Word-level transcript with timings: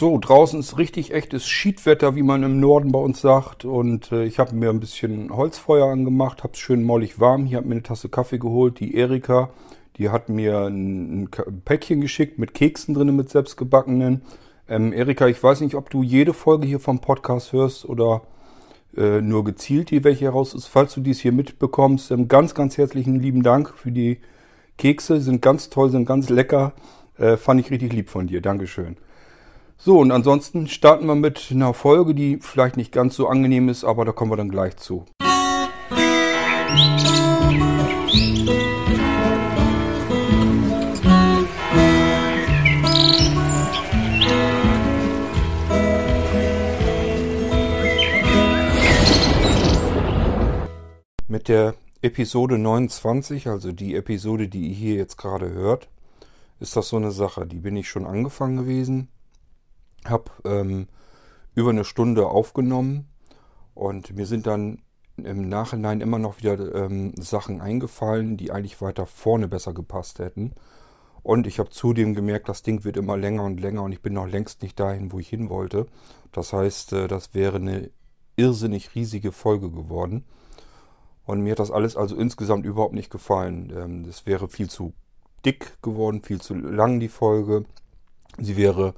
So, 0.00 0.16
draußen 0.16 0.58
ist 0.58 0.78
richtig 0.78 1.12
echtes 1.12 1.46
Schiedwetter, 1.46 2.16
wie 2.16 2.22
man 2.22 2.42
im 2.42 2.58
Norden 2.58 2.90
bei 2.90 2.98
uns 2.98 3.20
sagt. 3.20 3.66
Und 3.66 4.10
äh, 4.12 4.24
ich 4.24 4.38
habe 4.38 4.56
mir 4.56 4.70
ein 4.70 4.80
bisschen 4.80 5.28
Holzfeuer 5.28 5.88
angemacht, 5.88 6.42
habe 6.42 6.54
es 6.54 6.58
schön 6.58 6.84
mollig 6.84 7.20
warm. 7.20 7.44
Hier 7.44 7.58
habe 7.58 7.68
mir 7.68 7.74
eine 7.74 7.82
Tasse 7.82 8.08
Kaffee 8.08 8.38
geholt. 8.38 8.80
Die 8.80 8.94
Erika, 8.94 9.50
die 9.98 10.08
hat 10.08 10.30
mir 10.30 10.60
ein, 10.60 11.24
ein 11.24 11.62
Päckchen 11.66 12.00
geschickt 12.00 12.38
mit 12.38 12.54
Keksen 12.54 12.94
drin, 12.94 13.14
mit 13.14 13.28
selbstgebackenen. 13.28 14.22
Ähm, 14.70 14.94
Erika, 14.94 15.26
ich 15.26 15.42
weiß 15.42 15.60
nicht, 15.60 15.74
ob 15.74 15.90
du 15.90 16.02
jede 16.02 16.32
Folge 16.32 16.66
hier 16.66 16.80
vom 16.80 17.02
Podcast 17.02 17.52
hörst 17.52 17.84
oder 17.84 18.22
äh, 18.96 19.20
nur 19.20 19.44
gezielt 19.44 19.90
die 19.90 20.02
welche 20.02 20.24
heraus 20.24 20.54
ist. 20.54 20.66
Falls 20.66 20.94
du 20.94 21.02
dies 21.02 21.20
hier 21.20 21.32
mitbekommst, 21.32 22.10
ähm, 22.10 22.26
ganz, 22.26 22.54
ganz 22.54 22.78
herzlichen 22.78 23.20
lieben 23.20 23.42
Dank 23.42 23.74
für 23.76 23.92
die 23.92 24.16
Kekse. 24.78 25.20
Sind 25.20 25.42
ganz 25.42 25.68
toll, 25.68 25.90
sind 25.90 26.06
ganz 26.06 26.30
lecker. 26.30 26.72
Äh, 27.18 27.36
fand 27.36 27.60
ich 27.60 27.70
richtig 27.70 27.92
lieb 27.92 28.08
von 28.08 28.28
dir. 28.28 28.40
Dankeschön. 28.40 28.96
So, 29.82 29.98
und 29.98 30.10
ansonsten 30.12 30.68
starten 30.68 31.06
wir 31.06 31.14
mit 31.14 31.48
einer 31.50 31.72
Folge, 31.72 32.14
die 32.14 32.36
vielleicht 32.36 32.76
nicht 32.76 32.92
ganz 32.92 33.16
so 33.16 33.28
angenehm 33.28 33.70
ist, 33.70 33.82
aber 33.82 34.04
da 34.04 34.12
kommen 34.12 34.30
wir 34.30 34.36
dann 34.36 34.50
gleich 34.50 34.76
zu. 34.76 35.06
Mit 51.26 51.48
der 51.48 51.74
Episode 52.02 52.58
29, 52.58 53.48
also 53.48 53.72
die 53.72 53.94
Episode, 53.94 54.48
die 54.48 54.68
ihr 54.68 54.74
hier 54.74 54.94
jetzt 54.96 55.16
gerade 55.16 55.50
hört, 55.50 55.88
ist 56.58 56.76
das 56.76 56.90
so 56.90 56.98
eine 56.98 57.12
Sache. 57.12 57.46
Die 57.46 57.60
bin 57.60 57.76
ich 57.76 57.88
schon 57.88 58.04
angefangen 58.04 58.58
gewesen 58.58 59.08
habe 60.06 60.30
ähm, 60.44 60.88
über 61.54 61.70
eine 61.70 61.84
Stunde 61.84 62.26
aufgenommen 62.26 63.08
und 63.74 64.14
mir 64.14 64.26
sind 64.26 64.46
dann 64.46 64.82
im 65.16 65.48
Nachhinein 65.48 66.00
immer 66.00 66.18
noch 66.18 66.38
wieder 66.38 66.74
ähm, 66.74 67.12
Sachen 67.18 67.60
eingefallen, 67.60 68.36
die 68.36 68.50
eigentlich 68.50 68.80
weiter 68.80 69.06
vorne 69.06 69.48
besser 69.48 69.74
gepasst 69.74 70.18
hätten. 70.18 70.52
Und 71.22 71.46
ich 71.46 71.58
habe 71.58 71.70
zudem 71.70 72.14
gemerkt, 72.14 72.48
das 72.48 72.62
Ding 72.62 72.84
wird 72.84 72.96
immer 72.96 73.16
länger 73.16 73.44
und 73.44 73.60
länger 73.60 73.82
und 73.82 73.92
ich 73.92 74.00
bin 74.00 74.14
noch 74.14 74.26
längst 74.26 74.62
nicht 74.62 74.80
dahin, 74.80 75.12
wo 75.12 75.18
ich 75.18 75.28
hin 75.28 75.50
wollte. 75.50 75.86
Das 76.32 76.52
heißt, 76.52 76.94
äh, 76.94 77.08
das 77.08 77.34
wäre 77.34 77.56
eine 77.56 77.90
irrsinnig 78.36 78.94
riesige 78.94 79.32
Folge 79.32 79.70
geworden. 79.70 80.24
Und 81.26 81.42
mir 81.42 81.52
hat 81.52 81.58
das 81.58 81.70
alles 81.70 81.96
also 81.96 82.16
insgesamt 82.16 82.64
überhaupt 82.64 82.94
nicht 82.94 83.10
gefallen. 83.10 83.72
Ähm, 83.76 84.06
das 84.06 84.26
wäre 84.26 84.48
viel 84.48 84.70
zu 84.70 84.94
dick 85.44 85.80
geworden, 85.82 86.22
viel 86.22 86.40
zu 86.40 86.54
lang 86.54 87.00
die 87.00 87.08
Folge. 87.08 87.64
Sie 88.38 88.56
wäre 88.56 88.94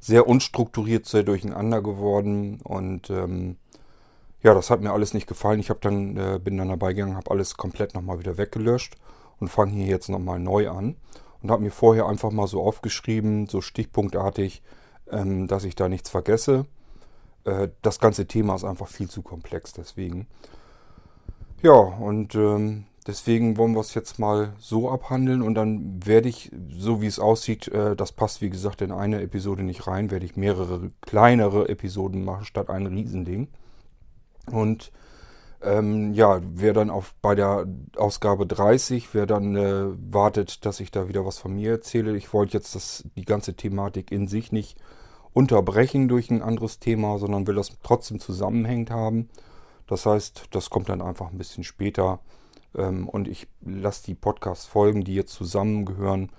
sehr 0.00 0.26
unstrukturiert, 0.26 1.06
sehr 1.06 1.22
durcheinander 1.22 1.82
geworden 1.82 2.60
und 2.62 3.10
ähm, 3.10 3.56
ja, 4.42 4.54
das 4.54 4.70
hat 4.70 4.80
mir 4.80 4.92
alles 4.92 5.14
nicht 5.14 5.26
gefallen. 5.26 5.58
Ich 5.58 5.70
habe 5.70 5.80
dann 5.80 6.16
äh, 6.16 6.38
bin 6.42 6.56
dann 6.56 6.68
dabei 6.68 6.92
gegangen, 6.92 7.16
habe 7.16 7.30
alles 7.30 7.56
komplett 7.56 7.94
nochmal 7.94 8.20
wieder 8.20 8.38
weggelöscht 8.38 8.96
und 9.40 9.48
fange 9.48 9.72
hier 9.72 9.86
jetzt 9.86 10.08
nochmal 10.08 10.38
neu 10.38 10.68
an 10.70 10.96
und 11.42 11.50
habe 11.50 11.62
mir 11.62 11.70
vorher 11.70 12.06
einfach 12.06 12.30
mal 12.30 12.46
so 12.46 12.62
aufgeschrieben, 12.62 13.46
so 13.48 13.60
stichpunktartig, 13.60 14.62
ähm, 15.10 15.46
dass 15.46 15.64
ich 15.64 15.74
da 15.74 15.88
nichts 15.88 16.10
vergesse. 16.10 16.66
Äh, 17.44 17.68
das 17.82 17.98
ganze 17.98 18.26
Thema 18.26 18.54
ist 18.54 18.64
einfach 18.64 18.88
viel 18.88 19.08
zu 19.08 19.22
komplex, 19.22 19.72
deswegen. 19.72 20.26
Ja, 21.62 21.72
und 21.72 22.34
ähm, 22.34 22.84
Deswegen 23.08 23.56
wollen 23.56 23.72
wir 23.72 23.80
es 23.80 23.94
jetzt 23.94 24.18
mal 24.18 24.52
so 24.58 24.90
abhandeln 24.90 25.40
und 25.40 25.54
dann 25.54 26.06
werde 26.06 26.28
ich, 26.28 26.52
so 26.68 27.00
wie 27.00 27.06
es 27.06 27.18
aussieht, 27.18 27.66
äh, 27.68 27.96
das 27.96 28.12
passt 28.12 28.42
wie 28.42 28.50
gesagt 28.50 28.82
in 28.82 28.92
eine 28.92 29.22
Episode 29.22 29.62
nicht 29.62 29.86
rein, 29.86 30.10
werde 30.10 30.26
ich 30.26 30.36
mehrere 30.36 30.90
kleinere 31.00 31.70
Episoden 31.70 32.22
machen 32.22 32.44
statt 32.44 32.68
ein 32.68 32.86
Riesending. 32.86 33.48
Und 34.52 34.92
ähm, 35.62 36.12
ja, 36.12 36.42
wer 36.52 36.74
dann 36.74 36.90
auf, 36.90 37.14
bei 37.22 37.34
der 37.34 37.66
Ausgabe 37.96 38.46
30, 38.46 39.14
wer 39.14 39.24
dann 39.24 39.56
äh, 39.56 39.86
wartet, 40.12 40.66
dass 40.66 40.78
ich 40.78 40.90
da 40.90 41.08
wieder 41.08 41.24
was 41.24 41.38
von 41.38 41.54
mir 41.54 41.70
erzähle, 41.70 42.14
ich 42.14 42.34
wollte 42.34 42.58
jetzt 42.58 42.74
das, 42.74 43.04
die 43.16 43.24
ganze 43.24 43.54
Thematik 43.54 44.12
in 44.12 44.28
sich 44.28 44.52
nicht 44.52 44.76
unterbrechen 45.32 46.08
durch 46.08 46.28
ein 46.30 46.42
anderes 46.42 46.78
Thema, 46.78 47.16
sondern 47.16 47.46
will 47.46 47.54
das 47.54 47.70
trotzdem 47.82 48.20
zusammenhängend 48.20 48.90
haben. 48.90 49.30
Das 49.86 50.04
heißt, 50.04 50.48
das 50.50 50.68
kommt 50.68 50.90
dann 50.90 51.00
einfach 51.00 51.30
ein 51.30 51.38
bisschen 51.38 51.64
später 51.64 52.20
ähm, 52.74 53.08
und 53.08 53.28
ich 53.28 53.48
lasse 53.60 54.04
die 54.04 54.14
Podcast-Folgen, 54.14 55.04
die 55.04 55.14
jetzt 55.14 55.32
zusammengehören, 55.32 56.30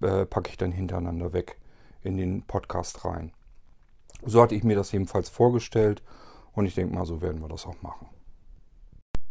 äh, 0.00 0.26
packe 0.26 0.50
ich 0.50 0.56
dann 0.56 0.72
hintereinander 0.72 1.32
weg 1.32 1.58
in 2.02 2.16
den 2.16 2.42
Podcast 2.42 3.04
rein. 3.04 3.32
So 4.24 4.42
hatte 4.42 4.54
ich 4.54 4.64
mir 4.64 4.76
das 4.76 4.92
jedenfalls 4.92 5.28
vorgestellt 5.28 6.02
und 6.52 6.66
ich 6.66 6.74
denke 6.74 6.94
mal, 6.94 7.06
so 7.06 7.20
werden 7.22 7.40
wir 7.40 7.48
das 7.48 7.66
auch 7.66 7.80
machen. 7.82 8.08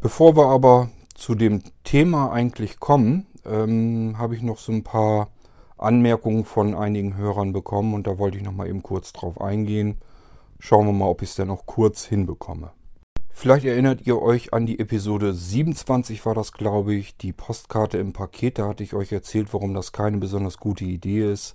Bevor 0.02 0.36
wir 0.36 0.48
aber 0.48 0.90
zu 1.14 1.36
dem 1.36 1.62
Thema 1.84 2.32
eigentlich 2.32 2.80
kommen, 2.80 3.28
ähm, 3.46 4.16
habe 4.18 4.36
ich 4.36 4.42
noch 4.42 4.58
so 4.58 4.72
ein 4.72 4.84
paar 4.84 5.30
Anmerkungen 5.78 6.46
von 6.46 6.76
einigen 6.76 7.18
Hörern 7.18 7.54
bekommen 7.54 7.94
und 7.94 8.08
da 8.08 8.18
wollte 8.18 8.38
ich 8.38 8.44
noch 8.44 8.52
mal 8.52 8.68
eben 8.68 8.84
kurz 8.84 9.14
drauf 9.14 9.40
eingehen. 9.40 10.00
Schauen 10.60 10.88
wir 10.88 10.94
mal, 10.94 11.08
ob 11.08 11.22
ich 11.22 11.30
es 11.30 11.36
dann 11.36 11.50
auch 11.50 11.66
kurz 11.66 12.06
hinbekomme. 12.06 12.72
Vielleicht 13.40 13.64
erinnert 13.64 14.06
ihr 14.06 14.22
euch 14.22 14.54
an 14.54 14.66
die 14.66 14.80
Episode 14.80 15.34
27 15.34 16.26
war 16.26 16.36
das, 16.36 16.52
glaube 16.52 16.94
ich, 16.94 17.16
die 17.16 17.32
Postkarte 17.32 17.98
im 17.98 18.12
Paket. 18.12 18.60
Da 18.60 18.68
hatte 18.68 18.84
ich 18.84 18.94
euch 18.94 19.14
erzählt, 19.14 19.54
warum 19.54 19.74
das 19.74 19.94
keine 19.94 20.18
besonders 20.18 20.58
gute 20.58 20.84
Idee 20.84 21.32
ist. 21.32 21.54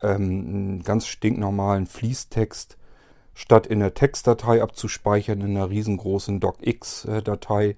Ähm, 0.00 0.22
einen 0.22 0.82
ganz 0.82 1.06
stinknormalen 1.06 1.86
Fließtext 1.86 2.78
statt 3.34 3.66
in 3.66 3.80
der 3.80 3.92
Textdatei 3.92 4.62
abzuspeichern, 4.62 5.42
in 5.42 5.58
einer 5.58 5.68
riesengroßen 5.68 6.40
DocX-Datei 6.40 7.76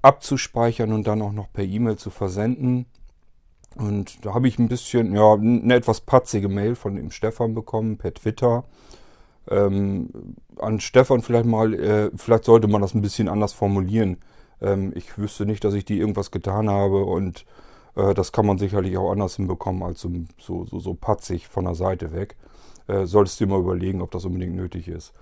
abzuspeichern 0.00 0.94
und 0.94 1.06
dann 1.06 1.20
auch 1.20 1.32
noch 1.32 1.52
per 1.52 1.64
E-Mail 1.64 1.96
zu 1.98 2.08
versenden. 2.08 2.86
Und 3.74 4.24
da 4.24 4.32
habe 4.32 4.48
ich 4.48 4.58
ein 4.58 4.68
bisschen, 4.68 5.14
ja, 5.14 5.34
eine 5.34 5.74
etwas 5.74 6.00
patzige 6.00 6.48
Mail 6.48 6.74
von 6.74 6.96
dem 6.96 7.10
Stefan 7.10 7.52
bekommen 7.52 7.98
per 7.98 8.14
Twitter. 8.14 8.64
Ähm, 9.50 10.10
an 10.58 10.80
Stefan 10.80 11.22
vielleicht 11.22 11.46
mal, 11.46 11.74
äh, 11.74 12.10
vielleicht 12.16 12.44
sollte 12.44 12.68
man 12.68 12.82
das 12.82 12.94
ein 12.94 13.02
bisschen 13.02 13.28
anders 13.28 13.52
formulieren. 13.52 14.18
Ähm, 14.60 14.92
ich 14.94 15.18
wüsste 15.18 15.46
nicht, 15.46 15.64
dass 15.64 15.74
ich 15.74 15.84
die 15.84 15.98
irgendwas 15.98 16.30
getan 16.30 16.70
habe 16.70 17.04
und 17.04 17.44
äh, 17.94 18.14
das 18.14 18.32
kann 18.32 18.46
man 18.46 18.58
sicherlich 18.58 18.96
auch 18.96 19.10
anders 19.10 19.36
hinbekommen 19.36 19.82
als 19.82 20.00
so, 20.00 20.10
so, 20.38 20.64
so, 20.64 20.78
so 20.78 20.94
patzig 20.94 21.48
von 21.48 21.64
der 21.64 21.74
Seite 21.74 22.12
weg. 22.12 22.36
Äh, 22.86 23.06
solltest 23.06 23.40
du 23.40 23.46
dir 23.46 23.52
mal 23.52 23.60
überlegen, 23.60 24.00
ob 24.00 24.10
das 24.10 24.24
unbedingt 24.24 24.54
nötig 24.54 24.88
ist. 24.88 25.12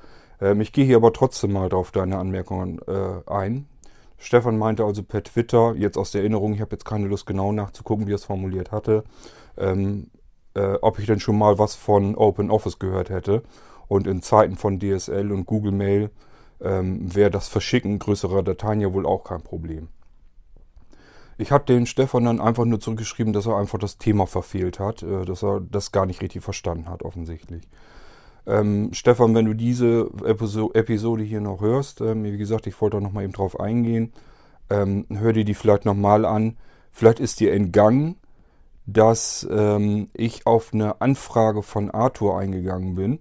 Ähm, 0.41 0.61
ich 0.61 0.73
gehe 0.73 0.85
hier 0.85 0.97
aber 0.97 1.13
trotzdem 1.13 1.53
mal 1.53 1.73
auf 1.73 1.91
deine 1.91 2.19
Anmerkungen 2.19 2.81
äh, 2.87 3.31
ein. 3.31 3.67
Stefan 4.19 4.59
meinte 4.59 4.85
also 4.85 5.03
per 5.03 5.23
Twitter, 5.23 5.75
jetzt 5.77 5.99
aus 5.99 6.13
der 6.13 6.23
Erinnerung, 6.23 6.55
ich 6.55 6.61
habe 6.61 6.73
jetzt 6.73 6.85
keine 6.85 7.09
Lust 7.09 7.27
genau 7.27 7.53
nachzugucken, 7.53 8.07
wie 8.07 8.13
er 8.13 8.17
es 8.17 8.25
formuliert 8.25 8.73
hatte, 8.73 9.05
ähm, 9.59 10.11
äh, 10.55 10.75
ob 10.81 10.99
ich 10.99 11.07
denn 11.07 11.21
schon 11.21 11.37
mal 11.37 11.59
was 11.59 11.75
von 11.75 12.15
Open 12.15 12.51
Office 12.51 12.79
gehört 12.79 13.11
hätte. 13.11 13.43
Und 13.89 14.07
in 14.07 14.23
Zeiten 14.23 14.57
von 14.57 14.81
DSL 14.81 15.33
und 15.33 15.47
Google 15.47 15.73
Mail 15.73 16.11
ähm, 16.61 17.15
wäre 17.15 17.31
das 17.31 17.49
Verschicken 17.49 17.99
größerer 17.99 18.43
Dateien 18.43 18.81
ja 18.81 18.93
wohl 18.93 19.07
auch 19.07 19.25
kein 19.25 19.43
Problem. 19.43 19.89
Ich 21.37 21.51
habe 21.51 21.65
den 21.65 21.87
Stefan 21.87 22.25
dann 22.25 22.41
einfach 22.41 22.65
nur 22.65 22.81
zurückgeschrieben, 22.81 23.33
dass 23.33 23.47
er 23.47 23.57
einfach 23.57 23.79
das 23.79 23.99
Thema 23.99 24.27
verfehlt 24.27 24.79
hat, 24.79 25.03
äh, 25.03 25.25
dass 25.25 25.43
er 25.43 25.61
das 25.61 25.93
gar 25.93 26.07
nicht 26.07 26.23
richtig 26.23 26.43
verstanden 26.43 26.89
hat, 26.89 27.03
offensichtlich. 27.03 27.69
Ähm, 28.47 28.91
Stefan, 28.93 29.35
wenn 29.35 29.47
du 29.47 29.55
diese 29.55 30.11
Episode 30.25 31.25
hier 31.25 31.41
noch 31.41 31.61
hörst, 31.61 32.01
ähm, 32.01 32.25
wie 32.25 32.37
gesagt, 32.37 32.67
ich 32.67 32.81
wollte 32.81 32.99
da 32.99 33.01
nochmal 33.01 33.25
eben 33.25 33.33
drauf 33.33 33.59
eingehen, 33.59 34.13
ähm, 34.71 35.07
hör 35.11 35.33
dir 35.33 35.45
die 35.45 35.55
vielleicht 35.55 35.85
nochmal 35.85 36.25
an. 36.25 36.57
Vielleicht 36.93 37.21
ist 37.21 37.41
dir 37.41 37.53
entgangen, 37.53 38.17
dass 38.87 39.47
ähm, 39.51 40.09
ich 40.13 40.47
auf 40.47 40.73
eine 40.73 41.01
Anfrage 41.01 41.63
von 41.63 41.91
Arthur 41.91 42.39
eingegangen 42.39 42.95
bin 42.95 43.19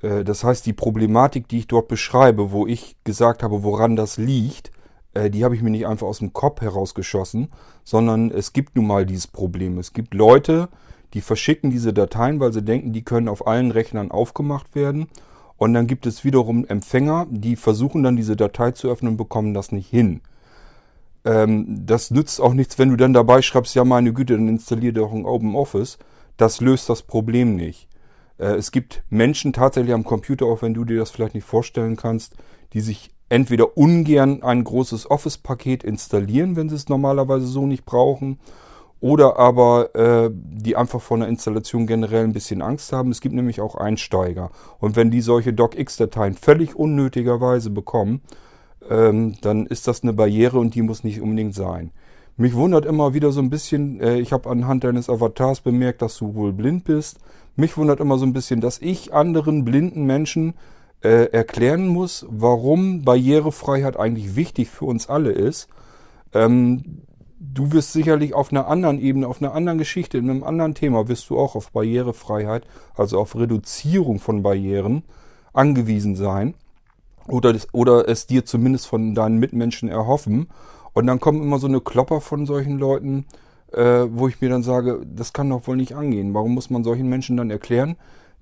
das 0.00 0.44
heißt, 0.44 0.66
die 0.66 0.72
Problematik, 0.72 1.48
die 1.48 1.58
ich 1.58 1.66
dort 1.66 1.88
beschreibe, 1.88 2.52
wo 2.52 2.66
ich 2.66 2.96
gesagt 3.04 3.42
habe, 3.42 3.62
woran 3.62 3.96
das 3.96 4.18
liegt, 4.18 4.70
äh, 5.16 5.30
die 5.30 5.44
habe 5.44 5.54
ich 5.54 5.62
mir 5.62 5.70
nicht 5.70 5.86
einfach 5.86 6.06
aus 6.06 6.18
dem 6.18 6.32
Kopf 6.32 6.60
herausgeschossen, 6.60 7.48
sondern 7.84 8.30
es 8.30 8.52
gibt 8.52 8.76
nun 8.76 8.86
mal 8.86 9.06
dieses 9.06 9.26
Problem. 9.26 9.78
Es 9.78 9.92
gibt 9.92 10.14
Leute, 10.14 10.68
die 11.14 11.20
verschicken 11.20 11.70
diese 11.70 11.92
Dateien, 11.92 12.40
weil 12.40 12.52
sie 12.52 12.62
denken, 12.62 12.92
die 12.92 13.04
können 13.04 13.28
auf 13.28 13.46
allen 13.46 13.70
Rechnern 13.70 14.10
aufgemacht 14.10 14.74
werden. 14.74 15.06
Und 15.56 15.72
dann 15.72 15.86
gibt 15.86 16.06
es 16.06 16.24
wiederum 16.24 16.66
Empfänger, 16.66 17.26
die 17.30 17.56
versuchen 17.56 18.02
dann 18.02 18.16
diese 18.16 18.36
Datei 18.36 18.72
zu 18.72 18.90
öffnen 18.90 19.12
und 19.12 19.16
bekommen 19.16 19.54
das 19.54 19.72
nicht 19.72 19.88
hin. 19.88 20.20
Ähm, 21.24 21.86
das 21.86 22.10
nützt 22.10 22.40
auch 22.40 22.52
nichts, 22.52 22.78
wenn 22.78 22.90
du 22.90 22.96
dann 22.96 23.14
dabei 23.14 23.40
schreibst, 23.40 23.74
ja 23.74 23.84
meine 23.84 24.12
Güte, 24.12 24.34
dann 24.34 24.48
installier 24.48 24.92
doch 24.92 25.12
ein 25.12 25.24
Open 25.24 25.54
Office. 25.54 25.98
Das 26.36 26.60
löst 26.60 26.90
das 26.90 27.00
Problem 27.02 27.56
nicht. 27.56 27.88
Äh, 28.38 28.54
es 28.54 28.70
gibt 28.70 29.02
Menschen 29.10 29.52
tatsächlich 29.52 29.94
am 29.94 30.04
Computer, 30.04 30.46
auch 30.46 30.62
wenn 30.62 30.74
du 30.74 30.84
dir 30.84 30.98
das 30.98 31.10
vielleicht 31.10 31.34
nicht 31.34 31.46
vorstellen 31.46 31.96
kannst, 31.96 32.34
die 32.72 32.80
sich 32.80 33.10
entweder 33.28 33.76
ungern 33.76 34.42
ein 34.42 34.62
großes 34.62 35.10
Office-Paket 35.10 35.82
installieren, 35.84 36.56
wenn 36.56 36.68
sie 36.68 36.76
es 36.76 36.88
normalerweise 36.88 37.46
so 37.46 37.66
nicht 37.66 37.84
brauchen, 37.84 38.38
oder 39.00 39.38
aber 39.38 39.94
äh, 39.94 40.30
die 40.32 40.76
einfach 40.76 41.00
von 41.02 41.20
der 41.20 41.28
Installation 41.28 41.86
generell 41.86 42.24
ein 42.24 42.32
bisschen 42.32 42.62
Angst 42.62 42.92
haben. 42.92 43.10
Es 43.10 43.20
gibt 43.20 43.34
nämlich 43.34 43.60
auch 43.60 43.74
Einsteiger. 43.74 44.50
Und 44.78 44.96
wenn 44.96 45.10
die 45.10 45.20
solche 45.20 45.52
DocX-Dateien 45.52 46.34
völlig 46.34 46.74
unnötigerweise 46.74 47.70
bekommen, 47.70 48.22
ähm, 48.88 49.36
dann 49.42 49.66
ist 49.66 49.86
das 49.86 50.02
eine 50.02 50.12
Barriere 50.12 50.58
und 50.58 50.74
die 50.74 50.82
muss 50.82 51.04
nicht 51.04 51.20
unbedingt 51.20 51.54
sein. 51.54 51.90
Mich 52.36 52.54
wundert 52.54 52.84
immer 52.84 53.14
wieder 53.14 53.32
so 53.32 53.40
ein 53.40 53.48
bisschen, 53.48 54.00
äh, 54.00 54.18
ich 54.18 54.32
habe 54.32 54.50
anhand 54.50 54.84
deines 54.84 55.08
Avatars 55.08 55.60
bemerkt, 55.60 56.02
dass 56.02 56.18
du 56.18 56.34
wohl 56.34 56.52
blind 56.52 56.84
bist. 56.84 57.18
Mich 57.56 57.76
wundert 57.78 58.00
immer 58.00 58.18
so 58.18 58.26
ein 58.26 58.34
bisschen, 58.34 58.60
dass 58.60 58.78
ich 58.78 59.14
anderen 59.14 59.64
blinden 59.64 60.04
Menschen 60.04 60.54
äh, 61.02 61.30
erklären 61.32 61.88
muss, 61.88 62.26
warum 62.28 63.02
Barrierefreiheit 63.02 63.96
eigentlich 63.98 64.36
wichtig 64.36 64.68
für 64.68 64.84
uns 64.84 65.08
alle 65.08 65.32
ist. 65.32 65.68
Ähm, 66.34 67.02
du 67.38 67.72
wirst 67.72 67.92
sicherlich 67.92 68.34
auf 68.34 68.50
einer 68.50 68.66
anderen 68.66 69.00
Ebene, 69.00 69.28
auf 69.28 69.40
einer 69.40 69.54
anderen 69.54 69.78
Geschichte, 69.78 70.18
in 70.18 70.28
einem 70.28 70.44
anderen 70.44 70.74
Thema, 70.74 71.08
wirst 71.08 71.30
du 71.30 71.38
auch 71.38 71.54
auf 71.54 71.72
Barrierefreiheit, 71.72 72.66
also 72.94 73.18
auf 73.18 73.34
Reduzierung 73.34 74.18
von 74.18 74.42
Barrieren 74.42 75.04
angewiesen 75.54 76.16
sein. 76.16 76.54
Oder, 77.28 77.54
oder 77.72 78.08
es 78.08 78.26
dir 78.26 78.44
zumindest 78.44 78.86
von 78.86 79.14
deinen 79.14 79.38
Mitmenschen 79.38 79.88
erhoffen. 79.88 80.48
Und 80.96 81.06
dann 81.06 81.20
kommen 81.20 81.42
immer 81.42 81.58
so 81.58 81.66
eine 81.66 81.82
Klopper 81.82 82.22
von 82.22 82.46
solchen 82.46 82.78
Leuten, 82.78 83.26
äh, 83.70 84.06
wo 84.08 84.28
ich 84.28 84.40
mir 84.40 84.48
dann 84.48 84.62
sage, 84.62 85.02
das 85.04 85.34
kann 85.34 85.50
doch 85.50 85.66
wohl 85.66 85.76
nicht 85.76 85.94
angehen. 85.94 86.32
Warum 86.32 86.54
muss 86.54 86.70
man 86.70 86.84
solchen 86.84 87.10
Menschen 87.10 87.36
dann 87.36 87.50
erklären, 87.50 87.96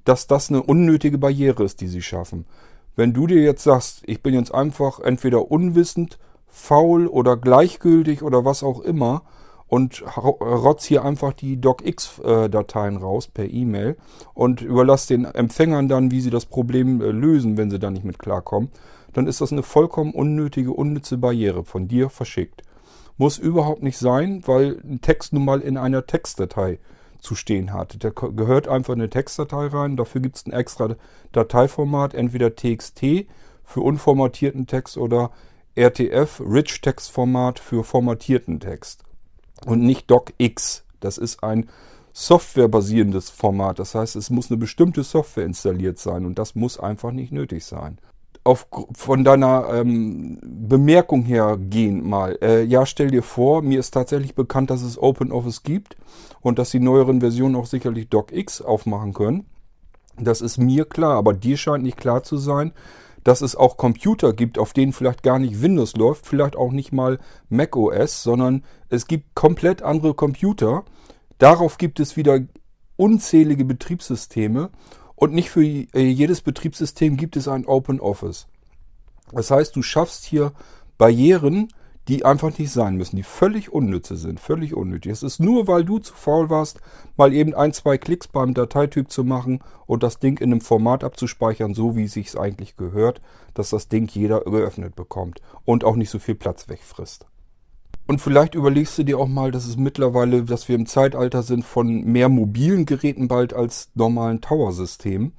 dass 0.04 0.28
das 0.28 0.50
eine 0.50 0.62
unnötige 0.62 1.18
Barriere 1.18 1.64
ist, 1.64 1.80
die 1.80 1.88
sie 1.88 2.00
schaffen? 2.00 2.46
Wenn 2.94 3.12
du 3.12 3.26
dir 3.26 3.42
jetzt 3.42 3.64
sagst, 3.64 4.02
ich 4.06 4.22
bin 4.22 4.34
jetzt 4.34 4.54
einfach 4.54 5.00
entweder 5.00 5.50
unwissend, 5.50 6.20
faul 6.46 7.08
oder 7.08 7.36
gleichgültig 7.36 8.22
oder 8.22 8.44
was 8.44 8.62
auch 8.62 8.78
immer 8.82 9.22
und 9.66 10.04
rotz 10.40 10.84
hier 10.84 11.04
einfach 11.04 11.32
die 11.32 11.60
DocX-Dateien 11.60 12.98
raus 12.98 13.26
per 13.26 13.50
E-Mail 13.50 13.96
und 14.32 14.62
überlass 14.62 15.08
den 15.08 15.24
Empfängern 15.24 15.88
dann, 15.88 16.12
wie 16.12 16.20
sie 16.20 16.30
das 16.30 16.46
Problem 16.46 17.00
äh, 17.00 17.06
lösen, 17.06 17.56
wenn 17.56 17.72
sie 17.72 17.80
da 17.80 17.90
nicht 17.90 18.04
mit 18.04 18.20
klarkommen, 18.20 18.70
dann 19.14 19.26
ist 19.26 19.40
das 19.40 19.52
eine 19.52 19.62
vollkommen 19.62 20.12
unnötige, 20.12 20.72
unnütze 20.72 21.16
Barriere 21.16 21.64
von 21.64 21.88
dir 21.88 22.10
verschickt. 22.10 22.62
Muss 23.16 23.38
überhaupt 23.38 23.82
nicht 23.82 23.96
sein, 23.96 24.42
weil 24.44 24.80
ein 24.84 25.00
Text 25.00 25.32
nun 25.32 25.44
mal 25.44 25.60
in 25.60 25.78
einer 25.78 26.04
Textdatei 26.06 26.80
zu 27.20 27.36
stehen 27.36 27.72
hat. 27.72 28.02
Da 28.02 28.10
gehört 28.10 28.68
einfach 28.68 28.94
eine 28.94 29.08
Textdatei 29.08 29.68
rein. 29.68 29.96
Dafür 29.96 30.20
gibt 30.20 30.36
es 30.36 30.46
ein 30.46 30.52
extra 30.52 30.96
Dateiformat, 31.32 32.12
entweder 32.12 32.54
TXT 32.56 33.26
für 33.62 33.80
unformatierten 33.80 34.66
Text 34.66 34.98
oder 34.98 35.30
RTF, 35.76 36.40
Rich 36.44 36.80
Text 36.80 37.12
Format 37.12 37.60
für 37.60 37.84
formatierten 37.84 38.58
Text. 38.58 39.04
Und 39.64 39.80
nicht 39.80 40.10
DocX. 40.10 40.84
Das 40.98 41.18
ist 41.18 41.42
ein 41.44 41.68
softwarebasierendes 42.12 43.30
Format. 43.30 43.78
Das 43.78 43.94
heißt, 43.94 44.16
es 44.16 44.28
muss 44.30 44.50
eine 44.50 44.58
bestimmte 44.58 45.04
Software 45.04 45.46
installiert 45.46 45.98
sein 45.98 46.26
und 46.26 46.38
das 46.38 46.56
muss 46.56 46.78
einfach 46.80 47.12
nicht 47.12 47.32
nötig 47.32 47.64
sein 47.64 47.98
auf, 48.44 48.66
von 48.94 49.24
deiner 49.24 49.68
ähm, 49.72 50.38
Bemerkung 50.42 51.22
her 51.22 51.56
gehen 51.58 52.06
mal. 52.08 52.38
Äh, 52.42 52.62
ja, 52.64 52.84
stell 52.84 53.10
dir 53.10 53.22
vor, 53.22 53.62
mir 53.62 53.80
ist 53.80 53.92
tatsächlich 53.92 54.34
bekannt, 54.34 54.70
dass 54.70 54.82
es 54.82 54.98
OpenOffice 54.98 55.62
gibt 55.62 55.96
und 56.42 56.58
dass 56.58 56.70
die 56.70 56.80
neueren 56.80 57.20
Versionen 57.20 57.56
auch 57.56 57.66
sicherlich 57.66 58.10
DocX 58.10 58.60
aufmachen 58.60 59.14
können. 59.14 59.46
Das 60.18 60.42
ist 60.42 60.58
mir 60.58 60.84
klar, 60.84 61.16
aber 61.16 61.32
dir 61.32 61.56
scheint 61.56 61.82
nicht 61.82 61.96
klar 61.96 62.22
zu 62.22 62.36
sein, 62.36 62.72
dass 63.24 63.40
es 63.40 63.56
auch 63.56 63.78
Computer 63.78 64.34
gibt, 64.34 64.58
auf 64.58 64.74
denen 64.74 64.92
vielleicht 64.92 65.22
gar 65.22 65.38
nicht 65.38 65.62
Windows 65.62 65.96
läuft, 65.96 66.26
vielleicht 66.26 66.54
auch 66.54 66.70
nicht 66.70 66.92
mal 66.92 67.18
macOS, 67.48 68.22
sondern 68.22 68.62
es 68.90 69.06
gibt 69.06 69.34
komplett 69.34 69.82
andere 69.82 70.12
Computer. 70.12 70.84
Darauf 71.38 71.78
gibt 71.78 71.98
es 71.98 72.16
wieder 72.16 72.40
unzählige 72.96 73.64
Betriebssysteme 73.64 74.70
und 75.16 75.32
nicht 75.32 75.50
für 75.50 75.64
äh, 75.64 75.86
jedes 75.94 76.40
Betriebssystem 76.40 77.16
gibt 77.16 77.36
es 77.36 77.48
ein 77.48 77.66
Open 77.66 78.00
Office. 78.00 78.46
Das 79.32 79.50
heißt, 79.50 79.74
du 79.74 79.82
schaffst 79.82 80.24
hier 80.24 80.52
Barrieren, 80.98 81.68
die 82.08 82.24
einfach 82.24 82.56
nicht 82.58 82.70
sein 82.70 82.96
müssen, 82.96 83.16
die 83.16 83.22
völlig 83.22 83.72
unnütze 83.72 84.16
sind, 84.16 84.38
völlig 84.38 84.74
unnötig. 84.74 85.10
Es 85.10 85.22
ist 85.22 85.40
nur, 85.40 85.66
weil 85.66 85.84
du 85.84 85.98
zu 85.98 86.14
faul 86.14 86.50
warst, 86.50 86.80
mal 87.16 87.32
eben 87.32 87.54
ein, 87.54 87.72
zwei 87.72 87.96
Klicks 87.96 88.28
beim 88.28 88.52
Dateityp 88.52 89.10
zu 89.10 89.24
machen 89.24 89.60
und 89.86 90.02
das 90.02 90.18
Ding 90.18 90.38
in 90.38 90.52
einem 90.52 90.60
Format 90.60 91.02
abzuspeichern, 91.02 91.74
so 91.74 91.96
wie 91.96 92.04
es 92.04 92.12
sich 92.12 92.38
eigentlich 92.38 92.76
gehört, 92.76 93.22
dass 93.54 93.70
das 93.70 93.88
Ding 93.88 94.08
jeder 94.08 94.40
geöffnet 94.40 94.94
bekommt 94.94 95.40
und 95.64 95.84
auch 95.84 95.96
nicht 95.96 96.10
so 96.10 96.18
viel 96.18 96.34
Platz 96.34 96.68
wegfrisst. 96.68 97.26
Und 98.06 98.20
vielleicht 98.20 98.54
überlegst 98.54 98.98
du 98.98 99.02
dir 99.02 99.18
auch 99.18 99.28
mal, 99.28 99.50
dass 99.50 99.66
es 99.66 99.76
mittlerweile, 99.76 100.42
dass 100.44 100.68
wir 100.68 100.76
im 100.76 100.86
Zeitalter 100.86 101.42
sind 101.42 101.64
von 101.64 102.04
mehr 102.04 102.28
mobilen 102.28 102.84
Geräten 102.84 103.28
bald 103.28 103.54
als 103.54 103.90
normalen 103.94 104.42
Tower-Systemen, 104.42 105.32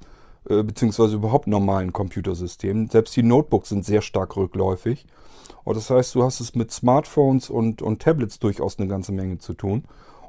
äh, 0.48 0.64
beziehungsweise 0.64 1.14
überhaupt 1.14 1.46
normalen 1.46 1.92
Computersystemen. 1.92 2.88
Selbst 2.88 3.14
die 3.14 3.22
Notebooks 3.22 3.68
sind 3.68 3.84
sehr 3.84 4.02
stark 4.02 4.36
rückläufig. 4.36 5.06
Und 5.62 5.76
das 5.76 5.90
heißt, 5.90 6.14
du 6.16 6.24
hast 6.24 6.40
es 6.40 6.54
mit 6.54 6.72
Smartphones 6.72 7.50
und, 7.50 7.82
und 7.82 8.02
Tablets 8.02 8.40
durchaus 8.40 8.78
eine 8.78 8.88
ganze 8.88 9.12
Menge 9.12 9.38
zu 9.38 9.54
tun. 9.54 9.84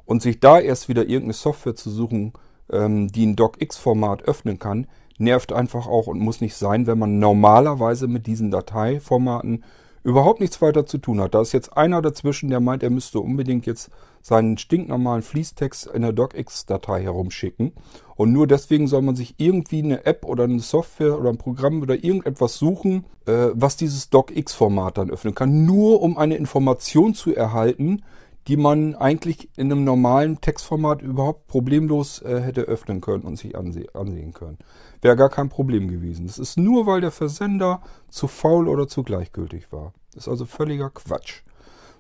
Und 0.06 0.22
sich 0.22 0.40
da 0.40 0.60
erst 0.60 0.90
wieder 0.90 1.04
irgendeine 1.04 1.34
Software 1.34 1.76
zu 1.76 1.90
suchen, 1.90 2.34
ähm, 2.72 3.08
die 3.08 3.26
ein 3.26 3.36
DocX-Format 3.36 4.24
öffnen 4.24 4.60
kann, 4.60 4.88
nervt 5.18 5.54
einfach 5.54 5.88
auch 5.88 6.06
und 6.06 6.20
muss 6.20 6.42
nicht 6.42 6.56
sein, 6.56 6.86
wenn 6.86 7.00
man 7.00 7.18
normalerweise 7.18 8.08
mit 8.08 8.28
diesen 8.28 8.52
Dateiformaten 8.52 9.64
überhaupt 10.08 10.40
nichts 10.40 10.62
weiter 10.62 10.86
zu 10.86 11.00
tun 11.00 11.20
hat. 11.20 11.36
Da 11.36 11.42
ist 11.42 11.52
jetzt 11.52 11.76
einer 11.76 12.02
dazwischen, 12.02 12.50
der 12.50 12.62
meint, 12.62 12.82
er 12.82 12.90
müsste 12.90 13.20
unbedingt 13.20 13.66
jetzt 13.66 13.90
seinen 14.22 14.58
stinknormalen 14.58 15.22
Fließtext 15.22 15.88
in 15.88 16.02
der 16.02 16.14
DocX-Datei 16.14 17.04
herumschicken. 17.04 17.74
Und 18.16 18.32
nur 18.32 18.48
deswegen 18.48 18.88
soll 18.88 19.02
man 19.02 19.18
sich 19.18 19.36
irgendwie 19.38 19.84
eine 19.84 20.06
App 20.06 20.24
oder 20.24 20.46
eine 20.46 20.62
Software 20.62 21.20
oder 21.20 21.30
ein 21.30 21.38
Programm 21.38 21.82
oder 21.82 22.02
irgendetwas 22.02 22.56
suchen, 22.56 23.04
äh, 23.26 23.50
was 23.54 23.76
dieses 23.76 24.10
DocX-Format 24.10 24.98
dann 24.98 25.10
öffnen 25.10 25.36
kann. 25.36 25.66
Nur 25.66 26.02
um 26.02 26.18
eine 26.18 26.38
Information 26.38 27.14
zu 27.14 27.36
erhalten, 27.36 28.02
die 28.48 28.56
man 28.56 28.96
eigentlich 28.96 29.50
in 29.58 29.70
einem 29.70 29.84
normalen 29.84 30.40
Textformat 30.40 31.02
überhaupt 31.02 31.48
problemlos 31.48 32.22
äh, 32.22 32.40
hätte 32.40 32.62
öffnen 32.62 33.02
können 33.02 33.24
und 33.24 33.36
sich 33.36 33.58
anseh 33.58 33.88
ansehen 33.94 34.34
können. 34.34 34.58
Wäre 35.02 35.16
gar 35.16 35.30
kein 35.30 35.50
Problem 35.50 35.88
gewesen. 35.88 36.28
Das 36.28 36.40
ist 36.40 36.58
nur, 36.58 36.86
weil 36.86 37.02
der 37.02 37.12
Versender 37.12 37.82
zu 38.10 38.28
faul 38.28 38.68
oder 38.68 38.88
zu 38.88 39.04
gleichgültig 39.04 39.72
war. 39.72 39.94
Das 40.14 40.24
ist 40.24 40.30
also 40.30 40.46
völliger 40.46 40.90
Quatsch. 40.90 41.42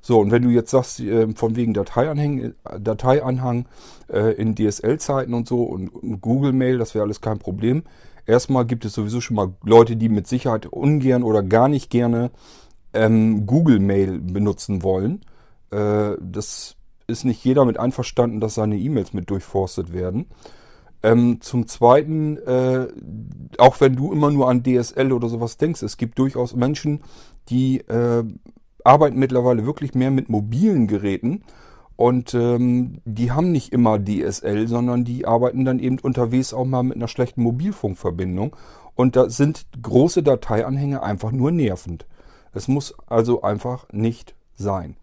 So, 0.02 0.20
und 0.20 0.32
wenn 0.32 0.44
du 0.44 0.50
jetzt 0.50 0.72
sagst, 0.72 1.00
äh, 1.00 1.28
von 1.36 1.56
wegen 1.56 1.74
Dateianhang, 1.74 2.54
Dateianhang 2.80 3.66
äh, 4.12 4.34
in 4.34 4.56
DSL-Zeiten 4.56 5.34
und 5.34 5.48
so 5.48 5.64
und, 5.64 5.90
und 5.90 6.22
Google 6.22 6.54
Mail, 6.54 6.78
das 6.78 6.96
wäre 6.96 7.04
alles 7.04 7.22
kein 7.22 7.40
Problem. 7.40 7.84
Erstmal 8.26 8.66
gibt 8.66 8.86
es 8.86 8.94
sowieso 8.94 9.22
schon 9.22 9.36
mal 9.36 9.54
Leute, 9.64 9.96
die 9.96 10.10
mit 10.10 10.28
Sicherheit 10.28 10.66
ungern 10.66 11.24
oder 11.24 11.44
gar 11.44 11.68
nicht 11.68 11.90
gerne 11.90 12.32
ähm, 12.94 13.46
Google 13.46 13.80
Mail 13.80 14.20
benutzen 14.20 14.84
wollen. 14.84 15.22
Äh, 15.72 16.16
das 16.22 16.76
ist 17.08 17.24
nicht 17.24 17.44
jeder 17.44 17.66
mit 17.66 17.80
einverstanden, 17.80 18.40
dass 18.40 18.56
seine 18.56 18.78
E-Mails 18.78 19.14
mit 19.14 19.30
durchforstet 19.30 19.94
werden. 19.94 20.28
Ähm, 21.04 21.42
zum 21.42 21.68
Zweiten, 21.68 22.38
äh, 22.38 22.88
auch 23.58 23.80
wenn 23.80 23.96
du 23.96 24.12
immer 24.12 24.32
nur 24.32 24.50
an 24.50 24.64
DSL 24.64 25.12
oder 25.12 25.30
sowas 25.30 25.58
denkst, 25.58 25.84
es 25.84 25.98
gibt 25.98 26.18
durchaus 26.18 26.56
Menschen, 26.56 27.02
die 27.50 27.80
äh, 27.82 28.24
arbeiten 28.84 29.20
mittlerweile 29.20 29.66
wirklich 29.66 29.94
mehr 29.94 30.12
mit 30.12 30.30
mobilen 30.30 30.88
Geräten 30.88 31.44
und 31.98 32.36
ähm, 32.36 33.02
die 33.06 33.32
haben 33.32 33.52
nicht 33.52 33.74
immer 33.74 34.00
DSL, 34.00 34.68
sondern 34.68 35.04
die 35.04 35.26
arbeiten 35.26 35.66
dann 35.66 35.80
eben 35.80 35.98
unterwegs 36.00 36.54
auch 36.54 36.64
mal 36.64 36.84
mit 36.84 36.96
einer 36.96 37.08
schlechten 37.08 37.42
Mobilfunkverbindung. 37.42 38.56
Und 38.94 39.16
da 39.16 39.30
sind 39.30 39.66
große 39.82 40.22
Dateianhänge 40.22 41.02
einfach 41.02 41.32
nur 41.32 41.52
nervend. 41.52 42.06
Es 42.54 42.68
muss 42.68 42.94
also 43.08 43.42
einfach 43.42 43.88
nicht 43.92 44.36
sein. 44.56 44.96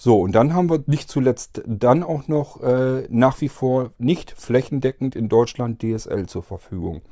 So, 0.00 0.20
und 0.20 0.32
dann 0.32 0.54
haben 0.54 0.70
wir 0.70 0.84
nicht 0.86 1.10
zuletzt 1.10 1.60
dann 1.66 2.04
auch 2.04 2.28
noch 2.28 2.62
äh, 2.62 3.08
nach 3.10 3.40
wie 3.40 3.48
vor 3.48 3.90
nicht 3.98 4.30
flächendeckend 4.30 5.16
in 5.16 5.28
Deutschland 5.28 5.82
DSL 5.82 6.26
zur 6.26 6.44
Verfügung. 6.44 7.02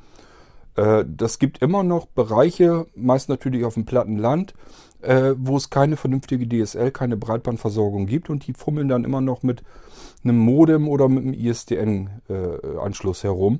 Äh, 0.77 1.03
das 1.05 1.37
gibt 1.37 1.61
immer 1.61 1.83
noch 1.83 2.05
Bereiche, 2.05 2.87
meist 2.95 3.27
natürlich 3.27 3.65
auf 3.65 3.73
dem 3.73 3.83
platten 3.83 4.17
Land, 4.17 4.53
äh, 5.01 5.33
wo 5.37 5.57
es 5.57 5.69
keine 5.69 5.97
vernünftige 5.97 6.47
DSL, 6.47 6.91
keine 6.91 7.17
Breitbandversorgung 7.17 8.05
gibt 8.05 8.29
und 8.29 8.47
die 8.47 8.53
fummeln 8.53 8.87
dann 8.87 9.03
immer 9.03 9.19
noch 9.19 9.43
mit 9.43 9.63
einem 10.23 10.37
Modem 10.37 10.87
oder 10.87 11.09
mit 11.09 11.25
einem 11.25 11.33
ISDN-Anschluss 11.33 13.25
äh, 13.25 13.27
herum. 13.27 13.59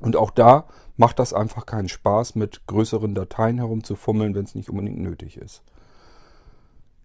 Und 0.00 0.16
auch 0.16 0.30
da 0.30 0.68
macht 0.96 1.18
das 1.18 1.34
einfach 1.34 1.66
keinen 1.66 1.90
Spaß, 1.90 2.34
mit 2.34 2.66
größeren 2.66 3.14
Dateien 3.14 3.58
herumzufummeln, 3.58 4.34
wenn 4.34 4.44
es 4.44 4.54
nicht 4.54 4.70
unbedingt 4.70 5.00
nötig 5.00 5.36
ist. 5.36 5.62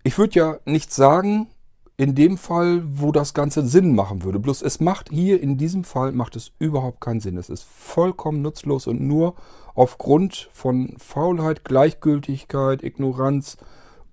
Ich 0.04 0.18
würde 0.18 0.40
ja 0.40 0.60
nicht 0.66 0.92
sagen, 0.92 1.48
in 1.96 2.16
dem 2.16 2.38
Fall, 2.38 2.84
wo 2.86 3.12
das 3.12 3.34
Ganze 3.34 3.66
Sinn 3.66 3.96
machen 3.96 4.24
würde. 4.24 4.40
Bloß 4.40 4.62
es 4.62 4.80
macht 4.80 5.10
hier 5.10 5.42
in 5.42 5.58
diesem 5.58 5.84
Fall 5.84 6.12
macht 6.12 6.36
es 6.36 6.52
überhaupt 6.60 7.00
keinen 7.00 7.20
Sinn. 7.20 7.38
Es 7.38 7.50
ist 7.50 7.64
vollkommen 7.64 8.42
nutzlos 8.42 8.88
und 8.88 9.00
nur 9.02 9.36
aufgrund 9.76 10.50
von 10.52 10.96
Faulheit, 10.98 11.64
Gleichgültigkeit, 11.64 12.84
Ignoranz 12.84 13.58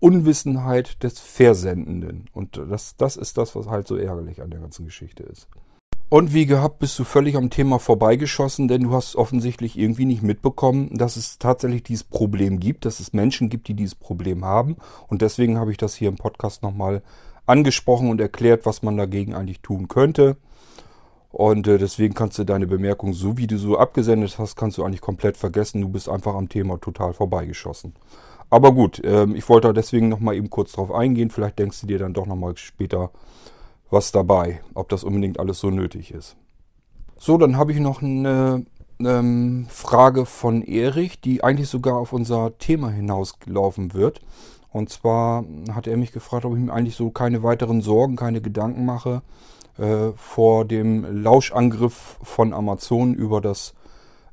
Unwissenheit 0.00 1.02
des 1.02 1.20
Versendenden. 1.20 2.28
Und 2.32 2.56
das, 2.56 2.96
das 2.96 3.16
ist 3.16 3.36
das, 3.36 3.54
was 3.54 3.68
halt 3.68 3.86
so 3.86 3.96
ärgerlich 3.96 4.40
an 4.40 4.50
der 4.50 4.60
ganzen 4.60 4.86
Geschichte 4.86 5.22
ist. 5.22 5.46
Und 6.10 6.34
wie 6.34 6.44
gehabt 6.44 6.80
bist 6.80 6.98
du 6.98 7.04
völlig 7.04 7.36
am 7.36 7.50
Thema 7.50 7.78
vorbeigeschossen, 7.78 8.66
denn 8.66 8.82
du 8.82 8.92
hast 8.92 9.14
offensichtlich 9.14 9.78
irgendwie 9.78 10.06
nicht 10.06 10.24
mitbekommen, 10.24 10.90
dass 10.92 11.14
es 11.14 11.38
tatsächlich 11.38 11.84
dieses 11.84 12.02
Problem 12.02 12.58
gibt, 12.58 12.84
dass 12.84 12.98
es 12.98 13.12
Menschen 13.12 13.48
gibt, 13.48 13.68
die 13.68 13.74
dieses 13.74 13.94
Problem 13.94 14.44
haben. 14.44 14.76
Und 15.06 15.22
deswegen 15.22 15.56
habe 15.56 15.70
ich 15.70 15.76
das 15.76 15.94
hier 15.94 16.08
im 16.08 16.16
Podcast 16.16 16.64
nochmal 16.64 17.02
angesprochen 17.46 18.10
und 18.10 18.20
erklärt, 18.20 18.66
was 18.66 18.82
man 18.82 18.96
dagegen 18.96 19.36
eigentlich 19.36 19.60
tun 19.60 19.86
könnte. 19.86 20.36
Und 21.30 21.68
äh, 21.68 21.78
deswegen 21.78 22.14
kannst 22.14 22.40
du 22.40 22.44
deine 22.44 22.66
Bemerkung, 22.66 23.12
so 23.12 23.38
wie 23.38 23.46
du 23.46 23.56
so 23.56 23.78
abgesendet 23.78 24.36
hast, 24.36 24.56
kannst 24.56 24.78
du 24.78 24.84
eigentlich 24.84 25.00
komplett 25.00 25.36
vergessen. 25.36 25.80
Du 25.80 25.90
bist 25.90 26.08
einfach 26.08 26.34
am 26.34 26.48
Thema 26.48 26.80
total 26.80 27.12
vorbeigeschossen. 27.12 27.94
Aber 28.50 28.72
gut, 28.72 28.98
äh, 29.04 29.26
ich 29.34 29.48
wollte 29.48 29.72
deswegen 29.72 30.08
nochmal 30.08 30.34
eben 30.34 30.50
kurz 30.50 30.72
drauf 30.72 30.90
eingehen. 30.90 31.30
Vielleicht 31.30 31.60
denkst 31.60 31.82
du 31.82 31.86
dir 31.86 32.00
dann 32.00 32.14
doch 32.14 32.26
nochmal 32.26 32.56
später 32.56 33.12
was 33.90 34.12
dabei, 34.12 34.60
ob 34.74 34.88
das 34.88 35.04
unbedingt 35.04 35.38
alles 35.38 35.58
so 35.58 35.70
nötig 35.70 36.12
ist. 36.12 36.36
So, 37.16 37.36
dann 37.36 37.56
habe 37.56 37.72
ich 37.72 37.80
noch 37.80 38.02
eine 38.02 38.64
ähm, 39.00 39.66
Frage 39.68 40.26
von 40.26 40.62
Erich, 40.62 41.20
die 41.20 41.44
eigentlich 41.44 41.68
sogar 41.68 41.96
auf 41.96 42.12
unser 42.12 42.56
Thema 42.58 42.90
hinausgelaufen 42.90 43.94
wird. 43.94 44.20
Und 44.72 44.88
zwar 44.90 45.44
hat 45.72 45.86
er 45.86 45.96
mich 45.96 46.12
gefragt, 46.12 46.44
ob 46.44 46.54
ich 46.54 46.60
mir 46.60 46.72
eigentlich 46.72 46.96
so 46.96 47.10
keine 47.10 47.42
weiteren 47.42 47.82
Sorgen, 47.82 48.16
keine 48.16 48.40
Gedanken 48.40 48.84
mache, 48.84 49.22
äh, 49.78 50.12
vor 50.16 50.64
dem 50.64 51.22
Lauschangriff 51.22 52.18
von 52.22 52.52
Amazon 52.52 53.14
über 53.14 53.40
das 53.40 53.74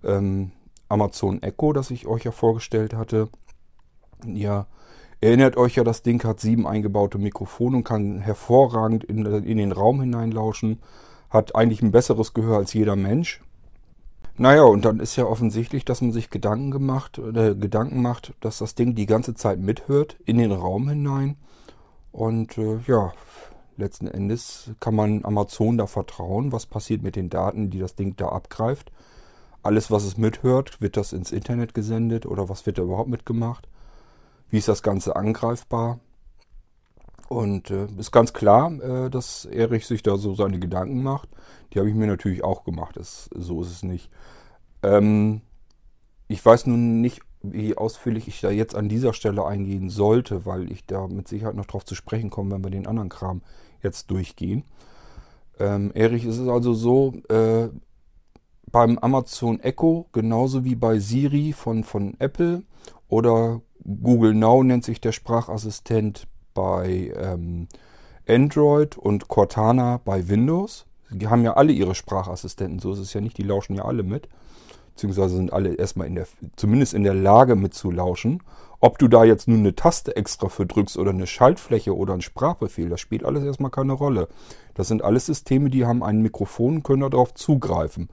ähm, 0.04 0.52
Amazon 0.90 1.42
Echo, 1.42 1.74
das 1.74 1.92
ich 1.92 2.08
euch 2.08 2.24
ja 2.24 2.32
vorgestellt 2.32 2.94
hatte. 2.94 3.30
Ihr 4.26 4.68
erinnert 5.22 5.58
euch 5.58 5.76
ja, 5.76 5.84
das 5.84 6.04
Ding 6.04 6.24
hat 6.24 6.40
sieben 6.40 6.68
eingebaute 6.68 7.18
Mikrofone 7.18 7.78
und 7.78 7.84
kann 7.84 8.20
hervorragend 8.20 9.04
in, 9.04 9.26
in 9.26 9.58
den 9.58 9.72
Raum 9.72 10.02
hineinlauschen. 10.02 10.80
Hat 11.30 11.56
eigentlich 11.56 11.82
ein 11.82 11.92
besseres 11.92 12.34
Gehör 12.34 12.58
als 12.58 12.74
jeder 12.74 12.96
Mensch. 12.96 13.42
Naja, 14.40 14.64
und 14.64 14.86
dann 14.86 15.00
ist 15.00 15.16
ja 15.16 15.26
offensichtlich, 15.26 15.84
dass 15.84 16.02
man 16.02 16.12
sich 16.12 16.30
Gedanken 16.30 16.70
gemacht, 16.70 17.18
äh, 17.18 17.56
Gedanken 17.56 18.02
macht, 18.04 18.34
dass 18.40 18.60
das 18.60 18.76
Ding 18.76 18.94
die 18.94 19.08
ganze 19.08 19.34
Zeit 19.34 19.60
mithört 19.60 20.16
in 20.26 20.38
den 20.38 20.52
Raum 20.52 20.88
hinein. 20.88 21.38
Und 22.12 22.58
äh, 22.60 22.78
ja, 22.86 23.14
letzten 23.78 24.08
Endes 24.08 24.72
kann 24.80 24.94
man 24.94 25.26
Amazon 25.26 25.78
da 25.78 25.88
vertrauen, 25.88 26.52
was 26.52 26.68
passiert 26.68 27.02
mit 27.02 27.16
den 27.16 27.30
Daten, 27.30 27.72
die 27.72 27.80
das 27.80 27.96
Ding 27.96 28.16
da 28.16 28.30
abgreift. 28.30 28.92
Alles, 29.64 29.90
was 29.90 30.04
es 30.04 30.18
mithört, 30.18 30.82
wird 30.82 30.98
das 30.98 31.14
ins 31.14 31.32
Internet 31.32 31.74
gesendet 31.74 32.28
oder 32.28 32.48
was 32.48 32.68
wird 32.68 32.78
da 32.78 32.84
überhaupt 32.84 33.10
mitgemacht? 33.10 33.68
Wie 34.50 34.58
ist 34.58 34.68
das 34.68 34.84
Ganze 34.84 35.16
angreifbar? 35.16 36.00
Und 37.28 37.72
äh, 37.72 37.88
ist 37.98 38.12
ganz 38.12 38.32
klar, 38.32 38.72
äh, 38.82 39.10
dass 39.10 39.46
Erich 39.46 39.86
sich 39.86 40.02
da 40.02 40.18
so 40.18 40.34
seine 40.34 40.60
Gedanken 40.60 41.04
macht. 41.04 41.30
Die 41.74 41.80
habe 41.80 41.90
ich 41.90 41.96
mir 41.96 42.08
natürlich 42.08 42.44
auch 42.44 42.64
gemacht. 42.64 42.96
Das, 42.96 43.30
so 43.34 43.62
ist 43.62 43.72
es 43.72 43.84
nicht. 43.84 44.10
Ähm, 44.82 45.42
ich 46.30 46.46
weiß 46.46 46.68
nun 46.68 47.02
nicht, 47.02 47.22
wie 47.42 47.78
ausführlich 47.78 48.28
ich 48.28 48.42
da 48.42 48.50
jetzt 48.50 48.76
an 48.76 48.90
dieser 48.90 49.14
Stelle 49.14 49.46
eingehen 49.46 49.90
sollte, 49.90 50.46
weil 50.46 50.72
ich 50.72 50.86
da 50.86 51.08
mit 51.08 51.28
Sicherheit 51.28 51.56
noch 51.56 51.66
drauf 51.66 51.86
zu 51.86 51.96
sprechen 51.96 52.30
komme, 52.30 52.52
wenn 52.52 52.64
wir 52.64 52.72
den 52.72 52.88
anderen 52.88 53.10
Kram 53.10 53.42
jetzt 53.84 54.10
durchgehen. 54.10 54.64
Ähm, 55.60 55.92
Erich, 55.94 56.26
ist 56.26 56.40
also 56.40 56.74
so, 56.74 57.14
äh, 57.30 57.70
beim 58.72 58.98
Amazon 58.98 59.60
Echo, 59.60 60.08
genauso 60.12 60.66
wie 60.66 60.76
bei 60.76 61.00
Siri 61.00 61.54
von, 61.54 61.84
von 61.84 62.16
Apple 62.20 62.64
oder 63.10 63.62
Google 63.84 64.34
Now 64.34 64.64
nennt 64.64 64.84
sich 64.84 65.00
der 65.00 65.12
Sprachassistent 65.12 66.28
bei 66.54 67.14
ähm, 67.16 67.68
Android 68.28 68.98
und 68.98 69.28
Cortana 69.28 70.02
bei 70.04 70.28
Windows. 70.28 70.86
Die 71.10 71.28
haben 71.28 71.44
ja 71.44 71.54
alle 71.54 71.72
ihre 71.72 71.96
Sprachassistenten, 71.96 72.80
so 72.80 72.92
ist 72.92 73.00
es 73.00 73.14
ja 73.14 73.22
nicht, 73.22 73.38
die 73.38 73.44
lauschen 73.44 73.76
ja 73.76 73.86
alle 73.86 74.04
mit. 74.04 74.28
Beziehungsweise 74.90 75.36
sind 75.36 75.54
alle 75.54 75.76
erstmal 75.76 76.08
in 76.08 76.16
der, 76.16 76.28
zumindest 76.56 76.94
in 76.94 77.04
der 77.04 77.14
Lage 77.14 77.56
mitzulauschen. 77.56 78.42
Ob 78.80 78.98
du 78.98 79.08
da 79.08 79.24
jetzt 79.24 79.48
nun 79.48 79.60
eine 79.60 79.76
Taste 79.76 80.16
extra 80.16 80.50
für 80.50 80.66
drückst 80.66 80.98
oder 80.98 81.12
eine 81.12 81.28
Schaltfläche 81.28 81.96
oder 81.96 82.14
einen 82.14 82.22
Sprachbefehl, 82.22 82.90
das 82.90 83.00
spielt 83.00 83.24
alles 83.24 83.44
erstmal 83.44 83.72
keine 83.72 83.94
Rolle. 83.94 84.28
Das 84.74 84.88
sind 84.88 85.04
alles 85.04 85.28
Systeme, 85.28 85.70
die 85.70 85.86
haben 85.86 86.04
ein 86.04 86.22
Mikrofon 86.22 86.78
und 86.78 86.84
können 86.84 87.10
darauf 87.10 87.34
zugreifen. 87.34 88.10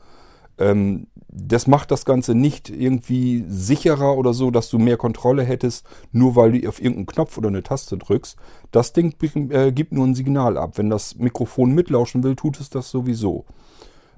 Ähm, 0.59 1.09
das 1.29 1.67
macht 1.67 1.91
das 1.91 2.05
Ganze 2.05 2.35
nicht 2.35 2.71
irgendwie 2.71 3.45
sicherer 3.49 4.17
oder 4.17 4.33
so, 4.33 4.53
dass 4.53 4.71
du 4.71 4.79
mehr 4.79 4.97
Kontrolle 4.97 5.43
hättest, 5.43 5.85
nur 6.13 6.37
weil 6.37 6.53
du 6.53 6.69
auf 6.69 6.81
irgendeinen 6.81 7.07
Knopf 7.07 7.37
oder 7.39 7.49
eine 7.49 7.63
Taste 7.63 7.99
drückst. 7.99 8.37
Das 8.71 8.93
Ding 8.93 9.15
äh, 9.51 9.73
gibt 9.73 9.93
nur 9.93 10.07
ein 10.07 10.15
Signal 10.15 10.57
ab. 10.57 10.79
Wenn 10.79 10.91
das 10.91 11.17
Mikrofon 11.17 11.73
mitlauschen 11.73 12.23
will, 12.23 12.37
tut 12.37 12.61
es 12.61 12.71
das 12.71 12.91
sowieso. 12.91 13.45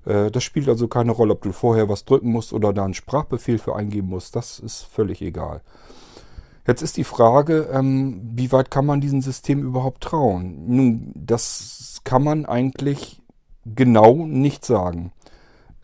Äh, 0.04 0.30
das 0.30 0.44
spielt 0.44 0.68
also 0.68 0.88
keine 0.88 1.12
Rolle, 1.12 1.32
ob 1.32 1.42
du 1.42 1.52
vorher 1.52 1.88
was 1.88 2.04
drücken 2.04 2.32
musst 2.32 2.52
oder 2.52 2.72
da 2.72 2.84
einen 2.84 2.94
Sprachbefehl 2.94 3.58
für 3.58 3.74
eingeben 3.74 4.08
musst. 4.08 4.36
Das 4.36 4.58
ist 4.58 4.82
völlig 4.82 5.22
egal. 5.22 5.62
Jetzt 6.66 6.82
ist 6.82 6.96
die 6.96 7.04
Frage, 7.04 7.68
ähm, 7.72 8.20
wie 8.34 8.50
weit 8.50 8.70
kann 8.70 8.86
man 8.86 9.00
diesem 9.00 9.22
System 9.22 9.62
überhaupt 9.62 10.02
trauen? 10.02 10.64
Nun, 10.66 11.12
das 11.14 12.00
kann 12.04 12.24
man 12.24 12.44
eigentlich 12.44 13.22
genau 13.64 14.26
nicht 14.26 14.64
sagen. 14.64 15.12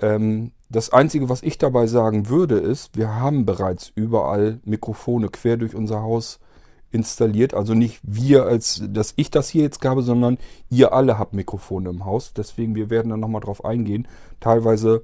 Ähm, 0.02 0.52
das 0.68 0.90
Einzige, 0.90 1.28
was 1.28 1.42
ich 1.42 1.58
dabei 1.58 1.86
sagen 1.86 2.28
würde, 2.28 2.58
ist, 2.58 2.96
wir 2.96 3.14
haben 3.14 3.46
bereits 3.46 3.92
überall 3.94 4.60
Mikrofone 4.64 5.28
quer 5.28 5.56
durch 5.56 5.74
unser 5.74 6.02
Haus 6.02 6.40
installiert. 6.90 7.54
Also 7.54 7.74
nicht 7.74 8.00
wir, 8.02 8.44
als 8.44 8.82
dass 8.88 9.14
ich 9.16 9.30
das 9.30 9.48
hier 9.48 9.62
jetzt 9.62 9.84
habe, 9.84 10.02
sondern 10.02 10.38
ihr 10.70 10.92
alle 10.92 11.18
habt 11.18 11.34
Mikrofone 11.34 11.90
im 11.90 12.04
Haus. 12.04 12.32
Deswegen, 12.34 12.74
wir 12.74 12.90
werden 12.90 13.10
da 13.10 13.16
nochmal 13.16 13.40
drauf 13.40 13.64
eingehen. 13.64 14.08
Teilweise 14.40 15.02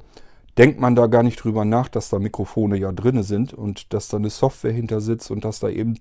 denkt 0.57 0.81
man 0.81 0.95
da 0.95 1.07
gar 1.07 1.23
nicht 1.23 1.43
drüber 1.43 1.65
nach, 1.65 1.89
dass 1.89 2.09
da 2.09 2.19
Mikrofone 2.19 2.77
ja 2.77 2.93
drin 2.93 3.23
sind 3.23 3.55
und 3.55 3.93
dass 3.93 4.09
da 4.09 4.17
eine 4.17 4.31
Software 4.31 4.73
hinter 4.73 5.01
sitzt 5.01 5.31
und 5.31 5.45
dass 5.45 5.61
da 5.61 5.69
eben 5.69 5.99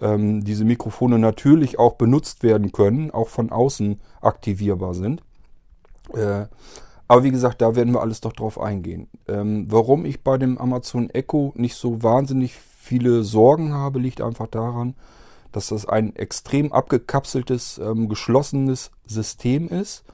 ähm, 0.00 0.42
diese 0.44 0.64
Mikrofone 0.64 1.18
natürlich 1.18 1.78
auch 1.78 1.94
benutzt 1.94 2.42
werden 2.42 2.72
können, 2.72 3.10
auch 3.10 3.28
von 3.28 3.50
außen 3.50 4.00
aktivierbar 4.20 4.94
sind. 4.94 5.22
Äh, 6.14 6.46
aber 7.10 7.24
wie 7.24 7.32
gesagt, 7.32 7.60
da 7.60 7.74
werden 7.74 7.92
wir 7.92 8.02
alles 8.02 8.20
doch 8.20 8.32
drauf 8.32 8.60
eingehen. 8.60 9.08
Ähm, 9.26 9.66
warum 9.68 10.04
ich 10.04 10.22
bei 10.22 10.38
dem 10.38 10.58
Amazon 10.58 11.10
Echo 11.10 11.52
nicht 11.56 11.74
so 11.74 12.04
wahnsinnig 12.04 12.54
viele 12.54 13.24
Sorgen 13.24 13.74
habe, 13.74 13.98
liegt 13.98 14.20
einfach 14.20 14.46
daran, 14.46 14.94
dass 15.50 15.70
das 15.70 15.88
ein 15.88 16.14
extrem 16.14 16.72
abgekapseltes, 16.72 17.80
ähm, 17.82 18.08
geschlossenes 18.08 18.92
System 19.06 19.66
ist 19.66 20.04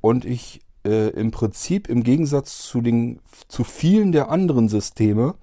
und 0.00 0.24
ich 0.24 0.62
äh, 0.84 1.10
im 1.10 1.30
Prinzip 1.30 1.88
im 1.88 2.02
Gegensatz 2.02 2.66
zu, 2.66 2.80
den, 2.80 3.20
zu 3.46 3.62
vielen 3.62 4.10
der 4.10 4.28
anderen 4.28 4.68
Systeme 4.68 5.36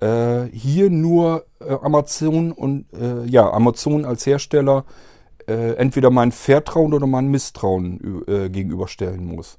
äh, 0.00 0.44
hier 0.44 0.88
nur 0.88 1.44
äh, 1.60 1.74
Amazon 1.74 2.52
und 2.52 2.86
äh, 2.94 3.26
ja, 3.26 3.52
Amazon 3.52 4.06
als 4.06 4.24
Hersteller 4.24 4.86
äh, 5.46 5.74
entweder 5.74 6.08
mein 6.08 6.32
Vertrauen 6.32 6.94
oder 6.94 7.06
mein 7.06 7.28
Misstrauen 7.28 8.24
äh, 8.26 8.48
gegenüberstellen 8.48 9.26
muss. 9.26 9.58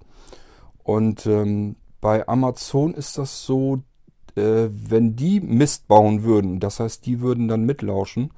Und 0.83 1.25
ähm, 1.25 1.75
bei 2.01 2.27
Amazon 2.27 2.93
ist 2.93 3.17
das 3.17 3.45
so, 3.45 3.81
wenn 4.35 5.15
die 5.15 5.41
Mist 5.41 5.87
bauen 5.87 6.23
würden, 6.23 6.59
das 6.59 6.79
heißt, 6.79 7.05
die 7.05 7.21
würden 7.21 7.47
dann 7.47 7.65
mitlauschen, 7.65 8.31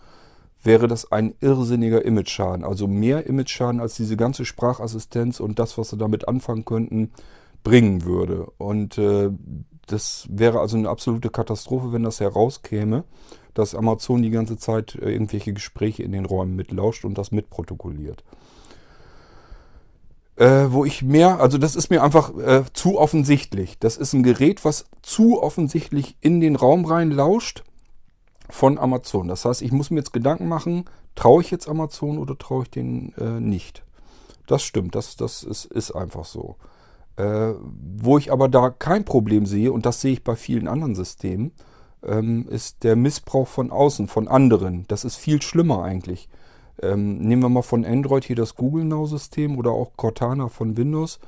wäre 0.66 0.88
das 0.88 1.12
ein 1.12 1.36
irrsinniger 1.42 2.04
Image-Schaden. 2.04 2.66
Also 2.66 2.88
mehr 2.88 3.28
Image-Schaden 3.28 3.80
als 3.80 3.96
diese 3.96 4.18
ganze 4.18 4.46
Sprachassistenz 4.46 5.40
und 5.40 5.60
das, 5.60 5.78
was 5.78 5.92
sie 5.92 5.98
damit 5.98 6.28
anfangen 6.28 6.66
könnten, 6.66 7.12
bringen 7.64 8.04
würde. 8.04 8.48
Und 8.58 8.98
äh, 8.98 9.30
das 9.88 10.28
wäre 10.30 10.60
also 10.60 10.78
eine 10.78 10.90
absolute 10.90 11.30
Katastrophe, 11.30 11.94
wenn 11.94 12.04
das 12.04 12.20
herauskäme, 12.20 13.04
dass 13.54 13.75
Amazon 13.75 14.22
die 14.22 14.32
ganze 14.32 14.58
Zeit 14.58 14.96
äh, 14.96 15.12
irgendwelche 15.12 15.54
Gespräche 15.54 16.04
in 16.04 16.12
den 16.12 16.25
Räumen 16.25 16.56
mitlauscht 16.56 17.06
und 17.06 17.18
das 17.18 17.32
mitprotokolliert. 17.32 18.24
Äh, 20.38 20.65
wo 20.70 20.84
ich 20.84 21.01
mehr, 21.01 21.39
also 21.39 21.58
das 21.58 21.77
ist 21.77 21.89
mir 21.89 22.04
einfach 22.04 22.36
äh, 22.38 22.63
zu 22.74 23.00
offensichtlich. 23.00 23.80
Das 23.80 23.96
ist 23.96 24.12
ein 24.13 24.24
Gerät, 24.24 24.65
was 24.65 24.86
zu 25.01 25.42
offensichtlich 25.42 26.18
in 26.20 26.42
den 26.42 26.58
Raum 26.58 26.84
rein 26.84 27.12
lauscht 27.12 27.63
von 28.50 28.77
Amazon. 28.77 29.30
Das 29.30 29.46
heißt, 29.46 29.62
ich 29.62 29.72
muss 29.72 29.92
mir 29.92 30.00
jetzt 30.00 30.12
Gedanken 30.12 30.50
machen, 30.50 30.86
traue 31.15 31.42
ich 31.42 31.51
jetzt 31.51 31.70
Amazon 31.70 32.18
oder 32.18 32.38
traue 32.38 32.63
ich 32.63 32.70
den 32.70 33.13
äh, 33.18 33.39
nicht? 33.39 33.84
Das 34.46 34.62
stimmt, 34.62 34.96
das, 34.96 35.15
das 35.15 35.44
ist, 35.44 35.65
ist 35.65 35.92
einfach 35.92 36.25
so. 36.25 36.58
Äh, 37.15 37.54
wo 37.98 38.18
ich 38.18 38.32
aber 38.32 38.50
da 38.50 38.70
kein 38.70 39.06
Problem 39.06 39.46
sehe, 39.46 39.72
und 39.72 39.86
das 39.86 40.01
sehe 40.01 40.13
ich 40.13 40.24
bei 40.24 40.36
vielen 40.36 40.68
anderen 40.68 40.96
Systemen, 40.96 41.54
ähm, 42.04 42.48
ist 42.50 42.84
der 42.84 42.96
Missbrauch 42.96 43.48
von 43.48 43.72
außen, 43.72 44.08
von 44.08 44.27
anderen. 44.27 44.86
Das 44.89 45.06
ist 45.06 45.15
viel 45.15 45.42
schlimmer 45.42 45.84
eigentlich. 45.84 46.27
Ähm, 46.82 47.20
nehmen 47.20 47.41
wir 47.41 47.50
mal 47.50 47.62
von 47.62 47.86
Android 47.86 48.25
hier 48.25 48.36
das 48.36 48.55
Google 48.55 48.86
Now-System 48.86 49.58
oder 49.58 49.72
auch 49.72 49.91
Cortana 49.96 50.50
von 50.50 50.77
Windows. 50.77 51.20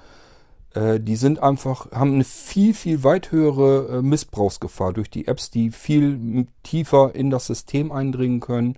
Äh, 0.74 1.00
die 1.00 1.16
sind 1.16 1.42
einfach, 1.42 1.92
haben 1.92 2.16
eine 2.16 2.24
viel, 2.24 2.74
viel 2.74 3.04
weit 3.04 3.32
höhere 3.32 3.98
äh, 3.98 4.02
Missbrauchsgefahr 4.02 4.94
durch 4.94 5.10
die 5.10 5.28
Apps, 5.28 5.50
die 5.50 5.72
viel 5.72 6.48
tiefer 6.64 7.16
in 7.16 7.30
das 7.30 7.48
System 7.48 7.92
eindringen 7.92 8.40
können 8.40 8.78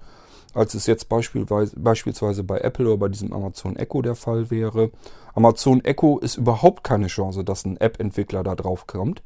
als 0.54 0.74
es 0.74 0.88
jetzt 0.88 1.10
beispielsweise, 1.10 1.80
beispielsweise 1.80 2.44
bei 2.44 2.60
Apple 2.60 2.88
oder 2.88 2.98
bei 2.98 3.08
diesem 3.10 3.34
Amazon 3.34 3.76
Echo 3.76 4.02
der 4.02 4.16
Fall 4.16 4.50
wäre. 4.50 4.92
Amazon 5.36 5.84
Echo 5.84 6.20
ist 6.20 6.38
überhaupt 6.38 6.84
keine 6.84 7.08
Chance, 7.08 7.44
dass 7.44 7.66
ein 7.66 7.78
App-Entwickler 7.78 8.44
da 8.44 8.56
drauf 8.56 8.88
kommt, 8.88 9.22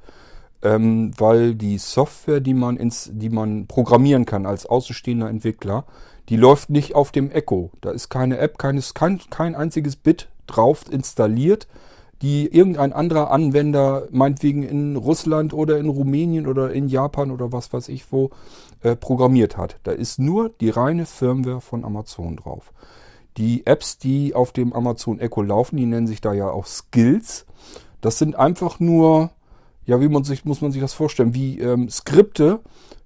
ähm, 0.62 1.12
weil 1.18 1.56
die 1.56 1.78
Software, 1.78 2.40
die 2.40 2.54
man, 2.54 2.78
ins, 2.78 3.10
die 3.12 3.30
man 3.30 3.68
programmieren 3.68 4.26
kann 4.26 4.46
als 4.46 4.66
außenstehender 4.66 5.30
Entwickler, 5.30 5.86
die 6.30 6.38
läuft 6.38 6.70
nicht 6.70 6.96
auf 6.96 7.12
dem 7.12 7.32
Echo. 7.32 7.72
Da 7.82 7.92
ist 7.92 8.10
keine 8.10 8.38
App, 8.38 8.58
keines, 8.58 8.94
kein, 8.94 9.20
kein 9.30 9.56
einziges 9.56 9.96
Bit 9.96 10.30
drauf 10.48 10.86
installiert, 10.90 11.68
die 12.22 12.48
irgendein 12.48 12.94
anderer 12.94 13.32
Anwender, 13.32 14.08
meinetwegen 14.12 14.64
in 14.64 14.96
Russland 14.96 15.54
oder 15.54 15.78
in 15.78 15.90
Rumänien 15.90 16.48
oder 16.48 16.72
in 16.72 16.88
Japan 16.88 17.32
oder 17.32 17.52
was 17.52 17.74
weiß 17.74 17.90
ich 17.90 18.12
wo, 18.12 18.30
äh, 18.82 18.96
programmiert 18.96 19.58
hat. 19.58 19.78
Da 19.84 19.92
ist 19.92 20.20
nur 20.20 20.50
die 20.50 20.70
reine 20.70 21.06
Firmware 21.06 21.60
von 21.60 21.84
Amazon 21.84 22.38
drauf. 22.38 22.72
Die 23.36 23.66
Apps, 23.66 23.98
die 23.98 24.36
auf 24.36 24.54
dem 24.54 24.74
Amazon 24.74 25.20
Echo 25.20 25.42
laufen, 25.42 25.76
die 25.76 25.86
nennen 25.86 26.08
sich 26.08 26.22
da 26.22 26.34
ja 26.34 26.50
auch 26.50 26.66
Skills. 26.66 27.46
Das 28.00 28.20
sind 28.20 28.36
einfach 28.36 28.80
nur, 28.80 29.32
ja, 29.86 30.00
wie 30.00 30.08
man 30.08 30.24
sich, 30.24 30.46
muss 30.46 30.62
man 30.62 30.72
sich 30.72 30.82
das 30.82 30.94
vorstellen, 30.94 31.34
wie 31.34 31.60
ähm, 31.60 31.90
Skripte, 31.90 32.62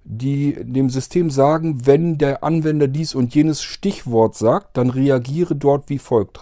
die 0.10 0.56
dem 0.64 0.90
System 0.90 1.30
sagen, 1.30 1.86
wenn 1.86 2.18
der 2.18 2.42
Anwender 2.42 2.88
dies 2.88 3.14
und 3.14 3.36
jenes 3.36 3.62
Stichwort 3.62 4.36
sagt, 4.36 4.78
dann 4.78 4.90
reagiere 4.90 5.54
dort 5.54 5.90
wie 5.90 6.00
folgt 6.00 6.40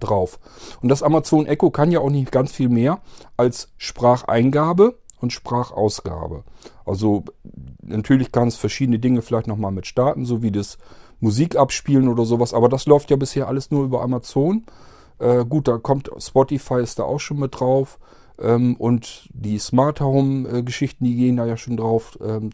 drauf. 0.00 0.40
Und 0.82 0.88
das 0.88 1.04
Amazon 1.04 1.46
Echo 1.46 1.70
kann 1.70 1.92
ja 1.92 2.00
auch 2.00 2.10
nicht 2.10 2.32
ganz 2.32 2.50
viel 2.50 2.68
mehr 2.68 3.00
als 3.36 3.72
Spracheingabe 3.76 4.98
und 5.20 5.32
Sprachausgabe. 5.32 6.42
Also 6.84 7.24
natürlich 7.80 8.32
kann 8.32 8.48
es 8.48 8.56
verschiedene 8.56 8.98
Dinge 8.98 9.22
vielleicht 9.22 9.46
nochmal 9.46 9.70
mit 9.70 9.86
starten, 9.86 10.24
so 10.24 10.42
wie 10.42 10.50
das 10.50 10.76
Musik 11.20 11.54
abspielen 11.54 12.08
oder 12.08 12.24
sowas, 12.24 12.52
aber 12.52 12.68
das 12.68 12.86
läuft 12.86 13.10
ja 13.10 13.16
bisher 13.16 13.46
alles 13.46 13.70
nur 13.70 13.84
über 13.84 14.02
Amazon. 14.02 14.64
Äh, 15.20 15.44
gut, 15.44 15.68
da 15.68 15.78
kommt 15.78 16.10
Spotify 16.18 16.80
ist 16.80 16.98
da 16.98 17.04
auch 17.04 17.20
schon 17.20 17.38
mit 17.38 17.60
drauf 17.60 18.00
ähm, 18.40 18.74
und 18.76 19.28
die 19.32 19.58
Smart 19.58 20.00
Home 20.00 20.48
äh, 20.48 20.64
die 20.64 21.16
gehen 21.16 21.36
da 21.36 21.46
ja 21.46 21.56
schon 21.56 21.76
drauf. 21.76 22.18
Ähm, 22.20 22.50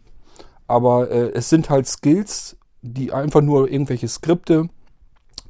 aber 0.66 1.10
äh, 1.10 1.32
es 1.32 1.48
sind 1.48 1.70
halt 1.70 1.86
Skills, 1.86 2.56
die 2.82 3.12
einfach 3.12 3.40
nur 3.40 3.70
irgendwelche 3.70 4.08
Skripte, 4.08 4.68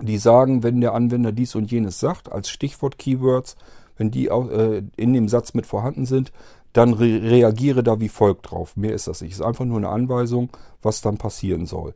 die 0.01 0.19
sagen, 0.19 0.63
wenn 0.63 0.81
der 0.81 0.95
Anwender 0.95 1.33
dies 1.33 1.55
und 1.55 1.71
jenes 1.71 2.01
sagt, 2.01 2.31
als 2.31 2.51
Stichwort-Keywords, 2.51 3.57
wenn 3.97 4.11
die 4.11 4.31
auch, 4.31 4.51
äh, 4.51 4.83
in 4.97 5.13
dem 5.13 5.29
Satz 5.29 5.55
mit 5.55 5.67
vorhanden 5.67 6.07
sind, 6.07 6.33
dann 6.73 6.93
re 6.93 7.23
reagiere 7.23 7.83
da 7.83 8.01
wie 8.01 8.11
folgt 8.11 8.51
drauf. 8.51 8.77
Mehr 8.77 8.93
ist 8.93 9.09
das 9.09 9.23
nicht. 9.23 9.33
Es 9.33 9.39
ist 9.39 9.45
einfach 9.45 9.65
nur 9.65 9.79
eine 9.79 9.89
Anweisung, 9.89 10.51
was 10.83 11.01
dann 11.01 11.17
passieren 11.17 11.65
soll. 11.65 11.95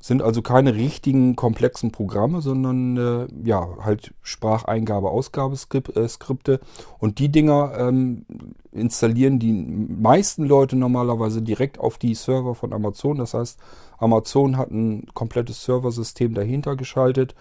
Sind 0.00 0.22
also 0.22 0.42
keine 0.42 0.74
richtigen 0.74 1.34
komplexen 1.34 1.90
Programme, 1.90 2.40
sondern 2.40 2.96
äh, 2.96 3.26
ja, 3.44 3.68
halt 3.82 4.14
Spracheingabe, 4.22 5.10
Ausgabeskripte. 5.10 6.52
Äh, 6.52 6.58
und 6.98 7.18
die 7.18 7.30
Dinger 7.30 7.72
ähm, 7.78 8.24
installieren 8.72 9.38
die 9.38 9.52
meisten 9.52 10.44
Leute 10.44 10.76
normalerweise 10.76 11.42
direkt 11.42 11.80
auf 11.80 11.98
die 11.98 12.14
Server 12.14 12.54
von 12.54 12.72
Amazon. 12.72 13.18
Das 13.18 13.34
heißt, 13.34 13.58
Amazon 13.98 14.56
hat 14.56 14.70
ein 14.70 15.06
komplettes 15.14 15.64
Serversystem 15.64 16.34
dahinter 16.34 16.76
geschaltet, 16.76 17.34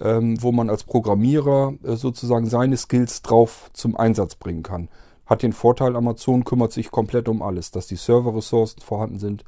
ähm, 0.00 0.40
wo 0.42 0.52
man 0.52 0.70
als 0.70 0.84
Programmierer 0.84 1.74
äh, 1.82 1.96
sozusagen 1.96 2.46
seine 2.46 2.76
Skills 2.76 3.22
drauf 3.22 3.70
zum 3.72 3.96
Einsatz 3.96 4.36
bringen 4.36 4.62
kann. 4.62 4.88
Hat 5.26 5.42
den 5.42 5.52
Vorteil, 5.52 5.96
Amazon 5.96 6.44
kümmert 6.44 6.72
sich 6.72 6.90
komplett 6.90 7.28
um 7.28 7.42
alles, 7.42 7.72
dass 7.72 7.86
die 7.88 7.96
Serverressourcen 7.96 8.80
vorhanden 8.80 9.18
sind, 9.18 9.44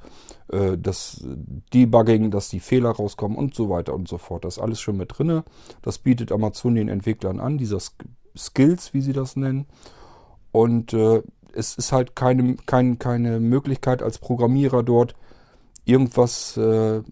äh, 0.49 0.77
das 0.77 1.25
Debugging, 1.73 2.31
dass 2.31 2.49
die 2.49 2.61
Fehler 2.61 2.91
rauskommen 2.91 3.39
und 3.39 3.55
so 3.55 3.71
weiter 3.71 3.95
und 3.95 4.09
so 4.09 4.19
fort. 4.19 4.45
Das 4.45 4.57
ist 4.57 4.63
alles 4.63 4.81
schon 4.81 4.97
mit 4.97 5.17
drinne. 5.17 5.45
Das 5.83 5.99
bietet 5.99 6.33
Amazon 6.33 6.75
den 6.75 6.89
Entwicklern 6.89 7.39
an, 7.39 7.59
dieser 7.59 7.79
Skills, 8.37 8.93
wie 8.93 9.01
sie 9.01 9.13
das 9.13 9.37
nennen. 9.37 9.67
Und 10.51 10.93
äh, 10.93 11.23
es 11.53 11.77
ist 11.77 11.93
halt 11.93 12.17
keine, 12.17 12.57
kein, 12.67 12.99
keine 12.99 13.41
Möglichkeit 13.41 14.03
als 14.03 14.19
Programmierer 14.19 14.83
dort 14.83 15.15
irgendwas 15.85 16.57
äh, 16.57 17.03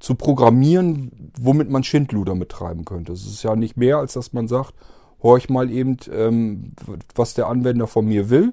zu 0.00 0.14
programmieren, 0.14 1.32
womit 1.40 1.70
man 1.70 1.84
Schindluder 1.84 2.34
betreiben 2.34 2.84
könnte. 2.84 3.12
Es 3.12 3.26
ist 3.26 3.42
ja 3.42 3.56
nicht 3.56 3.76
mehr, 3.76 3.98
als 3.98 4.14
dass 4.14 4.32
man 4.32 4.48
sagt, 4.48 4.74
horch 5.22 5.48
mal 5.48 5.70
eben, 5.70 5.96
ähm, 6.12 6.72
was 7.14 7.34
der 7.34 7.48
Anwender 7.48 7.86
von 7.86 8.06
mir 8.06 8.30
will. 8.30 8.52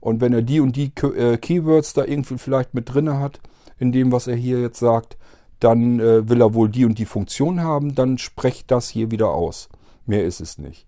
Und 0.00 0.20
wenn 0.20 0.32
er 0.32 0.42
die 0.42 0.60
und 0.60 0.76
die 0.76 0.92
äh, 1.16 1.36
Keywords 1.36 1.94
da 1.94 2.04
irgendwie 2.04 2.38
vielleicht 2.38 2.74
mit 2.74 2.92
drin 2.92 3.18
hat, 3.18 3.40
in 3.78 3.92
dem, 3.92 4.12
was 4.12 4.26
er 4.26 4.36
hier 4.36 4.60
jetzt 4.60 4.78
sagt, 4.78 5.16
dann 5.60 6.00
äh, 6.00 6.28
will 6.28 6.40
er 6.40 6.54
wohl 6.54 6.68
die 6.68 6.84
und 6.84 6.98
die 6.98 7.04
Funktion 7.04 7.62
haben, 7.62 7.94
dann 7.94 8.18
sprecht 8.18 8.70
das 8.70 8.88
hier 8.88 9.10
wieder 9.10 9.30
aus. 9.30 9.68
Mehr 10.06 10.24
ist 10.24 10.40
es 10.40 10.58
nicht. 10.58 10.86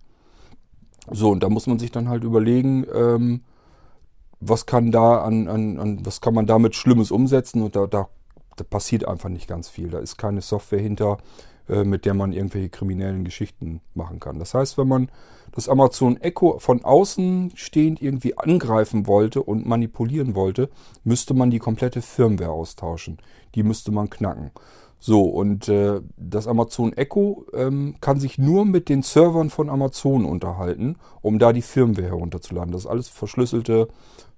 So, 1.10 1.30
und 1.30 1.42
da 1.42 1.48
muss 1.48 1.66
man 1.66 1.78
sich 1.78 1.92
dann 1.92 2.08
halt 2.08 2.24
überlegen, 2.24 2.86
ähm, 2.92 3.42
was 4.40 4.66
kann 4.66 4.90
da 4.90 5.22
an, 5.22 5.48
an, 5.48 5.78
an, 5.78 6.04
was 6.04 6.20
kann 6.20 6.34
man 6.34 6.46
damit 6.46 6.74
Schlimmes 6.74 7.10
umsetzen 7.10 7.62
und 7.62 7.76
da, 7.76 7.86
da, 7.86 8.08
da 8.56 8.64
passiert 8.64 9.06
einfach 9.06 9.28
nicht 9.28 9.46
ganz 9.46 9.68
viel. 9.68 9.88
Da 9.88 9.98
ist 9.98 10.16
keine 10.16 10.40
Software 10.40 10.80
hinter, 10.80 11.18
mit 11.68 12.04
der 12.04 12.14
man 12.14 12.32
irgendwelche 12.32 12.68
kriminellen 12.68 13.24
Geschichten 13.24 13.80
machen 13.94 14.20
kann. 14.20 14.38
Das 14.38 14.54
heißt, 14.54 14.76
wenn 14.76 14.88
man 14.88 15.10
das 15.52 15.68
Amazon 15.68 16.16
Echo 16.20 16.58
von 16.58 16.84
außen 16.84 17.52
stehend 17.54 18.02
irgendwie 18.02 18.36
angreifen 18.36 19.06
wollte 19.06 19.42
und 19.42 19.66
manipulieren 19.66 20.34
wollte, 20.34 20.68
müsste 21.04 21.32
man 21.32 21.50
die 21.50 21.60
komplette 21.60 22.02
Firmware 22.02 22.50
austauschen. 22.50 23.18
Die 23.54 23.62
müsste 23.62 23.92
man 23.92 24.10
knacken. 24.10 24.50
So, 24.98 25.22
und 25.22 25.68
äh, 25.68 26.00
das 26.16 26.48
Amazon 26.48 26.92
Echo 26.94 27.44
ähm, 27.52 27.96
kann 28.00 28.18
sich 28.18 28.38
nur 28.38 28.64
mit 28.64 28.88
den 28.88 29.02
Servern 29.02 29.50
von 29.50 29.68
Amazon 29.68 30.24
unterhalten, 30.24 30.96
um 31.20 31.38
da 31.38 31.52
die 31.52 31.62
Firmware 31.62 32.08
herunterzuladen. 32.08 32.72
Das 32.72 32.82
ist 32.82 32.90
alles 32.90 33.08
verschlüsselte, 33.08 33.88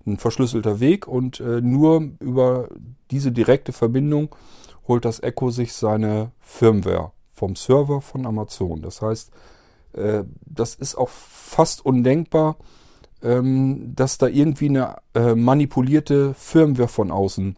ein 0.07 0.19
verschlüsselter 0.19 0.81
Weg 0.81 1.07
und 1.07 1.41
äh, 1.41 1.61
nur 1.61 2.11
über 2.21 2.69
diese 3.11 3.33
direkte 3.33 3.73
Verbindung 3.73 4.35
holt 4.89 5.05
das 5.05 5.23
Echo 5.23 5.51
sich 5.51 5.73
seine 5.73 6.33
Firmware 6.41 7.13
vom 7.37 7.55
Server 7.55 8.01
von 8.01 8.27
Amazon. 8.27 8.83
Das 8.83 9.03
heißt, 9.03 9.31
äh, 9.93 10.25
das 10.45 10.75
ist 10.75 10.97
auch 10.97 11.11
fast 11.11 11.85
undenkbar, 11.85 12.57
ähm, 13.23 13.93
dass 13.95 14.19
da 14.19 14.27
irgendwie 14.27 14.69
eine 14.69 14.97
äh, 15.15 15.35
manipulierte 15.35 16.35
Firmware 16.35 16.89
von 16.89 17.11
außen, 17.11 17.57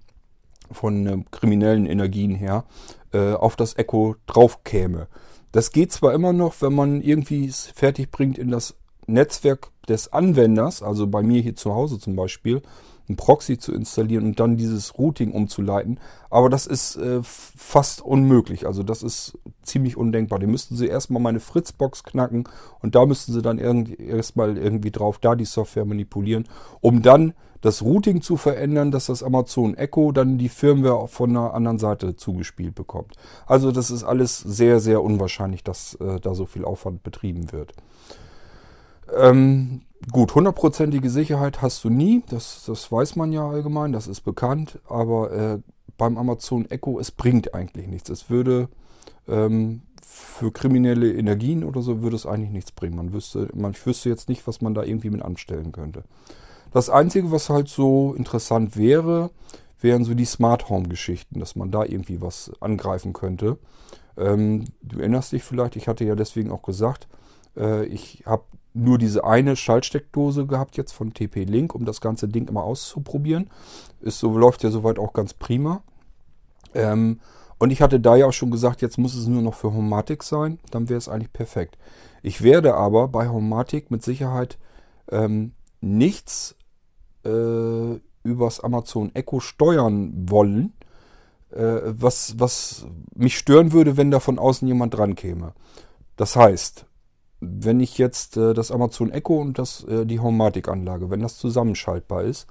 von 0.71 1.07
äh, 1.07 1.25
kriminellen 1.31 1.87
Energien 1.87 2.35
her, 2.35 2.65
äh, 3.13 3.33
auf 3.33 3.57
das 3.57 3.77
Echo 3.77 4.17
drauf 4.27 4.65
käme. 4.65 5.09
Das 5.53 5.73
geht 5.73 5.93
zwar 5.93 6.13
immer 6.13 6.33
noch, 6.33 6.61
wenn 6.61 6.75
man 6.75 7.01
irgendwie 7.01 7.47
es 7.47 7.67
fertig 7.67 8.11
bringt, 8.11 8.37
in 8.37 8.51
das 8.51 8.77
Netzwerk 9.07 9.71
des 9.89 10.13
Anwenders, 10.13 10.83
also 10.83 11.07
bei 11.07 11.23
mir 11.23 11.41
hier 11.41 11.57
zu 11.57 11.75
Hause 11.75 11.99
zum 11.99 12.17
Beispiel, 12.17 12.63
ein 13.09 13.17
Proxy 13.17 13.59
zu 13.59 13.73
installieren 13.73 14.25
und 14.27 14.41
dann 14.41 14.57
dieses 14.57 14.99
Routing 14.99 15.33
umzuleiten. 15.33 15.99
Aber 16.31 16.51
das 16.51 16.67
ist 16.67 16.97
äh, 16.97 17.21
fast 17.23 18.03
unmöglich. 18.03 18.67
Also 18.67 18.83
das 18.83 19.03
ist 19.03 19.39
ziemlich 19.63 19.97
undenkbar. 19.97 20.39
Die 20.39 20.47
müssten 20.47 20.77
sie 20.77 20.87
erstmal 20.87 21.23
meine 21.23 21.41
Fritzbox 21.41 22.05
knacken 22.05 22.45
und 22.81 22.95
da 22.95 23.07
müssten 23.07 23.33
sie 23.33 23.43
dann 23.43 23.59
erstmal 23.59 24.59
irgendwie 24.59 24.91
drauf 24.91 25.19
da 25.19 25.35
die 25.35 25.47
Software 25.47 25.87
manipulieren, 25.87 26.47
um 26.81 27.03
dann 27.03 27.35
das 27.61 27.83
Routing 27.83 28.23
zu 28.23 28.37
verändern, 28.37 28.91
dass 28.91 29.07
das 29.07 29.23
Amazon 29.23 29.75
Echo 29.75 30.13
dann 30.13 30.39
die 30.39 30.49
Firmware 30.49 31.09
von 31.09 31.31
einer 31.31 31.55
anderen 31.55 31.79
Seite 31.79 32.15
zugespielt 32.15 32.75
bekommt. 32.75 33.15
Also 33.47 33.73
das 33.73 33.91
ist 33.91 34.05
alles 34.05 34.39
sehr, 34.39 34.81
sehr 34.81 35.03
unwahrscheinlich, 35.03 35.65
dass 35.65 35.95
äh, 35.95 36.21
da 36.21 36.35
so 36.35 36.47
viel 36.47 36.65
Aufwand 36.65 37.03
betrieben 37.03 37.51
wird. 37.53 37.73
Ähm, 39.17 39.83
gut, 40.13 40.35
hundertprozentige 40.35 41.11
Sicherheit 41.11 41.63
hast 41.63 41.85
du 41.85 41.91
nie, 41.91 42.23
das, 42.29 42.65
das 42.67 42.91
weiß 42.91 43.17
man 43.17 43.33
ja 43.33 43.49
allgemein, 43.49 43.93
das 43.93 44.07
ist 44.07 44.21
bekannt, 44.23 44.79
aber 44.89 45.33
äh, 45.33 45.59
beim 45.97 46.17
Amazon 46.17 46.71
Echo, 46.71 46.99
es 46.99 47.11
bringt 47.11 47.55
eigentlich 47.55 47.89
nichts. 47.89 48.09
Es 48.09 48.31
würde 48.31 48.69
ähm, 49.27 49.83
für 50.01 50.53
kriminelle 50.53 51.13
Energien 51.13 51.65
oder 51.65 51.83
so 51.83 52.01
würde 52.01 52.17
es 52.17 52.25
eigentlich 52.25 52.53
nichts 52.53 52.73
bringen. 52.73 52.97
Man 52.97 53.13
wüsste, 53.13 53.49
man 53.55 53.75
wüsste 53.85 54.09
jetzt 54.09 54.29
nicht, 54.29 54.47
was 54.47 54.61
man 54.61 54.75
da 54.75 54.85
irgendwie 54.85 55.11
mit 55.11 55.23
anstellen 55.23 55.73
könnte. 55.73 56.05
Das 56.73 56.89
Einzige, 56.89 57.31
was 57.31 57.51
halt 57.51 57.69
so 57.69 58.15
interessant 58.15 58.77
wäre, 58.77 59.31
wären 59.81 60.05
so 60.05 60.15
die 60.15 60.25
Smart 60.25 60.69
Home 60.69 60.89
Geschichten, 60.89 61.41
dass 61.41 61.57
man 61.57 61.71
da 61.71 61.85
irgendwie 61.85 62.21
was 62.21 62.53
angreifen 62.61 63.13
könnte. 63.13 63.59
Ähm, 64.17 64.65
du 64.83 64.99
erinnerst 64.99 65.33
dich 65.33 65.43
vielleicht, 65.43 65.77
ich 65.77 65.89
hatte 65.89 66.05
ja 66.05 66.15
deswegen 66.15 66.51
auch 66.51 66.63
gesagt, 66.63 67.09
äh, 67.57 67.85
ich 67.87 68.25
habe 68.27 68.45
nur 68.79 68.99
diese 68.99 69.25
eine 69.25 69.57
Schaltsteckdose 69.57 70.47
gehabt 70.47 70.77
jetzt 70.77 70.93
von 70.93 71.13
TP-Link, 71.13 71.75
um 71.75 71.85
das 71.85 72.01
ganze 72.01 72.29
Ding 72.29 72.49
immer 72.49 72.65
auszuprobieren. 72.65 73.51
Ist 74.01 74.19
so, 74.19 74.37
läuft 74.37 74.63
ja 74.63 74.71
soweit 74.71 74.99
auch 74.99 75.13
ganz 75.13 75.35
prima. 75.35 75.83
Ähm, 76.75 77.21
und 77.59 77.71
ich 77.71 77.83
hatte 77.83 77.99
da 77.99 78.17
ja 78.17 78.27
auch 78.27 78.33
schon 78.33 78.51
gesagt, 78.51 78.83
jetzt 78.83 78.99
muss 78.99 79.15
es 79.15 79.27
nur 79.27 79.43
noch 79.43 79.55
für 79.55 79.73
Homatic 79.73 80.23
sein, 80.23 80.59
dann 80.71 80.89
wäre 80.89 80.99
es 80.99 81.09
eigentlich 81.09 81.33
perfekt. 81.33 81.77
Ich 82.23 82.43
werde 82.43 82.75
aber 82.75 83.09
bei 83.09 83.29
Homatic 83.29 83.91
mit 83.91 84.03
Sicherheit 84.03 84.59
ähm, 85.11 85.53
nichts 85.81 86.57
äh, 87.25 88.01
übers 88.23 88.61
Amazon 88.61 89.15
Echo 89.15 89.41
steuern 89.41 90.13
wollen, 90.29 90.73
äh, 91.51 91.81
was, 91.85 92.35
was 92.39 92.87
mich 93.15 93.37
stören 93.39 93.73
würde, 93.73 93.97
wenn 93.97 94.11
da 94.11 94.21
von 94.21 94.39
außen 94.39 94.67
jemand 94.69 94.95
dran 94.95 95.15
käme. 95.15 95.55
Das 96.17 96.37
heißt, 96.37 96.87
wenn 97.41 97.81
ich 97.81 97.99
jetzt 97.99 98.37
äh, 98.37 98.55
das 98.55 98.71
Amazon 98.71 99.11
Echo 99.11 99.41
und 99.41 99.59
das, 99.59 99.85
äh, 99.85 100.05
die 100.07 100.21
Homematic-Anlage, 100.21 101.11
wenn 101.11 101.21
das 101.21 101.39
zusammenschaltbar 101.39 102.25
ist, 102.25 102.47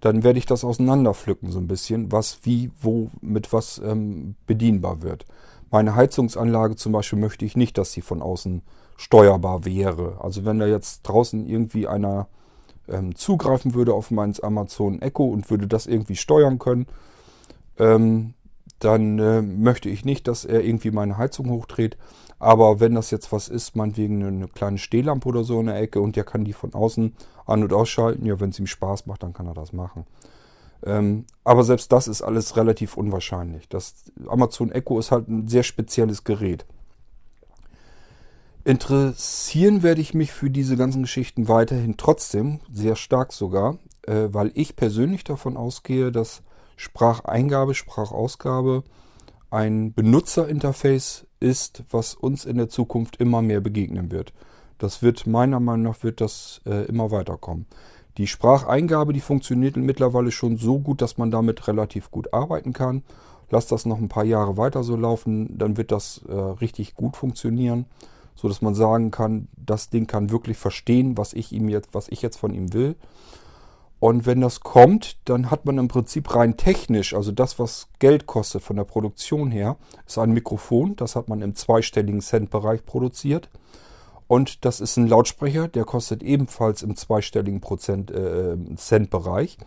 dann 0.00 0.22
werde 0.22 0.38
ich 0.38 0.46
das 0.46 0.64
auseinanderpflücken 0.64 1.50
so 1.50 1.58
ein 1.58 1.66
bisschen, 1.66 2.12
was 2.12 2.40
wie, 2.42 2.70
wo, 2.80 3.10
mit 3.20 3.52
was 3.52 3.80
ähm, 3.84 4.36
bedienbar 4.46 5.02
wird. 5.02 5.26
Meine 5.70 5.94
Heizungsanlage 5.94 6.76
zum 6.76 6.92
Beispiel 6.92 7.18
möchte 7.18 7.44
ich 7.44 7.56
nicht, 7.56 7.76
dass 7.78 7.92
sie 7.92 8.00
von 8.00 8.22
außen 8.22 8.62
steuerbar 8.96 9.64
wäre. 9.64 10.18
Also 10.20 10.44
wenn 10.44 10.58
da 10.58 10.66
jetzt 10.66 11.02
draußen 11.02 11.46
irgendwie 11.46 11.86
einer 11.86 12.28
ähm, 12.88 13.14
zugreifen 13.14 13.74
würde 13.74 13.94
auf 13.94 14.10
mein 14.10 14.34
Amazon 14.42 15.02
Echo 15.02 15.24
und 15.24 15.50
würde 15.50 15.66
das 15.66 15.86
irgendwie 15.86 16.16
steuern 16.16 16.58
können, 16.58 16.86
ähm, 17.78 18.34
dann 18.78 19.18
äh, 19.18 19.42
möchte 19.42 19.88
ich 19.88 20.04
nicht, 20.04 20.28
dass 20.28 20.44
er 20.44 20.64
irgendwie 20.64 20.90
meine 20.90 21.18
Heizung 21.18 21.50
hochdreht. 21.50 21.96
Aber 22.38 22.80
wenn 22.80 22.94
das 22.94 23.10
jetzt 23.10 23.32
was 23.32 23.48
ist, 23.48 23.74
meinetwegen 23.74 24.24
eine 24.24 24.48
kleine 24.48 24.78
Stehlampe 24.78 25.28
oder 25.28 25.44
so 25.44 25.58
in 25.60 25.66
der 25.66 25.80
Ecke 25.80 26.00
und 26.00 26.16
der 26.16 26.24
kann 26.24 26.44
die 26.44 26.52
von 26.52 26.72
außen 26.72 27.14
an- 27.46 27.62
und 27.62 27.72
ausschalten, 27.72 28.26
ja, 28.26 28.38
wenn 28.38 28.50
es 28.50 28.58
ihm 28.58 28.66
Spaß 28.66 29.06
macht, 29.06 29.22
dann 29.22 29.32
kann 29.32 29.46
er 29.46 29.54
das 29.54 29.72
machen. 29.72 30.06
Ähm, 30.84 31.24
aber 31.42 31.64
selbst 31.64 31.90
das 31.90 32.06
ist 32.06 32.22
alles 32.22 32.56
relativ 32.56 32.96
unwahrscheinlich. 32.96 33.68
Das 33.68 33.94
Amazon 34.28 34.70
Echo 34.70 34.98
ist 34.98 35.10
halt 35.10 35.28
ein 35.28 35.48
sehr 35.48 35.64
spezielles 35.64 36.22
Gerät. 36.22 36.64
Interessieren 38.64 39.82
werde 39.82 40.00
ich 40.00 40.14
mich 40.14 40.32
für 40.32 40.50
diese 40.50 40.76
ganzen 40.76 41.02
Geschichten 41.02 41.48
weiterhin 41.48 41.96
trotzdem, 41.96 42.60
sehr 42.70 42.96
stark 42.96 43.32
sogar, 43.32 43.78
äh, 44.02 44.28
weil 44.30 44.52
ich 44.54 44.76
persönlich 44.76 45.24
davon 45.24 45.56
ausgehe, 45.56 46.12
dass 46.12 46.42
Spracheingabe, 46.76 47.74
Sprachausgabe 47.74 48.84
ein 49.50 49.94
Benutzerinterface 49.94 51.26
ist, 51.40 51.84
was 51.90 52.14
uns 52.14 52.44
in 52.44 52.56
der 52.56 52.68
Zukunft 52.68 53.16
immer 53.16 53.42
mehr 53.42 53.60
begegnen 53.60 54.10
wird. 54.10 54.32
Das 54.78 55.02
wird 55.02 55.26
meiner 55.26 55.60
Meinung 55.60 55.92
nach 55.92 56.02
wird 56.02 56.20
das 56.20 56.60
äh, 56.66 56.84
immer 56.86 57.10
weiterkommen. 57.10 57.66
Die 58.16 58.26
Spracheingabe, 58.26 59.12
die 59.12 59.20
funktioniert 59.20 59.76
mittlerweile 59.76 60.32
schon 60.32 60.56
so 60.56 60.78
gut, 60.78 61.02
dass 61.02 61.18
man 61.18 61.30
damit 61.30 61.68
relativ 61.68 62.10
gut 62.10 62.32
arbeiten 62.32 62.72
kann. 62.72 63.02
Lass 63.50 63.66
das 63.66 63.86
noch 63.86 63.98
ein 63.98 64.08
paar 64.08 64.24
Jahre 64.24 64.56
weiter 64.56 64.82
so 64.82 64.96
laufen, 64.96 65.56
dann 65.56 65.76
wird 65.76 65.92
das 65.92 66.22
äh, 66.28 66.34
richtig 66.34 66.94
gut 66.94 67.16
funktionieren, 67.16 67.86
so 68.34 68.48
dass 68.48 68.60
man 68.60 68.74
sagen 68.74 69.10
kann, 69.10 69.48
das 69.56 69.88
Ding 69.88 70.06
kann 70.06 70.30
wirklich 70.30 70.58
verstehen, 70.58 71.16
was 71.16 71.32
ich 71.32 71.52
ihm 71.52 71.68
jetzt, 71.68 71.90
was 71.92 72.08
ich 72.08 72.20
jetzt 72.20 72.36
von 72.36 72.52
ihm 72.52 72.72
will. 72.72 72.96
Und 74.00 74.26
wenn 74.26 74.40
das 74.40 74.60
kommt, 74.60 75.16
dann 75.24 75.50
hat 75.50 75.64
man 75.64 75.78
im 75.78 75.88
Prinzip 75.88 76.34
rein 76.34 76.56
technisch, 76.56 77.14
also 77.14 77.32
das, 77.32 77.58
was 77.58 77.88
Geld 77.98 78.26
kostet 78.26 78.62
von 78.62 78.76
der 78.76 78.84
Produktion 78.84 79.50
her, 79.50 79.76
ist 80.06 80.18
ein 80.18 80.30
Mikrofon. 80.30 80.94
Das 80.94 81.16
hat 81.16 81.28
man 81.28 81.42
im 81.42 81.56
zweistelligen 81.56 82.20
Cent-Bereich 82.20 82.84
produziert. 82.84 83.50
Und 84.28 84.64
das 84.64 84.80
ist 84.80 84.96
ein 84.98 85.08
Lautsprecher, 85.08 85.68
der 85.68 85.84
kostet 85.84 86.22
ebenfalls 86.22 86.82
im 86.82 86.94
zweistelligen 86.94 87.60
Prozent, 87.60 88.10
äh, 88.10 88.56
Cent-Bereich. 88.76 89.58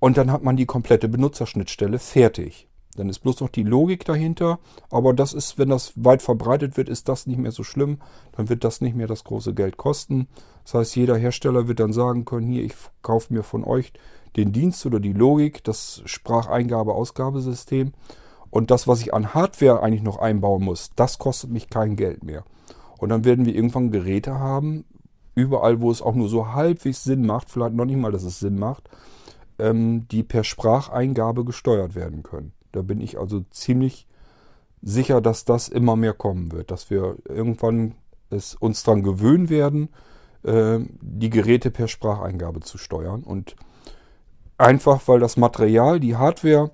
Und 0.00 0.16
dann 0.16 0.32
hat 0.32 0.42
man 0.42 0.56
die 0.56 0.66
komplette 0.66 1.08
Benutzerschnittstelle 1.08 1.98
fertig. 1.98 2.66
Dann 2.96 3.08
ist 3.08 3.20
bloß 3.20 3.40
noch 3.40 3.48
die 3.48 3.62
Logik 3.62 4.04
dahinter. 4.04 4.58
Aber 4.90 5.12
das 5.12 5.32
ist, 5.32 5.58
wenn 5.58 5.68
das 5.68 5.92
weit 5.96 6.22
verbreitet 6.22 6.76
wird, 6.76 6.88
ist 6.88 7.08
das 7.08 7.26
nicht 7.26 7.38
mehr 7.38 7.52
so 7.52 7.62
schlimm. 7.62 7.98
Dann 8.32 8.48
wird 8.48 8.64
das 8.64 8.80
nicht 8.80 8.96
mehr 8.96 9.06
das 9.06 9.24
große 9.24 9.54
Geld 9.54 9.76
kosten. 9.76 10.28
Das 10.64 10.74
heißt, 10.74 10.96
jeder 10.96 11.16
Hersteller 11.16 11.68
wird 11.68 11.80
dann 11.80 11.92
sagen 11.92 12.24
können, 12.24 12.46
hier, 12.46 12.64
ich 12.64 12.74
kaufe 13.02 13.32
mir 13.32 13.42
von 13.42 13.64
euch 13.64 13.92
den 14.36 14.52
Dienst 14.52 14.84
oder 14.86 15.00
die 15.00 15.12
Logik, 15.12 15.62
das 15.64 16.02
Spracheingabe-Ausgabesystem. 16.04 17.92
Und 18.50 18.70
das, 18.70 18.86
was 18.86 19.00
ich 19.00 19.12
an 19.12 19.34
Hardware 19.34 19.82
eigentlich 19.82 20.02
noch 20.02 20.18
einbauen 20.18 20.62
muss, 20.62 20.90
das 20.94 21.18
kostet 21.18 21.50
mich 21.50 21.70
kein 21.70 21.96
Geld 21.96 22.22
mehr. 22.22 22.44
Und 22.98 23.08
dann 23.08 23.24
werden 23.24 23.46
wir 23.46 23.54
irgendwann 23.54 23.90
Geräte 23.90 24.38
haben, 24.38 24.84
überall, 25.34 25.80
wo 25.80 25.90
es 25.90 26.02
auch 26.02 26.14
nur 26.14 26.28
so 26.28 26.52
halbwegs 26.52 27.04
Sinn 27.04 27.26
macht, 27.26 27.50
vielleicht 27.50 27.74
noch 27.74 27.84
nicht 27.84 27.98
mal, 27.98 28.12
dass 28.12 28.22
es 28.22 28.38
Sinn 28.38 28.58
macht, 28.58 28.88
ähm, 29.58 30.06
die 30.08 30.22
per 30.22 30.44
Spracheingabe 30.44 31.44
gesteuert 31.44 31.94
werden 31.94 32.22
können. 32.22 32.52
Da 32.74 32.82
bin 32.82 33.00
ich 33.00 33.18
also 33.18 33.44
ziemlich 33.50 34.06
sicher, 34.82 35.20
dass 35.20 35.44
das 35.44 35.68
immer 35.68 35.96
mehr 35.96 36.12
kommen 36.12 36.52
wird, 36.52 36.70
dass 36.70 36.90
wir 36.90 37.16
irgendwann 37.28 37.94
es 38.30 38.54
uns 38.54 38.82
daran 38.82 39.02
gewöhnen 39.02 39.48
werden, 39.48 39.88
äh, 40.42 40.80
die 41.00 41.30
Geräte 41.30 41.70
per 41.70 41.88
Spracheingabe 41.88 42.60
zu 42.60 42.78
steuern. 42.78 43.22
Und 43.22 43.56
einfach, 44.58 45.06
weil 45.06 45.20
das 45.20 45.36
Material, 45.36 46.00
die 46.00 46.16
Hardware, 46.16 46.70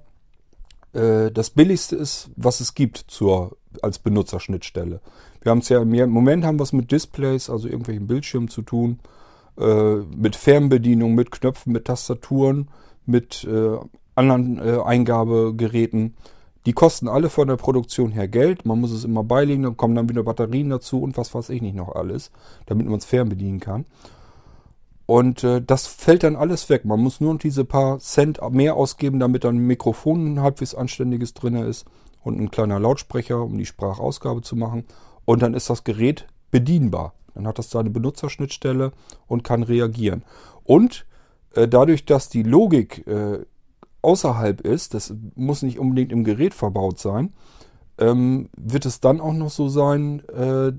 äh, 0.92 1.30
das 1.30 1.50
billigste 1.50 1.96
ist, 1.96 2.30
was 2.36 2.60
es 2.60 2.74
gibt 2.74 2.98
zur, 3.08 3.56
als 3.82 3.98
Benutzerschnittstelle. 3.98 5.00
Wir 5.42 5.50
haben 5.50 5.58
es 5.58 5.68
ja 5.68 5.80
im 5.80 6.10
Moment 6.10 6.44
haben 6.44 6.58
wir 6.58 6.64
es 6.64 6.72
mit 6.72 6.90
Displays, 6.90 7.48
also 7.50 7.68
irgendwelchen 7.68 8.06
Bildschirmen 8.06 8.48
zu 8.48 8.62
tun, 8.62 9.00
äh, 9.58 9.96
mit 10.16 10.34
Fernbedienung, 10.34 11.14
mit 11.14 11.30
Knöpfen, 11.30 11.72
mit 11.72 11.84
Tastaturen, 11.84 12.68
mit 13.06 13.46
anderen 14.20 14.58
äh, 14.58 14.80
Eingabegeräten. 14.82 16.14
Die 16.66 16.72
kosten 16.72 17.08
alle 17.08 17.30
von 17.30 17.48
der 17.48 17.56
Produktion 17.56 18.10
her 18.10 18.28
Geld. 18.28 18.66
Man 18.66 18.80
muss 18.80 18.92
es 18.92 19.04
immer 19.04 19.24
beilegen, 19.24 19.62
dann 19.62 19.76
kommen 19.76 19.94
dann 19.94 20.08
wieder 20.08 20.22
Batterien 20.22 20.68
dazu 20.68 21.02
und 21.02 21.16
was 21.16 21.34
weiß 21.34 21.48
ich 21.48 21.62
nicht 21.62 21.74
noch 21.74 21.94
alles, 21.94 22.30
damit 22.66 22.86
man 22.86 22.98
es 22.98 23.06
fernbedienen 23.06 23.60
kann. 23.60 23.86
Und 25.06 25.42
äh, 25.42 25.60
das 25.60 25.86
fällt 25.86 26.22
dann 26.22 26.36
alles 26.36 26.68
weg. 26.68 26.84
Man 26.84 27.00
muss 27.00 27.20
nur 27.20 27.36
diese 27.36 27.64
paar 27.64 27.98
Cent 27.98 28.38
mehr 28.52 28.76
ausgeben, 28.76 29.18
damit 29.18 29.42
dann 29.42 29.56
ein 29.56 29.66
Mikrofon 29.66 30.34
ein 30.34 30.40
halbwegs 30.40 30.74
anständiges 30.74 31.34
drin 31.34 31.56
ist 31.56 31.84
und 32.22 32.38
ein 32.38 32.50
kleiner 32.50 32.78
Lautsprecher, 32.78 33.42
um 33.42 33.58
die 33.58 33.66
Sprachausgabe 33.66 34.42
zu 34.42 34.54
machen. 34.54 34.84
Und 35.24 35.42
dann 35.42 35.54
ist 35.54 35.70
das 35.70 35.82
Gerät 35.82 36.26
bedienbar. 36.50 37.14
Dann 37.34 37.46
hat 37.46 37.58
das 37.58 37.70
seine 37.70 37.90
Benutzerschnittstelle 37.90 38.92
und 39.26 39.44
kann 39.44 39.62
reagieren. 39.62 40.22
Und 40.62 41.06
äh, 41.54 41.66
dadurch, 41.66 42.04
dass 42.04 42.28
die 42.28 42.42
Logik 42.42 43.06
äh, 43.06 43.40
außerhalb 44.02 44.60
ist, 44.60 44.94
das 44.94 45.14
muss 45.34 45.62
nicht 45.62 45.78
unbedingt 45.78 46.12
im 46.12 46.24
Gerät 46.24 46.54
verbaut 46.54 46.98
sein, 46.98 47.32
ähm, 47.98 48.48
wird 48.56 48.86
es 48.86 49.00
dann 49.00 49.20
auch 49.20 49.34
noch 49.34 49.50
so 49.50 49.68
sein, 49.68 50.22
äh, 50.28 50.72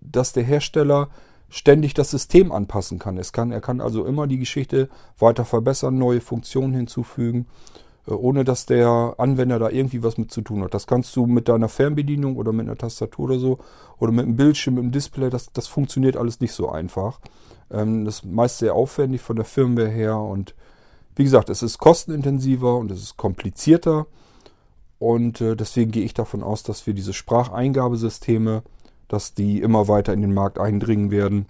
dass 0.00 0.32
der 0.32 0.42
Hersteller 0.42 1.08
ständig 1.48 1.92
das 1.92 2.10
System 2.10 2.50
anpassen 2.50 2.98
kann. 2.98 3.18
Es 3.18 3.32
kann. 3.32 3.52
Er 3.52 3.60
kann 3.60 3.80
also 3.82 4.06
immer 4.06 4.26
die 4.26 4.38
Geschichte 4.38 4.88
weiter 5.18 5.44
verbessern, 5.44 5.98
neue 5.98 6.22
Funktionen 6.22 6.72
hinzufügen, 6.72 7.46
äh, 8.08 8.12
ohne 8.12 8.44
dass 8.44 8.64
der 8.64 9.14
Anwender 9.18 9.58
da 9.58 9.68
irgendwie 9.68 10.02
was 10.02 10.16
mit 10.16 10.32
zu 10.32 10.40
tun 10.40 10.64
hat. 10.64 10.72
Das 10.72 10.86
kannst 10.86 11.14
du 11.14 11.26
mit 11.26 11.48
deiner 11.48 11.68
Fernbedienung 11.68 12.36
oder 12.36 12.52
mit 12.52 12.66
einer 12.66 12.78
Tastatur 12.78 13.26
oder 13.26 13.38
so 13.38 13.58
oder 13.98 14.12
mit 14.12 14.24
einem 14.24 14.36
Bildschirm, 14.36 14.74
mit 14.74 14.84
einem 14.84 14.92
Display, 14.92 15.28
das, 15.28 15.52
das 15.52 15.66
funktioniert 15.66 16.16
alles 16.16 16.40
nicht 16.40 16.52
so 16.52 16.70
einfach. 16.70 17.20
Ähm, 17.70 18.06
das 18.06 18.16
ist 18.16 18.24
meist 18.24 18.58
sehr 18.58 18.74
aufwendig 18.74 19.20
von 19.20 19.36
der 19.36 19.44
Firmware 19.44 19.90
her 19.90 20.16
und 20.18 20.54
wie 21.16 21.24
gesagt, 21.24 21.50
es 21.50 21.62
ist 21.62 21.78
kostenintensiver 21.78 22.76
und 22.76 22.90
es 22.90 23.02
ist 23.02 23.16
komplizierter. 23.16 24.06
Und 24.98 25.40
äh, 25.40 25.56
deswegen 25.56 25.90
gehe 25.90 26.04
ich 26.04 26.14
davon 26.14 26.42
aus, 26.42 26.62
dass 26.62 26.86
wir 26.86 26.94
diese 26.94 27.12
Spracheingabesysteme, 27.12 28.62
dass 29.08 29.34
die 29.34 29.60
immer 29.60 29.88
weiter 29.88 30.12
in 30.12 30.22
den 30.22 30.32
Markt 30.32 30.58
eindringen 30.58 31.10
werden. 31.10 31.46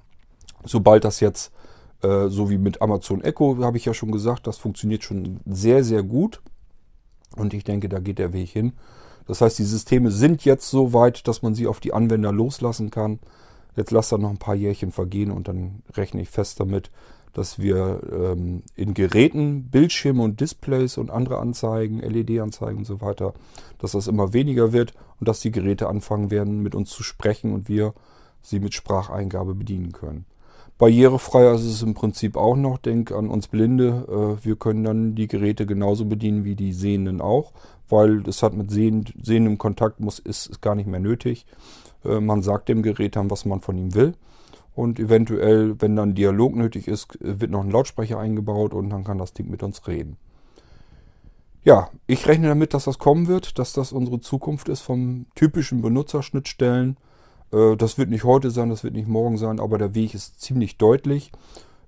Sobald 0.65 1.05
das 1.05 1.21
jetzt, 1.21 1.53
äh, 2.03 2.29
so 2.29 2.51
wie 2.51 2.59
mit 2.59 2.81
Amazon 2.81 3.23
Echo, 3.23 3.59
habe 3.63 3.77
ich 3.77 3.85
ja 3.85 3.95
schon 3.95 4.11
gesagt, 4.11 4.47
das 4.47 4.59
funktioniert 4.59 5.05
schon 5.05 5.41
sehr, 5.45 5.85
sehr 5.85 6.03
gut. 6.03 6.41
Und 7.37 7.55
ich 7.55 7.65
denke, 7.65 7.89
da 7.89 7.99
geht 7.99 8.19
der 8.19 8.33
Weg 8.33 8.49
hin. 8.49 8.73
Das 9.27 9.41
heißt, 9.41 9.59
die 9.59 9.65
Systeme 9.65 10.11
sind 10.11 10.45
jetzt 10.45 10.69
so 10.69 10.93
weit, 10.93 11.29
dass 11.29 11.43
man 11.43 11.55
sie 11.55 11.67
auf 11.67 11.79
die 11.79 11.93
Anwender 11.93 12.33
loslassen 12.33 12.91
kann. 12.91 13.21
Jetzt 13.77 13.91
lasst 13.91 14.13
da 14.13 14.19
noch 14.19 14.31
ein 14.31 14.39
paar 14.39 14.55
Jährchen 14.55 14.93
vergehen 14.93 15.31
und 15.31 15.49
dann 15.49 15.83
rechne 15.95 16.21
ich 16.21 16.29
fest 16.29 16.61
damit, 16.61 16.91
dass 17.33 17.59
wir 17.59 18.01
ähm, 18.13 18.63
in 18.77 18.95
Geräten 18.95 19.71
Bildschirme 19.71 20.23
und 20.23 20.41
Displays 20.41 20.99
und 20.99 21.11
andere 21.11 21.39
Anzeigen, 21.39 22.01
LED-Anzeigen 22.01 22.79
und 22.79 22.85
so 22.85 23.01
weiter, 23.01 23.35
dass 23.79 23.93
das 23.93 24.07
immer 24.07 24.33
weniger 24.33 24.73
wird 24.73 24.95
und 25.21 25.29
dass 25.29 25.41
die 25.41 25.51
Geräte 25.51 25.89
anfangen 25.89 26.31
werden, 26.31 26.63
mit 26.63 26.75
uns 26.75 26.91
zu 26.91 27.03
sprechen 27.03 27.53
und 27.53 27.69
wir 27.69 27.95
sie 28.43 28.61
mit 28.61 28.75
Spracheingabe 28.75 29.55
bedienen 29.55 29.93
können. 29.93 30.27
Barrierefreier 30.79 31.55
ist 31.55 31.65
es 31.65 31.83
im 31.83 31.95
Prinzip 31.95 32.37
auch 32.37 32.57
noch. 32.57 32.77
Denk 32.79 33.13
an 33.13 33.29
uns 33.29 33.47
Blinde. 33.47 34.39
Äh, 34.41 34.45
wir 34.45 34.57
können 34.57 34.83
dann 34.83 35.15
die 35.15 35.29
Geräte 35.29 35.65
genauso 35.65 36.07
bedienen 36.07 36.45
wie 36.45 36.57
die 36.57 36.73
Sehenden 36.73 37.21
auch, 37.21 37.53
weil 37.89 38.29
es 38.29 38.43
hat 38.43 38.55
mit 38.55 38.71
Sehend, 38.71 39.15
sehendem 39.23 39.59
Kontakt 39.59 40.01
muss, 40.01 40.19
ist, 40.19 40.47
ist 40.47 40.61
gar 40.61 40.75
nicht 40.75 40.89
mehr 40.89 41.01
nötig. 41.01 41.47
Äh, 42.05 42.21
man 42.21 42.43
sagt 42.43 42.69
dem 42.69 42.83
Gerät 42.83 43.17
dann, 43.17 43.31
was 43.31 43.45
man 43.45 43.61
von 43.61 43.79
ihm 43.79 43.95
will. 43.95 44.15
Und 44.75 44.99
eventuell, 44.99 45.81
wenn 45.81 45.97
dann 45.97 46.15
Dialog 46.15 46.55
nötig 46.57 46.89
ist, 46.89 47.19
wird 47.21 47.51
noch 47.51 47.63
ein 47.63 47.71
Lautsprecher 47.71 48.19
eingebaut 48.19 48.73
und 48.73 48.91
dann 48.91 49.05
kann 49.05 49.19
das 49.19 49.35
Ding 49.35 49.51
mit 49.51 49.63
uns 49.63 49.87
reden. 49.87 50.17
Ja, 51.65 51.91
ich 52.07 52.27
rechne 52.27 52.49
damit, 52.49 52.75
dass 52.75 52.85
das 52.85 52.99
kommen 52.99 53.29
wird, 53.29 53.59
dass 53.59 53.73
das 53.73 53.93
unsere 53.93 54.21
Zukunft 54.21 54.69
ist 54.69 54.81
vom 54.81 55.27
typischen 55.35 55.81
Benutzerschnittstellen. 55.81 56.97
Äh, 57.53 57.77
das 57.77 57.99
wird 57.99 58.11
nicht 58.11 58.25
heute 58.25 58.51
sein, 58.51 58.71
das 58.71 58.83
wird 58.83 58.95
nicht 58.95 59.09
morgen 59.09 59.37
sein, 59.37 59.61
aber 59.61 59.79
der 59.79 59.95
Weg 59.95 60.15
ist 60.15 60.41
ziemlich 60.41 60.77
deutlich. 60.77 61.31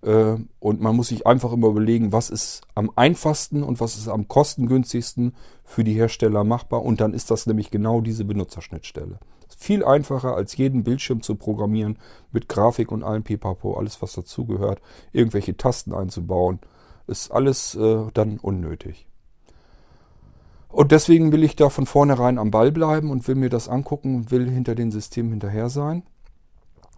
Äh, 0.02 0.36
und 0.60 0.80
man 0.80 0.94
muss 0.94 1.08
sich 1.08 1.26
einfach 1.26 1.52
immer 1.52 1.68
überlegen, 1.68 2.12
was 2.12 2.30
ist 2.30 2.62
am 2.74 2.90
einfachsten 2.94 3.64
und 3.64 3.80
was 3.80 3.96
ist 3.96 4.08
am 4.08 4.28
kostengünstigsten 4.28 5.34
für 5.64 5.82
die 5.82 5.94
Hersteller 5.94 6.44
machbar. 6.44 6.82
Und 6.82 7.00
dann 7.00 7.14
ist 7.14 7.30
das 7.30 7.46
nämlich 7.46 7.70
genau 7.70 8.00
diese 8.00 8.24
Benutzerschnittstelle. 8.24 9.18
Viel 9.64 9.82
einfacher 9.82 10.36
als 10.36 10.58
jeden 10.58 10.84
Bildschirm 10.84 11.22
zu 11.22 11.36
programmieren 11.36 11.98
mit 12.32 12.50
Grafik 12.50 12.92
und 12.92 13.02
allem 13.02 13.22
Pipapo, 13.22 13.78
alles 13.78 14.02
was 14.02 14.12
dazugehört, 14.12 14.82
irgendwelche 15.14 15.56
Tasten 15.56 15.94
einzubauen, 15.94 16.58
ist 17.06 17.30
alles 17.30 17.74
äh, 17.74 18.04
dann 18.12 18.36
unnötig. 18.36 19.06
Und 20.68 20.92
deswegen 20.92 21.32
will 21.32 21.42
ich 21.42 21.56
da 21.56 21.70
von 21.70 21.86
vornherein 21.86 22.36
am 22.36 22.50
Ball 22.50 22.72
bleiben 22.72 23.10
und 23.10 23.26
will 23.26 23.36
mir 23.36 23.48
das 23.48 23.70
angucken 23.70 24.16
und 24.16 24.30
will 24.30 24.50
hinter 24.50 24.74
den 24.74 24.90
Systemen 24.90 25.30
hinterher 25.30 25.70
sein. 25.70 26.02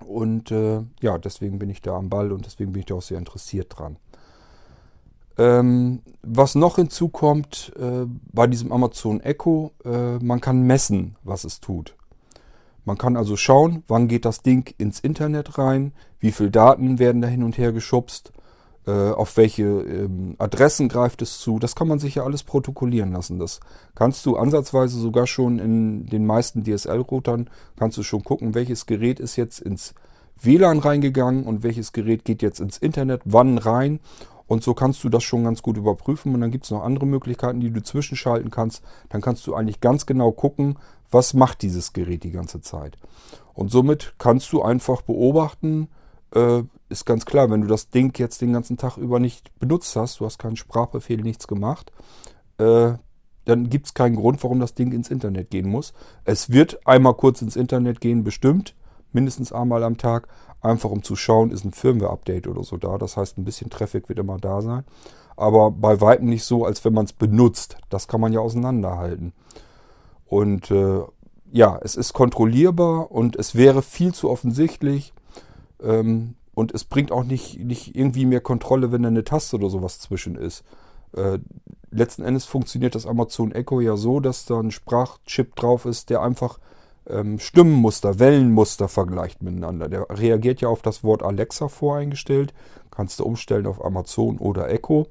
Und 0.04 0.50
äh, 0.50 0.80
ja, 1.00 1.18
deswegen 1.18 1.60
bin 1.60 1.70
ich 1.70 1.82
da 1.82 1.94
am 1.96 2.08
Ball 2.08 2.32
und 2.32 2.46
deswegen 2.46 2.72
bin 2.72 2.80
ich 2.80 2.86
da 2.86 2.96
auch 2.96 3.02
sehr 3.02 3.18
interessiert 3.18 3.78
dran. 3.78 3.96
Ähm, 5.38 6.02
was 6.22 6.56
noch 6.56 6.76
hinzukommt 6.76 7.72
äh, 7.78 8.06
bei 8.32 8.48
diesem 8.48 8.72
Amazon 8.72 9.20
Echo, 9.20 9.70
äh, 9.84 10.18
man 10.18 10.40
kann 10.40 10.62
messen, 10.62 11.14
was 11.22 11.44
es 11.44 11.60
tut. 11.60 11.94
Man 12.86 12.96
kann 12.96 13.16
also 13.16 13.36
schauen, 13.36 13.82
wann 13.88 14.06
geht 14.06 14.24
das 14.24 14.42
Ding 14.42 14.72
ins 14.78 15.00
Internet 15.00 15.58
rein, 15.58 15.92
wie 16.20 16.30
viele 16.30 16.52
Daten 16.52 17.00
werden 17.00 17.20
da 17.20 17.26
hin 17.26 17.42
und 17.42 17.58
her 17.58 17.72
geschubst, 17.72 18.32
äh, 18.86 19.10
auf 19.10 19.36
welche 19.36 19.64
ähm, 19.64 20.36
Adressen 20.38 20.88
greift 20.88 21.20
es 21.20 21.40
zu. 21.40 21.58
Das 21.58 21.74
kann 21.74 21.88
man 21.88 21.98
sich 21.98 22.14
ja 22.14 22.22
alles 22.22 22.44
protokollieren 22.44 23.12
lassen. 23.12 23.40
Das 23.40 23.58
kannst 23.96 24.24
du 24.24 24.36
ansatzweise 24.36 25.00
sogar 25.00 25.26
schon 25.26 25.58
in 25.58 26.06
den 26.06 26.24
meisten 26.24 26.62
DSL-Routern, 26.62 27.50
kannst 27.76 27.98
du 27.98 28.04
schon 28.04 28.22
gucken, 28.22 28.54
welches 28.54 28.86
Gerät 28.86 29.18
ist 29.18 29.34
jetzt 29.34 29.58
ins 29.58 29.92
WLAN 30.40 30.78
reingegangen 30.78 31.42
und 31.42 31.64
welches 31.64 31.92
Gerät 31.92 32.24
geht 32.24 32.40
jetzt 32.40 32.60
ins 32.60 32.78
Internet, 32.78 33.22
wann 33.24 33.58
rein. 33.58 33.98
Und 34.46 34.62
so 34.62 34.74
kannst 34.74 35.02
du 35.02 35.08
das 35.08 35.24
schon 35.24 35.44
ganz 35.44 35.62
gut 35.62 35.76
überprüfen. 35.76 36.34
Und 36.34 36.40
dann 36.40 36.50
gibt 36.50 36.64
es 36.64 36.70
noch 36.70 36.82
andere 36.82 37.06
Möglichkeiten, 37.06 37.60
die 37.60 37.70
du 37.70 37.82
zwischenschalten 37.82 38.50
kannst. 38.50 38.82
Dann 39.08 39.20
kannst 39.20 39.46
du 39.46 39.54
eigentlich 39.54 39.80
ganz 39.80 40.06
genau 40.06 40.32
gucken, 40.32 40.78
was 41.10 41.34
macht 41.34 41.62
dieses 41.62 41.92
Gerät 41.92 42.22
die 42.22 42.30
ganze 42.30 42.60
Zeit. 42.60 42.96
Und 43.54 43.70
somit 43.70 44.14
kannst 44.18 44.52
du 44.52 44.62
einfach 44.62 45.02
beobachten, 45.02 45.88
äh, 46.34 46.62
ist 46.88 47.06
ganz 47.06 47.26
klar, 47.26 47.50
wenn 47.50 47.62
du 47.62 47.66
das 47.66 47.90
Ding 47.90 48.16
jetzt 48.18 48.40
den 48.40 48.52
ganzen 48.52 48.76
Tag 48.76 48.96
über 48.96 49.18
nicht 49.18 49.58
benutzt 49.58 49.96
hast, 49.96 50.20
du 50.20 50.26
hast 50.26 50.38
keinen 50.38 50.56
Sprachbefehl, 50.56 51.22
nichts 51.22 51.48
gemacht, 51.48 51.90
äh, 52.58 52.92
dann 53.44 53.70
gibt 53.70 53.86
es 53.86 53.94
keinen 53.94 54.16
Grund, 54.16 54.42
warum 54.42 54.60
das 54.60 54.74
Ding 54.74 54.92
ins 54.92 55.10
Internet 55.10 55.50
gehen 55.50 55.68
muss. 55.68 55.94
Es 56.24 56.50
wird 56.50 56.86
einmal 56.86 57.14
kurz 57.14 57.42
ins 57.42 57.56
Internet 57.56 58.00
gehen, 58.00 58.24
bestimmt, 58.24 58.74
mindestens 59.12 59.52
einmal 59.52 59.82
am 59.82 59.96
Tag, 59.96 60.28
einfach 60.60 60.90
um 60.90 61.02
zu 61.02 61.16
schauen, 61.16 61.50
ist 61.50 61.64
ein 61.64 61.72
Firmware-Update 61.72 62.46
oder 62.46 62.64
so 62.64 62.76
da. 62.76 62.98
Das 62.98 63.16
heißt, 63.16 63.38
ein 63.38 63.44
bisschen 63.44 63.70
Traffic 63.70 64.08
wird 64.08 64.18
immer 64.18 64.38
da 64.38 64.60
sein. 64.62 64.84
Aber 65.36 65.70
bei 65.70 66.00
weitem 66.00 66.28
nicht 66.28 66.44
so, 66.44 66.64
als 66.64 66.84
wenn 66.84 66.94
man 66.94 67.04
es 67.04 67.12
benutzt. 67.12 67.76
Das 67.88 68.08
kann 68.08 68.20
man 68.20 68.32
ja 68.32 68.40
auseinanderhalten. 68.40 69.32
Und 70.26 70.70
äh, 70.70 71.00
ja, 71.52 71.78
es 71.82 71.94
ist 71.94 72.12
kontrollierbar 72.12 73.10
und 73.10 73.36
es 73.36 73.54
wäre 73.54 73.82
viel 73.82 74.12
zu 74.12 74.30
offensichtlich. 74.30 75.12
Ähm, 75.82 76.34
und 76.54 76.72
es 76.72 76.84
bringt 76.84 77.12
auch 77.12 77.24
nicht, 77.24 77.60
nicht 77.60 77.94
irgendwie 77.94 78.24
mehr 78.24 78.40
Kontrolle, 78.40 78.90
wenn 78.90 79.02
da 79.02 79.08
eine 79.08 79.24
Taste 79.24 79.56
oder 79.56 79.68
sowas 79.68 80.00
zwischen 80.00 80.36
ist. 80.36 80.64
Äh, 81.12 81.38
letzten 81.90 82.22
Endes 82.22 82.46
funktioniert 82.46 82.94
das 82.94 83.06
Amazon 83.06 83.52
Echo 83.52 83.80
ja 83.80 83.96
so, 83.96 84.20
dass 84.20 84.46
da 84.46 84.58
ein 84.58 84.70
Sprachchip 84.70 85.54
drauf 85.54 85.84
ist, 85.84 86.08
der 86.10 86.22
einfach 86.22 86.58
ähm, 87.08 87.38
Stimmenmuster, 87.38 88.18
Wellenmuster 88.18 88.88
vergleicht 88.88 89.42
miteinander. 89.42 89.88
Der 89.88 90.06
reagiert 90.10 90.60
ja 90.60 90.68
auf 90.68 90.82
das 90.82 91.04
Wort 91.04 91.22
Alexa 91.22 91.68
voreingestellt. 91.68 92.54
Kannst 92.90 93.20
du 93.20 93.24
umstellen 93.24 93.66
auf 93.66 93.84
Amazon 93.84 94.38
oder 94.38 94.70
Echo. 94.70 95.06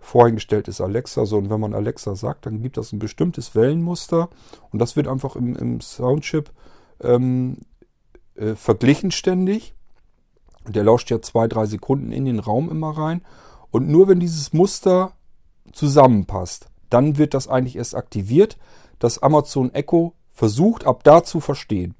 Voreingestellt 0.00 0.68
ist 0.68 0.80
Alexa 0.80 1.26
so 1.26 1.38
und 1.38 1.48
wenn 1.48 1.60
man 1.60 1.74
Alexa 1.74 2.16
sagt, 2.16 2.46
dann 2.46 2.60
gibt 2.62 2.76
das 2.76 2.92
ein 2.92 2.98
bestimmtes 2.98 3.54
Wellenmuster 3.54 4.30
und 4.70 4.80
das 4.80 4.96
wird 4.96 5.06
einfach 5.06 5.36
im, 5.36 5.54
im 5.54 5.80
Soundchip 5.80 6.50
ähm, 7.00 7.58
äh, 8.34 8.56
verglichen 8.56 9.12
ständig 9.12 9.74
der 10.68 10.84
lauscht 10.84 11.10
ja 11.10 11.20
zwei, 11.20 11.48
drei 11.48 11.66
Sekunden 11.66 12.12
in 12.12 12.24
den 12.24 12.38
Raum 12.38 12.70
immer 12.70 12.96
rein. 12.96 13.22
Und 13.70 13.88
nur 13.88 14.08
wenn 14.08 14.20
dieses 14.20 14.52
Muster 14.52 15.12
zusammenpasst, 15.72 16.66
dann 16.90 17.18
wird 17.18 17.34
das 17.34 17.48
eigentlich 17.48 17.76
erst 17.76 17.96
aktiviert. 17.96 18.58
Das 18.98 19.22
Amazon 19.22 19.72
Echo 19.72 20.14
versucht 20.32 20.86
ab 20.86 21.04
da 21.04 21.22
zu 21.22 21.40
verstehen. 21.40 21.94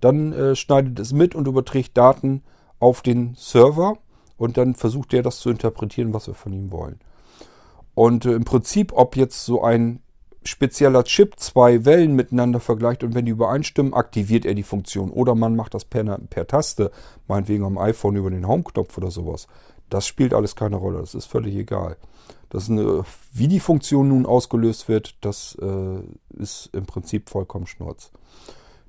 Dann 0.00 0.32
äh, 0.32 0.56
schneidet 0.56 0.98
es 0.98 1.12
mit 1.12 1.34
und 1.34 1.46
überträgt 1.46 1.96
Daten 1.96 2.42
auf 2.78 3.02
den 3.02 3.34
Server 3.36 3.98
und 4.36 4.56
dann 4.56 4.74
versucht 4.74 5.14
er 5.14 5.22
das 5.22 5.38
zu 5.38 5.50
interpretieren, 5.50 6.12
was 6.12 6.26
wir 6.26 6.34
von 6.34 6.52
ihm 6.52 6.70
wollen. 6.70 7.00
Und 7.94 8.26
äh, 8.26 8.32
im 8.32 8.44
Prinzip, 8.44 8.92
ob 8.92 9.16
jetzt 9.16 9.44
so 9.44 9.62
ein 9.62 10.00
spezieller 10.44 11.04
Chip 11.04 11.38
zwei 11.38 11.84
Wellen 11.84 12.14
miteinander 12.14 12.60
vergleicht 12.60 13.02
und 13.02 13.14
wenn 13.14 13.24
die 13.24 13.32
übereinstimmen, 13.32 13.94
aktiviert 13.94 14.44
er 14.44 14.54
die 14.54 14.62
Funktion. 14.62 15.10
Oder 15.10 15.34
man 15.34 15.56
macht 15.56 15.74
das 15.74 15.84
per, 15.84 16.04
per 16.04 16.46
Taste, 16.46 16.90
meinetwegen 17.26 17.64
am 17.64 17.78
iPhone 17.78 18.16
über 18.16 18.30
den 18.30 18.46
Home-Knopf 18.46 18.96
oder 18.96 19.10
sowas. 19.10 19.48
Das 19.90 20.06
spielt 20.06 20.34
alles 20.34 20.56
keine 20.56 20.76
Rolle, 20.76 20.98
das 20.98 21.14
ist 21.14 21.26
völlig 21.26 21.54
egal. 21.56 21.96
Das 22.48 22.70
eine, 22.70 23.04
wie 23.32 23.48
die 23.48 23.60
Funktion 23.60 24.08
nun 24.08 24.26
ausgelöst 24.26 24.88
wird, 24.88 25.16
das 25.20 25.56
äh, 25.60 26.40
ist 26.40 26.70
im 26.72 26.86
Prinzip 26.86 27.28
vollkommen 27.28 27.66
Schnurz. 27.66 28.10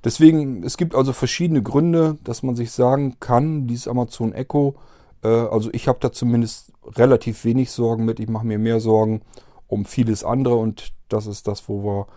Deswegen, 0.03 0.63
es 0.63 0.77
gibt 0.77 0.95
also 0.95 1.11
verschiedene 1.11 1.63
Gründe, 1.63 2.17
dass 2.23 2.43
man 2.43 2.55
sich 2.55 2.71
sagen 2.71 3.19
kann, 3.19 3.67
dieses 3.67 3.87
Amazon 3.87 4.31
Echo, 4.31 4.75
äh, 5.23 5.27
also 5.27 5.69
ich 5.73 5.87
habe 5.87 5.99
da 5.99 6.11
zumindest 6.11 6.71
relativ 6.85 7.43
wenig 7.45 7.71
Sorgen 7.71 8.05
mit, 8.05 8.19
ich 8.19 8.29
mache 8.29 8.45
mir 8.45 8.59
mehr 8.59 8.79
Sorgen 8.79 9.21
um 9.67 9.85
vieles 9.85 10.23
andere 10.23 10.55
und 10.55 10.93
das 11.09 11.25
ist 11.25 11.47
das, 11.47 11.67
wo 11.67 11.83
wir 11.83 12.07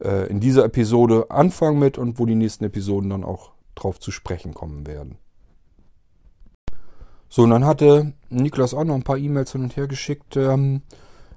äh, 0.00 0.28
in 0.28 0.40
dieser 0.40 0.64
Episode 0.64 1.30
anfangen 1.30 1.78
mit 1.78 1.98
und 1.98 2.18
wo 2.18 2.26
die 2.26 2.34
nächsten 2.34 2.64
Episoden 2.64 3.10
dann 3.10 3.24
auch 3.24 3.52
drauf 3.74 4.00
zu 4.00 4.10
sprechen 4.10 4.54
kommen 4.54 4.86
werden. 4.86 5.18
So, 7.28 7.42
und 7.42 7.50
dann 7.50 7.64
hatte 7.64 8.12
Niklas 8.30 8.74
auch 8.74 8.84
noch 8.84 8.94
ein 8.94 9.02
paar 9.02 9.18
E-Mails 9.18 9.52
hin 9.52 9.62
und 9.62 9.76
her 9.76 9.86
geschickt. 9.86 10.36
Ähm, 10.36 10.82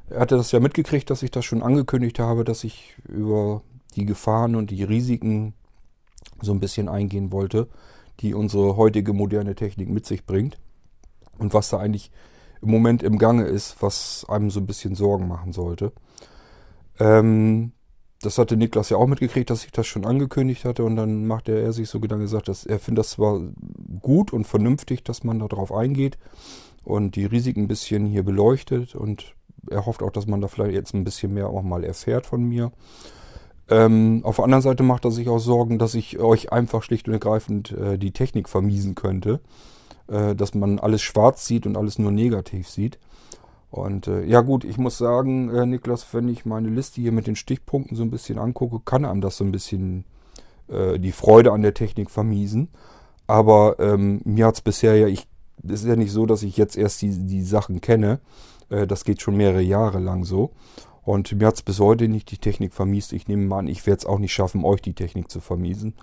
er 0.10 0.22
hatte 0.22 0.38
das 0.38 0.52
ja 0.52 0.60
mitgekriegt, 0.60 1.10
dass 1.10 1.24
ich 1.24 1.32
das 1.32 1.46
schon 1.46 1.62
angekündigt 1.62 2.20
habe, 2.20 2.44
dass 2.44 2.64
ich 2.64 2.96
über 3.08 3.62
die 3.96 4.06
Gefahren 4.06 4.56
und 4.56 4.72
die 4.72 4.84
Risiken 4.84 5.54
so 6.42 6.52
ein 6.52 6.60
bisschen 6.60 6.90
eingehen 6.90 7.32
wollte, 7.32 7.68
die 8.20 8.34
unsere 8.34 8.76
heutige 8.78 9.14
moderne 9.14 9.56
Technik 9.56 9.90
mit 9.90 10.06
sich 10.06 10.26
bringt. 10.26 10.58
Und 11.38 11.54
was 11.54 11.70
da 11.70 11.80
eigentlich 11.80 12.12
im 12.62 12.72
Moment 12.72 13.04
im 13.04 13.18
Gange 13.18 13.44
ist, 13.46 13.82
was 13.82 14.26
einem 14.28 14.50
so 14.50 14.60
ein 14.60 14.68
bisschen 14.68 14.96
Sorgen 14.96 15.28
machen 15.28 15.54
sollte. 15.54 15.92
Ähm, 17.00 17.72
das 18.22 18.38
hatte 18.38 18.58
Niklas 18.58 18.90
ja 18.90 18.98
auch 18.98 19.08
mitgekriegt, 19.08 19.50
dass 19.50 19.64
ich 19.64 19.72
das 19.72 19.88
schon 19.88 20.06
angekündigt 20.06 20.66
hatte 20.66 20.84
und 20.84 20.96
dann 20.96 21.26
machte 21.26 21.58
er 21.58 21.72
sich 21.72 21.90
so 21.90 22.00
Gedanken 22.00 22.26
gesagt, 22.26 22.50
dass 22.50 22.66
er 22.66 22.80
findet 22.80 23.06
das 23.06 23.12
zwar 23.12 23.42
gut 24.02 24.34
und 24.34 24.46
vernünftig, 24.46 25.04
dass 25.04 25.24
man 25.24 25.40
darauf 25.40 25.72
eingeht 25.72 26.18
und 26.84 27.16
die 27.16 27.26
Risiken 27.26 27.64
ein 27.64 27.68
bisschen 27.68 28.06
hier 28.06 28.24
beleuchtet 28.24 28.96
und 28.96 29.36
er 29.70 29.86
hofft 29.86 30.04
auch, 30.04 30.12
dass 30.12 30.28
man 30.28 30.42
da 30.42 30.48
vielleicht 30.48 30.74
jetzt 30.74 30.94
ein 30.94 31.04
bisschen 31.04 31.34
mehr 31.34 31.48
auch 31.48 31.62
mal 31.62 31.84
erfährt 31.84 32.26
von 32.26 32.44
mir. 32.44 32.72
Ähm, 33.70 34.22
auf 34.24 34.38
der 34.38 34.46
anderen 34.46 34.64
Seite 34.64 34.84
macht 34.84 35.06
er 35.06 35.12
sich 35.12 35.30
auch 35.30 35.40
Sorgen, 35.40 35.78
dass 35.78 35.94
ich 35.94 36.20
euch 36.20 36.52
einfach 36.52 36.84
schlicht 36.84 37.08
und 37.08 37.14
ergreifend 37.14 37.72
äh, 37.72 37.98
die 37.98 38.12
Technik 38.12 38.50
vermiesen 38.50 38.96
könnte, 38.96 39.42
äh, 40.08 40.36
dass 40.36 40.56
man 40.56 40.80
alles 40.80 41.02
schwarz 41.02 41.46
sieht 41.46 41.66
und 41.66 41.78
alles 41.78 42.00
nur 42.00 42.12
negativ 42.12 42.68
sieht. 42.68 42.98
Und 43.72 44.08
äh, 44.08 44.24
ja 44.26 44.42
gut, 44.42 44.64
ich 44.64 44.78
muss 44.78 44.98
sagen, 44.98 45.54
äh, 45.54 45.66
Niklas, 45.66 46.08
wenn 46.14 46.28
ich 46.28 46.46
meine 46.46 46.70
Liste 46.70 47.02
hier 47.02 47.12
mit 47.12 47.28
den 47.28 47.36
Stichpunkten 47.36 47.96
so 47.96 48.04
ein 48.04 48.12
bisschen 48.12 48.40
angucke, 48.40 48.80
kann 48.84 49.06
einem 49.06 49.22
das 49.22 49.38
so 49.38 49.44
ein 49.44 49.52
bisschen 49.52 50.06
äh, 50.68 51.00
die 51.00 51.12
Freude 51.12 51.52
an 51.52 51.62
der 51.62 51.74
Technik 51.74 52.10
vermiesen. 52.10 52.70
Aber 53.28 53.76
ähm, 53.80 54.22
mir 54.26 54.48
hat 54.48 54.56
es 54.56 54.62
bisher 54.62 54.96
ja, 54.96 55.08
ich, 55.08 55.28
es 55.64 55.82
ist 55.82 55.88
ja 55.88 55.96
nicht 55.96 56.12
so, 56.12 56.26
dass 56.26 56.42
ich 56.42 56.58
jetzt 56.58 56.78
erst 56.78 57.02
die, 57.04 57.12
die 57.12 57.44
Sachen 57.44 57.80
kenne. 57.80 58.20
Äh, 58.70 58.88
das 58.88 59.04
geht 59.04 59.22
schon 59.22 59.38
mehrere 59.38 59.62
Jahre 59.62 60.00
lang 60.00 60.24
so. 60.24 60.52
Und 61.04 61.32
mir 61.32 61.48
hat 61.48 61.56
es 61.56 61.62
bis 61.62 61.80
heute 61.80 62.08
nicht 62.08 62.32
die 62.32 62.38
Technik 62.38 62.74
vermiest. 62.74 63.14
Ich 63.14 63.28
nehme 63.28 63.46
mal 63.46 63.60
an, 63.60 63.68
ich 63.68 63.86
werde 63.86 64.00
es 64.00 64.06
auch 64.06 64.20
nicht 64.20 64.34
schaffen, 64.34 64.64
euch 64.64 64.82
die 64.82 64.94
Technik 64.94 65.30
zu 65.30 65.42
vermiesen. 65.42 65.94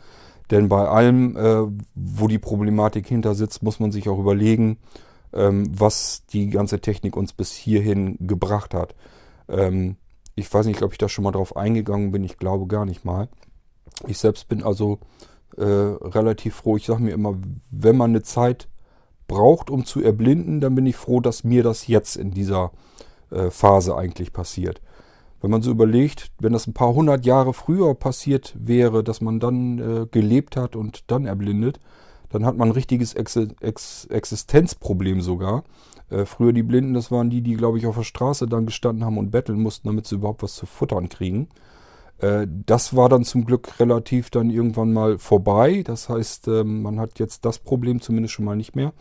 Denn 0.51 0.69
bei 0.69 0.87
allem, 0.87 1.37
äh, 1.37 1.63
wo 1.95 2.29
die 2.29 2.39
Problematik 2.39 3.09
hinter 3.09 3.35
sitzt, 3.35 3.63
muss 3.65 3.81
man 3.81 3.91
sich 3.91 4.09
auch 4.09 4.19
überlegen, 4.19 4.79
was 5.37 6.25
die 6.27 6.49
ganze 6.49 6.81
Technik 6.81 7.17
uns 7.17 7.33
bis 7.33 7.53
hierhin 7.53 8.17
gebracht 8.21 8.75
hat. 8.75 8.95
Ähm, 9.49 9.97
ich 10.35 10.53
weiß 10.53 10.67
nicht, 10.67 10.83
ob 10.83 10.93
ich 10.93 10.99
da 10.99 11.09
schon 11.09 11.25
mal 11.25 11.33
drauf 11.33 11.57
eingegangen 11.57 12.13
bin. 12.13 12.25
Ich 12.25 12.37
glaube 12.37 12.67
gar 12.67 12.85
nicht 12.85 13.05
mal. 13.05 13.29
Ich 14.07 14.19
selbst 14.19 14.49
bin 14.49 14.63
also 14.63 14.99
äh, 15.57 15.63
relativ 15.65 16.57
froh. 16.57 16.77
Ich 16.77 16.87
sage 16.87 17.03
mir 17.03 17.13
immer, 17.13 17.37
wenn 17.71 17.97
man 17.97 18.11
eine 18.11 18.23
Zeit 18.23 18.69
braucht, 19.29 19.71
um 19.71 19.85
zu 19.85 20.03
erblinden, 20.03 20.61
dann 20.61 20.75
bin 20.75 20.87
ich 20.87 20.97
froh, 20.97 21.21
dass 21.21 21.45
mir 21.45 21.63
das 21.63 21.87
jetzt 21.87 22.17
in 22.17 22.31
dieser 22.31 22.73
äh, 23.31 23.51
Phase 23.51 23.97
eigentlich 23.97 24.33
passiert. 24.33 24.81
Wenn 25.41 25.51
man 25.51 25.63
so 25.63 25.71
überlegt, 25.71 26.31
wenn 26.39 26.53
das 26.53 26.67
ein 26.67 26.75
paar 26.75 26.95
hundert 26.95 27.27
Jahre 27.27 27.53
früher 27.53 27.95
passiert 27.95 28.55
wäre, 28.59 29.05
dass 29.05 29.21
man 29.21 29.41
dann 29.41 29.79
äh, 29.79 30.07
gelebt 30.11 30.57
hat 30.57 30.77
und 30.77 31.11
dann 31.11 31.27
erblindet, 31.27 31.81
dann 32.31 32.45
hat 32.45 32.57
man 32.57 32.69
ein 32.69 32.73
richtiges 32.73 33.15
Ex 33.15 33.37
Ex 33.61 34.07
Existenzproblem 34.07 35.21
sogar. 35.21 35.65
Äh, 36.11 36.25
früher 36.25 36.53
die 36.53 36.63
Blinden, 36.63 36.95
das 36.95 37.11
waren 37.11 37.31
die, 37.31 37.43
die, 37.43 37.55
glaube 37.55 37.79
ich, 37.79 37.87
auf 37.87 37.97
der 37.97 38.05
Straße 38.05 38.47
dann 38.47 38.67
gestanden 38.67 39.05
haben 39.05 39.19
und 39.19 39.31
betteln 39.31 39.61
mussten, 39.61 39.89
damit 39.89 40.07
sie 40.07 40.17
überhaupt 40.17 40.43
was 40.43 40.55
zu 40.55 40.67
futtern 40.67 41.09
kriegen. 41.09 41.49
Äh, 42.19 42.47
das 42.49 42.95
war 42.95 43.09
dann 43.09 43.25
zum 43.25 43.45
Glück 43.45 43.81
relativ 43.81 44.31
dann 44.31 44.51
irgendwann 44.51 44.93
mal 44.93 45.19
vorbei. 45.19 45.83
Das 45.85 46.09
heißt, 46.09 46.49
äh, 46.49 46.65
man 46.65 47.01
hat 47.01 47.19
jetzt 47.19 47.45
das 47.45 47.59
Problem 47.59 48.01
zumindest 48.01 48.35
schon 48.35 48.45
mal 48.45 48.57
nicht 48.57 48.77
mehr. 48.77 48.93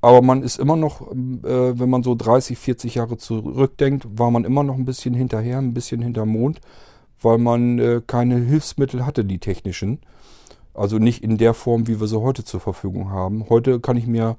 Aber 0.00 0.20
man 0.20 0.42
ist 0.42 0.58
immer 0.58 0.76
noch, 0.76 1.12
äh, 1.12 1.78
wenn 1.78 1.88
man 1.88 2.02
so 2.02 2.14
30, 2.16 2.58
40 2.58 2.96
Jahre 2.96 3.18
zurückdenkt, 3.18 4.06
war 4.18 4.30
man 4.32 4.44
immer 4.44 4.64
noch 4.64 4.74
ein 4.74 4.84
bisschen 4.84 5.14
hinterher, 5.14 5.58
ein 5.58 5.74
bisschen 5.74 6.02
hinterm 6.02 6.30
Mond, 6.30 6.60
weil 7.20 7.38
man 7.38 7.78
äh, 7.78 8.02
keine 8.04 8.36
Hilfsmittel 8.36 9.06
hatte, 9.06 9.24
die 9.24 9.38
technischen. 9.38 10.00
Also 10.74 10.98
nicht 10.98 11.22
in 11.22 11.38
der 11.38 11.54
Form, 11.54 11.86
wie 11.86 12.00
wir 12.00 12.06
sie 12.06 12.20
heute 12.20 12.44
zur 12.44 12.60
Verfügung 12.60 13.10
haben. 13.10 13.48
Heute 13.48 13.80
kann 13.80 13.96
ich 13.96 14.06
mir 14.06 14.36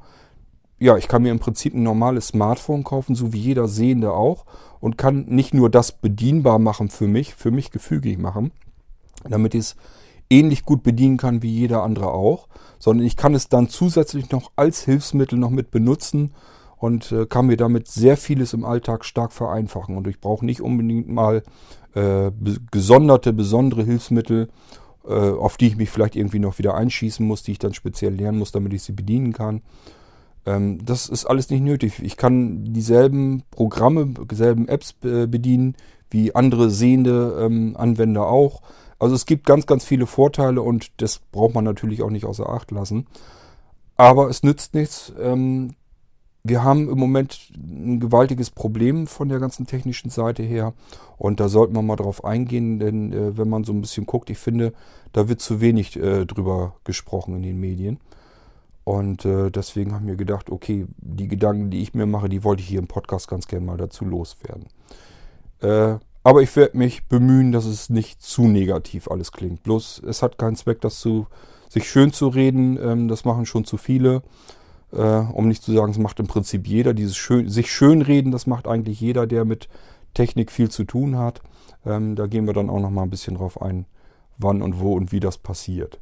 ja, 0.83 0.97
ich 0.97 1.07
kann 1.07 1.23
mir 1.23 1.31
im 1.31 1.39
Prinzip 1.39 1.73
ein 1.73 1.83
normales 1.83 2.27
Smartphone 2.27 2.83
kaufen, 2.83 3.15
so 3.15 3.31
wie 3.31 3.39
jeder 3.39 3.69
Sehende 3.69 4.11
auch, 4.11 4.45
und 4.81 4.97
kann 4.97 5.25
nicht 5.29 5.53
nur 5.53 5.69
das 5.69 5.93
bedienbar 5.93 6.59
machen 6.59 6.89
für 6.89 7.07
mich, 7.07 7.35
für 7.35 7.51
mich 7.51 7.71
gefügig 7.71 8.17
machen, 8.17 8.51
damit 9.23 9.53
ich 9.53 9.61
es 9.61 9.75
ähnlich 10.29 10.65
gut 10.65 10.83
bedienen 10.83 11.15
kann 11.15 11.41
wie 11.41 11.51
jeder 11.51 11.83
andere 11.83 12.11
auch, 12.11 12.49
sondern 12.79 13.07
ich 13.07 13.15
kann 13.15 13.33
es 13.33 13.47
dann 13.47 13.69
zusätzlich 13.69 14.31
noch 14.31 14.51
als 14.57 14.83
Hilfsmittel 14.83 15.39
noch 15.39 15.51
mit 15.51 15.71
benutzen 15.71 16.33
und 16.75 17.13
äh, 17.13 17.27
kann 17.27 17.45
mir 17.45 17.55
damit 17.55 17.87
sehr 17.87 18.17
vieles 18.17 18.51
im 18.51 18.65
Alltag 18.65 19.05
stark 19.05 19.31
vereinfachen. 19.31 19.95
Und 19.95 20.05
ich 20.07 20.19
brauche 20.19 20.45
nicht 20.45 20.59
unbedingt 20.59 21.07
mal 21.07 21.43
äh, 21.93 22.31
gesonderte, 22.71 23.31
besondere 23.31 23.83
Hilfsmittel, 23.83 24.49
auf 25.11 25.57
die 25.57 25.67
ich 25.67 25.75
mich 25.75 25.89
vielleicht 25.89 26.15
irgendwie 26.15 26.39
noch 26.39 26.59
wieder 26.59 26.75
einschießen 26.75 27.25
muss, 27.25 27.43
die 27.43 27.51
ich 27.51 27.59
dann 27.59 27.73
speziell 27.73 28.13
lernen 28.13 28.39
muss, 28.39 28.51
damit 28.51 28.73
ich 28.73 28.83
sie 28.83 28.93
bedienen 28.93 29.33
kann. 29.33 29.61
Ähm, 30.45 30.83
das 30.85 31.09
ist 31.09 31.25
alles 31.25 31.49
nicht 31.49 31.63
nötig. 31.63 32.01
Ich 32.01 32.17
kann 32.17 32.73
dieselben 32.73 33.43
Programme, 33.51 34.13
dieselben 34.29 34.67
Apps 34.67 34.93
bedienen 34.93 35.75
wie 36.09 36.35
andere 36.35 36.69
sehende 36.69 37.39
ähm, 37.41 37.75
Anwender 37.75 38.27
auch. 38.27 38.61
Also 38.99 39.15
es 39.15 39.25
gibt 39.25 39.45
ganz, 39.45 39.65
ganz 39.65 39.83
viele 39.83 40.05
Vorteile 40.05 40.61
und 40.61 40.91
das 41.01 41.19
braucht 41.19 41.55
man 41.55 41.65
natürlich 41.65 42.03
auch 42.03 42.11
nicht 42.11 42.25
außer 42.25 42.47
Acht 42.47 42.71
lassen. 42.71 43.07
Aber 43.97 44.29
es 44.29 44.43
nützt 44.43 44.75
nichts. 44.75 45.11
Wir 46.45 46.61
haben 46.61 46.89
im 46.89 46.97
Moment 46.97 47.51
ein 47.55 48.01
gewaltiges 48.01 48.49
Problem 48.49 49.07
von 49.07 49.29
der 49.29 49.39
ganzen 49.39 49.65
technischen 49.65 50.09
Seite 50.09 50.43
her. 50.43 50.73
Und 51.17 51.39
da 51.39 51.47
sollten 51.47 51.73
wir 51.73 51.81
mal 51.81 51.95
drauf 51.95 52.25
eingehen, 52.25 52.79
denn 52.79 53.13
äh, 53.13 53.37
wenn 53.37 53.47
man 53.47 53.63
so 53.63 53.71
ein 53.71 53.79
bisschen 53.79 54.05
guckt, 54.05 54.29
ich 54.29 54.37
finde, 54.37 54.73
da 55.13 55.29
wird 55.29 55.39
zu 55.39 55.61
wenig 55.61 55.95
äh, 55.95 56.25
drüber 56.25 56.75
gesprochen 56.83 57.37
in 57.37 57.43
den 57.43 57.59
Medien. 57.61 57.99
Und 58.83 59.23
äh, 59.23 59.51
deswegen 59.51 59.93
haben 59.93 60.07
wir 60.07 60.17
gedacht, 60.17 60.49
okay, 60.49 60.85
die 60.97 61.29
Gedanken, 61.29 61.69
die 61.69 61.81
ich 61.81 61.93
mir 61.93 62.05
mache, 62.05 62.27
die 62.27 62.43
wollte 62.43 62.61
ich 62.61 62.67
hier 62.67 62.79
im 62.79 62.87
Podcast 62.87 63.29
ganz 63.29 63.47
gerne 63.47 63.65
mal 63.65 63.77
dazu 63.77 64.03
loswerden. 64.03 64.65
Äh, 65.61 65.95
aber 66.25 66.41
ich 66.41 66.53
werde 66.57 66.77
mich 66.77 67.05
bemühen, 67.05 67.53
dass 67.53 67.63
es 67.63 67.89
nicht 67.89 68.21
zu 68.21 68.49
negativ 68.49 69.09
alles 69.09 69.31
klingt. 69.31 69.63
Bloß 69.63 70.01
es 70.05 70.21
hat 70.21 70.37
keinen 70.37 70.57
Zweck, 70.57 70.81
das 70.81 70.99
zu, 70.99 71.27
sich 71.69 71.89
schön 71.89 72.11
zu 72.11 72.27
reden. 72.27 72.77
Ähm, 72.81 73.07
das 73.07 73.23
machen 73.23 73.45
schon 73.45 73.63
zu 73.63 73.77
viele. 73.77 74.23
Äh, 74.93 75.25
um 75.33 75.47
nicht 75.47 75.63
zu 75.63 75.73
sagen, 75.73 75.91
es 75.91 75.97
macht 75.97 76.19
im 76.19 76.27
Prinzip 76.27 76.67
jeder. 76.67 76.93
Dieses 76.93 77.15
schön, 77.15 77.49
sich 77.49 77.71
schön 77.71 78.01
reden, 78.01 78.31
das 78.31 78.47
macht 78.47 78.67
eigentlich 78.67 79.01
jeder, 79.01 79.25
der 79.25 79.43
mit 79.45 79.67
Technik 80.13 80.51
viel 80.51 80.69
zu 80.69 80.83
tun 80.83 81.17
hat. 81.17 81.41
Ähm, 81.85 82.15
da 82.15 82.27
gehen 82.27 82.45
wir 82.45 82.53
dann 82.53 82.69
auch 82.69 82.79
noch 82.79 82.91
mal 82.91 83.03
ein 83.03 83.09
bisschen 83.09 83.35
drauf 83.35 83.61
ein, 83.61 83.85
wann 84.37 84.61
und 84.61 84.79
wo 84.79 84.93
und 84.93 85.11
wie 85.11 85.19
das 85.19 85.37
passiert. 85.37 85.99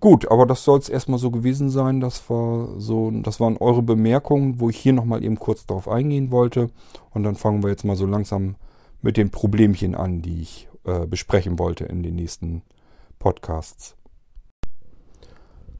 Gut, 0.00 0.28
aber 0.32 0.46
das 0.46 0.64
soll 0.64 0.80
es 0.80 0.88
erstmal 0.88 1.20
so 1.20 1.30
gewesen 1.30 1.70
sein. 1.70 2.00
Das, 2.00 2.28
war 2.28 2.80
so, 2.80 3.12
das 3.12 3.38
waren 3.38 3.56
eure 3.56 3.82
Bemerkungen, 3.82 4.58
wo 4.58 4.68
ich 4.68 4.76
hier 4.76 4.92
nochmal 4.92 5.22
eben 5.22 5.38
kurz 5.38 5.64
darauf 5.64 5.86
eingehen 5.86 6.32
wollte. 6.32 6.70
Und 7.10 7.22
dann 7.22 7.36
fangen 7.36 7.62
wir 7.62 7.70
jetzt 7.70 7.84
mal 7.84 7.94
so 7.94 8.06
langsam 8.06 8.56
mit 9.00 9.16
den 9.16 9.30
Problemchen 9.30 9.94
an, 9.94 10.20
die 10.20 10.42
ich 10.42 10.68
äh, 10.84 11.06
besprechen 11.06 11.60
wollte 11.60 11.84
in 11.84 12.02
den 12.02 12.16
nächsten 12.16 12.62
Podcasts. 13.20 13.94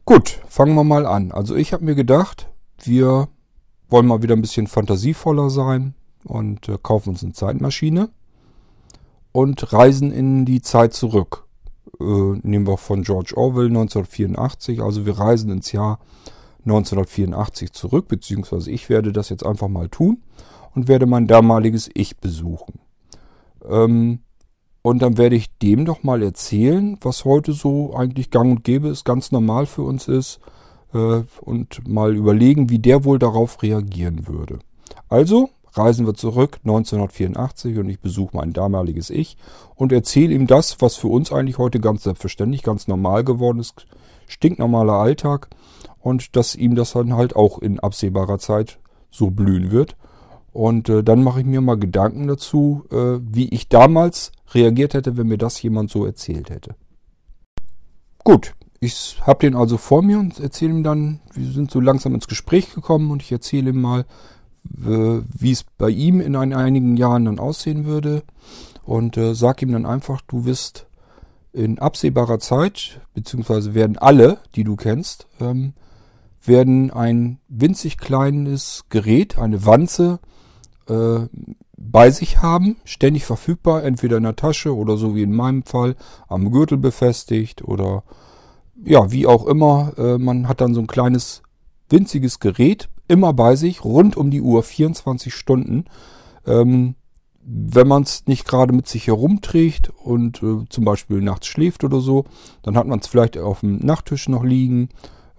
Gut, 0.04 0.40
fangen 0.48 0.74
wir 0.74 0.84
mal 0.84 1.06
an. 1.06 1.32
Also 1.32 1.54
ich 1.54 1.72
habe 1.72 1.84
mir 1.84 1.94
gedacht, 1.94 2.48
wir 2.82 3.28
wollen 3.88 4.06
mal 4.06 4.22
wieder 4.22 4.34
ein 4.34 4.42
bisschen 4.42 4.66
fantasievoller 4.66 5.50
sein 5.50 5.94
und 6.24 6.68
äh, 6.68 6.78
kaufen 6.82 7.10
uns 7.10 7.22
eine 7.22 7.32
Zeitmaschine 7.32 8.10
und 9.32 9.72
reisen 9.72 10.10
in 10.10 10.44
die 10.44 10.62
Zeit 10.62 10.92
zurück 10.92 11.46
äh, 12.00 12.38
nehmen 12.42 12.66
wir 12.66 12.76
von 12.76 13.02
George 13.02 13.34
Orwell 13.36 13.66
1984. 13.66 14.82
Also 14.82 15.06
wir 15.06 15.18
reisen 15.18 15.50
ins 15.50 15.72
Jahr 15.72 15.98
1984 16.64 17.72
zurück, 17.72 18.08
beziehungsweise 18.08 18.70
ich 18.70 18.88
werde 18.88 19.12
das 19.12 19.28
jetzt 19.28 19.44
einfach 19.44 19.68
mal 19.68 19.88
tun 19.88 20.22
und 20.74 20.88
werde 20.88 21.06
mein 21.06 21.26
damaliges 21.26 21.90
Ich 21.94 22.18
besuchen. 22.18 22.80
Ähm, 23.68 24.20
und 24.82 25.00
dann 25.00 25.16
werde 25.16 25.36
ich 25.36 25.56
dem 25.58 25.84
doch 25.84 26.02
mal 26.02 26.22
erzählen, 26.22 26.98
was 27.00 27.24
heute 27.24 27.52
so 27.52 27.94
eigentlich 27.94 28.30
gang 28.30 28.50
und 28.50 28.64
gäbe 28.64 28.88
ist, 28.88 29.04
ganz 29.04 29.32
normal 29.32 29.66
für 29.66 29.82
uns 29.82 30.08
ist 30.08 30.40
äh, 30.92 31.22
und 31.40 31.88
mal 31.88 32.16
überlegen, 32.16 32.68
wie 32.68 32.80
der 32.80 33.04
wohl 33.04 33.18
darauf 33.18 33.62
reagieren 33.62 34.26
würde. 34.26 34.58
Also 35.08 35.50
reisen 35.74 36.06
wir 36.06 36.14
zurück 36.14 36.58
1984 36.64 37.78
und 37.78 37.88
ich 37.88 38.00
besuche 38.00 38.36
mein 38.36 38.52
damaliges 38.52 39.08
Ich 39.08 39.36
und 39.74 39.92
erzähle 39.92 40.34
ihm 40.34 40.46
das, 40.46 40.80
was 40.80 40.96
für 40.96 41.08
uns 41.08 41.32
eigentlich 41.32 41.58
heute 41.58 41.80
ganz 41.80 42.02
selbstverständlich, 42.02 42.62
ganz 42.62 42.88
normal 42.88 43.24
geworden 43.24 43.60
ist, 43.60 43.86
stinknormaler 44.26 44.94
Alltag 44.94 45.48
und 46.00 46.36
dass 46.36 46.54
ihm 46.54 46.74
das 46.74 46.92
dann 46.92 47.14
halt 47.14 47.36
auch 47.36 47.58
in 47.58 47.80
absehbarer 47.80 48.38
Zeit 48.38 48.78
so 49.10 49.30
blühen 49.30 49.70
wird. 49.70 49.96
Und 50.52 50.88
äh, 50.88 51.02
dann 51.02 51.22
mache 51.22 51.40
ich 51.40 51.46
mir 51.46 51.60
mal 51.60 51.78
Gedanken 51.78 52.26
dazu, 52.26 52.84
äh, 52.90 53.18
wie 53.20 53.48
ich 53.48 53.68
damals 53.68 54.32
reagiert 54.52 54.94
hätte, 54.94 55.16
wenn 55.16 55.28
mir 55.28 55.38
das 55.38 55.60
jemand 55.62 55.90
so 55.90 56.04
erzählt 56.04 56.50
hätte. 56.50 56.74
Gut, 58.22 58.54
ich 58.80 59.16
habe 59.22 59.40
den 59.40 59.56
also 59.56 59.78
vor 59.78 60.02
mir 60.02 60.18
und 60.18 60.38
erzähle 60.38 60.72
ihm 60.72 60.82
dann, 60.82 61.20
wir 61.32 61.50
sind 61.50 61.70
so 61.70 61.80
langsam 61.80 62.14
ins 62.14 62.28
Gespräch 62.28 62.74
gekommen 62.74 63.10
und 63.10 63.22
ich 63.22 63.32
erzähle 63.32 63.70
ihm 63.70 63.80
mal, 63.80 64.04
wie 64.64 65.50
es 65.50 65.64
bei 65.78 65.88
ihm 65.88 66.20
in 66.20 66.36
einigen 66.36 66.96
Jahren 66.96 67.24
dann 67.24 67.38
aussehen 67.38 67.84
würde 67.84 68.22
und 68.84 69.16
äh, 69.16 69.34
sag 69.34 69.62
ihm 69.62 69.72
dann 69.72 69.86
einfach, 69.86 70.20
du 70.22 70.44
wirst 70.44 70.86
in 71.52 71.78
absehbarer 71.78 72.38
Zeit, 72.38 73.00
beziehungsweise 73.14 73.74
werden 73.74 73.98
alle, 73.98 74.38
die 74.54 74.64
du 74.64 74.76
kennst, 74.76 75.26
ähm, 75.40 75.74
werden 76.42 76.90
ein 76.90 77.38
winzig 77.48 77.98
kleines 77.98 78.84
Gerät, 78.88 79.38
eine 79.38 79.66
Wanze, 79.66 80.18
äh, 80.88 81.26
bei 81.76 82.10
sich 82.10 82.42
haben, 82.42 82.76
ständig 82.84 83.24
verfügbar, 83.24 83.82
entweder 83.82 84.16
in 84.16 84.22
der 84.22 84.36
Tasche 84.36 84.74
oder 84.74 84.96
so 84.96 85.14
wie 85.14 85.22
in 85.22 85.34
meinem 85.34 85.64
Fall 85.64 85.96
am 86.28 86.50
Gürtel 86.50 86.78
befestigt 86.78 87.62
oder 87.62 88.04
ja, 88.84 89.10
wie 89.10 89.26
auch 89.26 89.46
immer. 89.46 89.92
Äh, 89.96 90.18
man 90.18 90.48
hat 90.48 90.60
dann 90.60 90.74
so 90.74 90.80
ein 90.80 90.86
kleines 90.86 91.42
winziges 91.88 92.40
Gerät 92.40 92.88
immer 93.08 93.32
bei 93.32 93.56
sich, 93.56 93.84
rund 93.84 94.16
um 94.16 94.30
die 94.30 94.40
Uhr, 94.40 94.62
24 94.62 95.34
Stunden. 95.34 95.84
Ähm, 96.46 96.94
wenn 97.44 97.88
man 97.88 98.02
es 98.02 98.26
nicht 98.26 98.46
gerade 98.46 98.72
mit 98.72 98.86
sich 98.86 99.08
herumträgt 99.08 99.90
und 100.04 100.42
äh, 100.42 100.64
zum 100.68 100.84
Beispiel 100.84 101.20
nachts 101.20 101.48
schläft 101.48 101.82
oder 101.82 102.00
so, 102.00 102.24
dann 102.62 102.76
hat 102.76 102.86
man 102.86 103.00
es 103.00 103.08
vielleicht 103.08 103.36
auf 103.36 103.60
dem 103.60 103.78
Nachttisch 103.78 104.28
noch 104.28 104.44
liegen. 104.44 104.88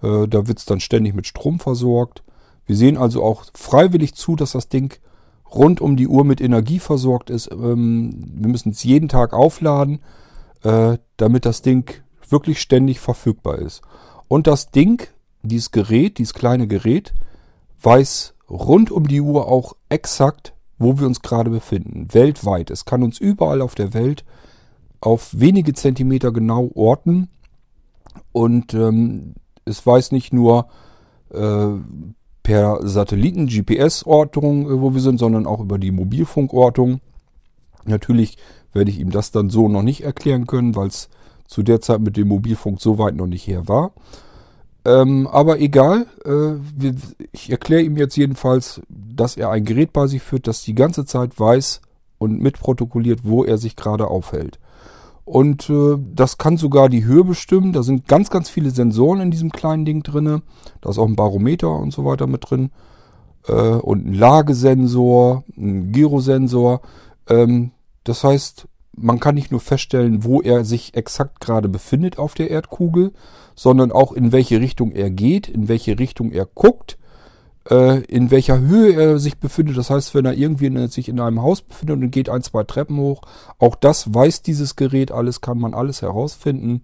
Äh, 0.02 0.28
da 0.28 0.46
wird 0.46 0.58
es 0.58 0.66
dann 0.66 0.80
ständig 0.80 1.14
mit 1.14 1.26
Strom 1.26 1.58
versorgt. 1.58 2.22
Wir 2.66 2.76
sehen 2.76 2.96
also 2.96 3.22
auch 3.22 3.44
freiwillig 3.54 4.14
zu, 4.14 4.36
dass 4.36 4.52
das 4.52 4.68
Ding 4.68 4.98
rund 5.52 5.80
um 5.80 5.96
die 5.96 6.08
Uhr 6.08 6.24
mit 6.24 6.40
Energie 6.40 6.78
versorgt 6.78 7.30
ist. 7.30 7.50
Ähm, 7.52 8.32
wir 8.34 8.48
müssen 8.48 8.70
es 8.70 8.82
jeden 8.84 9.08
Tag 9.08 9.32
aufladen, 9.32 10.00
äh, 10.62 10.98
damit 11.16 11.44
das 11.44 11.62
Ding 11.62 12.02
wirklich 12.28 12.60
ständig 12.60 13.00
verfügbar 13.00 13.58
ist. 13.58 13.82
Und 14.28 14.46
das 14.46 14.70
Ding, 14.70 15.06
dieses 15.42 15.70
Gerät, 15.70 16.18
dieses 16.18 16.34
kleine 16.34 16.66
Gerät, 16.66 17.14
weiß 17.82 18.34
rund 18.48 18.90
um 18.90 19.06
die 19.06 19.20
Uhr 19.20 19.48
auch 19.48 19.74
exakt, 19.88 20.54
wo 20.78 20.98
wir 20.98 21.06
uns 21.06 21.22
gerade 21.22 21.50
befinden. 21.50 22.08
Weltweit. 22.12 22.70
Es 22.70 22.84
kann 22.84 23.02
uns 23.02 23.18
überall 23.18 23.60
auf 23.60 23.74
der 23.74 23.94
Welt 23.94 24.24
auf 25.00 25.38
wenige 25.38 25.74
Zentimeter 25.74 26.32
genau 26.32 26.70
orten. 26.74 27.28
Und 28.32 28.74
ähm, 28.74 29.34
es 29.64 29.86
weiß 29.86 30.12
nicht 30.12 30.32
nur 30.32 30.68
äh, 31.30 31.68
per 32.44 32.86
Satelliten-GPS-Ortung, 32.86 34.66
äh, 34.70 34.80
wo 34.80 34.94
wir 34.94 35.00
sind, 35.00 35.18
sondern 35.18 35.46
auch 35.46 35.58
über 35.60 35.78
die 35.78 35.90
Mobilfunkortung. 35.90 37.00
Natürlich 37.84 38.38
werde 38.72 38.92
ich 38.92 39.00
ihm 39.00 39.10
das 39.10 39.32
dann 39.32 39.50
so 39.50 39.68
noch 39.68 39.82
nicht 39.82 40.02
erklären 40.04 40.46
können, 40.46 40.76
weil 40.76 40.86
es 40.86 41.08
zu 41.48 41.64
der 41.64 41.80
Zeit 41.80 42.00
mit 42.00 42.16
dem 42.16 42.28
Mobilfunk 42.28 42.80
so 42.80 42.98
weit 42.98 43.16
noch 43.16 43.26
nicht 43.26 43.46
her 43.46 43.66
war. 43.66 43.92
Ähm, 44.84 45.26
aber 45.26 45.58
egal, 45.60 46.06
äh, 46.24 46.92
ich 47.32 47.50
erkläre 47.50 47.82
ihm 47.82 47.96
jetzt 47.96 48.16
jedenfalls, 48.16 48.82
dass 48.88 49.36
er 49.36 49.50
ein 49.50 49.64
Gerät 49.64 49.92
bei 49.92 50.06
sich 50.06 50.22
führt, 50.22 50.46
das 50.46 50.62
die 50.62 50.74
ganze 50.74 51.06
Zeit 51.06 51.38
weiß 51.40 51.80
und 52.18 52.40
mitprotokolliert, 52.40 53.20
wo 53.24 53.44
er 53.44 53.56
sich 53.56 53.76
gerade 53.76 54.08
aufhält. 54.08 54.58
Und 55.24 55.70
äh, 55.70 55.96
das 56.14 56.36
kann 56.36 56.56
sogar 56.56 56.88
die 56.88 57.04
Höhe 57.04 57.24
bestimmen. 57.24 57.72
Da 57.72 57.82
sind 57.82 58.06
ganz, 58.08 58.30
ganz 58.30 58.50
viele 58.50 58.70
Sensoren 58.70 59.20
in 59.20 59.30
diesem 59.30 59.50
kleinen 59.50 59.84
Ding 59.84 60.02
drin. 60.02 60.42
Da 60.80 60.90
ist 60.90 60.98
auch 60.98 61.08
ein 61.08 61.16
Barometer 61.16 61.70
und 61.70 61.92
so 61.92 62.04
weiter 62.04 62.26
mit 62.26 62.50
drin. 62.50 62.70
Äh, 63.46 63.52
und 63.52 64.06
ein 64.06 64.14
Lagesensor, 64.14 65.44
ein 65.56 65.92
Gyrosensor. 65.92 66.82
Ähm, 67.28 67.70
das 68.04 68.22
heißt, 68.22 68.68
man 68.96 69.18
kann 69.18 69.34
nicht 69.34 69.50
nur 69.50 69.60
feststellen, 69.60 70.24
wo 70.24 70.40
er 70.40 70.64
sich 70.64 70.94
exakt 70.94 71.40
gerade 71.40 71.68
befindet 71.68 72.18
auf 72.18 72.34
der 72.34 72.50
Erdkugel, 72.50 73.12
sondern 73.54 73.92
auch 73.92 74.12
in 74.12 74.30
welche 74.30 74.60
Richtung 74.60 74.92
er 74.92 75.10
geht, 75.10 75.48
in 75.48 75.68
welche 75.68 75.98
Richtung 75.98 76.32
er 76.32 76.46
guckt, 76.46 76.98
in 77.66 78.30
welcher 78.30 78.60
Höhe 78.60 78.92
er 78.92 79.18
sich 79.18 79.38
befindet. 79.38 79.78
Das 79.78 79.88
heißt, 79.88 80.14
wenn 80.14 80.26
er 80.26 80.34
irgendwie 80.34 80.66
in, 80.66 80.88
sich 80.88 81.08
in 81.08 81.18
einem 81.18 81.40
Haus 81.40 81.62
befindet 81.62 81.96
und 81.96 82.10
geht 82.10 82.28
ein, 82.28 82.42
zwei 82.42 82.62
Treppen 82.64 82.98
hoch, 82.98 83.22
auch 83.58 83.74
das 83.74 84.12
weiß 84.12 84.42
dieses 84.42 84.76
Gerät 84.76 85.10
alles, 85.10 85.40
kann 85.40 85.58
man 85.58 85.72
alles 85.72 86.02
herausfinden. 86.02 86.82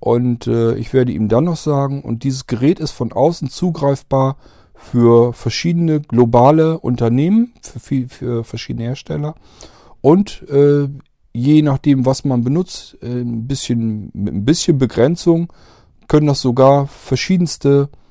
Und 0.00 0.48
äh, 0.48 0.74
ich 0.74 0.92
werde 0.92 1.12
ihm 1.12 1.28
dann 1.28 1.44
noch 1.44 1.56
sagen, 1.56 2.02
und 2.02 2.24
dieses 2.24 2.46
Gerät 2.46 2.80
ist 2.80 2.90
von 2.90 3.12
außen 3.12 3.48
zugreifbar 3.50 4.36
für 4.74 5.32
verschiedene 5.32 6.00
globale 6.00 6.78
Unternehmen, 6.80 7.54
für, 7.62 8.08
für 8.08 8.44
verschiedene 8.44 8.88
Hersteller. 8.88 9.34
Und 10.00 10.42
äh, 10.50 10.88
je 11.32 11.62
nachdem, 11.62 12.04
was 12.04 12.24
man 12.24 12.44
benutzt, 12.44 12.98
äh, 13.00 13.06
ein 13.06 13.46
bisschen, 13.46 14.10
mit 14.12 14.34
ein 14.34 14.44
bisschen 14.44 14.76
Begrenzung, 14.76 15.52
können 16.08 16.26
das 16.26 16.42
sogar 16.42 16.86
verschiedenste 16.86 17.88
äh, 17.92 18.03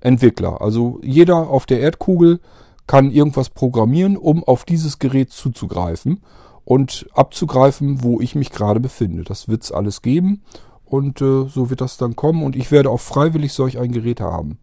Entwickler. 0.00 0.60
Also 0.60 1.00
jeder 1.02 1.48
auf 1.48 1.66
der 1.66 1.80
Erdkugel 1.80 2.40
kann 2.86 3.10
irgendwas 3.10 3.50
programmieren, 3.50 4.16
um 4.16 4.44
auf 4.44 4.64
dieses 4.64 4.98
Gerät 4.98 5.30
zuzugreifen 5.30 6.22
und 6.64 7.06
abzugreifen, 7.14 8.02
wo 8.02 8.20
ich 8.20 8.34
mich 8.34 8.50
gerade 8.50 8.80
befinde. 8.80 9.24
Das 9.24 9.48
wird 9.48 9.62
es 9.62 9.72
alles 9.72 10.02
geben 10.02 10.42
und 10.84 11.20
äh, 11.20 11.46
so 11.48 11.70
wird 11.70 11.80
das 11.80 11.96
dann 11.96 12.16
kommen 12.16 12.42
und 12.42 12.56
ich 12.56 12.70
werde 12.70 12.90
auch 12.90 13.00
freiwillig 13.00 13.52
solch 13.52 13.78
ein 13.78 13.92
Gerät 13.92 14.20
haben. 14.20 14.58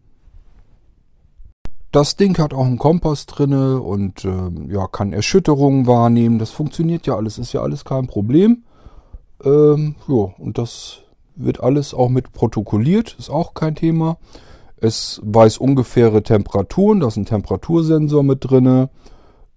Das 1.92 2.14
Ding 2.14 2.38
hat 2.38 2.54
auch 2.54 2.66
einen 2.66 2.78
Kompass 2.78 3.26
drinne 3.26 3.80
und 3.80 4.24
äh, 4.24 4.50
ja, 4.68 4.86
kann 4.86 5.12
Erschütterungen 5.12 5.88
wahrnehmen. 5.88 6.38
Das 6.38 6.50
funktioniert 6.50 7.06
ja 7.08 7.16
alles, 7.16 7.36
ist 7.36 7.52
ja 7.52 7.62
alles 7.62 7.84
kein 7.84 8.06
Problem. 8.06 8.62
Ähm, 9.42 9.96
ja, 10.06 10.28
und 10.38 10.56
das 10.56 10.98
wird 11.34 11.60
alles 11.60 11.92
auch 11.92 12.08
mit 12.08 12.32
protokolliert, 12.32 13.16
ist 13.18 13.28
auch 13.30 13.54
kein 13.54 13.74
Thema. 13.74 14.18
Es 14.80 15.20
weiß 15.24 15.58
ungefähre 15.58 16.22
Temperaturen, 16.22 17.00
da 17.00 17.08
ist 17.08 17.16
ein 17.16 17.26
Temperatursensor 17.26 18.22
mit 18.22 18.38
drinne. 18.40 18.88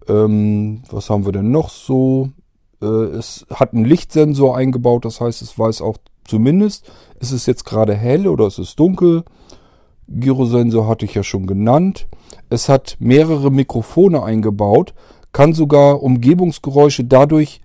Ähm, 0.07 0.83
was 0.89 1.09
haben 1.09 1.25
wir 1.25 1.31
denn 1.31 1.51
noch 1.51 1.69
so? 1.69 2.29
Äh, 2.81 2.85
es 2.85 3.45
hat 3.49 3.73
einen 3.73 3.85
Lichtsensor 3.85 4.57
eingebaut, 4.57 5.05
das 5.05 5.21
heißt, 5.21 5.41
es 5.41 5.57
weiß 5.57 5.81
auch 5.81 5.97
zumindest, 6.25 6.91
ist 7.19 7.31
es 7.31 7.45
jetzt 7.45 7.63
gerade 7.63 7.95
hell 7.95 8.27
oder 8.27 8.47
ist 8.47 8.59
es 8.59 8.75
dunkel. 8.75 9.23
Gyrosensor 10.07 10.87
hatte 10.87 11.05
ich 11.05 11.13
ja 11.13 11.23
schon 11.23 11.47
genannt. 11.47 12.07
Es 12.49 12.67
hat 12.67 12.97
mehrere 12.99 13.49
Mikrofone 13.49 14.21
eingebaut, 14.21 14.93
kann 15.31 15.53
sogar 15.53 16.03
Umgebungsgeräusche 16.03 17.05
dadurch 17.05 17.61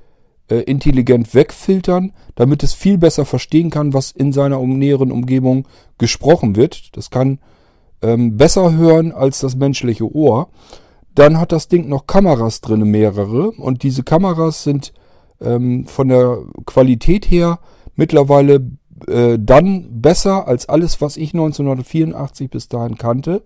äh, 0.49 0.61
intelligent 0.61 1.35
wegfiltern, 1.35 2.13
damit 2.35 2.63
es 2.63 2.75
viel 2.75 2.99
besser 2.99 3.25
verstehen 3.25 3.71
kann, 3.71 3.95
was 3.95 4.11
in 4.11 4.33
seiner 4.33 4.61
um 4.61 4.79
näheren 4.79 5.13
Umgebung 5.13 5.67
gesprochen 5.99 6.57
wird. 6.57 6.97
Das 6.97 7.11
kann 7.11 7.39
ähm, 8.03 8.37
besser 8.37 8.73
hören 8.77 9.13
als 9.13 9.41
das 9.41 9.57
menschliche 9.57 10.11
Ohr. 10.15 10.49
Dann 11.15 11.39
hat 11.39 11.53
das 11.53 11.69
Ding 11.69 11.89
noch 11.89 12.07
Kameras 12.07 12.61
drin, 12.61 12.91
mehrere. 12.91 13.51
Und 13.51 13.83
diese 13.83 14.05
Kameras 14.05 14.63
sind 14.63 14.93
ähm, 15.41 15.87
von 15.87 16.09
der 16.09 16.39
Qualität 16.65 17.31
her 17.31 17.59
mittlerweile 17.97 18.71
äh, 19.07 19.39
dann 19.41 20.01
besser 20.01 20.47
als 20.47 20.69
alles, 20.69 21.01
was 21.01 21.17
ich 21.17 21.35
1984 21.35 22.51
bis 22.51 22.69
dahin 22.69 22.99
kannte. 22.99 23.43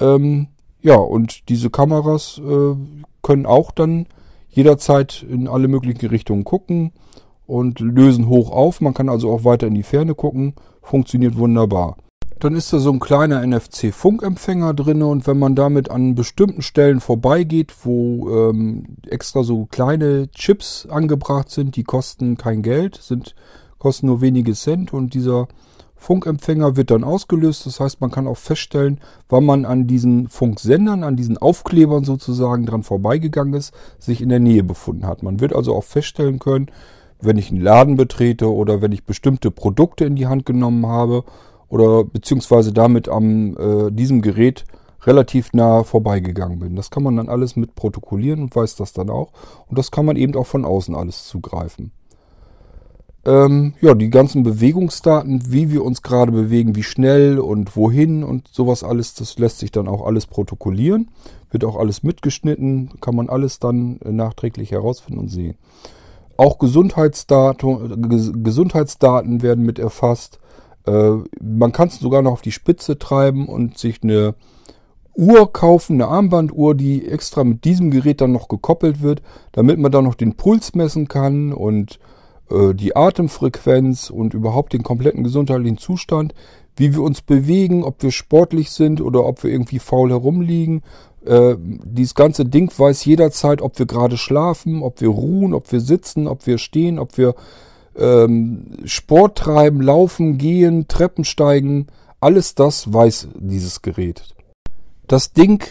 Ähm, 0.00 0.48
ja, 0.82 0.96
und 0.96 1.48
diese 1.48 1.70
Kameras 1.70 2.40
äh, 2.44 2.76
können 3.22 3.46
auch 3.46 3.72
dann 3.72 4.06
jederzeit 4.54 5.24
in 5.28 5.48
alle 5.48 5.68
möglichen 5.68 6.06
Richtungen 6.06 6.44
gucken 6.44 6.92
und 7.46 7.80
lösen 7.80 8.28
hoch 8.28 8.50
auf. 8.50 8.80
Man 8.80 8.94
kann 8.94 9.08
also 9.08 9.30
auch 9.30 9.44
weiter 9.44 9.66
in 9.66 9.74
die 9.74 9.82
Ferne 9.82 10.14
gucken. 10.14 10.54
Funktioniert 10.82 11.36
wunderbar. 11.36 11.96
Dann 12.40 12.56
ist 12.56 12.72
da 12.72 12.78
so 12.78 12.90
ein 12.90 13.00
kleiner 13.00 13.46
NFC-Funkempfänger 13.46 14.74
drin 14.74 15.02
und 15.02 15.26
wenn 15.26 15.38
man 15.38 15.54
damit 15.54 15.90
an 15.90 16.14
bestimmten 16.14 16.62
Stellen 16.62 17.00
vorbeigeht, 17.00 17.72
wo 17.84 18.28
ähm, 18.30 18.96
extra 19.08 19.42
so 19.42 19.66
kleine 19.66 20.30
Chips 20.32 20.86
angebracht 20.86 21.50
sind, 21.50 21.76
die 21.76 21.84
kosten 21.84 22.36
kein 22.36 22.62
Geld, 22.62 22.96
sind, 22.96 23.34
kosten 23.78 24.06
nur 24.06 24.20
wenige 24.20 24.52
Cent 24.52 24.92
und 24.92 25.14
dieser 25.14 25.48
Funkempfänger 26.04 26.76
wird 26.76 26.90
dann 26.90 27.02
ausgelöst. 27.02 27.64
Das 27.64 27.80
heißt, 27.80 28.02
man 28.02 28.10
kann 28.10 28.26
auch 28.26 28.36
feststellen, 28.36 29.00
wann 29.30 29.46
man 29.46 29.64
an 29.64 29.86
diesen 29.86 30.28
Funksendern, 30.28 31.02
an 31.02 31.16
diesen 31.16 31.38
Aufklebern 31.38 32.04
sozusagen 32.04 32.66
dran 32.66 32.82
vorbeigegangen 32.82 33.54
ist, 33.54 33.72
sich 33.98 34.20
in 34.20 34.28
der 34.28 34.38
Nähe 34.38 34.62
befunden 34.62 35.06
hat. 35.06 35.22
Man 35.22 35.40
wird 35.40 35.54
also 35.54 35.74
auch 35.74 35.84
feststellen 35.84 36.38
können, 36.38 36.70
wenn 37.22 37.38
ich 37.38 37.50
einen 37.50 37.62
Laden 37.62 37.96
betrete 37.96 38.52
oder 38.52 38.82
wenn 38.82 38.92
ich 38.92 39.04
bestimmte 39.04 39.50
Produkte 39.50 40.04
in 40.04 40.14
die 40.14 40.26
Hand 40.26 40.44
genommen 40.44 40.86
habe 40.86 41.24
oder 41.68 42.04
beziehungsweise 42.04 42.74
damit 42.74 43.08
am 43.08 43.56
äh, 43.56 43.90
diesem 43.90 44.20
Gerät 44.20 44.66
relativ 45.06 45.54
nah 45.54 45.84
vorbeigegangen 45.84 46.58
bin. 46.58 46.76
Das 46.76 46.90
kann 46.90 47.02
man 47.02 47.16
dann 47.16 47.30
alles 47.30 47.56
mit 47.56 47.74
protokollieren 47.74 48.42
und 48.42 48.54
weiß 48.54 48.76
das 48.76 48.92
dann 48.92 49.08
auch. 49.08 49.32
Und 49.68 49.78
das 49.78 49.90
kann 49.90 50.04
man 50.04 50.16
eben 50.16 50.36
auch 50.36 50.46
von 50.46 50.66
außen 50.66 50.94
alles 50.94 51.26
zugreifen. 51.26 51.92
Ähm, 53.26 53.72
ja, 53.80 53.94
die 53.94 54.10
ganzen 54.10 54.42
Bewegungsdaten, 54.42 55.50
wie 55.50 55.70
wir 55.70 55.82
uns 55.82 56.02
gerade 56.02 56.30
bewegen, 56.30 56.76
wie 56.76 56.82
schnell 56.82 57.38
und 57.38 57.74
wohin 57.74 58.22
und 58.22 58.48
sowas 58.48 58.84
alles, 58.84 59.14
das 59.14 59.38
lässt 59.38 59.60
sich 59.60 59.72
dann 59.72 59.88
auch 59.88 60.04
alles 60.04 60.26
protokollieren. 60.26 61.08
Wird 61.50 61.64
auch 61.64 61.76
alles 61.76 62.02
mitgeschnitten, 62.02 63.00
kann 63.00 63.16
man 63.16 63.28
alles 63.30 63.60
dann 63.60 63.98
nachträglich 64.04 64.72
herausfinden 64.72 65.20
und 65.20 65.28
sehen. 65.28 65.56
Auch 66.36 66.58
Gesundheitsdaten, 66.58 68.42
Gesundheitsdaten 68.42 69.40
werden 69.40 69.64
mit 69.64 69.78
erfasst. 69.78 70.40
Äh, 70.86 71.12
man 71.40 71.72
kann 71.72 71.88
es 71.88 72.00
sogar 72.00 72.22
noch 72.22 72.32
auf 72.32 72.42
die 72.42 72.52
Spitze 72.52 72.98
treiben 72.98 73.46
und 73.46 73.78
sich 73.78 74.02
eine 74.02 74.34
Uhr 75.14 75.52
kaufen, 75.52 75.94
eine 75.94 76.08
Armbanduhr, 76.08 76.74
die 76.74 77.08
extra 77.08 77.44
mit 77.44 77.64
diesem 77.64 77.90
Gerät 77.90 78.20
dann 78.20 78.32
noch 78.32 78.48
gekoppelt 78.48 79.00
wird, 79.00 79.22
damit 79.52 79.78
man 79.78 79.92
dann 79.92 80.04
noch 80.04 80.16
den 80.16 80.34
Puls 80.34 80.74
messen 80.74 81.08
kann 81.08 81.52
und 81.52 82.00
die 82.50 82.94
Atemfrequenz 82.94 84.10
und 84.10 84.34
überhaupt 84.34 84.74
den 84.74 84.82
kompletten 84.82 85.24
gesundheitlichen 85.24 85.78
Zustand, 85.78 86.34
wie 86.76 86.92
wir 86.92 87.02
uns 87.02 87.22
bewegen, 87.22 87.84
ob 87.84 88.02
wir 88.02 88.10
sportlich 88.10 88.70
sind 88.70 89.00
oder 89.00 89.24
ob 89.24 89.42
wir 89.42 89.50
irgendwie 89.50 89.78
faul 89.78 90.10
herumliegen. 90.10 90.82
Äh, 91.24 91.56
dieses 91.58 92.14
ganze 92.14 92.44
Ding 92.44 92.70
weiß 92.76 93.04
jederzeit, 93.04 93.62
ob 93.62 93.78
wir 93.78 93.86
gerade 93.86 94.16
schlafen, 94.16 94.82
ob 94.82 95.00
wir 95.00 95.08
ruhen, 95.08 95.54
ob 95.54 95.70
wir 95.72 95.80
sitzen, 95.80 96.26
ob 96.26 96.46
wir 96.46 96.58
stehen, 96.58 96.98
ob 96.98 97.16
wir 97.16 97.34
ähm, 97.96 98.78
Sport 98.84 99.38
treiben, 99.38 99.80
laufen, 99.80 100.36
gehen, 100.36 100.88
Treppen 100.88 101.24
steigen. 101.24 101.86
Alles 102.20 102.54
das 102.54 102.92
weiß 102.92 103.28
dieses 103.38 103.82
Gerät. 103.82 104.34
Das 105.06 105.32
Ding 105.32 105.62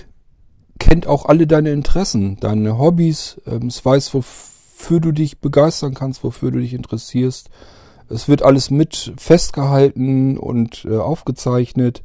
kennt 0.79 1.07
auch 1.07 1.25
alle 1.25 1.47
deine 1.47 1.71
Interessen, 1.71 2.37
deine 2.39 2.77
Hobbys. 2.77 3.41
Ähm, 3.45 3.67
es 3.67 3.83
weiß, 3.83 4.13
wofür 4.13 4.52
wofür 4.83 4.99
du 4.99 5.13
dich 5.13 5.39
begeistern 5.39 5.93
kannst, 5.93 6.25
wofür 6.25 6.51
du 6.51 6.59
dich 6.59 6.73
interessierst. 6.73 7.49
Es 8.09 8.27
wird 8.27 8.43
alles 8.43 8.69
mit 8.69 9.13
festgehalten 9.15 10.37
und 10.37 10.83
äh, 10.83 10.97
aufgezeichnet, 10.97 12.03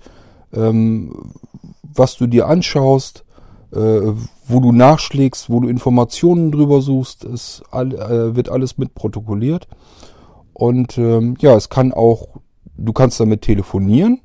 ähm, 0.53 1.33
was 1.83 2.17
du 2.17 2.29
dir 2.29 2.47
anschaust, 2.47 3.25
äh, 3.73 3.79
wo 4.47 4.61
du 4.61 4.71
nachschlägst, 4.71 5.51
wo 5.51 5.59
du 5.59 5.69
Informationen 5.69 6.53
drüber 6.53 6.81
suchst. 6.81 7.25
Es 7.25 7.63
all, 7.73 7.93
äh, 7.95 8.37
wird 8.37 8.49
alles 8.49 8.79
mit 8.79 8.95
protokolliert. 8.95 9.67
Und 10.53 10.99
ähm, 10.99 11.35
ja, 11.41 11.57
es 11.57 11.71
kann 11.71 11.93
auch, 11.93 12.29
du 12.77 12.93
kannst 12.93 13.19
damit 13.19 13.43
telefonieren 13.43 14.21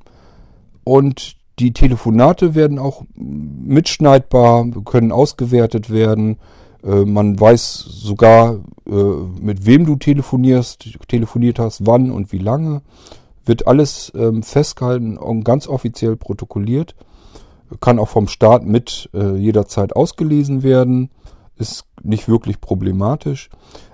und 0.84 1.38
die 1.58 1.74
Telefonate 1.74 2.54
werden 2.54 2.78
auch 2.78 3.04
mitschneidbar, 3.16 4.68
können 4.86 5.12
ausgewertet 5.12 5.90
werden. 5.90 6.38
Äh, 6.84 7.06
man 7.06 7.40
weiß 7.40 7.86
sogar, 7.88 8.60
äh, 8.86 8.92
mit 8.92 9.66
wem 9.66 9.86
du 9.86 9.96
telefonierst, 9.96 11.00
telefoniert 11.08 11.60
hast, 11.60 11.86
wann 11.86 12.12
und 12.12 12.32
wie 12.32 12.40
lange. 12.40 12.82
Wird 13.46 13.68
alles 13.68 14.12
ähm, 14.16 14.44
festgehalten 14.44 15.18
und 15.18 15.44
ganz 15.44 15.68
offiziell 15.68 16.16
protokolliert. 16.16 16.96
Kann 17.82 18.00
auch 18.00 18.08
vom 18.08 18.28
Staat 18.28 18.66
mit 18.66 19.10
äh, 19.14 19.36
jederzeit 19.36 19.96
ausgelesen 19.96 20.64
werden. 20.64 21.10
Ist 21.58 21.86
nicht 22.02 22.28
wirklich 22.28 22.62
problematisch. 22.62 23.50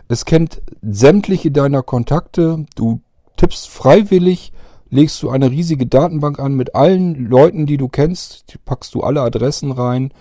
Es 0.08 0.26
kennt 0.26 0.62
sämtliche 0.82 1.52
deiner 1.52 1.82
Kontakte. 1.82 2.66
Du 2.76 3.02
tippst 3.38 3.70
freiwillig, 3.70 4.52
legst 4.90 5.22
du 5.24 5.30
eine 5.30 5.50
riesige 5.50 5.86
Datenbank 5.86 6.40
an 6.40 6.56
mit 6.56 6.76
allen 6.76 7.30
Leuten, 7.30 7.66
die 7.66 7.78
du 7.78 7.88
kennst. 7.88 8.58
Packst 8.66 8.94
du 8.94 9.02
alle 9.02 9.22
Adressen 9.22 9.72
rein 9.72 10.12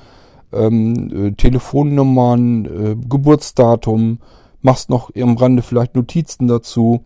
ähm, 0.53 1.26
äh, 1.26 1.32
Telefonnummern, 1.32 2.64
äh, 2.64 2.96
Geburtsdatum, 3.09 4.18
machst 4.61 4.90
noch 4.90 5.11
am 5.16 5.36
Rande 5.36 5.62
vielleicht 5.62 5.94
Notizen 5.94 6.49
dazu. 6.49 7.05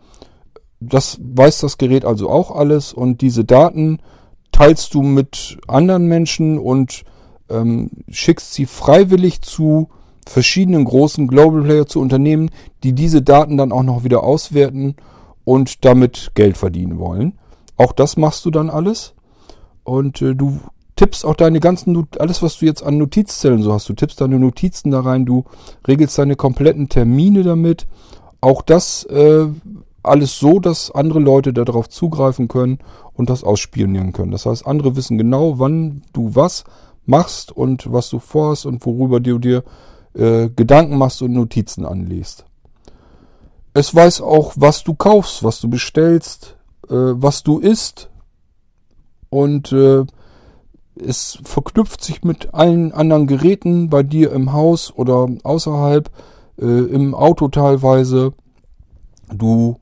Das 0.81 1.19
weiß 1.23 1.61
das 1.61 1.79
Gerät 1.79 2.05
also 2.05 2.29
auch 2.29 2.51
alles 2.51 2.93
und 2.93 3.21
diese 3.21 3.45
Daten 3.45 3.99
teilst 4.51 4.95
du 4.95 5.03
mit 5.03 5.59
anderen 5.69 6.07
Menschen 6.07 6.59
und 6.59 7.05
ähm, 7.49 7.91
schickst 8.09 8.55
sie 8.55 8.67
freiwillig 8.67 9.43
zu 9.43 9.89
verschiedenen 10.27 10.85
großen 10.85 11.27
Global 11.27 11.63
Player 11.63 11.87
zu 11.87 12.01
Unternehmen, 12.01 12.51
die 12.83 12.93
diese 12.93 13.23
Daten 13.23 13.57
dann 13.57 13.73
auch 13.73 13.83
noch 13.83 14.05
wieder 14.05 14.23
auswerten 14.23 14.97
und 15.45 15.85
damit 15.85 16.33
Geld 16.35 16.57
verdienen 16.57 16.99
wollen. 16.99 17.39
Auch 17.77 17.93
das 17.93 18.17
machst 18.17 18.45
du 18.45 18.51
dann 18.51 18.71
alles. 18.71 19.15
Und 19.85 20.23
äh, 20.23 20.35
du 20.35 20.61
tippst 20.97 21.25
auch 21.25 21.35
deine 21.35 21.61
ganzen, 21.61 22.07
alles 22.19 22.43
was 22.43 22.59
du 22.59 22.67
jetzt 22.67 22.83
an 22.83 22.99
Notizzellen 22.99 23.63
so 23.63 23.73
hast, 23.73 23.89
du 23.89 23.95
tippst 23.95 24.21
deine 24.21 24.39
Notizen 24.39 24.91
da 24.91 25.01
rein, 25.01 25.25
du 25.25 25.45
regelst 25.87 26.19
deine 26.19 26.37
kompletten 26.37 26.89
Termine 26.89 27.43
damit. 27.43 27.87
Auch 28.41 28.63
das 28.63 29.05
äh, 29.05 29.47
alles 30.03 30.39
so, 30.39 30.59
dass 30.59 30.91
andere 30.91 31.21
Leute 31.21 31.53
darauf 31.53 31.89
zugreifen 31.89 32.49
können 32.49 32.79
und 33.15 33.31
das 33.31 33.45
ausspionieren 33.45 34.13
können. 34.13 34.33
Das 34.33 34.47
heißt, 34.47 34.67
andere 34.67 34.97
wissen 34.97 35.19
genau, 35.19 35.59
wann 35.59 36.03
du 36.13 36.35
was 36.35 36.65
machst 37.07 37.53
und 37.53 37.93
was 37.93 38.11
du 38.11 38.19
vorhast 38.19 38.67
und 38.67 38.85
worüber 38.85 39.21
du 39.21 39.39
dir 39.39 39.65
äh, 40.15 40.49
Gedanken 40.49 40.99
machst 40.99 41.23
und 41.23 41.33
Notizen 41.33 41.87
anliest. 41.87 42.45
Es 43.75 43.95
weiß 43.95 44.21
auch, 44.21 44.53
was 44.57 44.85
du 44.85 44.95
kaufst, 44.95 45.43
was 45.43 45.61
du 45.61 45.69
bestellst, 45.69 46.57
äh, 46.89 46.95
was 46.95 47.43
du 47.43 47.59
isst. 47.59 48.11
Und 49.31 49.73
äh, 49.73 50.05
es 51.07 51.39
verknüpft 51.45 52.03
sich 52.03 52.23
mit 52.23 52.55
allen 52.55 52.93
anderen 52.93 53.27
Geräten 53.27 53.91
bei 53.91 54.03
dir 54.03 54.33
im 54.33 54.53
Haus 54.53 54.93
oder 54.95 55.29
außerhalb, 55.43 56.11
äh, 56.59 56.65
im 56.65 57.15
Auto 57.15 57.49
teilweise. 57.49 58.33
Du 59.33 59.77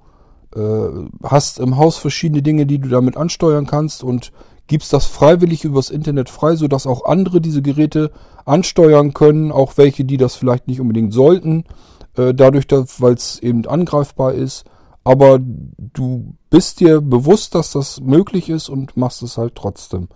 äh, 0.54 0.88
hast 1.22 1.58
im 1.58 1.76
Haus 1.76 1.96
verschiedene 1.96 2.42
Dinge, 2.42 2.66
die 2.66 2.78
du 2.78 2.88
damit 2.88 3.16
ansteuern 3.16 3.66
kannst 3.66 4.02
und 4.02 4.32
gibst 4.66 4.92
das 4.92 5.06
freiwillig 5.06 5.64
übers 5.64 5.90
Internet 5.90 6.30
frei, 6.30 6.54
sodass 6.54 6.86
auch 6.86 7.04
andere 7.04 7.40
diese 7.40 7.62
Geräte 7.62 8.12
ansteuern 8.44 9.14
können, 9.14 9.50
auch 9.50 9.76
welche, 9.76 10.04
die 10.04 10.16
das 10.16 10.36
vielleicht 10.36 10.68
nicht 10.68 10.80
unbedingt 10.80 11.12
sollten, 11.12 11.64
äh, 12.16 12.32
dadurch, 12.34 12.66
weil 12.70 13.14
es 13.14 13.40
eben 13.40 13.66
angreifbar 13.66 14.32
ist. 14.32 14.64
Aber 15.02 15.40
du 15.40 16.34
bist 16.50 16.80
dir 16.80 17.00
bewusst, 17.00 17.54
dass 17.54 17.72
das 17.72 18.00
möglich 18.00 18.48
ist 18.48 18.68
und 18.68 18.96
machst 18.96 19.22
es 19.22 19.38
halt 19.38 19.56
trotzdem. 19.56 20.08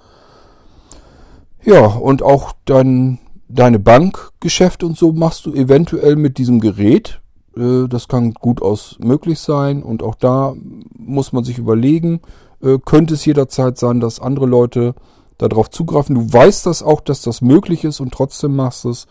Ja, 1.65 1.87
und 1.87 2.23
auch 2.23 2.53
dein, 2.67 3.19
deine 3.49 3.79
Bankgeschäfte 3.79 4.85
und 4.85 4.99
so 4.99 5.12
machst 5.12 5.47
du 5.47 5.55
eventuell 5.55 6.17
mit 6.17 6.37
diesem 6.37 6.61
Gerät. 6.61 7.21
Äh, 7.57 7.89
das 7.89 8.07
kann 8.09 8.35
gut 8.35 8.61
aus 8.61 8.99
möglich 9.01 9.41
sein 9.41 9.83
und 9.83 10.03
auch 10.03 10.15
da 10.15 10.55
muss 10.99 11.33
man 11.33 11.43
sich 11.43 11.59
überlegen, 11.59 12.21
äh, 12.62 12.79
könnte 12.85 13.15
es 13.15 13.25
jederzeit 13.25 13.79
sein, 13.79 14.01
dass 14.01 14.21
andere 14.21 14.47
Leute 14.47 14.95
darauf 15.39 15.71
zugreifen. 15.71 16.15
Du 16.15 16.33
weißt 16.33 16.67
das 16.67 16.83
auch, 16.83 17.01
dass 17.01 17.23
das 17.23 17.41
möglich 17.41 17.85
ist 17.85 18.01
und 18.01 18.12
trotzdem 18.12 18.57
machst 18.57 18.85
es. 18.85 19.07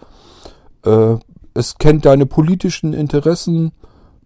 Äh, 0.85 1.15
es 1.55 1.77
kennt 1.77 2.05
deine 2.05 2.25
politischen 2.25 2.93
Interessen, 2.93 3.71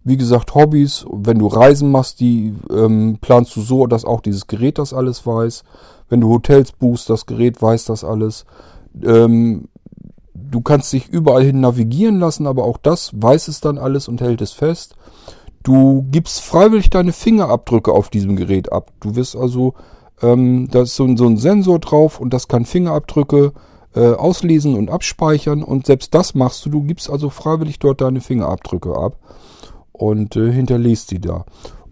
wie 0.04 0.16
gesagt, 0.16 0.54
Hobbys. 0.54 1.06
Wenn 1.10 1.38
du 1.38 1.46
Reisen 1.46 1.90
machst, 1.90 2.20
die 2.20 2.54
ähm, 2.70 3.18
planst 3.20 3.56
du 3.56 3.60
so, 3.60 3.86
dass 3.86 4.04
auch 4.04 4.20
dieses 4.20 4.46
Gerät 4.46 4.78
das 4.78 4.92
alles 4.92 5.26
weiß. 5.26 5.64
Wenn 6.08 6.20
du 6.20 6.28
Hotels 6.28 6.72
buchst, 6.72 7.10
das 7.10 7.26
Gerät 7.26 7.60
weiß 7.60 7.84
das 7.86 8.04
alles. 8.04 8.46
Ähm, 9.02 9.68
du 10.34 10.60
kannst 10.60 10.92
dich 10.92 11.08
überall 11.08 11.44
hin 11.44 11.60
navigieren 11.60 12.18
lassen, 12.18 12.46
aber 12.46 12.64
auch 12.64 12.78
das 12.78 13.10
weiß 13.14 13.48
es 13.48 13.60
dann 13.60 13.78
alles 13.78 14.08
und 14.08 14.20
hält 14.20 14.40
es 14.40 14.52
fest. 14.52 14.96
Du 15.62 16.06
gibst 16.10 16.40
freiwillig 16.40 16.90
deine 16.90 17.12
Fingerabdrücke 17.12 17.92
auf 17.92 18.08
diesem 18.08 18.36
Gerät 18.36 18.72
ab. 18.72 18.92
Du 19.00 19.16
wirst 19.16 19.36
also, 19.36 19.74
ähm, 20.22 20.68
da 20.70 20.82
ist 20.82 20.96
so, 20.96 21.16
so, 21.16 21.26
ein 21.26 21.36
Sensor 21.36 21.78
drauf 21.78 22.20
und 22.20 22.32
das 22.32 22.48
kann 22.48 22.64
Fingerabdrücke 22.64 23.52
äh, 23.94 24.12
auslesen 24.12 24.74
und 24.74 24.90
abspeichern 24.90 25.62
und 25.62 25.86
selbst 25.86 26.14
das 26.14 26.34
machst 26.34 26.64
du. 26.64 26.70
Du 26.70 26.82
gibst 26.82 27.10
also 27.10 27.30
freiwillig 27.30 27.78
dort 27.78 28.00
deine 28.00 28.20
Fingerabdrücke 28.20 28.96
ab 28.96 29.18
und 29.92 30.36
äh, 30.36 30.52
hinterlegst 30.52 31.10
die 31.10 31.20
da. 31.20 31.44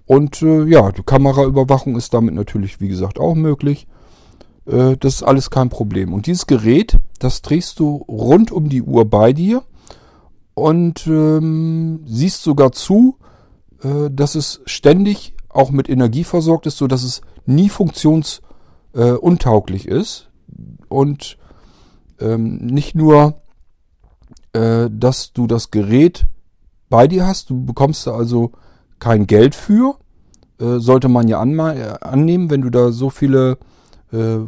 Und 0.07 0.41
äh, 0.43 0.65
ja, 0.65 0.93
die 0.93 1.03
Kameraüberwachung 1.03 1.97
ist 1.97 2.15
damit 2.15 2.35
natürlich, 2.35 2.81
wie 2.81 2.89
gesagt, 2.89 3.19
auch 3.19 3.35
möglich. 3.35 3.89
Äh, 4.67 4.97
das 4.99 5.17
ist 5.17 5.23
alles 5.23 5.51
kein 5.51 5.69
Problem. 5.69 6.13
Und 6.13 6.27
dieses 6.27 6.47
Gerät, 6.47 6.99
das 7.19 7.43
drehst 7.43 7.81
du 7.81 8.05
rund 8.09 8.53
um 8.53 8.69
die 8.69 8.83
Uhr 8.83 9.05
bei 9.05 9.33
dir 9.33 9.65
und 10.55 11.07
ähm, 11.07 12.01
siehst 12.07 12.43
sogar 12.43 12.73
zu, 12.73 13.17
äh, 13.83 14.11
dass 14.11 14.35
es 14.35 14.61
ständig 14.67 15.35
auch 15.49 15.71
mit 15.71 15.89
Energie 15.89 16.25
versorgt 16.25 16.67
ist, 16.67 16.79
so 16.79 16.87
dass 16.87 17.03
es 17.03 17.23
nie 17.47 17.69
funktionsuntauglich 17.69 19.89
äh, 19.89 19.99
ist. 19.99 20.29
Und 20.89 21.39
ähm, 22.21 22.59
nicht 22.59 22.95
nur, 22.95 23.41
äh, 24.53 24.89
dass 24.91 25.33
du 25.33 25.47
das 25.47 25.71
Gerät 25.71 26.27
bei 26.89 27.09
dir 27.09 27.27
hast, 27.27 27.51
du 27.51 27.65
bekommst 27.65 28.07
da 28.07 28.15
also 28.15 28.53
kein 28.99 29.27
Geld 29.27 29.55
für, 29.55 29.97
äh, 30.59 30.79
sollte 30.79 31.09
man 31.09 31.29
ja 31.29 31.43
äh, 31.43 31.99
annehmen, 32.01 32.51
wenn 32.51 32.63
du 32.63 32.71
da 32.71 32.93
so 32.93 33.11
viele 33.11 33.59
äh, 34.17 34.39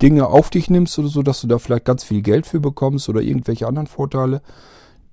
Dinge 0.00 0.26
auf 0.26 0.50
dich 0.50 0.68
nimmst 0.68 0.98
oder 0.98 1.08
so, 1.08 1.22
dass 1.22 1.40
du 1.40 1.46
da 1.46 1.58
vielleicht 1.58 1.84
ganz 1.84 2.02
viel 2.02 2.22
Geld 2.22 2.46
für 2.46 2.60
bekommst 2.60 3.08
oder 3.08 3.22
irgendwelche 3.22 3.66
anderen 3.66 3.86
Vorteile. 3.86 4.42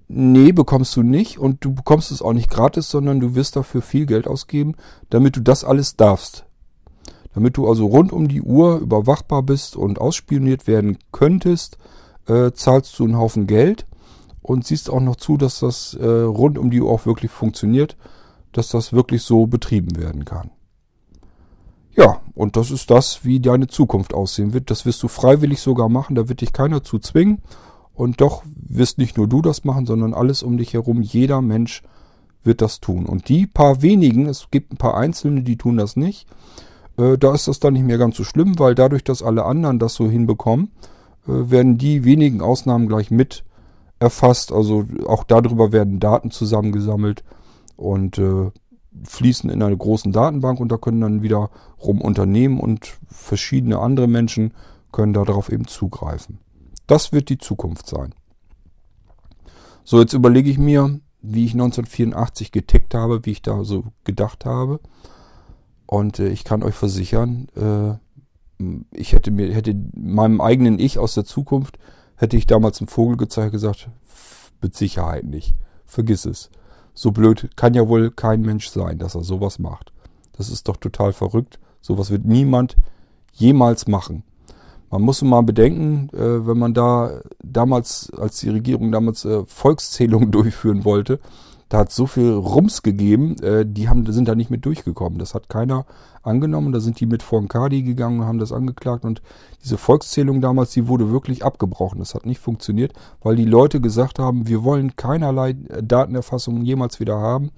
Nee, 0.07 0.51
bekommst 0.51 0.95
du 0.95 1.03
nicht 1.03 1.37
und 1.37 1.63
du 1.63 1.73
bekommst 1.73 2.11
es 2.11 2.23
auch 2.23 2.33
nicht 2.33 2.49
gratis, 2.49 2.89
sondern 2.89 3.19
du 3.19 3.35
wirst 3.35 3.55
dafür 3.55 3.83
viel 3.83 4.07
Geld 4.07 4.27
ausgeben, 4.27 4.73
damit 5.11 5.35
du 5.35 5.41
das 5.41 5.63
alles 5.63 5.95
darfst. 5.95 6.45
Damit 7.35 7.57
du 7.57 7.69
also 7.69 7.85
rund 7.85 8.11
um 8.11 8.27
die 8.27 8.41
Uhr 8.41 8.79
überwachbar 8.79 9.43
bist 9.43 9.75
und 9.75 10.01
ausspioniert 10.01 10.65
werden 10.65 10.97
könntest, 11.11 11.77
äh, 12.27 12.51
zahlst 12.51 12.97
du 12.97 13.03
einen 13.03 13.17
Haufen 13.17 13.45
Geld 13.45 13.85
und 14.41 14.65
siehst 14.65 14.89
auch 14.89 14.99
noch 14.99 15.17
zu, 15.17 15.37
dass 15.37 15.59
das 15.59 15.93
äh, 15.93 16.07
rund 16.07 16.57
um 16.57 16.71
die 16.71 16.81
Uhr 16.81 16.91
auch 16.91 17.05
wirklich 17.05 17.29
funktioniert, 17.29 17.95
dass 18.51 18.69
das 18.69 18.93
wirklich 18.93 19.21
so 19.21 19.45
betrieben 19.45 19.95
werden 19.95 20.25
kann. 20.25 20.49
Ja, 21.99 22.21
und 22.33 22.55
das 22.55 22.71
ist 22.71 22.89
das, 22.89 23.25
wie 23.25 23.41
deine 23.41 23.67
Zukunft 23.67 24.13
aussehen 24.13 24.53
wird. 24.53 24.71
Das 24.71 24.85
wirst 24.85 25.03
du 25.03 25.09
freiwillig 25.09 25.59
sogar 25.59 25.89
machen, 25.89 26.15
da 26.15 26.29
wird 26.29 26.39
dich 26.39 26.53
keiner 26.53 26.81
zu 26.81 26.97
zwingen. 26.97 27.41
Und 27.93 28.21
doch 28.21 28.43
wirst 28.55 28.97
nicht 28.97 29.17
nur 29.17 29.27
du 29.27 29.41
das 29.41 29.65
machen, 29.65 29.85
sondern 29.85 30.13
alles 30.13 30.41
um 30.41 30.57
dich 30.57 30.73
herum. 30.73 31.01
Jeder 31.01 31.41
Mensch 31.41 31.83
wird 32.41 32.61
das 32.61 32.79
tun. 32.79 33.05
Und 33.05 33.27
die 33.27 33.47
paar 33.47 33.81
wenigen, 33.81 34.27
es 34.27 34.47
gibt 34.49 34.71
ein 34.71 34.77
paar 34.77 34.95
Einzelne, 34.95 35.43
die 35.43 35.57
tun 35.57 35.75
das 35.75 35.97
nicht. 35.97 36.25
Äh, 36.97 37.17
da 37.17 37.33
ist 37.33 37.49
das 37.49 37.59
dann 37.59 37.73
nicht 37.73 37.85
mehr 37.85 37.97
ganz 37.97 38.15
so 38.15 38.23
schlimm, 38.23 38.57
weil 38.57 38.75
dadurch, 38.75 39.03
dass 39.03 39.21
alle 39.21 39.43
anderen 39.43 39.77
das 39.77 39.95
so 39.95 40.09
hinbekommen, 40.09 40.71
äh, 41.27 41.51
werden 41.51 41.77
die 41.77 42.05
wenigen 42.05 42.39
Ausnahmen 42.39 42.87
gleich 42.87 43.11
mit 43.11 43.43
erfasst. 43.99 44.53
Also 44.53 44.85
auch 45.05 45.25
darüber 45.25 45.73
werden 45.73 45.99
Daten 45.99 46.31
zusammengesammelt 46.31 47.25
und 47.75 48.17
äh, 48.17 48.51
fließen 49.03 49.49
in 49.49 49.61
eine 49.61 49.77
großen 49.77 50.11
Datenbank 50.11 50.59
und 50.59 50.71
da 50.71 50.77
können 50.77 51.01
dann 51.01 51.21
wiederum 51.21 52.01
Unternehmen 52.01 52.59
und 52.59 52.97
verschiedene 53.07 53.79
andere 53.79 54.07
Menschen 54.07 54.53
können 54.91 55.13
darauf 55.13 55.51
eben 55.51 55.67
zugreifen. 55.67 56.39
Das 56.87 57.11
wird 57.11 57.29
die 57.29 57.37
Zukunft 57.37 57.87
sein. 57.87 58.15
So, 59.83 59.99
jetzt 59.99 60.13
überlege 60.13 60.49
ich 60.49 60.57
mir, 60.57 60.99
wie 61.21 61.45
ich 61.45 61.53
1984 61.53 62.51
getickt 62.51 62.93
habe, 62.95 63.25
wie 63.25 63.31
ich 63.31 63.41
da 63.41 63.63
so 63.63 63.85
gedacht 64.03 64.45
habe. 64.45 64.79
Und 65.85 66.19
äh, 66.19 66.29
ich 66.29 66.43
kann 66.43 66.63
euch 66.63 66.75
versichern, 66.75 67.47
äh, 67.55 67.97
ich 68.91 69.13
hätte 69.13 69.31
mir, 69.31 69.53
hätte 69.53 69.75
meinem 69.95 70.41
eigenen 70.41 70.79
Ich 70.79 70.99
aus 70.99 71.13
der 71.13 71.25
Zukunft, 71.25 71.79
hätte 72.15 72.37
ich 72.37 72.45
damals 72.45 72.79
einen 72.79 72.87
Vogel 72.87 73.17
gezeigt, 73.17 73.51
gesagt, 73.51 73.89
mit 74.61 74.75
Sicherheit 74.75 75.23
nicht. 75.23 75.55
Vergiss 75.85 76.25
es. 76.25 76.49
So 76.99 77.11
blöd 77.11 77.51
kann 77.55 77.75
ja 77.75 77.87
wohl 77.87 78.11
kein 78.11 78.41
Mensch 78.41 78.67
sein, 78.67 78.97
dass 78.97 79.15
er 79.15 79.23
sowas 79.23 79.57
macht. 79.57 79.93
Das 80.33 80.49
ist 80.49 80.67
doch 80.67 80.75
total 80.75 81.13
verrückt. 81.13 81.57
Sowas 81.79 82.11
wird 82.11 82.25
niemand 82.25 82.75
jemals 83.31 83.87
machen. 83.87 84.23
Man 84.91 85.03
muss 85.03 85.21
mal 85.21 85.43
bedenken, 85.43 86.09
äh, 86.11 86.45
wenn 86.45 86.57
man 86.57 86.73
da 86.73 87.21
damals, 87.41 88.11
als 88.11 88.41
die 88.41 88.49
Regierung 88.49 88.91
damals 88.91 89.23
äh, 89.23 89.45
Volkszählungen 89.45 90.29
durchführen 90.33 90.83
wollte, 90.83 91.21
da 91.69 91.79
hat 91.79 91.91
so 91.91 92.07
viel 92.07 92.31
Rums 92.31 92.81
gegeben, 92.81 93.35
äh, 93.43 93.63
die 93.65 93.89
haben, 93.89 94.11
sind 94.11 94.27
da 94.27 94.33
nicht 94.33 94.49
mit 94.49 94.65
durchgekommen. 94.65 95.19
Das 95.19 95.35
hat 95.35 95.49
keiner 95.49 95.85
angenommen. 96.23 96.73
Da 96.73 96.79
sind 96.79 96.99
die 96.99 97.05
mit 97.05 97.21
vor 97.21 97.39
den 97.39 97.47
Kadi 97.47 97.83
gegangen 97.83 98.21
und 98.21 98.25
haben 98.25 98.39
das 98.39 98.51
angeklagt. 98.51 99.05
Und 99.05 99.21
diese 99.63 99.77
Volkszählung 99.77 100.41
damals, 100.41 100.71
die 100.71 100.87
wurde 100.87 101.11
wirklich 101.11 101.45
abgebrochen. 101.45 101.99
Das 101.99 102.15
hat 102.15 102.25
nicht 102.25 102.39
funktioniert, 102.39 102.93
weil 103.21 103.35
die 103.35 103.45
Leute 103.45 103.81
gesagt 103.81 104.17
haben, 104.17 104.47
wir 104.47 104.63
wollen 104.63 104.95
keinerlei 104.95 105.53
Datenerfassung 105.53 106.63
jemals 106.63 106.99
wieder 106.99 107.19
haben. 107.19 107.51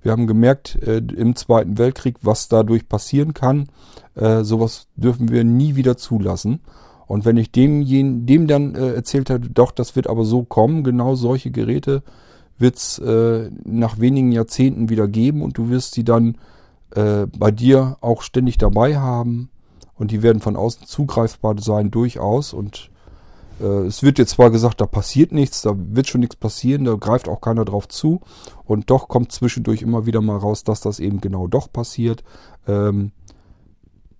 Wir 0.00 0.12
haben 0.12 0.28
gemerkt 0.28 0.76
äh, 0.82 0.98
im 0.98 1.34
Zweiten 1.34 1.76
Weltkrieg, 1.76 2.18
was 2.22 2.46
dadurch 2.46 2.88
passieren 2.88 3.34
kann. 3.34 3.66
Äh, 4.14 4.44
sowas 4.44 4.86
dürfen 4.94 5.30
wir 5.30 5.42
nie 5.42 5.74
wieder 5.74 5.96
zulassen. 5.96 6.60
Und 7.08 7.24
wenn 7.24 7.36
ich 7.36 7.50
dem, 7.50 7.84
dem 8.26 8.46
dann 8.46 8.76
äh, 8.76 8.94
erzählt 8.94 9.28
hätte, 9.30 9.50
doch, 9.50 9.72
das 9.72 9.96
wird 9.96 10.08
aber 10.08 10.24
so 10.24 10.44
kommen, 10.44 10.84
genau 10.84 11.16
solche 11.16 11.50
Geräte 11.50 12.04
wird 12.58 12.76
es 12.76 12.98
äh, 12.98 13.50
nach 13.64 13.98
wenigen 13.98 14.32
Jahrzehnten 14.32 14.88
wieder 14.88 15.08
geben 15.08 15.42
und 15.42 15.58
du 15.58 15.68
wirst 15.68 15.94
sie 15.94 16.04
dann 16.04 16.38
äh, 16.94 17.26
bei 17.38 17.50
dir 17.50 17.96
auch 18.00 18.22
ständig 18.22 18.58
dabei 18.58 18.98
haben 18.98 19.50
und 19.94 20.10
die 20.10 20.22
werden 20.22 20.40
von 20.40 20.56
außen 20.56 20.86
zugreifbar 20.86 21.56
sein 21.58 21.90
durchaus 21.90 22.52
und 22.52 22.90
äh, 23.60 23.86
es 23.86 24.02
wird 24.02 24.18
jetzt 24.18 24.30
zwar 24.30 24.50
gesagt, 24.50 24.80
da 24.80 24.86
passiert 24.86 25.32
nichts, 25.32 25.62
da 25.62 25.74
wird 25.76 26.08
schon 26.08 26.20
nichts 26.20 26.36
passieren, 26.36 26.84
da 26.84 26.94
greift 26.94 27.28
auch 27.28 27.40
keiner 27.40 27.64
drauf 27.64 27.88
zu 27.88 28.20
und 28.64 28.90
doch 28.90 29.08
kommt 29.08 29.32
zwischendurch 29.32 29.82
immer 29.82 30.06
wieder 30.06 30.20
mal 30.20 30.36
raus, 30.36 30.64
dass 30.64 30.80
das 30.80 31.00
eben 31.00 31.20
genau 31.20 31.46
doch 31.46 31.72
passiert. 31.72 32.24
Ähm, 32.66 33.12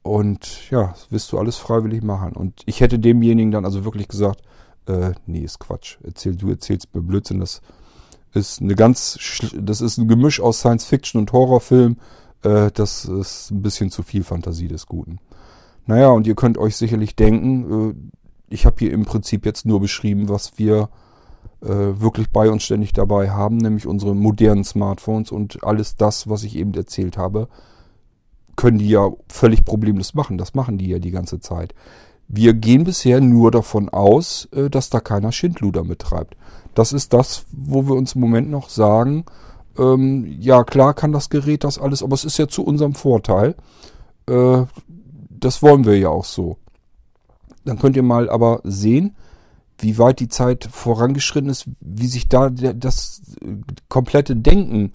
und 0.03 0.70
ja, 0.70 0.89
das 0.89 1.11
wirst 1.11 1.32
du 1.32 1.39
alles 1.39 1.57
freiwillig 1.57 2.03
machen. 2.05 2.32
Und 2.34 2.62
ich 2.64 2.80
hätte 2.80 3.01
demjenigen 3.01 3.51
dann 3.51 3.64
also 3.64 3.84
wirklich 3.84 4.07
gesagt, 4.07 4.41
äh, 4.87 5.12
nee, 5.26 5.41
ist 5.41 5.59
Quatsch. 5.59 5.99
Erzähl, 6.05 6.37
du 6.37 6.49
erzählst 6.49 6.95
mir 6.95 7.03
Blödsinn. 7.03 7.41
Das 7.41 7.61
ist 8.37 8.61
eine 8.61 8.74
ganz, 8.74 9.18
das 9.59 9.80
ist 9.80 9.99
ein 9.99 10.09
Gemisch 10.09 10.41
aus 10.41 10.61
Science 10.61 10.84
Fiction 10.84 11.20
und 11.20 11.32
Horrorfilm. 11.32 11.97
Äh, 12.43 12.70
das 12.72 13.05
ist 13.05 13.51
ein 13.51 13.62
bisschen 13.62 13.91
zu 13.91 14.03
viel 14.03 14.24
Fantasie 14.24 14.68
des 14.68 14.87
Guten. 14.87 15.18
Naja, 15.87 16.09
und 16.09 16.26
ihr 16.26 16.34
könnt 16.34 16.59
euch 16.59 16.76
sicherlich 16.76 17.16
denken, 17.16 17.91
äh, 17.91 17.95
ich 18.49 18.66
habe 18.66 18.76
hier 18.78 18.93
im 18.93 19.05
Prinzip 19.05 19.45
jetzt 19.45 19.66
nur 19.66 19.80
beschrieben, 19.80 20.28
was 20.28 20.53
wir 20.57 20.89
äh, 21.62 21.68
wirklich 21.68 22.30
bei 22.30 22.51
uns 22.51 22.62
ständig 22.62 22.93
dabei 22.93 23.30
haben, 23.30 23.57
nämlich 23.57 23.87
unsere 23.87 24.14
modernen 24.14 24.64
Smartphones 24.64 25.32
und 25.32 25.64
alles 25.64 25.97
das, 25.97 26.28
was 26.28 26.45
ich 26.45 26.57
eben 26.57 26.74
erzählt 26.74 27.16
habe, 27.16 27.49
können 28.55 28.78
die 28.78 28.89
ja 28.89 29.11
völlig 29.28 29.64
problemlos 29.64 30.14
machen. 30.14 30.39
Das 30.39 30.55
machen 30.55 30.78
die 30.78 30.89
ja 30.89 30.99
die 30.99 31.11
ganze 31.11 31.41
Zeit. 31.41 31.74
Wir 32.28 32.55
gehen 32.55 32.84
bisher 32.84 33.20
nur 33.20 33.51
davon 33.51 33.89
aus, 33.89 34.49
dass 34.70 34.91
da 34.91 34.99
keiner 34.99 35.30
Schindluder 35.30 35.84
mittreibt. 35.84 36.37
Das 36.77 36.93
ist 36.93 37.14
das, 37.14 37.47
wo 37.53 37.87
wir 37.89 37.95
uns 37.95 38.16
im 38.16 38.20
Moment 38.20 38.51
noch 38.51 38.68
sagen, 38.68 39.24
ähm, 39.79 40.27
ja 40.39 40.62
klar 40.62 40.93
kann 40.93 41.11
das 41.11 41.31
Gerät 41.31 41.64
das 41.64 41.79
alles, 41.79 42.03
aber 42.03 42.12
es 42.12 42.27
ist 42.27 42.37
ja 42.37 42.49
zu 42.49 42.62
unserem 42.62 42.95
Vorteil. 42.95 43.55
Äh, 44.29 44.64
das 45.31 45.62
wollen 45.62 45.87
wir 45.87 45.99
ja 45.99 46.11
auch 46.11 46.27
so. 46.27 46.59
Dann 47.64 47.79
könnt 47.79 47.97
ihr 47.97 48.03
mal 48.03 48.29
aber 48.29 48.61
sehen, 48.62 49.16
wie 49.79 49.97
weit 49.97 50.20
die 50.20 50.29
Zeit 50.29 50.68
vorangeschritten 50.70 51.49
ist, 51.49 51.64
wie 51.81 52.09
sich 52.09 52.29
da 52.29 52.51
das 52.51 53.22
komplette 53.89 54.37
Denken 54.37 54.93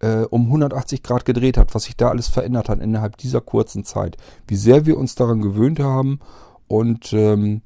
äh, 0.00 0.22
um 0.30 0.46
180 0.46 1.04
Grad 1.04 1.24
gedreht 1.24 1.56
hat, 1.56 1.76
was 1.76 1.84
sich 1.84 1.96
da 1.96 2.08
alles 2.08 2.26
verändert 2.26 2.68
hat 2.68 2.80
innerhalb 2.80 3.18
dieser 3.18 3.40
kurzen 3.40 3.84
Zeit. 3.84 4.16
Wie 4.48 4.56
sehr 4.56 4.84
wir 4.84 4.98
uns 4.98 5.14
daran 5.14 5.42
gewöhnt 5.42 5.78
haben 5.78 6.18
und 6.66 7.12
ähm, 7.12 7.62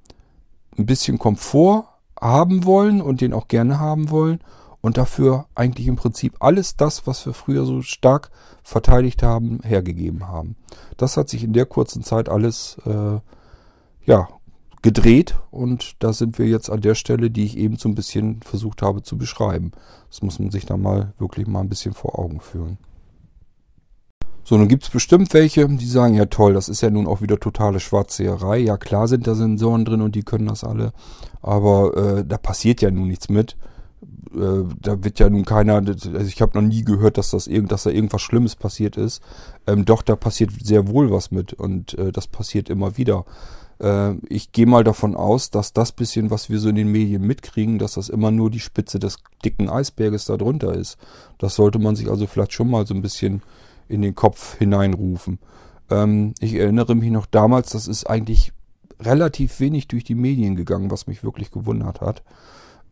ein 0.77 0.85
bisschen 0.85 1.19
Komfort 1.19 1.94
haben 2.25 2.65
wollen 2.65 3.01
und 3.03 3.21
den 3.21 3.33
auch 3.33 3.49
gerne 3.49 3.79
haben 3.79 4.11
wollen 4.11 4.41
und 4.81 4.97
dafür 4.97 5.47
eigentlich 5.55 5.87
im 5.87 5.97
Prinzip 5.97 6.37
alles 6.41 6.77
das, 6.77 7.07
was 7.07 7.25
wir 7.27 7.35
früher 7.35 7.65
so 7.65 7.83
stark 7.83 8.31
verteidigt 8.63 9.23
haben, 9.23 9.61
hergegeben 9.63 10.27
haben. 10.27 10.57
Das 10.97 11.17
hat 11.17 11.29
sich 11.29 11.45
in 11.45 11.53
der 11.53 11.67
kurzen 11.67 12.03
Zeit 12.03 12.29
alles 12.29 12.79
äh, 12.87 13.19
ja 14.05 14.29
gedreht 14.81 15.39
und 15.51 16.03
da 16.03 16.13
sind 16.13 16.39
wir 16.39 16.47
jetzt 16.47 16.71
an 16.71 16.81
der 16.81 16.95
Stelle, 16.95 17.31
die 17.31 17.45
ich 17.45 17.57
eben 17.57 17.77
so 17.77 17.89
ein 17.89 17.95
bisschen 17.95 18.43
versucht 18.43 18.83
habe 18.83 19.03
zu 19.03 19.17
beschreiben. 19.17 19.73
Das 20.09 20.23
muss 20.23 20.39
man 20.39 20.51
sich 20.51 20.67
da 20.67 20.77
mal 20.77 21.13
wirklich 21.19 21.47
mal 21.47 21.61
ein 21.61 21.69
bisschen 21.69 21.95
vor 21.95 22.19
Augen 22.19 22.41
führen. 22.41 22.79
So, 24.47 24.59
nun 24.59 24.69
gibt 24.69 24.85
es 24.85 24.91
bestimmt 24.91 25.33
welche, 25.33 25.67
die 25.67 25.87
sagen, 25.87 26.15
ja 26.15 26.27
toll, 26.27 26.53
das 26.53 26.69
ist 26.69 26.83
ja 26.83 26.91
nun 26.91 27.07
auch 27.07 27.23
wieder 27.23 27.41
totale 27.41 27.81
Schwarzseherei. 27.81 28.59
Ja 28.59 28.77
klar 28.77 29.09
sind 29.09 29.27
da 29.27 29.35
Sensoren 29.35 29.87
drin 29.87 30.03
und 30.03 30.15
die 30.15 30.23
können 30.23 30.47
das 30.47 30.65
alle, 30.65 30.93
aber 31.41 31.97
äh, 31.97 32.25
da 32.27 32.37
passiert 32.37 32.83
ja 32.83 32.91
nun 32.91 33.09
nichts 33.09 33.31
mit. 33.31 33.57
Äh, 34.35 34.65
da 34.83 35.03
wird 35.03 35.19
ja 35.19 35.31
nun 35.31 35.47
keiner, 35.47 35.77
also 35.77 36.19
ich 36.27 36.43
habe 36.43 36.61
noch 36.61 36.69
nie 36.69 36.85
gehört, 36.85 37.17
dass 37.17 37.31
das 37.31 37.47
irgend, 37.47 37.73
dass 37.73 37.85
da 37.85 37.91
irgendwas 37.91 38.21
Schlimmes 38.21 38.55
passiert 38.55 38.99
ist. 38.99 39.23
Ähm, 39.67 39.87
doch, 39.87 40.03
da 40.03 40.15
passiert 40.15 40.51
sehr 40.63 40.89
wohl 40.89 41.11
was 41.11 41.31
mit 41.31 41.55
und 41.55 41.97
äh, 41.99 42.13
das 42.13 42.27
passiert 42.27 42.69
immer 42.69 42.99
wieder. 42.99 43.25
Äh, 43.81 44.15
ich 44.29 44.53
gehe 44.53 44.67
mal 44.67 44.85
davon 44.85 45.17
aus, 45.17 45.49
dass 45.51 45.73
das 45.73 45.93
bisschen, 45.93 46.31
was 46.31 46.51
wir 46.51 46.59
so 46.59 46.69
in 46.69 46.77
den 46.77 46.93
Medien 46.93 47.23
mitkriegen, 47.23 47.79
dass 47.79 47.95
das 47.95 48.11
immer 48.11 48.31
nur 48.31 48.51
die 48.51 48.61
Spitze 48.61 48.99
des 48.99 49.17
dicken 49.43 49.71
Eisberges 49.71 50.27
da 50.27 50.37
drunter 50.37 50.75
ist. 50.75 50.99
Das 51.39 51.55
sollte 51.55 51.79
man 51.79 51.97
sich 51.97 52.11
also 52.11 52.27
vielleicht 52.27 52.53
schon 52.53 52.69
mal 52.69 52.87
so 52.87 52.93
ein 52.93 53.03
bisschen 53.03 53.41
in 53.89 54.03
den 54.03 54.15
Kopf 54.15 54.57
hineinrufen. 54.59 55.39
Ähm, 55.91 56.35
ich 56.41 56.55
erinnere 56.55 56.95
mich 56.95 57.11
noch 57.11 57.27
damals, 57.27 57.71
das 57.71 57.89
ist 57.89 58.05
eigentlich 58.05 58.53
relativ 59.01 59.61
wenig 59.61 59.89
durch 59.89 60.05
die 60.05 60.15
Medien 60.15 60.57
gegangen, 60.57 60.91
was 60.91 61.07
mich 61.07 61.25
wirklich 61.25 61.51
gewundert 61.51 62.01
hat. 62.01 62.23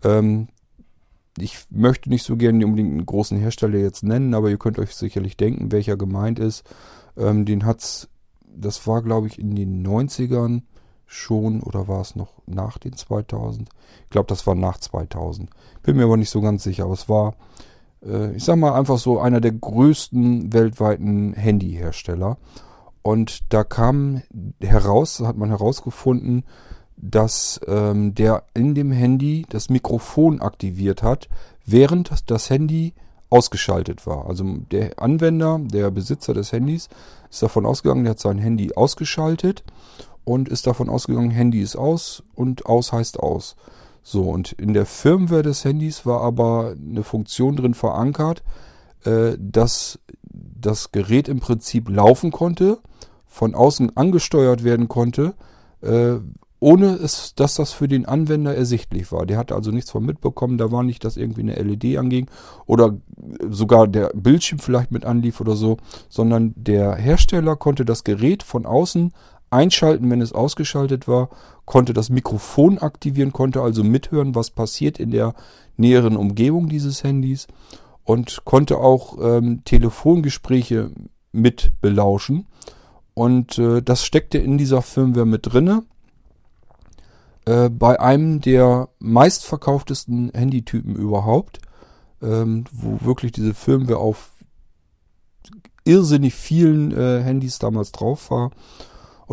Ähm, 0.04 0.48
ich 1.38 1.64
möchte 1.70 2.10
nicht 2.10 2.24
so 2.24 2.36
gerne 2.36 2.64
unbedingt 2.64 2.90
einen 2.90 3.06
großen 3.06 3.38
Hersteller 3.38 3.78
jetzt 3.78 4.02
nennen, 4.02 4.34
aber 4.34 4.50
ihr 4.50 4.58
könnt 4.58 4.78
euch 4.78 4.94
sicherlich 4.94 5.36
denken, 5.36 5.72
welcher 5.72 5.96
gemeint 5.96 6.38
ist. 6.38 6.64
Ähm, 7.16 7.46
den 7.46 7.64
hat's, 7.64 8.08
das 8.44 8.86
war 8.86 9.02
glaube 9.02 9.28
ich 9.28 9.38
in 9.38 9.54
den 9.54 9.86
90ern 9.86 10.62
schon 11.06 11.62
oder 11.62 11.88
war 11.88 12.00
es 12.00 12.16
noch 12.16 12.32
nach 12.46 12.78
den 12.78 12.94
2000? 12.94 13.68
Ich 14.04 14.10
glaube, 14.10 14.28
das 14.28 14.46
war 14.46 14.54
nach 14.54 14.78
2000. 14.78 15.50
Bin 15.82 15.96
mir 15.96 16.04
aber 16.04 16.16
nicht 16.16 16.30
so 16.30 16.40
ganz 16.40 16.62
sicher, 16.62 16.84
aber 16.84 16.94
es 16.94 17.08
war, 17.08 17.34
ich 18.34 18.44
sag 18.44 18.56
mal, 18.56 18.74
einfach 18.74 18.98
so 18.98 19.20
einer 19.20 19.40
der 19.40 19.52
größten 19.52 20.52
weltweiten 20.52 21.34
Handyhersteller. 21.34 22.38
Und 23.02 23.52
da 23.52 23.64
kam 23.64 24.22
heraus, 24.60 25.20
hat 25.20 25.36
man 25.36 25.50
herausgefunden, 25.50 26.44
dass 26.96 27.60
ähm, 27.66 28.14
der 28.14 28.44
in 28.54 28.74
dem 28.74 28.92
Handy 28.92 29.44
das 29.48 29.68
Mikrofon 29.70 30.40
aktiviert 30.40 31.02
hat, 31.02 31.28
während 31.66 32.30
das 32.30 32.48
Handy 32.48 32.94
ausgeschaltet 33.28 34.06
war. 34.06 34.26
Also 34.26 34.44
der 34.70 35.02
Anwender, 35.02 35.58
der 35.60 35.90
Besitzer 35.90 36.34
des 36.34 36.52
Handys, 36.52 36.88
ist 37.30 37.42
davon 37.42 37.66
ausgegangen, 37.66 38.04
der 38.04 38.12
hat 38.12 38.20
sein 38.20 38.38
Handy 38.38 38.72
ausgeschaltet 38.74 39.64
und 40.24 40.48
ist 40.48 40.66
davon 40.66 40.88
ausgegangen, 40.88 41.30
Handy 41.30 41.60
ist 41.60 41.74
aus 41.74 42.22
und 42.34 42.66
aus 42.66 42.92
heißt 42.92 43.18
aus. 43.18 43.56
So, 44.02 44.22
und 44.22 44.52
in 44.52 44.74
der 44.74 44.86
Firmware 44.86 45.42
des 45.42 45.64
Handys 45.64 46.04
war 46.04 46.22
aber 46.22 46.74
eine 46.76 47.04
Funktion 47.04 47.56
drin 47.56 47.74
verankert, 47.74 48.42
äh, 49.04 49.36
dass 49.38 49.98
das 50.32 50.92
Gerät 50.92 51.28
im 51.28 51.40
Prinzip 51.40 51.88
laufen 51.88 52.30
konnte, 52.30 52.78
von 53.26 53.54
außen 53.54 53.96
angesteuert 53.96 54.64
werden 54.64 54.88
konnte, 54.88 55.34
äh, 55.80 56.16
ohne 56.62 56.92
es, 56.92 57.34
dass 57.34 57.56
das 57.56 57.72
für 57.72 57.88
den 57.88 58.06
Anwender 58.06 58.54
ersichtlich 58.54 59.10
war. 59.10 59.26
Der 59.26 59.36
hatte 59.36 59.56
also 59.56 59.72
nichts 59.72 59.90
von 59.90 60.04
mitbekommen, 60.04 60.58
da 60.58 60.70
war 60.70 60.84
nicht, 60.84 61.04
dass 61.04 61.16
irgendwie 61.16 61.40
eine 61.40 61.54
LED 61.54 61.98
anging 61.98 62.30
oder 62.66 62.96
sogar 63.50 63.88
der 63.88 64.10
Bildschirm 64.14 64.60
vielleicht 64.60 64.92
mit 64.92 65.04
anlief 65.04 65.40
oder 65.40 65.56
so, 65.56 65.78
sondern 66.08 66.54
der 66.56 66.94
Hersteller 66.94 67.56
konnte 67.56 67.84
das 67.84 68.04
Gerät 68.04 68.44
von 68.44 68.64
außen 68.64 69.12
einschalten, 69.52 70.10
wenn 70.10 70.20
es 70.20 70.32
ausgeschaltet 70.32 71.06
war, 71.08 71.28
konnte 71.64 71.92
das 71.92 72.10
Mikrofon 72.10 72.78
aktivieren, 72.78 73.32
konnte 73.32 73.62
also 73.62 73.84
mithören, 73.84 74.34
was 74.34 74.50
passiert 74.50 74.98
in 74.98 75.10
der 75.10 75.34
näheren 75.76 76.16
Umgebung 76.16 76.68
dieses 76.68 77.04
Handys 77.04 77.46
und 78.04 78.44
konnte 78.44 78.78
auch 78.78 79.18
ähm, 79.20 79.62
Telefongespräche 79.64 80.90
mit 81.32 81.72
belauschen. 81.80 82.46
Und 83.14 83.58
äh, 83.58 83.82
das 83.82 84.04
steckte 84.04 84.38
in 84.38 84.58
dieser 84.58 84.82
Firmware 84.82 85.26
mit 85.26 85.52
drinne. 85.52 85.82
Äh, 87.44 87.68
bei 87.68 88.00
einem 88.00 88.40
der 88.40 88.88
meistverkauftesten 88.98 90.30
Handytypen 90.34 90.94
überhaupt, 90.96 91.60
ähm, 92.22 92.64
wo 92.72 93.04
wirklich 93.04 93.32
diese 93.32 93.54
Firmware 93.54 93.98
auf 93.98 94.30
irrsinnig 95.84 96.34
vielen 96.34 96.92
äh, 96.92 97.22
Handys 97.22 97.58
damals 97.58 97.92
drauf 97.92 98.30
war. 98.30 98.50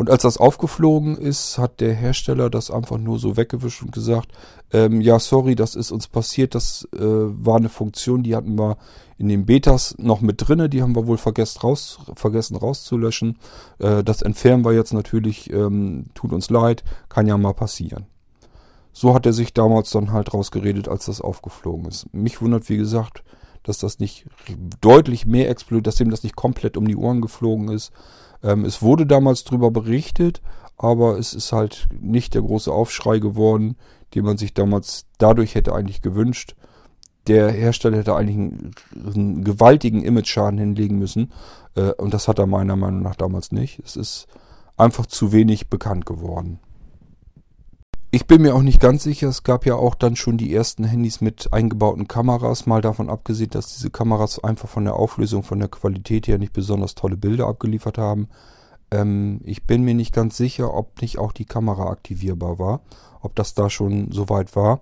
Und 0.00 0.08
als 0.08 0.22
das 0.22 0.38
aufgeflogen 0.38 1.14
ist, 1.14 1.58
hat 1.58 1.82
der 1.82 1.92
Hersteller 1.92 2.48
das 2.48 2.70
einfach 2.70 2.96
nur 2.96 3.18
so 3.18 3.36
weggewischt 3.36 3.82
und 3.82 3.92
gesagt, 3.92 4.32
ähm, 4.72 5.02
ja, 5.02 5.18
sorry, 5.18 5.54
das 5.54 5.74
ist 5.74 5.90
uns 5.90 6.08
passiert, 6.08 6.54
das 6.54 6.88
äh, 6.94 7.00
war 7.00 7.58
eine 7.58 7.68
Funktion, 7.68 8.22
die 8.22 8.34
hatten 8.34 8.58
wir 8.58 8.78
in 9.18 9.28
den 9.28 9.44
Betas 9.44 9.94
noch 9.98 10.22
mit 10.22 10.36
drinne, 10.38 10.70
die 10.70 10.80
haben 10.80 10.96
wir 10.96 11.06
wohl 11.06 11.18
vergessen, 11.18 11.60
raus, 11.60 11.98
vergessen 12.14 12.56
rauszulöschen. 12.56 13.36
Äh, 13.78 14.02
das 14.02 14.22
entfernen 14.22 14.64
wir 14.64 14.72
jetzt 14.72 14.94
natürlich, 14.94 15.52
ähm, 15.52 16.06
tut 16.14 16.32
uns 16.32 16.48
leid, 16.48 16.82
kann 17.10 17.26
ja 17.26 17.36
mal 17.36 17.52
passieren. 17.52 18.06
So 18.94 19.12
hat 19.12 19.26
er 19.26 19.34
sich 19.34 19.52
damals 19.52 19.90
dann 19.90 20.12
halt 20.12 20.32
rausgeredet, 20.32 20.88
als 20.88 21.04
das 21.04 21.20
aufgeflogen 21.20 21.84
ist. 21.84 22.06
Mich 22.14 22.40
wundert, 22.40 22.70
wie 22.70 22.78
gesagt, 22.78 23.22
dass 23.64 23.76
das 23.76 23.98
nicht 23.98 24.24
deutlich 24.80 25.26
mehr 25.26 25.50
explodiert, 25.50 25.88
dass 25.88 26.00
ihm 26.00 26.08
das 26.08 26.22
nicht 26.22 26.36
komplett 26.36 26.78
um 26.78 26.88
die 26.88 26.96
Ohren 26.96 27.20
geflogen 27.20 27.68
ist. 27.68 27.92
Ähm, 28.42 28.64
es 28.64 28.82
wurde 28.82 29.06
damals 29.06 29.44
darüber 29.44 29.70
berichtet, 29.70 30.40
aber 30.76 31.18
es 31.18 31.34
ist 31.34 31.52
halt 31.52 31.88
nicht 32.00 32.34
der 32.34 32.42
große 32.42 32.72
Aufschrei 32.72 33.18
geworden, 33.18 33.76
den 34.14 34.24
man 34.24 34.38
sich 34.38 34.54
damals 34.54 35.06
dadurch 35.18 35.54
hätte 35.54 35.74
eigentlich 35.74 36.02
gewünscht. 36.02 36.56
Der 37.26 37.50
Hersteller 37.50 37.98
hätte 37.98 38.16
eigentlich 38.16 38.36
einen, 38.36 38.70
einen 39.14 39.44
gewaltigen 39.44 40.02
Image-Schaden 40.02 40.58
hinlegen 40.58 40.98
müssen. 40.98 41.32
Äh, 41.74 41.92
und 41.92 42.14
das 42.14 42.28
hat 42.28 42.38
er 42.38 42.46
meiner 42.46 42.76
Meinung 42.76 43.02
nach 43.02 43.14
damals 43.14 43.52
nicht. 43.52 43.80
Es 43.84 43.96
ist 43.96 44.26
einfach 44.76 45.06
zu 45.06 45.32
wenig 45.32 45.68
bekannt 45.68 46.06
geworden. 46.06 46.58
Ich 48.12 48.26
bin 48.26 48.42
mir 48.42 48.56
auch 48.56 48.62
nicht 48.62 48.80
ganz 48.80 49.04
sicher, 49.04 49.28
es 49.28 49.44
gab 49.44 49.64
ja 49.64 49.76
auch 49.76 49.94
dann 49.94 50.16
schon 50.16 50.36
die 50.36 50.52
ersten 50.52 50.82
Handys 50.82 51.20
mit 51.20 51.52
eingebauten 51.52 52.08
Kameras, 52.08 52.66
mal 52.66 52.80
davon 52.80 53.08
abgesehen, 53.08 53.50
dass 53.50 53.72
diese 53.72 53.88
Kameras 53.88 54.42
einfach 54.42 54.68
von 54.68 54.84
der 54.84 54.96
Auflösung, 54.96 55.44
von 55.44 55.60
der 55.60 55.68
Qualität 55.68 56.26
her 56.26 56.36
nicht 56.36 56.52
besonders 56.52 56.96
tolle 56.96 57.16
Bilder 57.16 57.46
abgeliefert 57.46 57.98
haben. 57.98 58.28
Ähm, 58.90 59.40
ich 59.44 59.64
bin 59.64 59.84
mir 59.84 59.94
nicht 59.94 60.12
ganz 60.12 60.36
sicher, 60.36 60.74
ob 60.74 61.00
nicht 61.00 61.18
auch 61.18 61.30
die 61.30 61.44
Kamera 61.44 61.88
aktivierbar 61.88 62.58
war, 62.58 62.80
ob 63.20 63.36
das 63.36 63.54
da 63.54 63.70
schon 63.70 64.10
so 64.10 64.28
weit 64.28 64.56
war. 64.56 64.80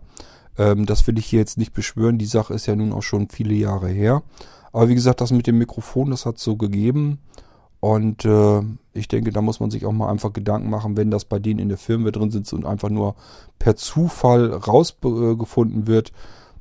Ähm, 0.56 0.86
das 0.86 1.06
will 1.06 1.18
ich 1.18 1.26
hier 1.26 1.40
jetzt 1.40 1.58
nicht 1.58 1.74
beschwören, 1.74 2.16
die 2.16 2.24
Sache 2.24 2.54
ist 2.54 2.64
ja 2.64 2.76
nun 2.76 2.94
auch 2.94 3.02
schon 3.02 3.28
viele 3.28 3.52
Jahre 3.52 3.88
her. 3.88 4.22
Aber 4.72 4.88
wie 4.88 4.94
gesagt, 4.94 5.20
das 5.20 5.32
mit 5.32 5.46
dem 5.46 5.58
Mikrofon, 5.58 6.10
das 6.10 6.24
hat 6.24 6.38
so 6.38 6.56
gegeben. 6.56 7.18
Und 7.80 8.24
äh, 8.24 8.62
ich 8.92 9.08
denke, 9.08 9.30
da 9.32 9.40
muss 9.40 9.60
man 9.60 9.70
sich 9.70 9.86
auch 9.86 9.92
mal 9.92 10.10
einfach 10.10 10.32
Gedanken 10.32 10.70
machen, 10.70 10.96
wenn 10.96 11.10
das 11.10 11.24
bei 11.24 11.38
denen 11.38 11.60
in 11.60 11.68
der 11.68 11.78
Firmware 11.78 12.12
drin 12.12 12.30
sitzt 12.30 12.52
und 12.52 12.64
einfach 12.66 12.90
nur 12.90 13.14
per 13.58 13.76
Zufall 13.76 14.52
rausgefunden 14.52 15.86
wird, 15.86 16.12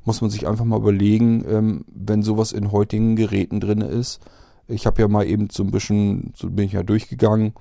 muss 0.05 0.22
man 0.22 0.30
sich 0.30 0.47
einfach 0.47 0.65
mal 0.65 0.80
überlegen, 0.80 1.43
ähm, 1.47 1.86
wenn 1.88 2.24
sowas 2.24 2.51
in 2.51 2.72
heutigen 2.72 3.15
Geräten 3.15 3.59
drin 3.59 3.82
ist. 3.82 4.22
Ich 4.68 4.86
habe 4.86 5.01
ja 5.01 5.07
mal 5.07 5.26
eben 5.26 5.49
so 5.49 5.63
ein 5.63 5.72
bisschen, 5.72 6.34
so 6.36 6.49
bin 6.49 6.65
ich 6.65 6.74
ja 6.74 6.84
durchgegangen, 6.84 7.53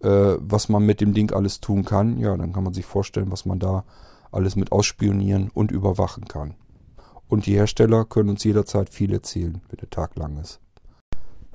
äh, 0.00 0.36
was 0.38 0.68
man 0.68 0.86
mit 0.86 1.00
dem 1.00 1.12
Ding 1.12 1.32
alles 1.32 1.60
tun 1.60 1.84
kann. 1.84 2.18
Ja, 2.18 2.36
dann 2.36 2.52
kann 2.52 2.64
man 2.64 2.74
sich 2.74 2.86
vorstellen, 2.86 3.32
was 3.32 3.44
man 3.44 3.58
da 3.58 3.84
alles 4.30 4.56
mit 4.56 4.72
ausspionieren 4.72 5.50
und 5.52 5.72
überwachen 5.72 6.26
kann. 6.26 6.54
Und 7.28 7.46
die 7.46 7.54
Hersteller 7.54 8.04
können 8.04 8.30
uns 8.30 8.44
jederzeit 8.44 8.90
viel 8.90 9.12
erzählen, 9.12 9.60
wenn 9.68 9.78
der 9.78 9.90
Tag 9.90 10.16
lang 10.16 10.38
ist. 10.38 10.60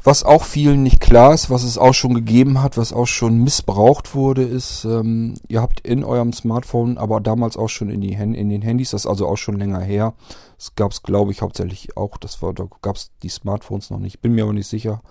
Was 0.05 0.23
auch 0.23 0.43
vielen 0.43 0.83
nicht 0.83 0.99
klar 0.99 1.33
ist, 1.33 1.49
was 1.49 1.63
es 1.63 1.79
auch 1.79 1.95
schon 1.95 2.13
gegeben 2.13 2.61
hat, 2.61 2.77
was 2.77 2.93
auch 2.93 3.07
schon 3.07 3.39
missbraucht 3.39 4.13
wurde, 4.13 4.43
ist, 4.43 4.85
ähm, 4.85 5.33
ihr 5.47 5.63
habt 5.63 5.79
in 5.79 6.03
eurem 6.03 6.31
Smartphone, 6.31 6.99
aber 6.99 7.19
damals 7.21 7.57
auch 7.57 7.69
schon 7.69 7.89
in, 7.89 8.01
die, 8.01 8.13
in 8.13 8.49
den 8.49 8.61
Handys, 8.61 8.91
das 8.91 9.01
ist 9.01 9.07
also 9.07 9.27
auch 9.27 9.37
schon 9.37 9.57
länger 9.57 9.79
her. 9.79 10.13
Es 10.59 10.75
gab 10.75 10.91
es, 10.91 11.01
glaube 11.01 11.31
ich, 11.31 11.41
hauptsächlich 11.41 11.97
auch, 11.97 12.17
das 12.17 12.43
war, 12.43 12.53
da 12.53 12.67
gab 12.83 12.97
es 12.97 13.13
die 13.23 13.29
Smartphones 13.29 13.89
noch 13.89 13.97
nicht, 13.97 14.21
bin 14.21 14.33
mir 14.33 14.43
aber 14.43 14.53
nicht 14.53 14.67
sicher. 14.67 15.01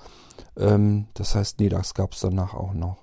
Ähm, 0.57 1.09
das 1.15 1.35
heißt, 1.35 1.59
nee, 1.59 1.69
das 1.69 1.95
gab 1.95 2.13
es 2.13 2.21
danach 2.21 2.55
auch 2.55 2.73
noch. 2.73 2.99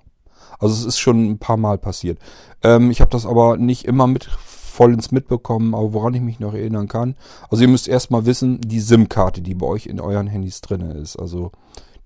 Also 0.58 0.74
es 0.74 0.86
ist 0.86 0.98
schon 0.98 1.32
ein 1.32 1.38
paar 1.38 1.58
Mal 1.58 1.76
passiert. 1.76 2.18
Ähm, 2.62 2.90
ich 2.90 3.02
habe 3.02 3.10
das 3.10 3.26
aber 3.26 3.58
nicht 3.58 3.84
immer 3.84 4.06
mit 4.06 4.30
vollends 4.72 5.12
mitbekommen, 5.12 5.74
aber 5.74 5.92
woran 5.92 6.14
ich 6.14 6.22
mich 6.22 6.40
noch 6.40 6.54
erinnern 6.54 6.88
kann. 6.88 7.14
Also 7.50 7.62
ihr 7.62 7.68
müsst 7.68 7.88
erstmal 7.88 8.26
wissen, 8.26 8.60
die 8.60 8.80
SIM-Karte, 8.80 9.42
die 9.42 9.54
bei 9.54 9.66
euch 9.66 9.86
in 9.86 10.00
euren 10.00 10.26
Handys 10.26 10.60
drin 10.60 10.80
ist, 10.80 11.16
also 11.16 11.52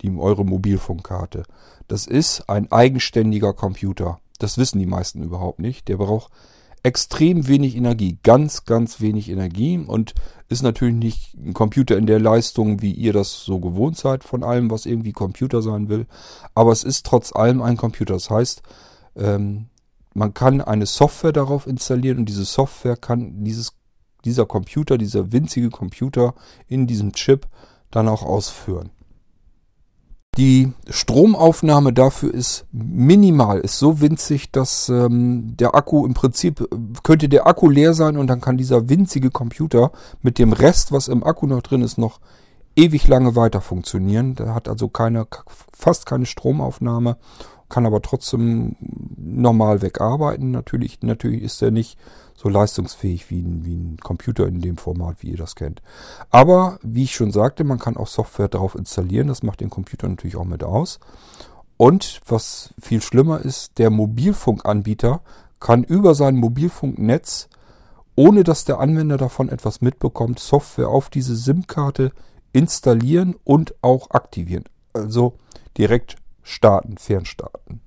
die 0.03 0.11
eure 0.17 0.45
Mobilfunkkarte. 0.45 1.45
Das 1.89 2.07
ist 2.07 2.49
ein 2.49 2.71
eigenständiger 2.71 3.53
Computer. 3.53 4.19
Das 4.39 4.59
wissen 4.59 4.79
die 4.79 4.87
meisten 4.87 5.23
überhaupt 5.23 5.61
nicht. 5.61 5.89
Der 5.89 5.97
braucht 5.97 6.31
extrem 6.83 7.49
wenig 7.49 7.77
Energie, 7.77 8.19
ganz, 8.23 8.64
ganz 8.64 9.01
wenig 9.01 9.29
Energie 9.29 9.79
und 9.79 10.14
ist 10.49 10.62
natürlich 10.62 10.95
nicht 10.95 11.35
ein 11.35 11.53
Computer 11.53 11.97
in 11.97 12.07
der 12.07 12.21
Leistung, 12.21 12.83
wie 12.83 12.93
ihr 12.93 13.12
das 13.12 13.45
so 13.45 13.59
gewohnt 13.59 13.97
seid 13.97 14.23
von 14.23 14.45
allem, 14.45 14.71
was 14.71 14.87
irgendwie 14.87 15.12
Computer 15.12 15.62
sein 15.62 15.89
will. 15.89 16.07
Aber 16.55 16.73
es 16.73 16.85
ist 16.85 17.07
trotz 17.07 17.35
allem 17.35 17.62
ein 17.62 17.77
Computer. 17.77 18.14
Das 18.14 18.31
heißt, 18.31 18.62
ähm, 19.17 19.67
man 20.17 20.33
kann 20.33 20.62
eine 20.62 20.87
Software 20.87 21.33
darauf 21.33 21.67
installieren 21.67 22.19
und 22.19 22.29
diese 22.29 22.45
Software 22.45 22.97
kann 22.97 23.45
dieses, 23.45 23.75
dieser 24.25 24.47
Computer, 24.47 24.97
dieser 24.97 25.31
winzige 25.31 25.69
Computer 25.69 26.35
in 26.67 26.87
diesem 26.87 27.12
Chip 27.12 27.47
dann 27.91 28.09
auch 28.09 28.23
ausführen. 28.23 28.91
Die 30.39 30.73
Stromaufnahme 30.89 31.93
dafür 31.93 32.33
ist 32.33 32.67
minimal, 32.73 33.61
ist 33.61 33.79
so 33.79 34.01
winzig, 34.01 34.53
dass 34.53 34.89
ähm, 34.89 35.57
der 35.57 35.75
Akku 35.75 36.05
im 36.05 36.14
Prinzip 36.14 36.67
könnte 37.03 37.29
der 37.29 37.47
Akku 37.47 37.71
leer 37.71 37.95
sein 37.95 38.17
und 38.17 38.27
dann 38.27 38.41
kann 38.41 38.59
dieser 38.59 38.89
winzige 38.89 39.31
Computer 39.31 39.93
mit 40.23 40.39
dem 40.39 40.53
Rest, 40.53 40.93
was 40.93 41.09
im 41.09 41.25
Akku 41.25 41.47
noch 41.47 41.62
drin 41.62 41.83
ist, 41.83 41.97
noch 41.97 42.21
ewig 42.75 43.09
lange 43.09 43.35
weiter 43.35 43.62
funktionieren. 43.62 44.35
Der 44.35 44.55
hat 44.55 44.69
also 44.69 44.89
keine, 44.89 45.27
fast 45.73 46.05
keine 46.05 46.27
Stromaufnahme 46.27 47.17
kann 47.69 47.87
aber 47.87 48.03
trotzdem 48.03 48.77
normal 49.17 49.83
wegarbeiten. 49.83 50.51
Natürlich, 50.51 51.03
natürlich 51.03 51.43
ist 51.43 51.62
er 51.62 51.71
nicht 51.71 51.99
so 52.35 52.49
leistungsfähig 52.49 53.31
wie 53.31 53.41
ein, 53.41 53.64
wie 53.64 53.75
ein 53.75 53.97
Computer 54.03 54.47
in 54.47 54.61
dem 54.61 54.77
Format, 54.77 55.23
wie 55.23 55.31
ihr 55.31 55.37
das 55.37 55.57
kennt. 55.57 55.83
Aber 56.31 56.79
wie 56.83 57.05
ich 57.05 57.14
schon 57.14 57.33
sagte, 57.33 57.64
man 57.64 57.79
kann 57.79 57.97
auch 57.97 58.07
Software 58.07 58.49
darauf 58.49 58.75
installieren. 58.75 59.29
Das 59.29 59.43
macht 59.43 59.61
den 59.61 59.71
Computer 59.71 60.09
natürlich 60.09 60.37
auch 60.37 60.45
mit 60.45 60.62
aus. 60.62 61.01
Und 61.77 62.21
was 62.27 62.75
viel 62.81 63.03
schlimmer 63.03 63.41
ist, 63.41 63.79
der 63.79 63.91
Mobilfunkanbieter 63.91 65.21
kann 65.61 65.83
über 65.85 66.14
sein 66.14 66.37
Mobilfunknetz, 66.37 67.49
ohne 68.14 68.45
dass 68.45 68.64
der 68.64 68.81
Anwender 68.81 69.17
davon 69.17 69.49
etwas 69.49 69.81
mitbekommt, 69.81 70.39
Software 70.39 70.89
auf 70.89 71.11
diese 71.11 71.37
SIM-Karte 71.37 72.12
installieren 72.53 73.37
und 73.45 73.75
auch 73.83 74.11
aktivieren. 74.11 74.64
Also 74.95 75.35
direkt 75.77 76.17
starten, 76.47 76.97
fernstarten. 76.97 77.80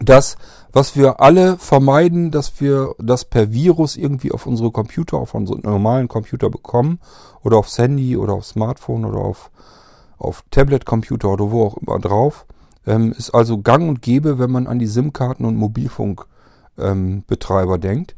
Das, 0.00 0.36
was 0.72 0.94
wir 0.94 1.20
alle 1.20 1.58
vermeiden, 1.58 2.30
dass 2.30 2.60
wir 2.60 2.94
das 2.98 3.24
per 3.24 3.52
Virus 3.52 3.96
irgendwie 3.96 4.30
auf 4.30 4.46
unsere 4.46 4.70
Computer, 4.70 5.16
auf 5.16 5.34
unsere 5.34 5.58
normalen 5.60 6.08
Computer 6.08 6.50
bekommen 6.50 7.00
oder 7.42 7.56
aufs 7.56 7.78
Handy 7.78 8.16
oder 8.16 8.34
aufs 8.34 8.50
Smartphone 8.50 9.04
oder 9.04 9.18
auf, 9.18 9.50
auf 10.18 10.44
Tablet-Computer 10.50 11.30
oder 11.30 11.50
wo 11.50 11.64
auch 11.64 11.76
immer 11.78 11.98
drauf, 11.98 12.46
ähm, 12.86 13.12
ist 13.12 13.30
also 13.30 13.62
gang 13.62 13.88
und 13.88 14.02
gäbe, 14.02 14.38
wenn 14.38 14.50
man 14.50 14.66
an 14.66 14.78
die 14.78 14.86
SIM-Karten 14.86 15.44
und 15.44 15.56
Mobilfunkbetreiber 15.56 17.74
ähm, 17.74 17.80
denkt. 17.80 18.14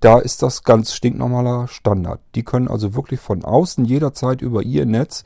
Da 0.00 0.18
ist 0.18 0.42
das 0.42 0.62
ganz 0.62 0.92
stinknormaler 0.92 1.68
Standard. 1.68 2.20
Die 2.34 2.44
können 2.44 2.68
also 2.68 2.94
wirklich 2.94 3.20
von 3.20 3.44
außen 3.44 3.84
jederzeit 3.84 4.42
über 4.42 4.62
ihr 4.62 4.86
Netz 4.86 5.24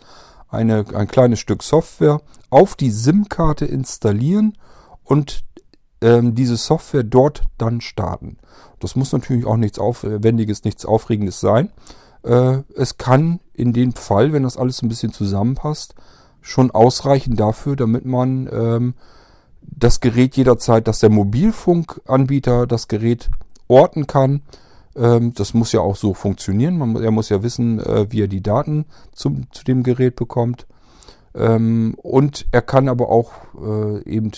eine, 0.53 0.84
ein 0.94 1.09
kleines 1.09 1.40
Stück 1.40 1.62
Software 1.62 2.20
auf 2.50 2.76
die 2.76 2.90
SIM-Karte 2.90 3.64
installieren 3.64 4.57
und 5.05 5.44
ähm, 6.00 6.34
diese 6.34 6.57
Software 6.57 7.03
dort 7.03 7.42
dann 7.59 7.80
starten. 7.80 8.36
Das 8.78 8.96
muss 8.96 9.12
natürlich 9.12 9.46
auch 9.46 9.57
nichts 9.57 9.78
Aufwendiges, 9.78 10.64
nichts 10.64 10.84
Aufregendes 10.84 11.40
sein. 11.40 11.70
Äh, 12.22 12.59
es 12.76 12.98
kann 12.98 13.40
in 13.55 13.72
dem 13.72 13.92
Fall, 13.94 14.32
wenn 14.32 14.42
das 14.42 14.57
alles 14.57 14.82
ein 14.82 14.88
bisschen 14.88 15.12
zusammenpasst, 15.12 15.94
schon 16.40 16.70
ausreichen 16.70 17.36
dafür, 17.36 17.76
damit 17.76 18.05
man 18.05 18.48
ähm, 18.53 18.94
das 19.61 20.00
Gerät 20.00 20.36
jederzeit, 20.36 20.88
dass 20.88 20.98
der 20.98 21.11
Mobilfunkanbieter 21.11 22.66
das 22.66 22.88
Gerät 22.88 23.30
orten 23.68 24.07
kann. 24.07 24.42
Ähm, 24.97 25.32
das 25.34 25.55
muss 25.55 25.72
ja 25.72 25.80
auch 25.80 25.97
so 25.97 26.14
funktionieren. 26.14 26.78
Man, 26.78 26.97
er 26.97 27.11
muss 27.11 27.28
ja 27.28 27.43
wissen, 27.43 27.80
äh, 27.80 28.11
wie 28.11 28.22
er 28.22 28.28
die 28.28 28.43
Daten 28.43 28.86
zum, 29.12 29.51
zu 29.53 29.64
dem 29.64 29.82
Gerät 29.82 30.16
bekommt. 30.16 30.66
Ähm, 31.34 31.95
und 31.97 32.47
er 32.51 32.62
kann 32.62 32.88
aber 32.88 33.09
auch 33.09 33.32
äh, 33.61 34.03
eben 34.05 34.32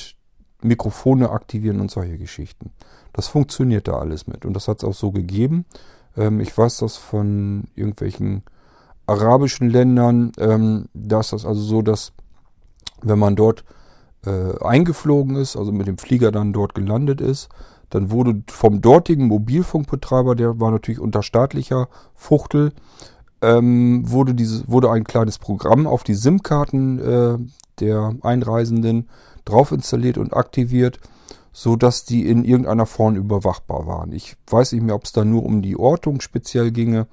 Mikrofone 0.63 1.31
aktivieren 1.31 1.81
und 1.81 1.91
solche 1.91 2.19
Geschichten. 2.19 2.71
Das 3.13 3.29
funktioniert 3.29 3.89
da 3.89 3.99
alles 3.99 4.27
mit. 4.27 4.45
Und 4.45 4.55
das 4.55 4.69
hat 4.69 4.79
es 4.79 4.85
auch 4.85 4.95
so 4.95 5.11
gegeben. 5.11 5.67
Ähm, 6.17 6.41
ich 6.41 6.57
weiß 6.57 6.79
das 6.79 6.97
von 6.97 7.65
irgendwelchen 7.75 8.43
arabischen 9.07 9.71
Ländern. 9.71 10.33
Ähm, 10.39 10.87
da 10.95 11.21
ist 11.21 11.33
das 11.33 11.45
also 11.45 11.61
so, 11.61 11.83
dass 11.83 12.13
wenn 13.03 13.19
man 13.19 13.37
dort 13.37 13.65
äh, 14.25 14.59
eingeflogen 14.65 15.37
ist, 15.37 15.57
also 15.57 15.73
mit 15.73 15.87
dem 15.87 15.99
Flieger 15.99 16.33
dann 16.33 16.53
dort 16.53 16.75
gelandet 16.75 17.21
ist, 17.21 17.49
dann 17.95 18.11
wurde 18.11 18.43
vom 18.49 18.81
dortigen 18.81 19.29
Mobilfunkbetreiber, 19.29 20.35
der 20.35 20.59
war 20.59 20.73
natürlich 20.73 20.99
unter 20.99 21.23
staatlicher 21.23 21.89
Fuchtel, 22.17 22.73
ähm, 23.41 24.03
wurde, 24.11 24.35
dieses, 24.35 24.69
wurde 24.69 24.91
ein 24.91 25.05
kleines 25.05 25.39
Programm 25.39 25.87
auf 25.87 26.03
die 26.03 26.15
SIM-Karten 26.15 26.99
äh, 26.99 27.39
der 27.79 28.17
Einreisenden 28.23 29.09
drauf 29.45 29.71
installiert 29.71 30.19
und 30.19 30.35
aktiviert, 30.35 30.99
so 31.53 31.77
dass 31.77 32.05
die 32.05 32.29
in 32.29 32.45
irgendeiner 32.45 32.87
Form 32.87 33.15
überwachbar 33.15 33.87
waren. 33.87 34.11
Ich 34.11 34.37
weiß 34.49 34.73
nicht 34.73 34.83
mehr, 34.83 34.97
ob 34.97 35.05
es 35.05 35.13
da 35.13 35.25
nur 35.25 35.45
um 35.45 35.63
die 35.63 35.77
Ortung 35.77 36.21
speziell 36.21 36.73
ginge, 36.73 37.07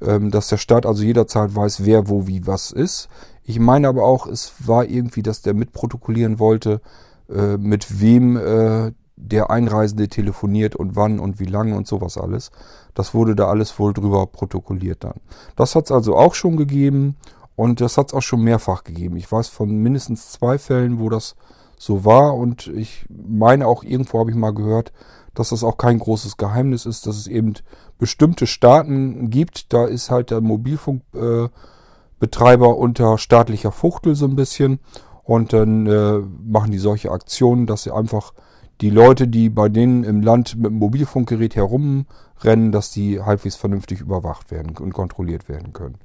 ähm, 0.00 0.30
dass 0.30 0.46
der 0.46 0.58
Staat 0.58 0.86
also 0.86 1.02
jederzeit 1.02 1.56
weiß, 1.56 1.84
wer 1.84 2.08
wo 2.08 2.28
wie 2.28 2.46
was 2.46 2.70
ist. 2.70 3.08
Ich 3.42 3.58
meine 3.58 3.88
aber 3.88 4.04
auch, 4.04 4.28
es 4.28 4.52
war 4.60 4.84
irgendwie, 4.84 5.24
dass 5.24 5.42
der 5.42 5.54
mitprotokollieren 5.54 6.38
wollte, 6.38 6.80
äh, 7.28 7.56
mit 7.56 8.00
wem 8.00 8.36
äh, 8.36 8.92
der 9.28 9.50
Einreisende 9.50 10.08
telefoniert 10.08 10.76
und 10.76 10.96
wann 10.96 11.18
und 11.18 11.40
wie 11.40 11.46
lange 11.46 11.76
und 11.76 11.86
sowas 11.86 12.18
alles. 12.18 12.50
Das 12.94 13.14
wurde 13.14 13.36
da 13.36 13.48
alles 13.48 13.78
wohl 13.78 13.92
drüber 13.92 14.26
protokolliert 14.26 15.04
dann. 15.04 15.20
Das 15.56 15.74
hat 15.74 15.86
es 15.86 15.92
also 15.92 16.16
auch 16.16 16.34
schon 16.34 16.56
gegeben 16.56 17.16
und 17.56 17.80
das 17.80 17.96
hat 17.96 18.08
es 18.08 18.14
auch 18.14 18.22
schon 18.22 18.42
mehrfach 18.42 18.84
gegeben. 18.84 19.16
Ich 19.16 19.30
weiß 19.30 19.48
von 19.48 19.70
mindestens 19.70 20.32
zwei 20.32 20.58
Fällen, 20.58 20.98
wo 20.98 21.08
das 21.08 21.36
so 21.78 22.04
war 22.04 22.34
und 22.34 22.68
ich 22.68 23.06
meine 23.08 23.66
auch 23.66 23.84
irgendwo 23.84 24.20
habe 24.20 24.30
ich 24.30 24.36
mal 24.36 24.54
gehört, 24.54 24.92
dass 25.34 25.50
das 25.50 25.64
auch 25.64 25.78
kein 25.78 25.98
großes 25.98 26.36
Geheimnis 26.36 26.86
ist, 26.86 27.06
dass 27.06 27.16
es 27.16 27.26
eben 27.26 27.54
bestimmte 27.98 28.46
Staaten 28.46 29.30
gibt. 29.30 29.72
Da 29.72 29.86
ist 29.86 30.10
halt 30.10 30.30
der 30.30 30.40
Mobilfunkbetreiber 30.40 32.66
äh, 32.66 32.74
unter 32.74 33.18
staatlicher 33.18 33.72
Fuchtel 33.72 34.14
so 34.14 34.26
ein 34.26 34.36
bisschen 34.36 34.78
und 35.24 35.52
dann 35.52 35.86
äh, 35.86 36.18
machen 36.44 36.70
die 36.70 36.78
solche 36.78 37.10
Aktionen, 37.10 37.66
dass 37.66 37.84
sie 37.84 37.94
einfach 37.94 38.32
die 38.80 38.90
Leute, 38.90 39.28
die 39.28 39.48
bei 39.48 39.68
denen 39.68 40.04
im 40.04 40.22
Land 40.22 40.56
mit 40.56 40.66
dem 40.66 40.78
Mobilfunkgerät 40.78 41.54
herumrennen, 41.54 42.72
dass 42.72 42.90
die 42.90 43.20
halbwegs 43.20 43.56
vernünftig 43.56 44.00
überwacht 44.00 44.50
werden 44.50 44.76
und 44.76 44.92
kontrolliert 44.92 45.48
werden 45.48 45.72
können. 45.72 45.96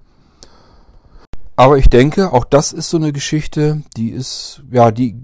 Aber 1.55 1.79
ich 1.79 1.89
denke, 1.89 2.33
auch 2.33 2.45
das 2.45 2.71
ist 2.71 2.89
so 2.89 2.97
eine 2.97 3.11
Geschichte, 3.11 3.81
die 3.95 4.11
ist, 4.11 4.61
ja, 4.69 4.91
die 4.91 5.15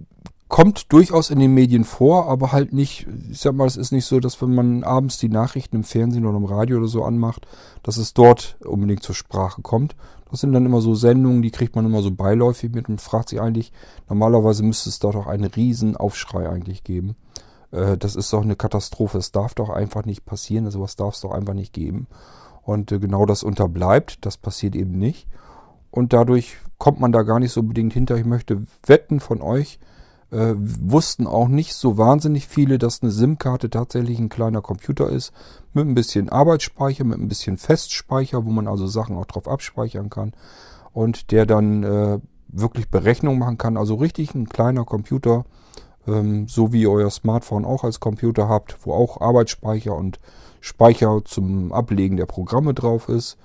kommt 0.47 0.91
durchaus 0.91 1.29
in 1.29 1.39
den 1.39 1.53
Medien 1.53 1.83
vor, 1.83 2.27
aber 2.27 2.51
halt 2.51 2.73
nicht, 2.73 3.07
ich 3.29 3.39
sag 3.39 3.53
mal, 3.53 3.67
es 3.67 3.77
ist 3.77 3.91
nicht 3.91 4.05
so, 4.05 4.19
dass 4.19 4.41
wenn 4.41 4.53
man 4.53 4.83
abends 4.83 5.17
die 5.17 5.29
Nachrichten 5.29 5.77
im 5.77 5.83
Fernsehen 5.83 6.25
oder 6.25 6.37
im 6.37 6.45
Radio 6.45 6.77
oder 6.77 6.87
so 6.87 7.03
anmacht, 7.03 7.47
dass 7.81 7.97
es 7.97 8.13
dort 8.13 8.57
unbedingt 8.63 9.03
zur 9.03 9.15
Sprache 9.15 9.61
kommt. 9.61 9.95
Das 10.33 10.41
sind 10.41 10.51
dann 10.51 10.65
immer 10.65 10.81
so 10.81 10.95
Sendungen, 10.95 11.43
die 11.43 11.51
kriegt 11.51 11.75
man 11.75 11.85
immer 11.85 12.01
so 12.01 12.09
beiläufig 12.09 12.73
mit 12.73 12.89
und 12.89 12.99
fragt 12.99 13.29
sich 13.29 13.39
eigentlich, 13.39 13.71
normalerweise 14.09 14.63
müsste 14.63 14.89
es 14.89 14.97
dort 14.97 15.15
auch 15.15 15.27
einen 15.27 15.45
riesen 15.45 15.95
Aufschrei 15.95 16.49
eigentlich 16.49 16.83
geben. 16.83 17.15
Äh, 17.69 17.99
das 17.99 18.15
ist 18.15 18.33
doch 18.33 18.41
eine 18.41 18.55
Katastrophe. 18.55 19.19
Es 19.19 19.31
darf 19.31 19.53
doch 19.53 19.69
einfach 19.69 20.05
nicht 20.05 20.25
passieren. 20.25 20.65
Also 20.65 20.81
was 20.81 20.95
darf 20.95 21.13
es 21.13 21.21
doch 21.21 21.29
einfach 21.29 21.53
nicht 21.53 21.71
geben. 21.71 22.07
Und 22.63 22.91
äh, 22.91 22.97
genau 22.97 23.27
das 23.27 23.43
unterbleibt. 23.43 24.25
Das 24.25 24.37
passiert 24.37 24.75
eben 24.75 24.97
nicht. 24.97 25.27
Und 25.91 26.13
dadurch 26.13 26.57
kommt 26.79 26.99
man 26.99 27.11
da 27.11 27.21
gar 27.21 27.39
nicht 27.39 27.51
so 27.51 27.59
unbedingt 27.59 27.93
hinter. 27.93 28.17
Ich 28.17 28.25
möchte 28.25 28.63
wetten 28.87 29.19
von 29.19 29.39
euch, 29.39 29.77
äh, 30.33 30.55
wussten 30.57 31.27
auch 31.27 31.47
nicht 31.47 31.75
so 31.75 31.97
wahnsinnig 31.97 32.47
viele, 32.47 32.77
dass 32.77 33.01
eine 33.01 33.11
SIM-Karte 33.11 33.69
tatsächlich 33.69 34.19
ein 34.19 34.29
kleiner 34.29 34.61
Computer 34.61 35.09
ist, 35.09 35.31
mit 35.73 35.85
ein 35.85 35.93
bisschen 35.93 36.29
Arbeitsspeicher, 36.29 37.03
mit 37.03 37.19
ein 37.19 37.27
bisschen 37.27 37.57
Festspeicher, 37.57 38.45
wo 38.45 38.49
man 38.49 38.67
also 38.67 38.87
Sachen 38.87 39.15
auch 39.15 39.25
drauf 39.25 39.47
abspeichern 39.47 40.09
kann 40.09 40.33
und 40.93 41.31
der 41.31 41.45
dann 41.45 41.83
äh, 41.83 42.19
wirklich 42.47 42.89
Berechnungen 42.89 43.39
machen 43.39 43.57
kann. 43.57 43.77
Also 43.77 43.95
richtig 43.95 44.33
ein 44.35 44.49
kleiner 44.49 44.85
Computer, 44.85 45.45
ähm, 46.07 46.47
so 46.47 46.73
wie 46.73 46.81
ihr 46.81 46.91
euer 46.91 47.09
Smartphone 47.11 47.65
auch 47.65 47.83
als 47.83 47.99
Computer 47.99 48.49
habt, 48.49 48.77
wo 48.85 48.93
auch 48.93 49.21
Arbeitsspeicher 49.21 49.95
und 49.95 50.19
Speicher 50.61 51.21
zum 51.25 51.73
Ablegen 51.73 52.17
der 52.17 52.25
Programme 52.25 52.73
drauf 52.73 53.09
ist 53.09 53.37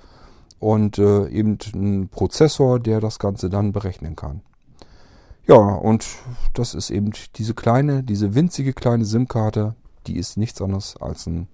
und 0.58 0.98
äh, 0.98 1.28
eben 1.28 1.58
ein 1.74 2.08
Prozessor, 2.08 2.80
der 2.80 3.00
das 3.00 3.18
Ganze 3.18 3.50
dann 3.50 3.72
berechnen 3.72 4.16
kann. 4.16 4.42
Ja, 5.48 5.56
und 5.56 6.06
das 6.52 6.74
ist 6.74 6.90
eben 6.90 7.12
diese 7.36 7.54
kleine, 7.54 8.02
diese 8.02 8.34
winzige 8.34 8.74
kleine 8.74 9.06
SIM-Karte, 9.06 9.74
die 10.06 10.18
ist 10.18 10.36
nichts 10.36 10.60
anderes 10.60 10.96
als 11.00 11.26
ein 11.26 11.48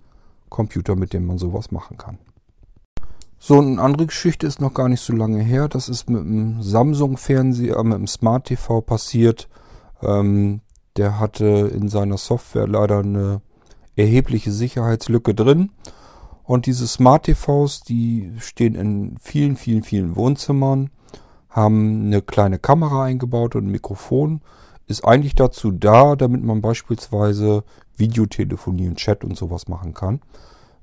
Computer, 0.48 0.96
mit 0.96 1.12
dem 1.12 1.26
man 1.26 1.38
sowas 1.38 1.70
machen 1.70 1.96
kann. 1.96 2.18
So, 3.38 3.60
eine 3.60 3.80
andere 3.80 4.06
Geschichte 4.06 4.46
ist 4.48 4.60
noch 4.60 4.74
gar 4.74 4.88
nicht 4.88 5.00
so 5.00 5.12
lange 5.12 5.42
her. 5.42 5.68
Das 5.68 5.88
ist 5.88 6.10
mit 6.10 6.22
einem 6.22 6.60
Samsung-Fernseher, 6.62 7.82
mit 7.84 7.94
einem 7.94 8.06
Smart 8.08 8.46
TV 8.46 8.80
passiert. 8.80 9.48
Ähm, 10.02 10.60
der 10.96 11.20
hatte 11.20 11.44
in 11.44 11.88
seiner 11.88 12.18
Software 12.18 12.66
leider 12.66 13.00
eine 13.00 13.42
erhebliche 13.96 14.50
Sicherheitslücke 14.50 15.34
drin. 15.34 15.70
Und 16.42 16.66
diese 16.66 16.88
Smart 16.88 17.26
TVs, 17.26 17.82
die 17.82 18.32
stehen 18.38 18.74
in 18.74 19.16
vielen, 19.20 19.56
vielen, 19.56 19.82
vielen 19.82 20.16
Wohnzimmern, 20.16 20.90
haben 21.54 22.06
eine 22.06 22.20
kleine 22.20 22.58
Kamera 22.58 23.04
eingebaut 23.04 23.54
und 23.54 23.66
ein 23.66 23.70
Mikrofon. 23.70 24.40
Ist 24.88 25.04
eigentlich 25.04 25.36
dazu 25.36 25.70
da, 25.70 26.16
damit 26.16 26.42
man 26.42 26.60
beispielsweise 26.60 27.62
Videotelefonie 27.96 28.88
und 28.88 28.96
Chat 28.96 29.24
und 29.24 29.36
sowas 29.36 29.68
machen 29.68 29.94
kann. 29.94 30.20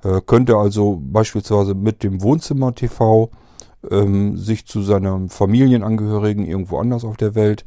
Äh, 0.02 0.22
könnte 0.26 0.56
also 0.56 1.00
beispielsweise 1.04 1.76
mit 1.76 2.04
dem 2.04 2.22
Wohnzimmer-TV 2.24 3.30
ähm, 3.92 4.38
sich 4.38 4.66
zu 4.66 4.82
seinem 4.82 5.30
Familienangehörigen 5.30 6.46
irgendwo 6.46 6.80
anders 6.80 7.04
auf 7.04 7.18
der 7.18 7.36
Welt 7.36 7.66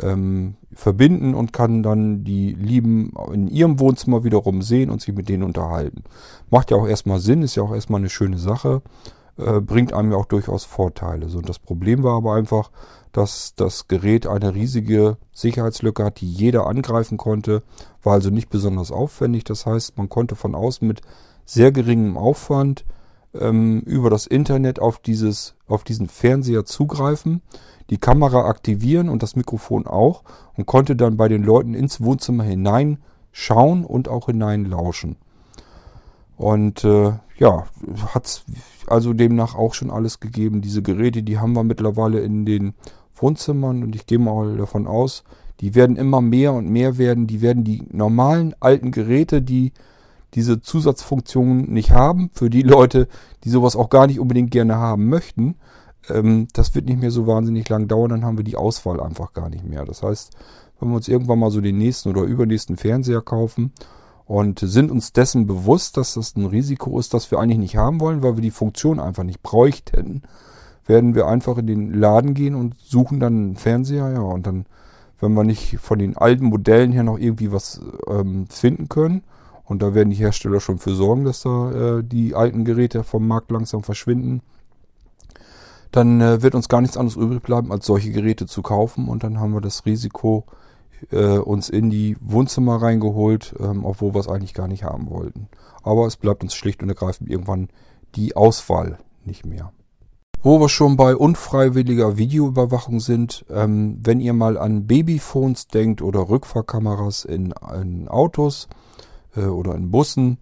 ähm, 0.00 0.54
verbinden 0.72 1.34
und 1.34 1.52
kann 1.52 1.82
dann 1.82 2.24
die 2.24 2.54
Lieben 2.54 3.12
in 3.30 3.46
ihrem 3.48 3.78
Wohnzimmer 3.78 4.24
wiederum 4.24 4.62
sehen 4.62 4.88
und 4.88 5.02
sich 5.02 5.14
mit 5.14 5.28
denen 5.28 5.42
unterhalten. 5.42 6.02
Macht 6.50 6.70
ja 6.70 6.78
auch 6.78 6.88
erstmal 6.88 7.20
Sinn, 7.20 7.42
ist 7.42 7.56
ja 7.56 7.62
auch 7.62 7.74
erstmal 7.74 8.00
eine 8.00 8.08
schöne 8.08 8.38
Sache, 8.38 8.80
äh, 9.38 9.60
bringt 9.60 9.92
einem 9.92 10.12
ja 10.12 10.18
auch 10.18 10.26
durchaus 10.26 10.64
Vorteile. 10.64 11.28
So, 11.28 11.38
und 11.38 11.48
das 11.48 11.58
Problem 11.58 12.02
war 12.02 12.16
aber 12.16 12.34
einfach, 12.34 12.70
dass 13.12 13.54
das 13.54 13.88
Gerät 13.88 14.26
eine 14.26 14.54
riesige 14.54 15.16
Sicherheitslücke 15.32 16.04
hat, 16.04 16.20
die 16.20 16.30
jeder 16.30 16.66
angreifen 16.66 17.16
konnte, 17.16 17.62
war 18.02 18.14
also 18.14 18.30
nicht 18.30 18.50
besonders 18.50 18.92
aufwendig. 18.92 19.44
Das 19.44 19.66
heißt, 19.66 19.96
man 19.96 20.08
konnte 20.08 20.36
von 20.36 20.54
außen 20.54 20.86
mit 20.86 21.00
sehr 21.44 21.72
geringem 21.72 22.18
Aufwand 22.18 22.84
ähm, 23.34 23.80
über 23.80 24.10
das 24.10 24.26
Internet 24.26 24.80
auf, 24.80 24.98
dieses, 24.98 25.54
auf 25.66 25.84
diesen 25.84 26.08
Fernseher 26.08 26.64
zugreifen 26.64 27.42
die 27.90 27.98
Kamera 27.98 28.46
aktivieren 28.46 29.08
und 29.08 29.22
das 29.22 29.36
Mikrofon 29.36 29.86
auch 29.86 30.22
und 30.56 30.66
konnte 30.66 30.96
dann 30.96 31.16
bei 31.16 31.28
den 31.28 31.42
Leuten 31.42 31.74
ins 31.74 32.02
Wohnzimmer 32.02 32.44
hineinschauen 32.44 33.84
und 33.84 34.08
auch 34.08 34.26
hineinlauschen. 34.26 35.16
Und 36.36 36.84
äh, 36.84 37.12
ja, 37.38 37.66
hat 38.14 38.44
also 38.86 39.12
demnach 39.12 39.54
auch 39.54 39.74
schon 39.74 39.90
alles 39.90 40.20
gegeben. 40.20 40.60
Diese 40.60 40.82
Geräte, 40.82 41.22
die 41.22 41.38
haben 41.38 41.54
wir 41.54 41.64
mittlerweile 41.64 42.20
in 42.20 42.44
den 42.44 42.74
Wohnzimmern 43.14 43.82
und 43.82 43.94
ich 43.94 44.06
gehe 44.06 44.18
mal 44.18 44.56
davon 44.56 44.86
aus, 44.86 45.24
die 45.60 45.74
werden 45.74 45.96
immer 45.96 46.20
mehr 46.20 46.52
und 46.52 46.68
mehr 46.68 46.98
werden. 46.98 47.26
Die 47.26 47.40
werden 47.40 47.64
die 47.64 47.82
normalen 47.90 48.54
alten 48.60 48.90
Geräte, 48.90 49.42
die 49.42 49.72
diese 50.34 50.60
Zusatzfunktionen 50.60 51.72
nicht 51.72 51.90
haben, 51.90 52.30
für 52.32 52.50
die 52.50 52.62
Leute, 52.62 53.08
die 53.44 53.50
sowas 53.50 53.76
auch 53.76 53.88
gar 53.88 54.06
nicht 54.06 54.20
unbedingt 54.20 54.50
gerne 54.50 54.76
haben 54.76 55.08
möchten, 55.08 55.56
ähm, 56.10 56.48
das 56.52 56.74
wird 56.74 56.86
nicht 56.86 57.00
mehr 57.00 57.10
so 57.10 57.26
wahnsinnig 57.26 57.68
lang 57.68 57.88
dauern, 57.88 58.10
dann 58.10 58.24
haben 58.24 58.36
wir 58.36 58.44
die 58.44 58.56
Auswahl 58.56 59.00
einfach 59.00 59.32
gar 59.32 59.48
nicht 59.48 59.64
mehr. 59.64 59.84
Das 59.84 60.02
heißt, 60.02 60.32
wenn 60.80 60.90
wir 60.90 60.96
uns 60.96 61.08
irgendwann 61.08 61.38
mal 61.38 61.50
so 61.50 61.60
den 61.60 61.78
nächsten 61.78 62.10
oder 62.10 62.22
übernächsten 62.22 62.76
Fernseher 62.76 63.22
kaufen 63.22 63.72
und 64.28 64.60
sind 64.60 64.90
uns 64.90 65.12
dessen 65.12 65.46
bewusst, 65.46 65.96
dass 65.96 66.14
das 66.14 66.36
ein 66.36 66.44
Risiko 66.44 67.00
ist, 67.00 67.14
das 67.14 67.30
wir 67.30 67.40
eigentlich 67.40 67.58
nicht 67.58 67.76
haben 67.76 67.98
wollen, 67.98 68.22
weil 68.22 68.36
wir 68.36 68.42
die 68.42 68.50
Funktion 68.50 69.00
einfach 69.00 69.24
nicht 69.24 69.42
bräuchten, 69.42 70.22
werden 70.86 71.14
wir 71.14 71.26
einfach 71.26 71.56
in 71.56 71.66
den 71.66 71.94
Laden 71.94 72.34
gehen 72.34 72.54
und 72.54 72.74
suchen 72.78 73.20
dann 73.20 73.32
einen 73.32 73.56
Fernseher, 73.56 74.10
ja, 74.10 74.20
und 74.20 74.46
dann, 74.46 74.66
wenn 75.18 75.32
wir 75.32 75.44
nicht 75.44 75.78
von 75.78 75.98
den 75.98 76.16
alten 76.18 76.44
Modellen 76.44 76.92
her 76.92 77.04
noch 77.04 77.18
irgendwie 77.18 77.52
was 77.52 77.80
ähm, 78.06 78.46
finden 78.48 78.90
können, 78.90 79.22
und 79.64 79.82
da 79.82 79.94
werden 79.94 80.10
die 80.10 80.16
Hersteller 80.16 80.60
schon 80.60 80.78
für 80.78 80.94
sorgen, 80.94 81.24
dass 81.24 81.42
da 81.42 81.98
äh, 81.98 82.04
die 82.04 82.34
alten 82.34 82.66
Geräte 82.66 83.04
vom 83.04 83.26
Markt 83.26 83.50
langsam 83.50 83.82
verschwinden, 83.82 84.42
dann 85.90 86.20
äh, 86.20 86.42
wird 86.42 86.54
uns 86.54 86.68
gar 86.68 86.82
nichts 86.82 86.98
anderes 86.98 87.16
übrig 87.16 87.42
bleiben, 87.42 87.72
als 87.72 87.86
solche 87.86 88.10
Geräte 88.10 88.46
zu 88.46 88.62
kaufen. 88.62 89.08
Und 89.08 89.24
dann 89.24 89.40
haben 89.40 89.52
wir 89.52 89.60
das 89.60 89.84
Risiko 89.84 90.44
äh, 91.10 91.38
uns 91.38 91.68
in 91.68 91.90
die 91.90 92.16
Wohnzimmer 92.20 92.76
reingeholt, 92.82 93.54
ähm, 93.58 93.84
obwohl 93.84 94.14
wir 94.14 94.20
es 94.20 94.28
eigentlich 94.28 94.54
gar 94.54 94.68
nicht 94.68 94.84
haben 94.84 95.10
wollten. 95.10 95.48
Aber 95.82 96.06
es 96.06 96.16
bleibt 96.16 96.42
uns 96.42 96.54
schlicht 96.54 96.82
und 96.82 96.88
ergreifend 96.88 97.30
irgendwann 97.30 97.68
die 98.14 98.36
Auswahl 98.36 98.98
nicht 99.24 99.46
mehr. 99.46 99.72
Wo 100.42 100.60
wir 100.60 100.68
schon 100.68 100.96
bei 100.96 101.16
unfreiwilliger 101.16 102.16
Videoüberwachung 102.16 103.00
sind, 103.00 103.44
ähm, 103.50 103.98
wenn 104.02 104.20
ihr 104.20 104.32
mal 104.34 104.56
an 104.56 104.86
Babyphones 104.86 105.66
denkt 105.66 106.00
oder 106.00 106.28
Rückfahrkameras 106.28 107.24
in, 107.24 107.54
in 107.80 108.08
Autos 108.08 108.68
äh, 109.36 109.46
oder 109.46 109.74
in 109.74 109.90
Bussen, 109.90 110.38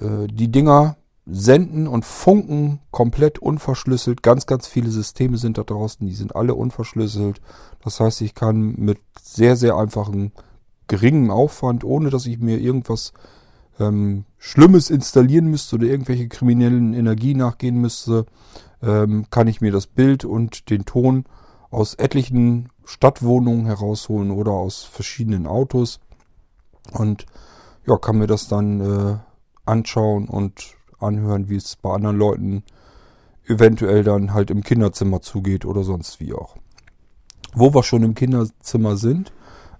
äh, 0.00 0.26
die 0.28 0.50
Dinger 0.50 0.96
senden 1.30 1.86
und 1.86 2.04
funken 2.04 2.80
komplett 2.90 3.38
unverschlüsselt. 3.38 4.22
Ganz, 4.22 4.46
ganz 4.46 4.66
viele 4.66 4.90
Systeme 4.90 5.36
sind 5.36 5.58
da 5.58 5.62
draußen, 5.62 6.06
die 6.06 6.14
sind 6.14 6.34
alle 6.34 6.54
unverschlüsselt. 6.54 7.40
Das 7.84 8.00
heißt, 8.00 8.22
ich 8.22 8.34
kann 8.34 8.74
mit 8.76 8.98
sehr, 9.20 9.56
sehr 9.56 9.76
einfachen, 9.76 10.32
geringem 10.86 11.30
Aufwand, 11.30 11.84
ohne 11.84 12.10
dass 12.10 12.26
ich 12.26 12.38
mir 12.38 12.58
irgendwas 12.58 13.12
ähm, 13.78 14.24
Schlimmes 14.38 14.88
installieren 14.88 15.46
müsste 15.46 15.76
oder 15.76 15.86
irgendwelche 15.86 16.28
kriminellen 16.28 16.94
Energie 16.94 17.34
nachgehen 17.34 17.76
müsste, 17.76 18.24
ähm, 18.82 19.26
kann 19.30 19.48
ich 19.48 19.60
mir 19.60 19.70
das 19.70 19.86
Bild 19.86 20.24
und 20.24 20.70
den 20.70 20.86
Ton 20.86 21.24
aus 21.70 21.94
etlichen 21.94 22.70
Stadtwohnungen 22.84 23.66
herausholen 23.66 24.30
oder 24.30 24.52
aus 24.52 24.84
verschiedenen 24.84 25.46
Autos 25.46 26.00
und 26.92 27.26
ja, 27.86 27.98
kann 27.98 28.16
mir 28.16 28.26
das 28.26 28.48
dann 28.48 28.80
äh, 28.80 29.18
anschauen 29.66 30.26
und 30.28 30.77
anhören, 30.98 31.48
wie 31.48 31.56
es 31.56 31.76
bei 31.76 31.92
anderen 31.92 32.16
Leuten 32.16 32.62
eventuell 33.46 34.04
dann 34.04 34.34
halt 34.34 34.50
im 34.50 34.62
Kinderzimmer 34.62 35.22
zugeht 35.22 35.64
oder 35.64 35.82
sonst 35.82 36.20
wie 36.20 36.34
auch. 36.34 36.56
Wo 37.54 37.74
wir 37.74 37.82
schon 37.82 38.02
im 38.02 38.14
Kinderzimmer 38.14 38.96
sind, 38.96 39.32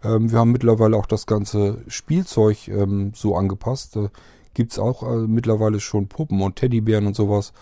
ähm, 0.03 0.31
wir 0.31 0.39
haben 0.39 0.53
mittlerweile 0.53 0.97
auch 0.97 1.07
das 1.07 1.27
ganze 1.27 1.83
Spielzeug 1.89 2.69
ähm, 2.69 3.13
so 3.15 3.37
angepasst. 3.37 3.97
Da 3.97 4.11
gibt 4.55 4.73
es 4.73 4.79
auch 4.79 5.03
äh, 5.03 5.27
mittlerweile 5.27 5.81
schon 5.81 6.09
Puppen 6.09 6.41
und 6.41 6.57
Teddybären 6.57 7.07
und 7.07 7.17
sowas. 7.17 7.53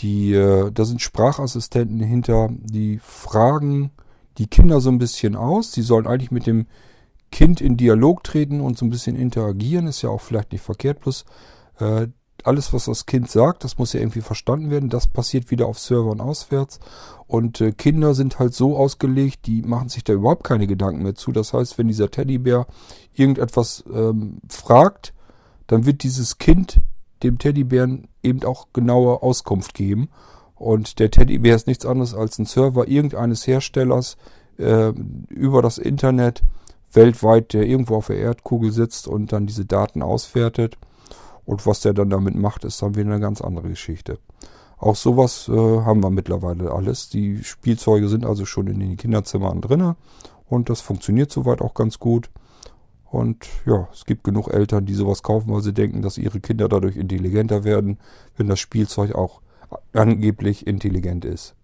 Die, 0.00 0.32
äh, 0.32 0.70
da 0.72 0.84
sind 0.84 1.00
Sprachassistenten 1.00 2.00
hinter, 2.00 2.48
die 2.50 2.98
fragen 3.02 3.90
die 4.38 4.48
Kinder 4.48 4.80
so 4.80 4.90
ein 4.90 4.98
bisschen 4.98 5.36
aus. 5.36 5.70
Die 5.70 5.82
sollen 5.82 6.06
eigentlich 6.06 6.32
mit 6.32 6.46
dem 6.46 6.66
Kind 7.30 7.60
in 7.60 7.76
Dialog 7.76 8.24
treten 8.24 8.60
und 8.60 8.76
so 8.78 8.84
ein 8.84 8.90
bisschen 8.90 9.16
interagieren. 9.16 9.86
Ist 9.86 10.02
ja 10.02 10.10
auch 10.10 10.20
vielleicht 10.20 10.52
nicht 10.52 10.62
verkehrt, 10.62 11.00
bloß 11.00 11.24
äh, 11.78 12.08
alles, 12.46 12.72
was 12.72 12.84
das 12.86 13.06
Kind 13.06 13.30
sagt, 13.30 13.64
das 13.64 13.78
muss 13.78 13.92
ja 13.92 14.00
irgendwie 14.00 14.20
verstanden 14.20 14.70
werden. 14.70 14.90
Das 14.90 15.06
passiert 15.06 15.50
wieder 15.50 15.66
auf 15.66 15.78
Servern 15.78 16.20
auswärts. 16.20 16.78
Und 17.26 17.60
äh, 17.60 17.72
Kinder 17.72 18.14
sind 18.14 18.38
halt 18.38 18.54
so 18.54 18.76
ausgelegt, 18.76 19.46
die 19.46 19.62
machen 19.62 19.88
sich 19.88 20.04
da 20.04 20.12
überhaupt 20.12 20.44
keine 20.44 20.66
Gedanken 20.66 21.02
mehr 21.02 21.14
zu. 21.14 21.32
Das 21.32 21.52
heißt, 21.52 21.78
wenn 21.78 21.88
dieser 21.88 22.10
Teddybär 22.10 22.66
irgendetwas 23.14 23.84
ähm, 23.92 24.38
fragt, 24.48 25.14
dann 25.66 25.86
wird 25.86 26.02
dieses 26.02 26.38
Kind 26.38 26.80
dem 27.22 27.38
Teddybären 27.38 28.08
eben 28.22 28.44
auch 28.44 28.68
genaue 28.72 29.22
Auskunft 29.22 29.74
geben. 29.74 30.08
Und 30.54 30.98
der 30.98 31.10
Teddybär 31.10 31.56
ist 31.56 31.66
nichts 31.66 31.86
anderes 31.86 32.14
als 32.14 32.38
ein 32.38 32.46
Server 32.46 32.86
irgendeines 32.86 33.46
Herstellers 33.46 34.16
äh, 34.58 34.92
über 35.28 35.62
das 35.62 35.78
Internet 35.78 36.42
weltweit, 36.92 37.52
der 37.52 37.66
irgendwo 37.66 37.96
auf 37.96 38.06
der 38.06 38.18
Erdkugel 38.18 38.70
sitzt 38.70 39.08
und 39.08 39.32
dann 39.32 39.46
diese 39.46 39.64
Daten 39.64 40.02
auswertet. 40.02 40.76
Und 41.46 41.66
was 41.66 41.80
der 41.80 41.92
dann 41.92 42.10
damit 42.10 42.34
macht, 42.34 42.64
ist 42.64 42.80
dann 42.82 42.94
wieder 42.94 43.10
eine 43.10 43.20
ganz 43.20 43.40
andere 43.40 43.68
Geschichte. 43.68 44.18
Auch 44.78 44.96
sowas 44.96 45.48
äh, 45.48 45.52
haben 45.52 46.02
wir 46.02 46.10
mittlerweile 46.10 46.72
alles. 46.72 47.08
Die 47.08 47.42
Spielzeuge 47.44 48.08
sind 48.08 48.26
also 48.26 48.44
schon 48.44 48.66
in 48.66 48.80
den 48.80 48.96
Kinderzimmern 48.96 49.60
drinne 49.60 49.96
und 50.48 50.68
das 50.68 50.80
funktioniert 50.80 51.30
soweit 51.30 51.60
auch 51.60 51.74
ganz 51.74 51.98
gut. 51.98 52.30
Und 53.10 53.46
ja, 53.64 53.88
es 53.92 54.06
gibt 54.06 54.24
genug 54.24 54.48
Eltern, 54.48 54.86
die 54.86 54.94
sowas 54.94 55.22
kaufen, 55.22 55.52
weil 55.52 55.62
sie 55.62 55.72
denken, 55.72 56.02
dass 56.02 56.18
ihre 56.18 56.40
Kinder 56.40 56.68
dadurch 56.68 56.96
intelligenter 56.96 57.62
werden, 57.62 57.98
wenn 58.36 58.48
das 58.48 58.58
Spielzeug 58.58 59.14
auch 59.14 59.40
angeblich 59.92 60.66
intelligent 60.66 61.24
ist. 61.24 61.54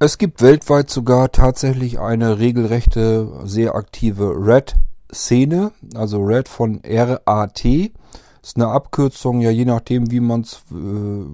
Es 0.00 0.18
gibt 0.18 0.42
weltweit 0.42 0.90
sogar 0.90 1.32
tatsächlich 1.32 1.98
eine 1.98 2.38
regelrechte, 2.38 3.40
sehr 3.44 3.74
aktive 3.74 4.34
Red-Szene, 4.36 5.72
also 5.94 6.22
Red 6.22 6.48
von 6.48 6.80
RAT. 6.84 7.64
Ist 8.42 8.56
eine 8.56 8.68
Abkürzung, 8.68 9.40
ja 9.40 9.50
je 9.50 9.64
nachdem, 9.64 10.10
wie 10.10 10.20
man 10.20 10.42
es 10.42 10.62
äh, 10.72 11.24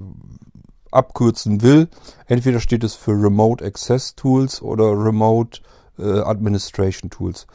abkürzen 0.91 1.63
will. 1.63 1.89
Entweder 2.27 2.61
steht 2.61 2.85
es 2.85 2.95
für 2.95 3.13
Remote 3.13 3.65
Access 3.65 4.15
Tools 4.15 4.63
oder 4.63 4.91
Remote 4.93 5.61
äh, 5.99 6.21
Administration 6.21 7.11
Tools. 7.11 7.47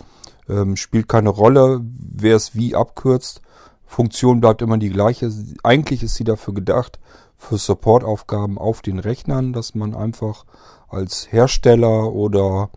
Ähm, 0.48 0.76
spielt 0.76 1.08
keine 1.08 1.30
Rolle, 1.30 1.82
wer 1.84 2.36
es 2.36 2.56
wie 2.56 2.76
abkürzt. 2.76 3.42
Funktion 3.86 4.42
bleibt 4.42 4.62
immer 4.62 4.78
die 4.78 4.90
gleiche. 4.90 5.32
Eigentlich 5.64 6.04
ist 6.04 6.16
sie 6.16 6.24
dafür 6.24 6.54
gedacht, 6.54 7.00
für 7.38 7.58
Supportaufgaben 7.58 8.58
auf 8.58 8.82
den 8.82 9.00
Rechnern, 9.00 9.54
dass 9.54 9.74
man 9.74 9.96
einfach 9.96 10.46
als 10.90 11.32
Hersteller 11.32 12.12
oder 12.12 12.70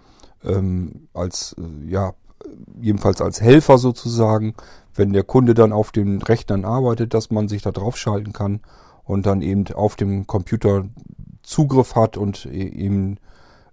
ähm, 0.44 1.08
als, 1.12 1.56
äh, 1.58 1.90
ja, 1.90 2.14
jedenfalls 2.80 3.20
als 3.20 3.40
Helfer 3.40 3.78
sozusagen, 3.78 4.54
wenn 4.94 5.12
der 5.12 5.24
Kunde 5.24 5.54
dann 5.54 5.72
auf 5.72 5.92
den 5.92 6.22
Rechnern 6.22 6.64
arbeitet, 6.64 7.14
dass 7.14 7.30
man 7.30 7.48
sich 7.48 7.62
da 7.62 7.70
draufschalten 7.70 8.32
kann 8.32 8.60
und 9.04 9.26
dann 9.26 9.42
eben 9.42 9.66
auf 9.74 9.96
dem 9.96 10.26
Computer 10.26 10.84
Zugriff 11.42 11.94
hat 11.94 12.16
und 12.16 12.46
e-, 12.46 12.68
eben 12.68 13.18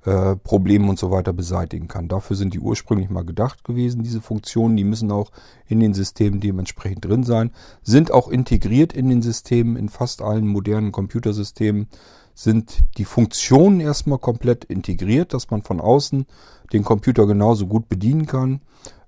äh, 0.05 0.35
Probleme 0.37 0.89
und 0.89 0.97
so 0.97 1.11
weiter 1.11 1.33
beseitigen 1.33 1.87
kann. 1.87 2.07
Dafür 2.07 2.35
sind 2.35 2.53
die 2.53 2.59
ursprünglich 2.59 3.09
mal 3.09 3.25
gedacht 3.25 3.63
gewesen, 3.63 4.01
diese 4.01 4.21
Funktionen. 4.21 4.77
Die 4.77 4.83
müssen 4.83 5.11
auch 5.11 5.31
in 5.67 5.79
den 5.79 5.93
Systemen 5.93 6.39
dementsprechend 6.39 7.05
drin 7.05 7.23
sein. 7.23 7.51
Sind 7.83 8.11
auch 8.11 8.29
integriert 8.29 8.93
in 8.93 9.09
den 9.09 9.21
Systemen, 9.21 9.75
in 9.75 9.89
fast 9.89 10.21
allen 10.21 10.47
modernen 10.47 10.91
Computersystemen 10.91 11.87
sind 12.33 12.85
die 12.97 13.03
Funktionen 13.03 13.81
erstmal 13.81 14.17
komplett 14.17 14.63
integriert, 14.63 15.33
dass 15.33 15.51
man 15.51 15.61
von 15.61 15.81
außen 15.81 16.25
den 16.71 16.85
Computer 16.85 17.27
genauso 17.27 17.67
gut 17.67 17.89
bedienen 17.89 18.27
kann. 18.27 18.61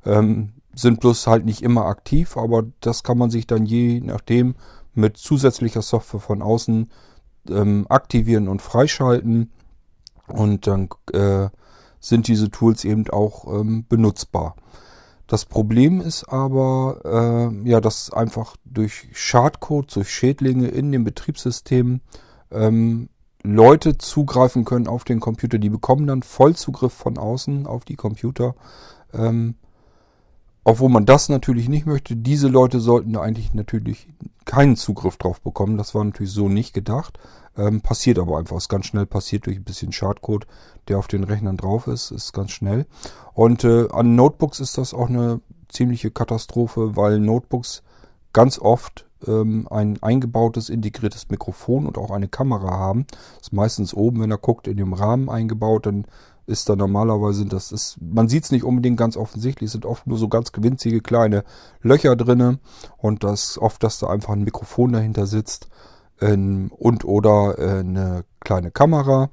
Ähm, 0.05 0.49
sind 0.73 0.99
bloß 0.99 1.27
halt 1.27 1.45
nicht 1.45 1.61
immer 1.61 1.85
aktiv, 1.85 2.37
aber 2.37 2.63
das 2.79 3.03
kann 3.03 3.17
man 3.17 3.29
sich 3.29 3.47
dann 3.47 3.65
je 3.65 3.99
nachdem 3.99 4.55
mit 4.93 5.17
zusätzlicher 5.17 5.81
Software 5.81 6.19
von 6.19 6.41
außen 6.41 6.89
ähm, 7.49 7.85
aktivieren 7.89 8.47
und 8.47 8.61
freischalten. 8.61 9.51
Und 10.27 10.67
dann 10.67 10.89
äh, 11.13 11.49
sind 11.99 12.27
diese 12.27 12.49
Tools 12.49 12.85
eben 12.85 13.09
auch 13.09 13.47
ähm, 13.59 13.85
benutzbar. 13.87 14.55
Das 15.27 15.45
Problem 15.45 16.01
ist 16.01 16.25
aber, 16.25 17.51
äh, 17.63 17.69
ja, 17.69 17.79
dass 17.79 18.11
einfach 18.11 18.57
durch 18.65 19.07
Schadcode, 19.13 19.95
durch 19.95 20.09
Schädlinge 20.09 20.67
in 20.67 20.91
dem 20.91 21.03
Betriebssystem 21.03 22.01
ähm, 22.51 23.09
Leute 23.43 23.97
zugreifen 23.97 24.65
können 24.65 24.87
auf 24.87 25.03
den 25.03 25.19
Computer. 25.19 25.57
Die 25.57 25.69
bekommen 25.69 26.07
dann 26.07 26.23
Vollzugriff 26.23 26.93
von 26.93 27.17
außen 27.17 27.65
auf 27.65 27.85
die 27.85 27.95
Computer. 27.95 28.55
Ähm, 29.13 29.55
obwohl 30.63 30.89
man 30.89 31.05
das 31.05 31.29
natürlich 31.29 31.69
nicht 31.69 31.85
möchte. 31.85 32.15
Diese 32.15 32.47
Leute 32.47 32.79
sollten 32.79 33.13
da 33.13 33.21
eigentlich 33.21 33.53
natürlich 33.53 34.07
keinen 34.45 34.75
Zugriff 34.75 35.17
drauf 35.17 35.41
bekommen. 35.41 35.77
Das 35.77 35.95
war 35.95 36.03
natürlich 36.03 36.31
so 36.31 36.49
nicht 36.49 36.73
gedacht. 36.73 37.19
Ähm, 37.57 37.81
passiert 37.81 38.19
aber 38.19 38.37
einfach. 38.37 38.57
Ist 38.57 38.69
ganz 38.69 38.85
schnell 38.85 39.05
passiert 39.05 39.45
durch 39.45 39.57
ein 39.57 39.63
bisschen 39.63 39.91
Schadcode, 39.91 40.45
der 40.87 40.97
auf 40.99 41.07
den 41.07 41.23
Rechnern 41.23 41.57
drauf 41.57 41.87
ist. 41.87 42.11
Ist 42.11 42.33
ganz 42.33 42.51
schnell. 42.51 42.85
Und 43.33 43.63
äh, 43.63 43.87
an 43.91 44.15
Notebooks 44.15 44.59
ist 44.59 44.77
das 44.77 44.93
auch 44.93 45.09
eine 45.09 45.41
ziemliche 45.67 46.11
Katastrophe, 46.11 46.95
weil 46.95 47.19
Notebooks 47.19 47.81
ganz 48.33 48.59
oft 48.59 49.05
ähm, 49.27 49.67
ein 49.69 50.01
eingebautes 50.01 50.69
integriertes 50.69 51.29
Mikrofon 51.29 51.85
und 51.85 51.97
auch 51.97 52.11
eine 52.11 52.27
Kamera 52.27 52.71
haben. 52.71 53.05
Das 53.37 53.47
ist 53.47 53.53
meistens 53.53 53.93
oben, 53.93 54.21
wenn 54.21 54.31
er 54.31 54.37
guckt, 54.37 54.67
in 54.67 54.77
dem 54.77 54.93
Rahmen 54.93 55.29
eingebaut. 55.29 55.85
Dann 55.85 56.05
ist 56.45 56.69
da 56.69 56.75
normalerweise, 56.75 57.45
das 57.45 57.71
ist, 57.71 57.97
man 58.01 58.27
sieht 58.27 58.45
es 58.45 58.51
nicht 58.51 58.63
unbedingt 58.63 58.97
ganz 58.97 59.17
offensichtlich, 59.17 59.67
es 59.67 59.71
sind 59.73 59.85
oft 59.85 60.07
nur 60.07 60.17
so 60.17 60.27
ganz 60.27 60.51
gewinzige 60.51 61.01
kleine 61.01 61.43
Löcher 61.81 62.15
drinne 62.15 62.59
und 62.97 63.23
das 63.23 63.57
oft, 63.57 63.83
dass 63.83 63.99
da 63.99 64.07
einfach 64.07 64.33
ein 64.33 64.43
Mikrofon 64.43 64.93
dahinter 64.93 65.25
sitzt 65.25 65.67
ähm, 66.19 66.71
und 66.77 67.05
oder 67.05 67.57
äh, 67.57 67.79
eine 67.79 68.23
kleine 68.39 68.71
Kamera. 68.71 69.29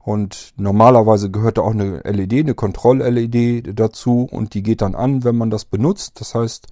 Und 0.00 0.54
normalerweise 0.56 1.30
gehört 1.30 1.58
da 1.58 1.62
auch 1.62 1.72
eine 1.72 1.98
LED, 1.98 2.32
eine 2.32 2.54
Kontroll-LED 2.54 3.78
dazu 3.78 4.26
und 4.30 4.54
die 4.54 4.62
geht 4.62 4.80
dann 4.80 4.94
an, 4.94 5.22
wenn 5.22 5.36
man 5.36 5.50
das 5.50 5.66
benutzt. 5.66 6.20
Das 6.20 6.34
heißt, 6.34 6.68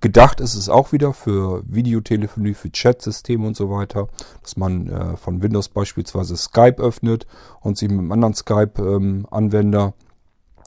Gedacht 0.00 0.40
ist 0.40 0.54
es 0.54 0.68
auch 0.68 0.92
wieder 0.92 1.12
für 1.12 1.62
Videotelefonie, 1.66 2.54
für 2.54 2.70
Chatsysteme 2.70 3.46
und 3.46 3.56
so 3.56 3.68
weiter, 3.68 4.08
dass 4.42 4.56
man 4.56 4.88
äh, 4.88 5.16
von 5.16 5.42
Windows 5.42 5.68
beispielsweise 5.68 6.36
Skype 6.36 6.80
öffnet 6.80 7.26
und 7.60 7.76
sich 7.76 7.88
mit 7.88 7.98
einem 7.98 8.12
anderen 8.12 8.34
Skype-Anwender 8.34 9.94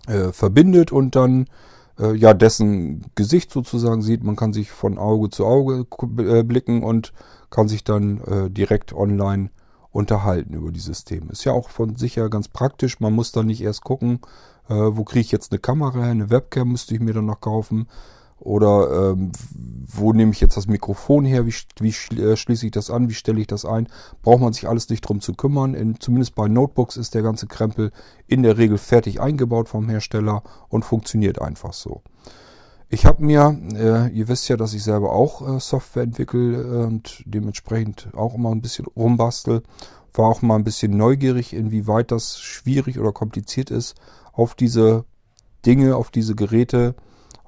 ähm, 0.09 0.13
äh, 0.13 0.33
verbindet 0.33 0.91
und 0.91 1.15
dann 1.15 1.47
äh, 1.97 2.13
ja 2.13 2.33
dessen 2.33 3.05
Gesicht 3.15 3.51
sozusagen 3.51 4.01
sieht. 4.01 4.23
Man 4.23 4.35
kann 4.35 4.51
sich 4.51 4.69
von 4.69 4.97
Auge 4.97 5.29
zu 5.29 5.45
Auge 5.45 5.85
äh, 6.17 6.43
blicken 6.43 6.83
und 6.83 7.13
kann 7.49 7.69
sich 7.69 7.85
dann 7.85 8.19
äh, 8.21 8.49
direkt 8.49 8.91
online 8.91 9.49
unterhalten 9.91 10.53
über 10.55 10.71
die 10.71 10.79
Systeme. 10.79 11.31
Ist 11.31 11.45
ja 11.45 11.53
auch 11.53 11.69
von 11.69 11.95
sicher 11.95 12.29
ganz 12.29 12.49
praktisch. 12.49 12.99
Man 12.99 13.13
muss 13.13 13.31
dann 13.31 13.45
nicht 13.45 13.61
erst 13.61 13.83
gucken, 13.83 14.19
äh, 14.67 14.73
wo 14.73 15.05
kriege 15.05 15.21
ich 15.21 15.31
jetzt 15.31 15.53
eine 15.53 15.59
Kamera 15.59 15.99
her, 15.99 16.11
eine 16.11 16.29
Webcam 16.29 16.69
müsste 16.69 16.95
ich 16.95 16.99
mir 16.99 17.13
dann 17.13 17.25
noch 17.25 17.39
kaufen 17.39 17.87
oder 18.41 19.11
ähm, 19.11 19.31
wo 19.93 20.13
nehme 20.13 20.31
ich 20.31 20.41
jetzt 20.41 20.57
das 20.57 20.67
Mikrofon 20.67 21.25
her? 21.25 21.45
Wie, 21.45 21.53
wie 21.79 22.19
äh, 22.19 22.35
schließe 22.35 22.65
ich 22.65 22.71
das 22.71 22.89
an? 22.89 23.09
Wie 23.09 23.13
stelle 23.13 23.39
ich 23.39 23.47
das 23.47 23.65
ein? 23.65 23.87
Braucht 24.21 24.41
man 24.41 24.53
sich 24.53 24.67
alles 24.67 24.89
nicht 24.89 25.01
drum 25.01 25.21
zu 25.21 25.33
kümmern. 25.33 25.73
In, 25.73 25.99
zumindest 25.99 26.35
bei 26.35 26.47
Notebooks 26.47 26.97
ist 26.97 27.13
der 27.13 27.21
ganze 27.21 27.47
Krempel 27.47 27.91
in 28.27 28.43
der 28.43 28.57
Regel 28.57 28.77
fertig 28.77 29.21
eingebaut 29.21 29.69
vom 29.69 29.89
Hersteller 29.89 30.43
und 30.69 30.85
funktioniert 30.85 31.41
einfach 31.41 31.73
so. 31.73 32.01
Ich 32.89 33.05
habe 33.05 33.23
mir, 33.23 33.57
äh, 33.73 34.09
ihr 34.09 34.27
wisst 34.27 34.49
ja, 34.49 34.57
dass 34.57 34.73
ich 34.73 34.83
selber 34.83 35.13
auch 35.13 35.47
äh, 35.47 35.59
Software 35.59 36.03
entwickle 36.03 36.61
äh, 36.61 36.85
und 36.85 37.23
dementsprechend 37.25 38.09
auch 38.13 38.35
immer 38.35 38.51
ein 38.51 38.61
bisschen 38.61 38.85
rumbastel. 38.85 39.63
War 40.13 40.27
auch 40.27 40.41
mal 40.41 40.55
ein 40.55 40.65
bisschen 40.65 40.97
neugierig, 40.97 41.53
inwieweit 41.53 42.11
das 42.11 42.39
schwierig 42.39 42.99
oder 42.99 43.13
kompliziert 43.13 43.71
ist, 43.71 43.95
auf 44.33 44.55
diese 44.55 45.05
Dinge, 45.65 45.95
auf 45.95 46.11
diese 46.11 46.35
Geräte 46.35 46.95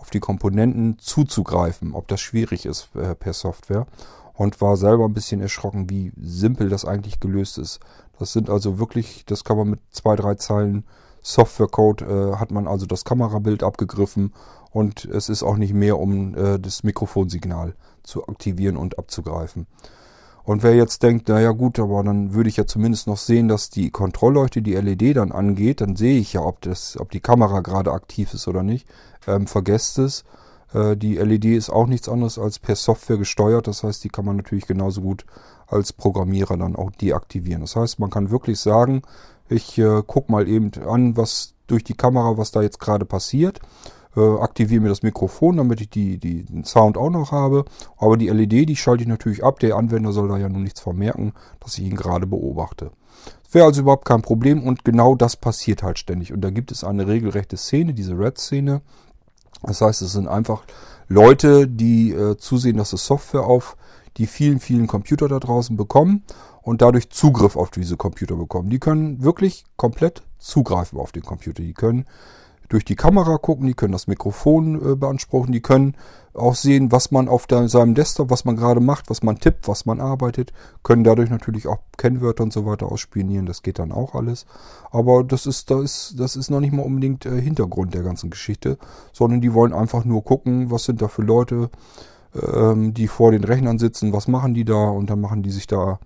auf 0.03 0.09
die 0.09 0.19
Komponenten 0.19 0.99
zuzugreifen, 0.99 1.93
ob 1.93 2.09
das 2.09 2.19
schwierig 2.19 2.65
ist 2.65 2.89
äh, 2.93 3.15
per 3.15 3.31
Software. 3.31 3.87
Und 4.33 4.59
war 4.59 4.75
selber 4.75 5.05
ein 5.05 5.13
bisschen 5.13 5.39
erschrocken, 5.39 5.89
wie 5.89 6.11
simpel 6.19 6.67
das 6.67 6.83
eigentlich 6.83 7.21
gelöst 7.21 7.57
ist. 7.57 7.79
Das 8.19 8.33
sind 8.33 8.49
also 8.49 8.79
wirklich, 8.79 9.23
das 9.25 9.45
kann 9.45 9.55
man 9.55 9.69
mit 9.69 9.79
zwei, 9.91 10.17
drei 10.17 10.35
Zeilen 10.35 10.83
Softwarecode, 11.21 12.01
äh, 12.01 12.35
hat 12.35 12.51
man 12.51 12.67
also 12.67 12.85
das 12.85 13.05
Kamerabild 13.05 13.63
abgegriffen 13.63 14.33
und 14.71 15.05
es 15.05 15.29
ist 15.29 15.41
auch 15.41 15.55
nicht 15.55 15.73
mehr, 15.73 15.97
um 15.97 16.35
äh, 16.35 16.59
das 16.59 16.83
Mikrofonsignal 16.83 17.73
zu 18.03 18.27
aktivieren 18.27 18.75
und 18.75 18.99
abzugreifen. 18.99 19.67
Und 20.43 20.61
wer 20.61 20.75
jetzt 20.75 21.03
denkt, 21.03 21.29
naja 21.29 21.51
gut, 21.51 21.79
aber 21.79 22.03
dann 22.03 22.33
würde 22.33 22.49
ich 22.49 22.57
ja 22.57 22.65
zumindest 22.65 23.07
noch 23.07 23.17
sehen, 23.17 23.47
dass 23.47 23.69
die 23.69 23.91
Kontrollleuchte, 23.91 24.61
die 24.61 24.73
LED 24.73 25.15
dann 25.15 25.31
angeht, 25.31 25.79
dann 25.79 25.95
sehe 25.95 26.19
ich 26.19 26.33
ja, 26.33 26.41
ob, 26.41 26.59
das, 26.59 26.99
ob 26.99 27.11
die 27.11 27.21
Kamera 27.21 27.61
gerade 27.61 27.93
aktiv 27.93 28.33
ist 28.33 28.49
oder 28.49 28.61
nicht. 28.61 28.85
Ähm, 29.27 29.47
vergesst 29.47 29.97
es. 29.99 30.23
Äh, 30.73 30.97
die 30.97 31.15
LED 31.15 31.45
ist 31.45 31.69
auch 31.69 31.87
nichts 31.87 32.09
anderes 32.09 32.37
als 32.37 32.59
per 32.59 32.75
Software 32.75 33.17
gesteuert. 33.17 33.67
Das 33.67 33.83
heißt, 33.83 34.03
die 34.03 34.09
kann 34.09 34.25
man 34.25 34.37
natürlich 34.37 34.67
genauso 34.67 35.01
gut 35.01 35.25
als 35.67 35.93
Programmierer 35.93 36.57
dann 36.57 36.75
auch 36.75 36.91
deaktivieren. 36.91 37.61
Das 37.61 37.75
heißt, 37.75 37.99
man 37.99 38.09
kann 38.09 38.31
wirklich 38.31 38.59
sagen, 38.59 39.01
ich 39.49 39.77
äh, 39.77 40.01
gucke 40.05 40.31
mal 40.31 40.47
eben 40.47 40.71
an, 40.87 41.17
was 41.17 41.53
durch 41.67 41.83
die 41.83 41.95
Kamera, 41.95 42.37
was 42.37 42.51
da 42.51 42.61
jetzt 42.61 42.79
gerade 42.79 43.05
passiert. 43.05 43.59
äh, 44.15 44.21
aktiviere 44.21 44.81
mir 44.81 44.89
das 44.89 45.01
Mikrofon, 45.01 45.57
damit 45.57 45.81
ich 45.81 45.89
die, 45.89 46.19
die, 46.19 46.43
den 46.43 46.63
Sound 46.65 46.97
auch 46.97 47.09
noch 47.09 47.31
habe. 47.31 47.65
Aber 47.97 48.17
die 48.17 48.27
LED, 48.29 48.69
die 48.69 48.75
schalte 48.75 49.03
ich 49.03 49.09
natürlich 49.09 49.43
ab. 49.43 49.59
Der 49.59 49.75
Anwender 49.75 50.11
soll 50.11 50.27
da 50.27 50.37
ja 50.37 50.49
nun 50.49 50.63
nichts 50.63 50.81
vermerken, 50.81 51.33
dass 51.59 51.77
ich 51.77 51.85
ihn 51.85 51.95
gerade 51.95 52.27
beobachte. 52.27 52.91
Wäre 53.51 53.65
also 53.65 53.81
überhaupt 53.81 54.05
kein 54.05 54.21
Problem 54.21 54.63
und 54.63 54.83
genau 54.83 55.15
das 55.15 55.35
passiert 55.35 55.83
halt 55.83 55.99
ständig. 55.99 56.33
Und 56.33 56.41
da 56.41 56.49
gibt 56.49 56.71
es 56.71 56.83
eine 56.83 57.07
regelrechte 57.07 57.57
Szene, 57.57 57.93
diese 57.93 58.17
Red-Szene. 58.17 58.81
Das 59.63 59.81
heißt, 59.81 60.01
es 60.01 60.13
sind 60.13 60.27
einfach 60.27 60.63
Leute, 61.07 61.67
die 61.67 62.11
äh, 62.11 62.37
zusehen, 62.37 62.77
dass 62.77 62.93
es 62.93 63.05
Software 63.05 63.43
auf 63.43 63.77
die 64.17 64.27
vielen, 64.27 64.59
vielen 64.59 64.87
Computer 64.87 65.27
da 65.27 65.39
draußen 65.39 65.75
bekommen 65.75 66.23
und 66.61 66.81
dadurch 66.81 67.09
Zugriff 67.09 67.55
auf 67.55 67.71
diese 67.71 67.97
Computer 67.97 68.35
bekommen. 68.35 68.69
Die 68.69 68.79
können 68.79 69.23
wirklich 69.23 69.65
komplett 69.75 70.23
zugreifen 70.37 70.99
auf 70.99 71.11
den 71.11 71.23
Computer. 71.23 71.63
Die 71.63 71.73
können 71.73 72.05
durch 72.73 72.85
die 72.85 72.95
Kamera 72.95 73.37
gucken, 73.37 73.67
die 73.67 73.75
können 73.75 73.91
das 73.91 74.07
Mikrofon 74.07 74.93
äh, 74.93 74.95
beanspruchen, 74.95 75.51
die 75.51 75.61
können 75.61 75.95
auch 76.33 76.55
sehen, 76.55 76.91
was 76.91 77.11
man 77.11 77.27
auf 77.27 77.45
der, 77.45 77.69
seinem 77.69 77.93
Desktop, 77.93 78.31
was 78.31 78.45
man 78.45 78.55
gerade 78.55 78.79
macht, 78.79 79.11
was 79.11 79.21
man 79.21 79.37
tippt, 79.37 79.67
was 79.67 79.85
man 79.85 80.01
arbeitet, 80.01 80.53
können 80.81 81.03
dadurch 81.03 81.29
natürlich 81.29 81.67
auch 81.67 81.77
Kennwörter 81.97 82.41
und 82.41 82.51
so 82.51 82.65
weiter 82.65 82.91
ausspionieren, 82.91 83.45
das 83.45 83.61
geht 83.61 83.77
dann 83.77 83.91
auch 83.91 84.15
alles. 84.15 84.47
Aber 84.89 85.23
das 85.23 85.45
ist, 85.45 85.69
das 85.69 85.83
ist, 85.83 86.19
das 86.19 86.35
ist 86.35 86.49
noch 86.49 86.61
nicht 86.61 86.73
mal 86.73 86.81
unbedingt 86.81 87.27
äh, 87.27 87.39
Hintergrund 87.39 87.93
der 87.93 88.01
ganzen 88.01 88.31
Geschichte, 88.31 88.79
sondern 89.11 89.39
die 89.39 89.53
wollen 89.53 89.73
einfach 89.73 90.03
nur 90.03 90.23
gucken, 90.23 90.71
was 90.71 90.85
sind 90.85 90.99
da 91.03 91.07
für 91.09 91.21
Leute, 91.21 91.69
ähm, 92.33 92.95
die 92.95 93.07
vor 93.07 93.31
den 93.31 93.43
Rechnern 93.43 93.77
sitzen, 93.77 94.13
was 94.13 94.27
machen 94.27 94.55
die 94.55 94.65
da 94.65 94.89
und 94.89 95.11
dann 95.11 95.21
machen 95.21 95.43
die 95.43 95.51
sich 95.51 95.67
da 95.67 95.99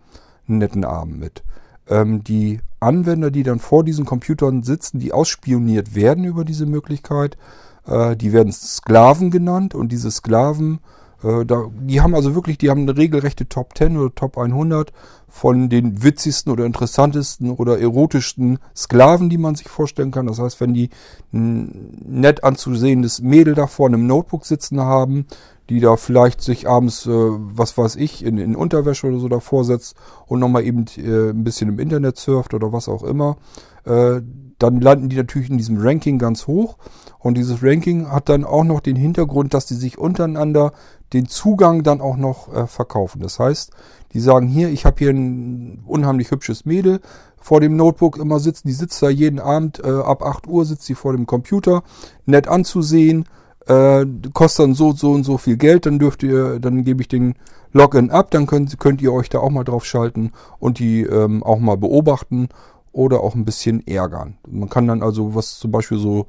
einen 0.50 0.58
netten 0.58 0.84
Abend 0.84 1.18
mit. 1.18 1.44
Ähm, 1.88 2.26
die 2.26 2.60
Anwender, 2.80 3.32
die 3.32 3.44
dann 3.44 3.60
vor 3.60 3.84
diesen 3.84 4.06
Computern 4.06 4.64
sitzen, 4.64 5.00
die 5.00 5.14
ausspioniert 5.14 5.96
werden 5.96 6.24
über 6.24 6.46
diese 6.46 6.66
Möglichkeit, 6.66 7.38
äh, 7.86 8.16
die 8.16 8.34
werden 8.34 8.52
Sklaven 8.52 9.32
genannt 9.32 9.74
und 9.74 9.92
diese 9.92 10.12
Sklaven, 10.12 10.80
äh, 11.24 11.46
da, 11.46 11.66
die 11.80 12.02
haben 12.02 12.16
also 12.16 12.36
wirklich, 12.36 12.58
die 12.58 12.70
haben 12.70 12.82
eine 12.82 12.98
regelrechte 12.98 13.48
Top 13.48 13.78
10 13.78 13.98
oder 13.98 14.14
Top 14.14 14.38
100 14.38 14.92
von 15.28 15.70
den 15.70 16.04
witzigsten 16.04 16.52
oder 16.52 16.66
interessantesten 16.66 17.52
oder 17.52 17.80
erotischsten 17.80 18.60
Sklaven, 18.76 19.30
die 19.30 19.38
man 19.38 19.56
sich 19.56 19.70
vorstellen 19.70 20.12
kann. 20.12 20.28
Das 20.28 20.40
heißt, 20.40 20.60
wenn 20.62 20.74
die 20.74 20.90
ein 21.34 21.92
nett 22.06 22.44
anzusehendes 22.44 23.22
Mädel 23.22 23.56
da 23.56 23.68
vorne 23.68 23.98
im 23.98 24.08
Notebook 24.08 24.46
sitzen 24.46 24.80
haben, 24.80 25.26
die 25.70 25.80
da 25.80 25.98
vielleicht 25.98 26.42
sich 26.42 26.68
abends, 26.68 27.06
äh, 27.06 27.10
was 27.12 27.78
weiß 27.78 27.98
ich, 27.98 28.24
in, 28.24 28.38
in 28.38 28.56
Unterwäsche 28.56 29.08
oder 29.08 29.20
so 29.20 29.28
davor 29.28 29.66
setzt 29.66 29.96
und 30.28 30.40
nochmal 30.40 30.64
eben 30.64 30.86
äh, 30.98 31.32
ein 31.32 31.44
bisschen 31.44 31.70
im 31.70 31.80
Internet 31.80 32.18
surft 32.18 32.54
oder 32.54 32.72
was 32.72 32.88
auch 32.88 33.04
immer, 33.04 33.38
äh, 33.86 34.22
dann 34.60 34.82
landen 34.82 35.10
die 35.10 35.16
natürlich 35.16 35.50
in 35.50 35.58
diesem 35.58 35.78
Ranking 35.80 36.20
ganz 36.20 36.48
hoch. 36.48 36.78
Und 37.20 37.38
dieses 37.38 37.62
Ranking 37.64 38.12
hat 38.12 38.30
dann 38.30 38.44
auch 38.44 38.64
noch 38.64 38.80
den 38.80 38.96
Hintergrund, 38.96 39.54
dass 39.54 39.66
die 39.66 39.76
sich 39.76 39.98
untereinander 39.98 40.72
den 41.14 41.28
Zugang 41.28 41.84
dann 41.84 42.02
auch 42.02 42.18
noch 42.18 42.54
äh, 42.54 42.68
verkaufen. 42.68 43.22
Das 43.22 43.40
heißt, 43.40 43.72
die 44.14 44.20
sagen 44.20 44.48
hier, 44.48 44.70
ich 44.70 44.86
habe 44.86 44.98
hier 45.00 45.12
ein 45.12 45.84
unheimlich 45.86 46.32
hübsches 46.32 46.66
Mädel 46.66 47.02
vor 47.38 47.62
dem 47.62 47.76
Notebook 47.76 48.18
immer 48.18 48.40
sitzen. 48.40 48.68
Die 48.68 48.74
sitzt 48.74 49.02
da 49.02 49.10
jeden 49.10 49.40
Abend 49.40 49.80
äh, 49.84 49.90
ab 49.90 50.24
8 50.24 50.48
Uhr, 50.48 50.66
sitzt 50.66 50.86
sie 50.86 50.96
vor 50.96 51.14
dem 51.14 51.26
Computer, 51.26 51.84
nett 52.26 52.48
anzusehen, 52.48 53.26
äh, 53.68 54.06
kostet 54.34 54.66
dann 54.66 54.74
so, 54.74 54.94
so 54.94 55.12
und 55.12 55.24
so 55.24 55.38
viel 55.38 55.58
Geld, 55.58 55.86
dann 55.86 56.00
dürft 56.00 56.24
ihr, 56.24 56.60
dann 56.60 56.84
gebe 56.84 57.02
ich 57.02 57.08
den 57.08 57.36
Login 57.74 58.12
ab, 58.12 58.32
dann 58.32 58.48
könnt, 58.48 58.80
könnt 58.80 59.02
ihr 59.02 59.14
euch 59.14 59.30
da 59.30 59.40
auch 59.40 59.50
mal 59.50 59.64
drauf 59.64 59.86
schalten 59.86 60.32
und 60.60 60.80
die 60.80 61.04
ähm, 61.04 61.44
auch 61.44 61.60
mal 61.60 61.78
beobachten 61.78 62.50
oder 62.98 63.22
auch 63.22 63.36
ein 63.36 63.46
bisschen 63.46 63.86
ärgern. 63.86 64.38
Man 64.48 64.70
kann 64.70 64.88
dann 64.88 65.04
also, 65.04 65.36
was 65.36 65.60
zum 65.60 65.72
Beispiel 65.72 66.00
so 66.00 66.26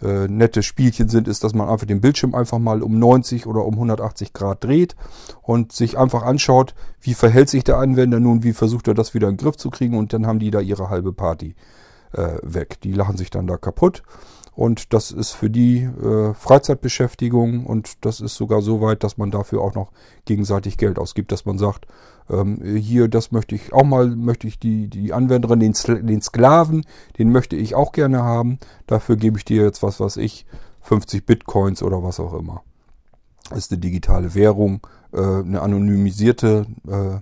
äh, 0.00 0.28
nette 0.28 0.62
Spielchen 0.62 1.08
sind, 1.08 1.26
ist, 1.26 1.42
dass 1.42 1.52
man 1.52 1.68
einfach 1.68 1.86
den 1.86 2.00
Bildschirm 2.00 2.34
einfach 2.34 2.60
mal 2.60 2.82
um 2.82 2.98
90 2.98 3.46
oder 3.46 3.64
um 3.64 3.74
180 3.74 4.32
Grad 4.32 4.62
dreht 4.62 4.94
und 5.42 5.72
sich 5.72 5.98
einfach 5.98 6.22
anschaut, 6.22 6.76
wie 7.00 7.14
verhält 7.14 7.48
sich 7.48 7.64
der 7.64 7.78
Anwender 7.78 8.20
nun, 8.20 8.44
wie 8.44 8.52
versucht 8.52 8.86
er 8.86 8.94
das 8.94 9.14
wieder 9.14 9.28
in 9.28 9.34
den 9.34 9.42
Griff 9.42 9.56
zu 9.56 9.68
kriegen 9.68 9.98
und 9.98 10.12
dann 10.12 10.28
haben 10.28 10.38
die 10.38 10.52
da 10.52 10.60
ihre 10.60 10.90
halbe 10.90 11.12
Party 11.12 11.56
äh, 12.12 12.38
weg. 12.42 12.80
Die 12.82 12.92
lachen 12.92 13.16
sich 13.16 13.30
dann 13.30 13.48
da 13.48 13.56
kaputt 13.56 14.04
und 14.54 14.92
das 14.92 15.10
ist 15.10 15.32
für 15.32 15.50
die 15.50 15.82
äh, 15.82 16.34
Freizeitbeschäftigung 16.34 17.66
und 17.66 18.04
das 18.04 18.20
ist 18.20 18.36
sogar 18.36 18.62
so 18.62 18.80
weit, 18.80 19.02
dass 19.02 19.18
man 19.18 19.32
dafür 19.32 19.60
auch 19.60 19.74
noch 19.74 19.90
gegenseitig 20.24 20.78
Geld 20.78 21.00
ausgibt, 21.00 21.32
dass 21.32 21.46
man 21.46 21.58
sagt, 21.58 21.86
ähm, 22.30 22.62
hier, 22.62 23.08
das 23.08 23.32
möchte 23.32 23.54
ich 23.54 23.72
auch 23.72 23.84
mal, 23.84 24.08
möchte 24.08 24.46
ich 24.46 24.58
die, 24.58 24.88
die 24.88 25.12
Anwenderin, 25.12 25.60
den, 25.60 25.74
den 26.06 26.22
Sklaven, 26.22 26.84
den 27.18 27.30
möchte 27.30 27.56
ich 27.56 27.74
auch 27.74 27.92
gerne 27.92 28.22
haben. 28.22 28.58
Dafür 28.86 29.16
gebe 29.16 29.38
ich 29.38 29.44
dir 29.44 29.62
jetzt 29.62 29.82
was, 29.82 30.00
was 30.00 30.16
ich, 30.16 30.46
50 30.82 31.26
Bitcoins 31.26 31.82
oder 31.82 32.02
was 32.02 32.20
auch 32.20 32.34
immer. 32.34 32.62
Das 33.50 33.58
ist 33.58 33.72
eine 33.72 33.80
digitale 33.80 34.34
Währung, 34.34 34.80
äh, 35.12 35.20
eine 35.20 35.62
anonymisierte 35.62 36.66
äh, 36.88 37.20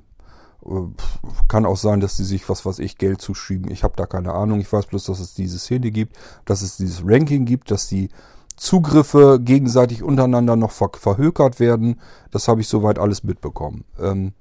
kann 1.48 1.66
auch 1.66 1.76
sein, 1.76 2.00
dass 2.00 2.16
die 2.16 2.24
sich 2.24 2.48
was 2.48 2.64
weiß 2.64 2.78
ich 2.78 2.96
Geld 2.96 3.20
zuschieben. 3.20 3.70
Ich 3.70 3.84
habe 3.84 3.94
da 3.96 4.06
keine 4.06 4.32
Ahnung. 4.32 4.60
Ich 4.60 4.72
weiß 4.72 4.86
bloß, 4.86 5.04
dass 5.04 5.20
es 5.20 5.34
diese 5.34 5.58
Szene 5.58 5.90
gibt, 5.90 6.16
dass 6.46 6.62
es 6.62 6.78
dieses 6.78 7.02
Ranking 7.04 7.44
gibt, 7.44 7.70
dass 7.70 7.86
die 7.88 8.08
Zugriffe 8.56 9.40
gegenseitig 9.42 10.02
untereinander 10.02 10.56
noch 10.56 10.70
ver 10.70 10.90
verhökert 10.94 11.60
werden. 11.60 12.00
Das 12.30 12.48
habe 12.48 12.60
ich 12.60 12.68
soweit 12.68 12.98
alles 12.98 13.24
mitbekommen. 13.24 13.84
Ähm, 14.00 14.32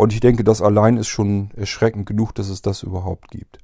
und 0.00 0.14
ich 0.14 0.20
denke, 0.20 0.44
das 0.44 0.62
allein 0.62 0.96
ist 0.96 1.08
schon 1.08 1.50
erschreckend 1.56 2.06
genug, 2.06 2.34
dass 2.34 2.48
es 2.48 2.62
das 2.62 2.82
überhaupt 2.82 3.30
gibt. 3.30 3.58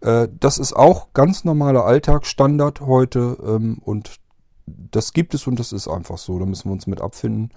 Äh, 0.00 0.28
das 0.38 0.58
ist 0.58 0.74
auch 0.74 1.08
ganz 1.12 1.42
normaler 1.42 1.84
Alltagsstandard 1.84 2.82
heute 2.82 3.36
ähm, 3.44 3.78
und 3.84 4.20
das 4.66 5.12
gibt 5.12 5.34
es 5.34 5.48
und 5.48 5.58
das 5.58 5.72
ist 5.72 5.88
einfach 5.88 6.18
so. 6.18 6.38
Da 6.38 6.46
müssen 6.46 6.68
wir 6.68 6.72
uns 6.72 6.86
mit 6.86 7.00
abfinden. 7.00 7.50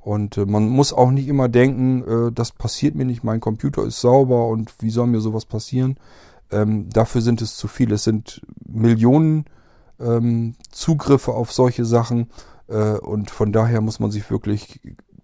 Und 0.00 0.38
äh, 0.38 0.44
man 0.44 0.68
muss 0.70 0.92
auch 0.92 1.12
nicht 1.12 1.28
immer 1.28 1.48
denken, 1.48 2.02
äh, 2.02 2.32
das 2.32 2.50
passiert 2.50 2.96
mir 2.96 3.04
nicht, 3.04 3.22
mein 3.22 3.38
Computer 3.38 3.84
ist 3.84 4.00
sauber 4.00 4.48
und 4.48 4.74
wie 4.80 4.90
soll 4.90 5.06
mir 5.06 5.20
sowas 5.20 5.44
passieren? 5.44 5.98
Ähm, 6.50 6.90
dafür 6.90 7.20
sind 7.20 7.42
es 7.42 7.56
zu 7.56 7.68
viele. 7.68 7.94
Es 7.94 8.02
sind 8.02 8.42
Millionen 8.66 9.44
ähm, 10.00 10.56
Zugriffe 10.72 11.32
auf 11.32 11.52
solche 11.52 11.84
Sachen 11.84 12.28
und 13.02 13.30
von 13.30 13.52
daher 13.52 13.82
muss 13.82 14.00
man 14.00 14.10
sich 14.10 14.30
wirklich 14.30 14.80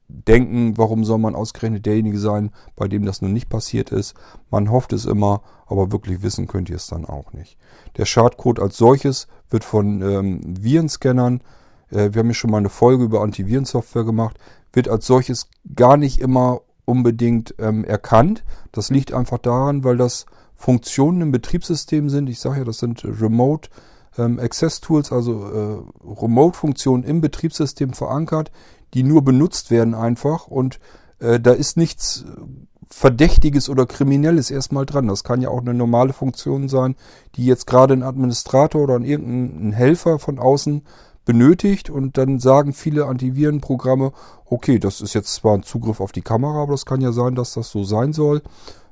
denken, 0.09 0.79
warum 0.79 1.05
soll 1.05 1.19
man 1.19 1.35
ausgerechnet 1.35 1.85
derjenige 1.87 2.19
sein, 2.19 2.51
bei 2.77 2.89
dem 2.89 3.05
das 3.05 3.21
nun 3.21 3.33
nicht 3.33 3.49
passiert 3.49 3.91
ist. 3.91 4.15
Man 4.51 4.71
hofft 4.71 4.93
es 4.93 5.05
immer, 5.05 5.43
aber 5.67 5.93
wirklich 5.93 6.23
wissen 6.23 6.47
könnt 6.47 6.71
ihr 6.71 6.77
es 6.77 6.87
dann 6.87 7.05
auch 7.05 7.33
nicht. 7.33 7.59
Der 7.97 8.07
Schadcode 8.07 8.61
als 8.61 8.77
solches 8.79 9.29
wird 9.51 9.65
von 9.65 10.01
ähm, 10.03 10.41
Virenscannern, 10.47 11.43
äh, 11.91 12.11
wir 12.13 12.21
haben 12.21 12.29
ja 12.29 12.35
schon 12.35 12.51
mal 12.51 12.59
eine 12.59 12.71
Folge 12.71 13.05
über 13.05 13.21
Antivirensoftware 13.21 14.05
gemacht, 14.05 14.39
wird 14.73 14.89
als 14.89 15.07
solches 15.07 15.49
gar 15.75 15.97
nicht 15.97 16.21
immer 16.21 16.63
unbedingt 16.87 17.55
ähm, 17.59 17.85
erkannt. 17.85 18.45
Das 18.73 18.91
liegt 18.91 19.13
einfach 19.13 19.39
daran, 19.39 19.85
weil 19.85 19.99
das 19.99 20.25
Funktionen 20.55 21.21
im 21.21 21.33
Betriebssystem 21.33 22.09
sind. 22.09 22.31
Ich 22.31 22.41
sage 22.41 22.61
ja, 22.61 22.65
das 22.65 22.79
sind 22.79 23.05
Remote 23.05 23.69
ähm, 24.19 24.39
Access 24.41 24.81
Tools, 24.81 25.13
also 25.13 25.47
äh, 25.47 26.21
Remote-Funktionen 26.21 27.05
im 27.05 27.21
Betriebssystem 27.21 27.93
verankert, 27.93 28.51
die 28.95 29.03
nur 29.03 29.23
benutzt 29.23 29.71
werden 29.71 29.95
einfach 29.95 30.47
und 30.47 30.81
äh, 31.19 31.41
da 31.41 31.53
ist 31.53 31.77
nichts 31.77 32.25
Verdächtiges 32.91 33.69
oder 33.69 33.85
Kriminelles 33.87 34.51
erstmal 34.51 34.87
dran. 34.87 35.09
Das 35.09 35.23
kann 35.23 35.43
ja 35.43 35.51
auch 35.51 35.61
eine 35.61 35.75
normale 35.75 36.15
Funktion 36.15 36.69
sein, 36.69 36.97
die 37.37 37.45
jetzt 37.45 37.67
gerade 37.67 37.93
ein 37.93 38.03
Administrator 38.03 38.83
oder 38.83 38.99
irgendein 39.01 39.73
Helfer 39.73 40.19
von 40.19 40.39
außen 40.39 40.83
benötigt 41.27 41.91
und 41.91 42.17
dann 42.17 42.39
sagen 42.39 42.73
viele 42.73 43.05
Antivirenprogramme, 43.05 44.13
okay, 44.47 44.79
das 44.79 45.03
ist 45.03 45.13
jetzt 45.13 45.35
zwar 45.35 45.55
ein 45.55 45.63
Zugriff 45.63 46.01
auf 46.01 46.13
die 46.13 46.23
Kamera, 46.23 46.63
aber 46.63 46.73
das 46.73 46.87
kann 46.87 47.03
ja 47.03 47.13
sein, 47.13 47.35
dass 47.35 47.53
das 47.53 47.71
so 47.71 47.85
sein 47.85 48.15
soll, 48.15 48.41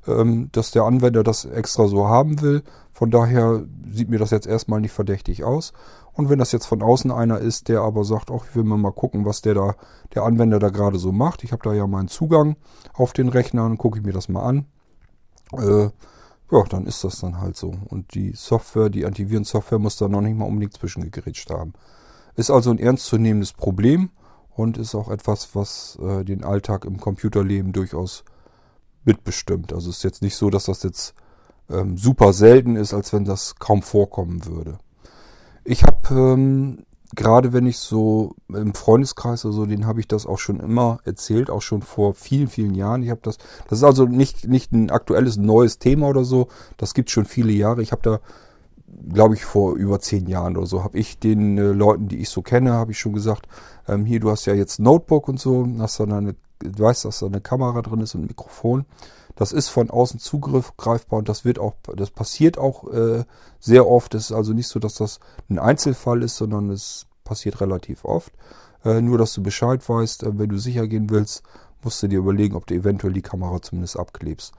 ähm, 0.08 0.48
dass 0.52 0.70
der 0.70 0.84
Anwender 0.84 1.22
das 1.22 1.44
extra 1.44 1.88
so 1.88 2.06
haben 2.06 2.40
will. 2.40 2.62
Von 2.92 3.10
daher 3.10 3.64
sieht 3.90 4.08
mir 4.08 4.18
das 4.18 4.30
jetzt 4.30 4.46
erstmal 4.46 4.80
nicht 4.80 4.92
verdächtig 4.92 5.44
aus. 5.44 5.72
Und 6.12 6.30
wenn 6.30 6.38
das 6.38 6.52
jetzt 6.52 6.66
von 6.66 6.82
außen 6.82 7.10
einer 7.10 7.38
ist, 7.38 7.68
der 7.68 7.82
aber 7.82 8.04
sagt, 8.04 8.30
ach, 8.30 8.44
ich 8.48 8.56
will 8.56 8.64
mal 8.64 8.92
gucken, 8.92 9.26
was 9.26 9.42
der 9.42 9.54
da, 9.54 9.74
der 10.14 10.22
Anwender 10.22 10.58
da 10.58 10.70
gerade 10.70 10.98
so 10.98 11.12
macht. 11.12 11.44
Ich 11.44 11.52
habe 11.52 11.62
da 11.62 11.74
ja 11.74 11.86
meinen 11.86 12.08
Zugang 12.08 12.56
auf 12.94 13.12
den 13.12 13.28
Rechner 13.28 13.66
und 13.66 13.76
gucke 13.76 13.98
ich 13.98 14.04
mir 14.04 14.14
das 14.14 14.28
mal 14.28 14.42
an. 14.42 14.66
Äh, 15.52 15.90
ja, 16.50 16.62
dann 16.70 16.86
ist 16.86 17.04
das 17.04 17.20
dann 17.20 17.40
halt 17.40 17.56
so. 17.56 17.74
Und 17.88 18.14
die 18.14 18.32
Software, 18.34 18.88
die 18.88 19.04
Antivirensoftware 19.04 19.78
muss 19.78 19.96
da 19.98 20.08
noch 20.08 20.20
nicht 20.22 20.38
mal 20.38 20.46
unbedingt 20.46 20.74
zwischengegrätscht 20.74 21.50
haben. 21.50 21.74
Ist 22.34 22.50
also 22.50 22.70
ein 22.70 22.78
ernstzunehmendes 22.78 23.52
Problem 23.52 24.10
und 24.54 24.78
ist 24.78 24.94
auch 24.94 25.10
etwas, 25.10 25.54
was 25.54 25.98
äh, 26.00 26.24
den 26.24 26.44
Alltag 26.44 26.84
im 26.84 26.98
Computerleben 26.98 27.72
durchaus 27.72 28.24
mitbestimmt. 29.06 29.72
Also 29.72 29.90
ist 29.90 30.04
jetzt 30.04 30.22
nicht 30.22 30.36
so, 30.36 30.50
dass 30.50 30.64
das 30.64 30.82
jetzt 30.82 31.14
ähm, 31.70 31.96
super 31.96 32.32
selten 32.32 32.76
ist, 32.76 32.94
als 32.94 33.12
wenn 33.12 33.24
das 33.24 33.56
kaum 33.56 33.82
vorkommen 33.82 34.44
würde. 34.46 34.78
Ich 35.64 35.82
habe 35.84 36.14
ähm, 36.14 36.84
gerade 37.14 37.52
wenn 37.52 37.66
ich 37.66 37.78
so 37.78 38.34
im 38.48 38.74
Freundeskreis 38.74 39.44
oder 39.44 39.54
so, 39.54 39.66
den 39.66 39.86
habe 39.86 40.00
ich 40.00 40.08
das 40.08 40.26
auch 40.26 40.38
schon 40.38 40.60
immer 40.60 40.98
erzählt, 41.04 41.50
auch 41.50 41.62
schon 41.62 41.82
vor 41.82 42.14
vielen, 42.14 42.48
vielen 42.48 42.74
Jahren. 42.74 43.02
Ich 43.02 43.10
habe 43.10 43.20
das, 43.22 43.38
das 43.68 43.78
ist 43.78 43.84
also 43.84 44.04
nicht, 44.04 44.46
nicht 44.48 44.72
ein 44.72 44.90
aktuelles 44.90 45.36
neues 45.36 45.78
Thema 45.78 46.08
oder 46.08 46.24
so. 46.24 46.48
Das 46.76 46.94
gibt 46.94 47.10
schon 47.10 47.24
viele 47.24 47.52
Jahre. 47.52 47.82
Ich 47.82 47.92
habe 47.92 48.02
da 48.02 48.20
glaube 49.08 49.34
ich, 49.34 49.44
vor 49.44 49.74
über 49.74 50.00
zehn 50.00 50.26
Jahren 50.26 50.56
oder 50.56 50.66
so, 50.66 50.84
habe 50.84 50.98
ich 50.98 51.18
den 51.18 51.58
äh, 51.58 51.72
Leuten, 51.72 52.08
die 52.08 52.18
ich 52.18 52.28
so 52.28 52.42
kenne, 52.42 52.72
habe 52.72 52.92
ich 52.92 52.98
schon 52.98 53.12
gesagt, 53.12 53.46
ähm, 53.88 54.04
hier, 54.04 54.20
du 54.20 54.30
hast 54.30 54.46
ja 54.46 54.54
jetzt 54.54 54.78
Notebook 54.78 55.28
und 55.28 55.40
so, 55.40 55.66
hast 55.78 56.00
dann 56.00 56.12
eine, 56.12 56.34
du 56.60 56.82
weißt, 56.82 57.04
dass 57.04 57.20
da 57.20 57.26
eine 57.26 57.40
Kamera 57.40 57.82
drin 57.82 58.00
ist 58.00 58.14
und 58.14 58.22
ein 58.22 58.28
Mikrofon. 58.28 58.86
Das 59.34 59.52
ist 59.52 59.68
von 59.68 59.90
außen 59.90 60.18
zugreifbar 60.18 61.18
und 61.18 61.28
das 61.28 61.44
wird 61.44 61.58
auch, 61.58 61.74
das 61.94 62.10
passiert 62.10 62.56
auch 62.56 62.90
äh, 62.92 63.24
sehr 63.60 63.86
oft. 63.86 64.14
Es 64.14 64.30
ist 64.30 64.32
also 64.32 64.54
nicht 64.54 64.68
so, 64.68 64.78
dass 64.78 64.94
das 64.94 65.20
ein 65.50 65.58
Einzelfall 65.58 66.22
ist, 66.22 66.36
sondern 66.36 66.70
es 66.70 67.06
passiert 67.24 67.60
relativ 67.60 68.04
oft. 68.04 68.32
Äh, 68.84 69.02
nur, 69.02 69.18
dass 69.18 69.34
du 69.34 69.42
Bescheid 69.42 69.86
weißt, 69.86 70.22
äh, 70.22 70.38
wenn 70.38 70.48
du 70.48 70.58
sicher 70.58 70.86
gehen 70.88 71.10
willst, 71.10 71.42
musst 71.82 72.02
du 72.02 72.08
dir 72.08 72.18
überlegen, 72.18 72.56
ob 72.56 72.66
du 72.66 72.74
eventuell 72.74 73.12
die 73.12 73.22
Kamera 73.22 73.60
zumindest 73.60 73.98
abklebst. 73.98 74.54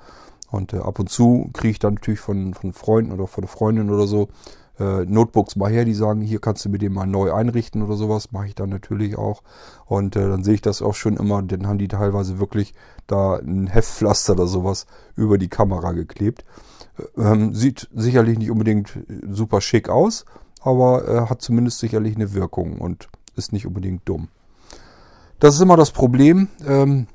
Und 0.52 0.74
äh, 0.74 0.78
ab 0.78 1.00
und 1.00 1.10
zu 1.10 1.50
kriege 1.54 1.72
ich 1.72 1.80
dann 1.80 1.96
natürlich 1.96 2.20
von, 2.20 2.54
von 2.54 2.72
Freunden 2.74 3.12
oder 3.12 3.28
von 3.28 3.42
der 3.42 3.50
Freundin 3.50 3.90
oder 3.90 4.06
so 4.06 4.30
äh, 4.80 5.06
Notebooks 5.06 5.56
mal 5.56 5.72
her, 5.72 5.86
die 5.86 5.94
sagen, 5.94 6.22
hier 6.22 6.40
kannst 6.40 6.66
du 6.66 6.70
mir 6.70 6.78
den 6.78 6.94
mal 6.94 7.06
neu 7.06 7.34
einrichten 7.34 7.82
oder 7.82 7.96
sowas, 7.96 8.32
mache 8.32 8.48
ich 8.48 8.56
dann 8.56 8.70
natürlich 8.70 9.18
auch. 9.18 9.44
Und 9.86 10.16
äh, 10.16 10.28
dann 10.28 10.44
sehe 10.44 10.56
ich 10.56 10.62
das 10.62 10.82
auch 10.82 10.96
schon 10.96 11.18
immer, 11.18 11.42
dann 11.42 11.68
haben 11.68 11.78
die 11.78 11.88
teilweise 11.88 12.40
wirklich 12.40 12.74
da 13.08 13.38
ein 13.38 13.68
Heftpflaster 13.68 14.34
oder 14.34 14.48
sowas 14.48 14.86
über 15.16 15.38
die 15.38 15.50
Kamera 15.50 15.94
geklebt. 15.94 16.46
Ähm, 17.18 17.54
sieht 17.54 17.90
sicherlich 17.94 18.38
nicht 18.38 18.52
unbedingt 18.52 19.00
super 19.30 19.62
schick 19.62 19.90
aus, 19.90 20.26
aber 20.62 21.08
äh, 21.08 21.30
hat 21.30 21.42
zumindest 21.42 21.80
sicherlich 21.80 22.16
eine 22.16 22.34
Wirkung 22.34 22.80
und 22.80 23.08
ist 23.36 23.54
nicht 23.54 23.68
unbedingt 23.68 24.02
dumm. 24.06 24.30
Das 25.40 25.56
ist 25.56 25.62
immer 25.62 25.78
das 25.78 25.92
Problem. 25.92 26.48
Ähm, 26.68 27.08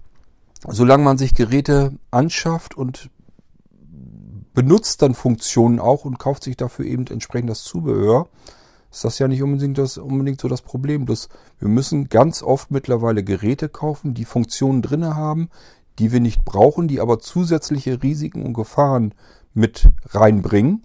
solange 0.69 1.03
man 1.03 1.19
sich 1.19 1.35
Geräte 1.35 1.93
anschafft 2.11 2.77
und 2.77 3.11
benutzt 4.55 5.03
dann 5.03 5.15
Funktionen 5.15 5.79
auch 5.79 6.05
und 6.05 6.19
kauft 6.19 6.45
sich 6.45 6.57
dafür 6.57 6.85
eben 6.85 7.07
entsprechend 7.07 7.51
das 7.51 7.65
Zubehör, 7.65 8.29
ist 8.91 9.05
das 9.05 9.19
ja 9.19 9.27
nicht 9.27 9.43
unbedingt, 9.43 9.79
das, 9.79 9.97
unbedingt 9.97 10.41
so 10.41 10.49
das 10.49 10.61
Problem. 10.61 11.07
Bloß 11.07 11.31
wir 11.59 11.69
müssen 11.69 12.11
ganz 12.11 12.43
oft 12.43 12.71
mittlerweile 12.71 13.25
Geräte 13.25 13.71
kaufen, 13.71 14.13
die 14.13 14.27
Funktionen 14.27 14.83
drinne 14.83 15.17
haben, 15.17 15.49
die 15.99 16.13
wir 16.13 16.21
nicht 16.21 16.45
brauchen, 16.45 16.89
die 16.89 17.01
aber 17.01 17.19
zusätzliche 17.19 18.03
Risiken 18.03 18.45
und 18.45 18.53
Gefahren 18.53 19.15
mit 19.55 19.89
reinbringen, 20.11 20.85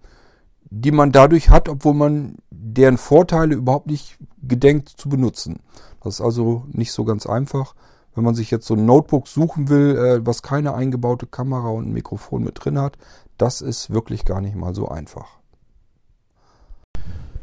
die 0.69 0.91
man 0.91 1.11
dadurch 1.11 1.49
hat, 1.49 1.67
obwohl 1.69 1.93
man 1.93 2.37
deren 2.49 2.97
Vorteile 2.97 3.55
überhaupt 3.55 3.87
nicht 3.87 4.17
gedenkt 4.41 4.89
zu 4.89 5.09
benutzen. 5.09 5.59
Das 6.01 6.15
ist 6.15 6.21
also 6.21 6.63
nicht 6.67 6.93
so 6.93 7.03
ganz 7.03 7.25
einfach. 7.25 7.75
Wenn 8.15 8.23
man 8.23 8.35
sich 8.35 8.51
jetzt 8.51 8.65
so 8.65 8.73
ein 8.73 8.85
Notebook 8.85 9.27
suchen 9.27 9.69
will, 9.69 9.95
äh, 9.95 10.25
was 10.25 10.41
keine 10.41 10.73
eingebaute 10.73 11.27
Kamera 11.27 11.69
und 11.69 11.87
ein 11.87 11.93
Mikrofon 11.93 12.43
mit 12.43 12.63
drin 12.63 12.79
hat, 12.79 12.97
das 13.37 13.61
ist 13.61 13.91
wirklich 13.91 14.25
gar 14.25 14.41
nicht 14.41 14.55
mal 14.55 14.73
so 14.73 14.87
einfach. 14.87 15.37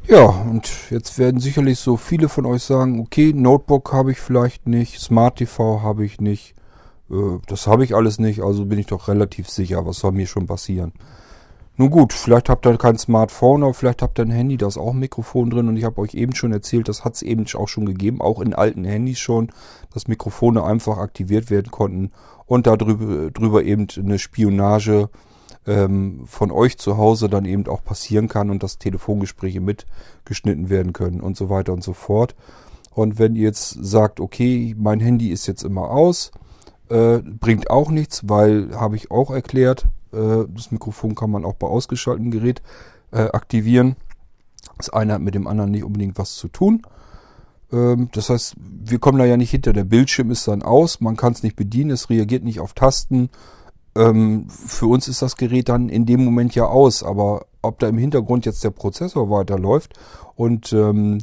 Ja, 0.07 0.27
und 0.27 0.71
jetzt 0.91 1.19
werden 1.19 1.41
sicherlich 1.41 1.79
so 1.79 1.97
viele 1.97 2.29
von 2.29 2.45
euch 2.45 2.63
sagen, 2.63 3.01
okay, 3.01 3.33
Notebook 3.33 3.93
habe 3.93 4.13
ich 4.13 4.21
vielleicht 4.21 4.67
nicht, 4.67 5.01
Smart 5.01 5.37
TV 5.37 5.81
habe 5.81 6.05
ich 6.05 6.21
nicht, 6.21 6.55
äh, 7.11 7.39
das 7.47 7.67
habe 7.67 7.85
ich 7.85 7.95
alles 7.95 8.19
nicht, 8.19 8.43
also 8.43 8.67
bin 8.67 8.79
ich 8.79 8.87
doch 8.87 9.09
relativ 9.09 9.49
sicher, 9.49 9.87
was 9.87 10.01
soll 10.01 10.13
mir 10.13 10.27
schon 10.27 10.47
passieren. 10.47 10.93
Nun 11.77 11.91
gut, 11.91 12.13
vielleicht 12.13 12.51
habt 12.51 12.67
ihr 12.67 12.77
kein 12.77 12.99
Smartphone, 12.99 13.63
aber 13.63 13.73
vielleicht 13.73 14.03
habt 14.03 14.19
ihr 14.21 14.27
ein 14.27 14.31
Handy, 14.31 14.59
da 14.59 14.69
ist 14.69 14.77
auch 14.77 14.93
ein 14.93 14.99
Mikrofon 15.01 15.49
drin 15.49 15.69
und 15.69 15.77
ich 15.77 15.85
habe 15.85 16.01
euch 16.03 16.15
eben 16.15 16.35
schon 16.35 16.53
erzählt, 16.53 16.87
das 16.89 17.05
hat 17.05 17.15
es 17.15 17.23
eben 17.23 17.47
auch 17.55 17.69
schon 17.69 17.87
gegeben, 17.87 18.21
auch 18.21 18.41
in 18.41 18.55
alten 18.55 18.85
Handys 18.85 19.19
schon, 19.19 19.51
dass 19.93 20.07
Mikrofone 20.07 20.63
einfach 20.63 20.99
aktiviert 20.99 21.51
werden 21.51 21.73
konnten 21.73 22.13
und 22.47 22.67
darüber 22.67 23.31
drüber 23.31 23.65
eben 23.65 23.89
eine 23.97 24.19
Spionage 24.19 25.09
ähm, 25.67 26.23
von 26.27 26.51
euch 26.51 26.79
zu 26.79 26.97
Hause 26.97 27.29
dann 27.29 27.45
eben 27.45 27.67
auch 27.67 27.83
passieren 27.83 28.29
kann 28.29 28.51
und 28.51 28.63
dass 28.63 28.79
Telefongespräche 28.79 29.61
mitgeschnitten 29.61 30.69
werden 30.69 30.93
können 30.93 31.21
und 31.21 31.37
so 31.37 31.49
weiter 31.49 31.73
und 31.73 31.83
so 31.83 31.93
fort. 31.93 32.35
Und 32.91 33.19
wenn 33.19 33.35
ihr 33.35 33.45
jetzt 33.45 33.71
sagt, 33.71 34.21
okay, 34.21 34.75
mein 34.79 35.01
Handy 35.01 35.31
ist 35.31 35.47
jetzt 35.47 35.65
immer 35.65 35.91
aus, 35.91 36.31
äh, 36.89 37.19
bringt 37.19 37.71
auch 37.71 37.91
nichts, 37.91 38.29
weil, 38.29 38.77
habe 38.77 38.97
ich 38.97 39.11
auch 39.11 39.31
erklärt, 39.31 39.87
äh, 40.13 40.45
das 40.49 40.71
Mikrofon 40.71 41.15
kann 41.15 41.31
man 41.31 41.45
auch 41.45 41.55
bei 41.55 41.67
ausgeschaltetem 41.67 42.31
Gerät 42.31 42.63
äh, 43.11 43.23
aktivieren. 43.33 43.97
Das 44.77 44.91
eine 44.91 45.15
hat 45.15 45.23
mit 45.23 45.35
dem 45.35 45.47
anderen 45.47 45.71
nicht 45.71 45.85
unbedingt 45.85 46.19
was 46.19 46.37
zu 46.37 46.49
tun. 46.49 46.83
Ähm, 47.73 48.09
das 48.13 48.31
heißt, 48.31 48.55
wir 48.59 48.99
kommen 48.99 49.19
da 49.19 49.25
ja 49.25 49.37
nicht 49.37 49.51
hinter. 49.51 49.73
Der 49.73 49.85
Bildschirm 49.85 50.31
ist 50.31 50.47
dann 50.47 50.63
aus, 50.63 51.01
man 51.01 51.17
kann 51.17 51.33
es 51.33 51.43
nicht 51.43 51.57
bedienen, 51.57 51.91
es 51.91 52.11
reagiert 52.11 52.45
nicht 52.45 52.61
auf 52.61 52.75
Tasten. 52.75 53.31
Ähm, 53.97 54.49
für 54.49 54.87
uns 54.87 55.09
ist 55.09 55.23
das 55.23 55.37
Gerät 55.37 55.69
dann 55.69 55.89
in 55.89 56.07
dem 56.07 56.25
Moment 56.25 56.55
ja 56.55 56.67
aus, 56.67 57.03
aber 57.03 57.47
ob 57.63 57.79
da 57.79 57.89
im 57.89 57.99
Hintergrund 57.99 58.47
jetzt 58.47 58.65
der 58.65 58.71
Prozessor 58.71 59.31
weiterläuft 59.31 59.95
und 60.35 60.73
ähm, 60.73 61.19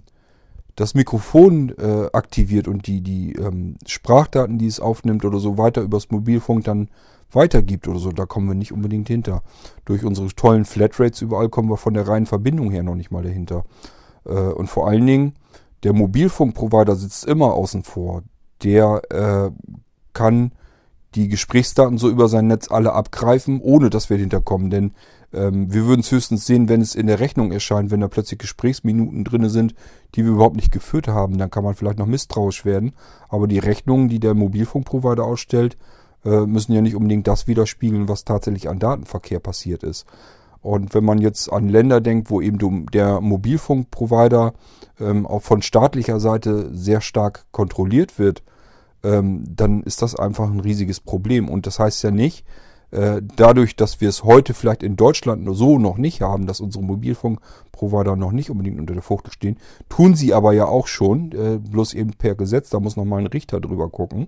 das 0.76 0.94
Mikrofon 0.94 1.70
äh, 1.78 2.08
aktiviert 2.14 2.68
und 2.68 2.88
die, 2.88 3.02
die 3.02 3.34
ähm, 3.34 3.76
Sprachdaten, 3.86 4.58
die 4.58 4.68
es 4.68 4.80
aufnimmt 4.80 5.26
oder 5.26 5.40
so 5.40 5.58
weiter 5.58 5.82
übers 5.82 6.10
Mobilfunk 6.10 6.64
dann 6.64 6.90
weitergibt 7.32 7.88
oder 7.88 8.00
so, 8.00 8.12
da 8.12 8.26
kommen 8.26 8.48
wir 8.48 8.56
nicht 8.56 8.72
unbedingt 8.72 9.08
hinter. 9.08 9.44
Durch 9.86 10.04
unsere 10.04 10.28
tollen 10.30 10.66
Flatrates 10.66 11.22
überall 11.22 11.50
kommen 11.50 11.70
wir 11.70 11.78
von 11.78 11.94
der 11.94 12.08
reinen 12.08 12.26
Verbindung 12.26 12.72
her 12.72 12.84
noch 12.84 12.96
nicht 12.96 13.12
mal 13.12 13.24
dahinter. 13.24 13.64
Äh, 14.26 14.32
und 14.32 14.68
vor 14.68 14.88
allen 14.88 15.06
Dingen, 15.06 15.34
der 15.84 15.94
Mobilfunkprovider 15.94 16.96
sitzt 16.96 17.26
immer 17.26 17.54
außen 17.54 17.84
vor. 17.84 18.24
Der 18.64 19.02
äh, 19.10 19.52
kann 20.14 20.52
die 21.16 21.28
Gesprächsdaten 21.28 21.98
so 21.98 22.10
über 22.10 22.28
sein 22.28 22.48
Netz 22.48 22.72
alle 22.72 22.94
abgreifen, 22.94 23.60
ohne 23.62 23.90
dass 23.90 24.10
wir 24.10 24.18
hinterkommen. 24.18 24.70
Denn 24.70 24.92
ähm, 25.34 25.74
wir 25.74 25.86
würden 25.86 26.02
es 26.02 26.12
höchstens 26.12 26.46
sehen, 26.46 26.70
wenn 26.70 26.82
es 26.82 26.96
in 26.96 27.08
der 27.08 27.20
Rechnung 27.20 27.52
erscheint, 27.52 27.92
wenn 27.92 28.02
da 28.02 28.08
plötzlich 28.08 28.40
Gesprächsminuten 28.40 29.24
drin 29.24 29.50
sind, 29.50 29.76
die 30.16 30.24
wir 30.24 30.32
überhaupt 30.32 30.56
nicht 30.56 30.72
geführt 30.72 31.08
haben. 31.08 31.38
Dann 31.38 31.52
kann 31.52 31.64
man 31.64 31.76
vielleicht 31.76 32.00
noch 32.00 32.06
misstrauisch 32.06 32.66
werden. 32.66 32.94
Aber 33.30 33.48
die 33.48 33.60
Rechnungen, 33.60 34.10
die 34.10 34.20
der 34.20 34.34
Mobilfunkprovider 34.34 35.24
ausstellt, 35.24 35.78
äh, 36.24 36.46
müssen 36.46 36.74
ja 36.74 36.82
nicht 36.82 36.96
unbedingt 36.96 37.28
das 37.28 37.48
widerspiegeln, 37.48 38.08
was 38.08 38.26
tatsächlich 38.26 38.70
an 38.70 38.80
Datenverkehr 38.80 39.40
passiert 39.40 39.84
ist. 39.84 40.06
Und 40.62 40.94
wenn 40.94 41.04
man 41.04 41.18
jetzt 41.20 41.52
an 41.52 41.70
Länder 41.70 42.02
denkt, 42.02 42.30
wo 42.30 42.40
eben 42.40 42.86
der 42.92 43.20
Mobilfunkprovider 43.20 44.54
ähm, 45.00 45.26
auch 45.26 45.42
von 45.42 45.62
staatlicher 45.62 46.20
Seite 46.20 46.70
sehr 46.74 47.02
stark 47.02 47.46
kontrolliert 47.52 48.20
wird, 48.20 48.44
ähm, 49.04 49.44
dann 49.48 49.84
ist 49.84 50.02
das 50.02 50.16
einfach 50.16 50.50
ein 50.50 50.60
riesiges 50.60 51.00
Problem. 51.00 51.50
Und 51.50 51.68
das 51.68 51.80
heißt 51.80 52.04
ja 52.04 52.12
nicht, 52.12 52.46
äh, 52.92 53.22
dadurch, 53.38 53.78
dass 53.78 54.02
wir 54.02 54.10
es 54.10 54.24
heute 54.24 54.54
vielleicht 54.54 54.84
in 54.84 54.98
Deutschland 54.98 55.48
so 55.56 55.80
noch 55.80 55.98
nicht 55.98 56.22
haben, 56.22 56.46
dass 56.46 56.60
unsere 56.60 56.84
Mobilfunkprovider 56.84 58.18
noch 58.18 58.34
nicht 58.34 58.50
unbedingt 58.50 58.80
unter 58.80 58.94
der 58.94 59.02
Fuchtel 59.02 59.32
stehen, 59.32 59.58
tun 59.88 60.14
sie 60.14 60.34
aber 60.34 60.52
ja 60.52 60.66
auch 60.66 60.88
schon, 60.88 61.32
äh, 61.32 61.58
bloß 61.58 61.94
eben 61.94 62.14
per 62.14 62.36
Gesetz, 62.36 62.70
da 62.70 62.82
muss 62.82 62.98
nochmal 62.98 63.20
ein 63.20 63.28
Richter 63.28 63.62
drüber 63.62 63.90
gucken. 63.90 64.28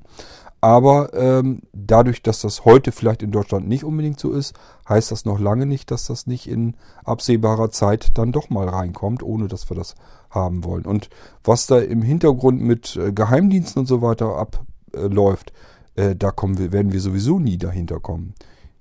Aber 0.63 1.13
ähm, 1.13 1.63
dadurch, 1.73 2.23
dass 2.23 2.39
das 2.39 2.63
heute 2.63 2.93
vielleicht 2.93 3.21
in 3.21 3.31
Deutschland 3.31 3.67
nicht 3.67 3.83
unbedingt 3.83 4.17
so 4.17 4.31
ist, 4.31 4.53
heißt 4.87 5.11
das 5.11 5.25
noch 5.25 5.37
lange 5.37 5.65
nicht, 5.65 5.91
dass 5.91 6.05
das 6.05 6.25
nicht 6.25 6.47
in 6.47 6.77
absehbarer 7.03 7.69
Zeit 7.69 8.17
dann 8.17 8.31
doch 8.31 8.49
mal 8.49 8.69
reinkommt, 8.69 9.23
ohne 9.23 9.49
dass 9.49 9.69
wir 9.69 9.75
das 9.75 9.95
haben 10.29 10.63
wollen. 10.63 10.85
Und 10.85 11.09
was 11.43 11.67
da 11.67 11.79
im 11.79 12.01
Hintergrund 12.01 12.61
mit 12.61 12.95
äh, 12.95 13.11
Geheimdiensten 13.11 13.81
und 13.81 13.87
so 13.87 14.01
weiter 14.01 14.37
abläuft, 14.37 15.51
äh, 15.95 16.15
da 16.15 16.31
kommen 16.31 16.57
wir, 16.57 16.71
werden 16.71 16.93
wir 16.93 17.01
sowieso 17.01 17.39
nie 17.39 17.57
dahinter 17.57 17.99
kommen. 17.99 18.33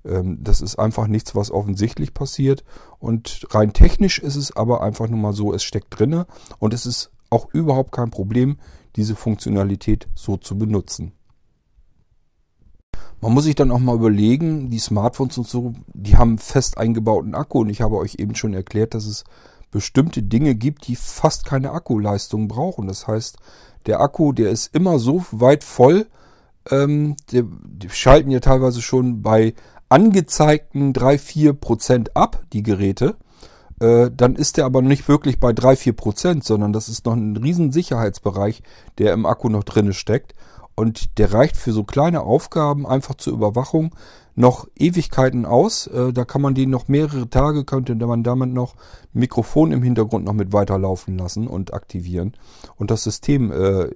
Ähm, 0.05 0.37
das 0.41 0.61
ist 0.61 0.79
einfach 0.79 1.07
nichts, 1.07 1.35
was 1.35 1.51
offensichtlich 1.51 2.13
passiert. 2.13 2.63
Und 2.99 3.45
rein 3.49 3.73
technisch 3.73 4.19
ist 4.19 4.37
es 4.37 4.55
aber 4.55 4.83
einfach 4.83 5.09
nur 5.09 5.19
mal 5.19 5.33
so, 5.33 5.53
es 5.53 5.63
steckt 5.63 5.99
drinne 5.99 6.27
und 6.59 6.73
es 6.73 6.85
ist 6.85 7.11
auch 7.29 7.53
überhaupt 7.53 7.91
kein 7.91 8.09
Problem, 8.09 8.55
diese 8.95 9.17
Funktionalität 9.17 10.07
so 10.15 10.37
zu 10.37 10.57
benutzen. 10.57 11.11
Man 13.21 13.33
muss 13.33 13.45
sich 13.45 13.55
dann 13.55 13.71
auch 13.71 13.79
mal 13.79 13.95
überlegen, 13.95 14.69
die 14.69 14.79
Smartphones 14.79 15.37
und 15.37 15.47
so, 15.47 15.73
die 15.93 16.17
haben 16.17 16.37
fest 16.37 16.77
eingebauten 16.77 17.35
Akku 17.35 17.61
und 17.61 17.69
ich 17.69 17.81
habe 17.81 17.97
euch 17.97 18.15
eben 18.19 18.35
schon 18.35 18.53
erklärt, 18.53 18.93
dass 18.93 19.05
es 19.05 19.23
bestimmte 19.71 20.21
Dinge 20.21 20.55
gibt, 20.55 20.87
die 20.87 20.95
fast 20.95 21.45
keine 21.45 21.71
Akkuleistung 21.71 22.47
brauchen. 22.47 22.87
Das 22.87 23.07
heißt, 23.07 23.37
der 23.85 24.01
Akku, 24.01 24.33
der 24.33 24.51
ist 24.51 24.75
immer 24.75 24.99
so 24.99 25.25
weit 25.31 25.63
voll, 25.63 26.07
ähm, 26.69 27.15
die, 27.31 27.43
die 27.43 27.89
schalten 27.89 28.31
ja 28.31 28.39
teilweise 28.39 28.81
schon 28.81 29.21
bei 29.21 29.53
angezeigten 29.89 30.93
3-4% 30.93 32.11
ab, 32.13 32.43
die 32.53 32.63
Geräte. 32.63 33.15
Äh, 33.79 34.11
dann 34.15 34.35
ist 34.35 34.57
der 34.57 34.65
aber 34.65 34.81
nicht 34.81 35.07
wirklich 35.07 35.39
bei 35.39 35.51
3-4%, 35.51 36.43
sondern 36.43 36.73
das 36.73 36.89
ist 36.89 37.05
noch 37.05 37.13
ein 37.13 37.37
riesen 37.37 37.71
Sicherheitsbereich, 37.71 38.63
der 38.97 39.13
im 39.13 39.25
Akku 39.25 39.49
noch 39.49 39.63
drinne 39.63 39.93
steckt. 39.93 40.35
Und 40.75 41.17
der 41.19 41.33
reicht 41.33 41.57
für 41.57 41.71
so 41.71 41.83
kleine 41.83 42.21
Aufgaben 42.21 42.85
einfach 42.85 43.15
zur 43.15 43.33
Überwachung 43.33 43.93
noch 44.35 44.67
Ewigkeiten 44.75 45.45
aus. 45.45 45.87
Äh, 45.87 46.13
da 46.13 46.25
kann 46.25 46.41
man 46.41 46.55
den 46.55 46.69
noch 46.69 46.87
mehrere 46.87 47.29
Tage, 47.29 47.63
könnte 47.65 47.95
man 47.95 48.23
damit 48.23 48.51
noch 48.51 48.75
Mikrofon 49.13 49.71
im 49.71 49.83
Hintergrund 49.83 50.25
noch 50.25 50.33
mit 50.33 50.53
weiterlaufen 50.53 51.17
lassen 51.17 51.47
und 51.47 51.73
aktivieren 51.73 52.33
und 52.75 52.89
das 52.89 53.03
System 53.03 53.51
äh, 53.51 53.89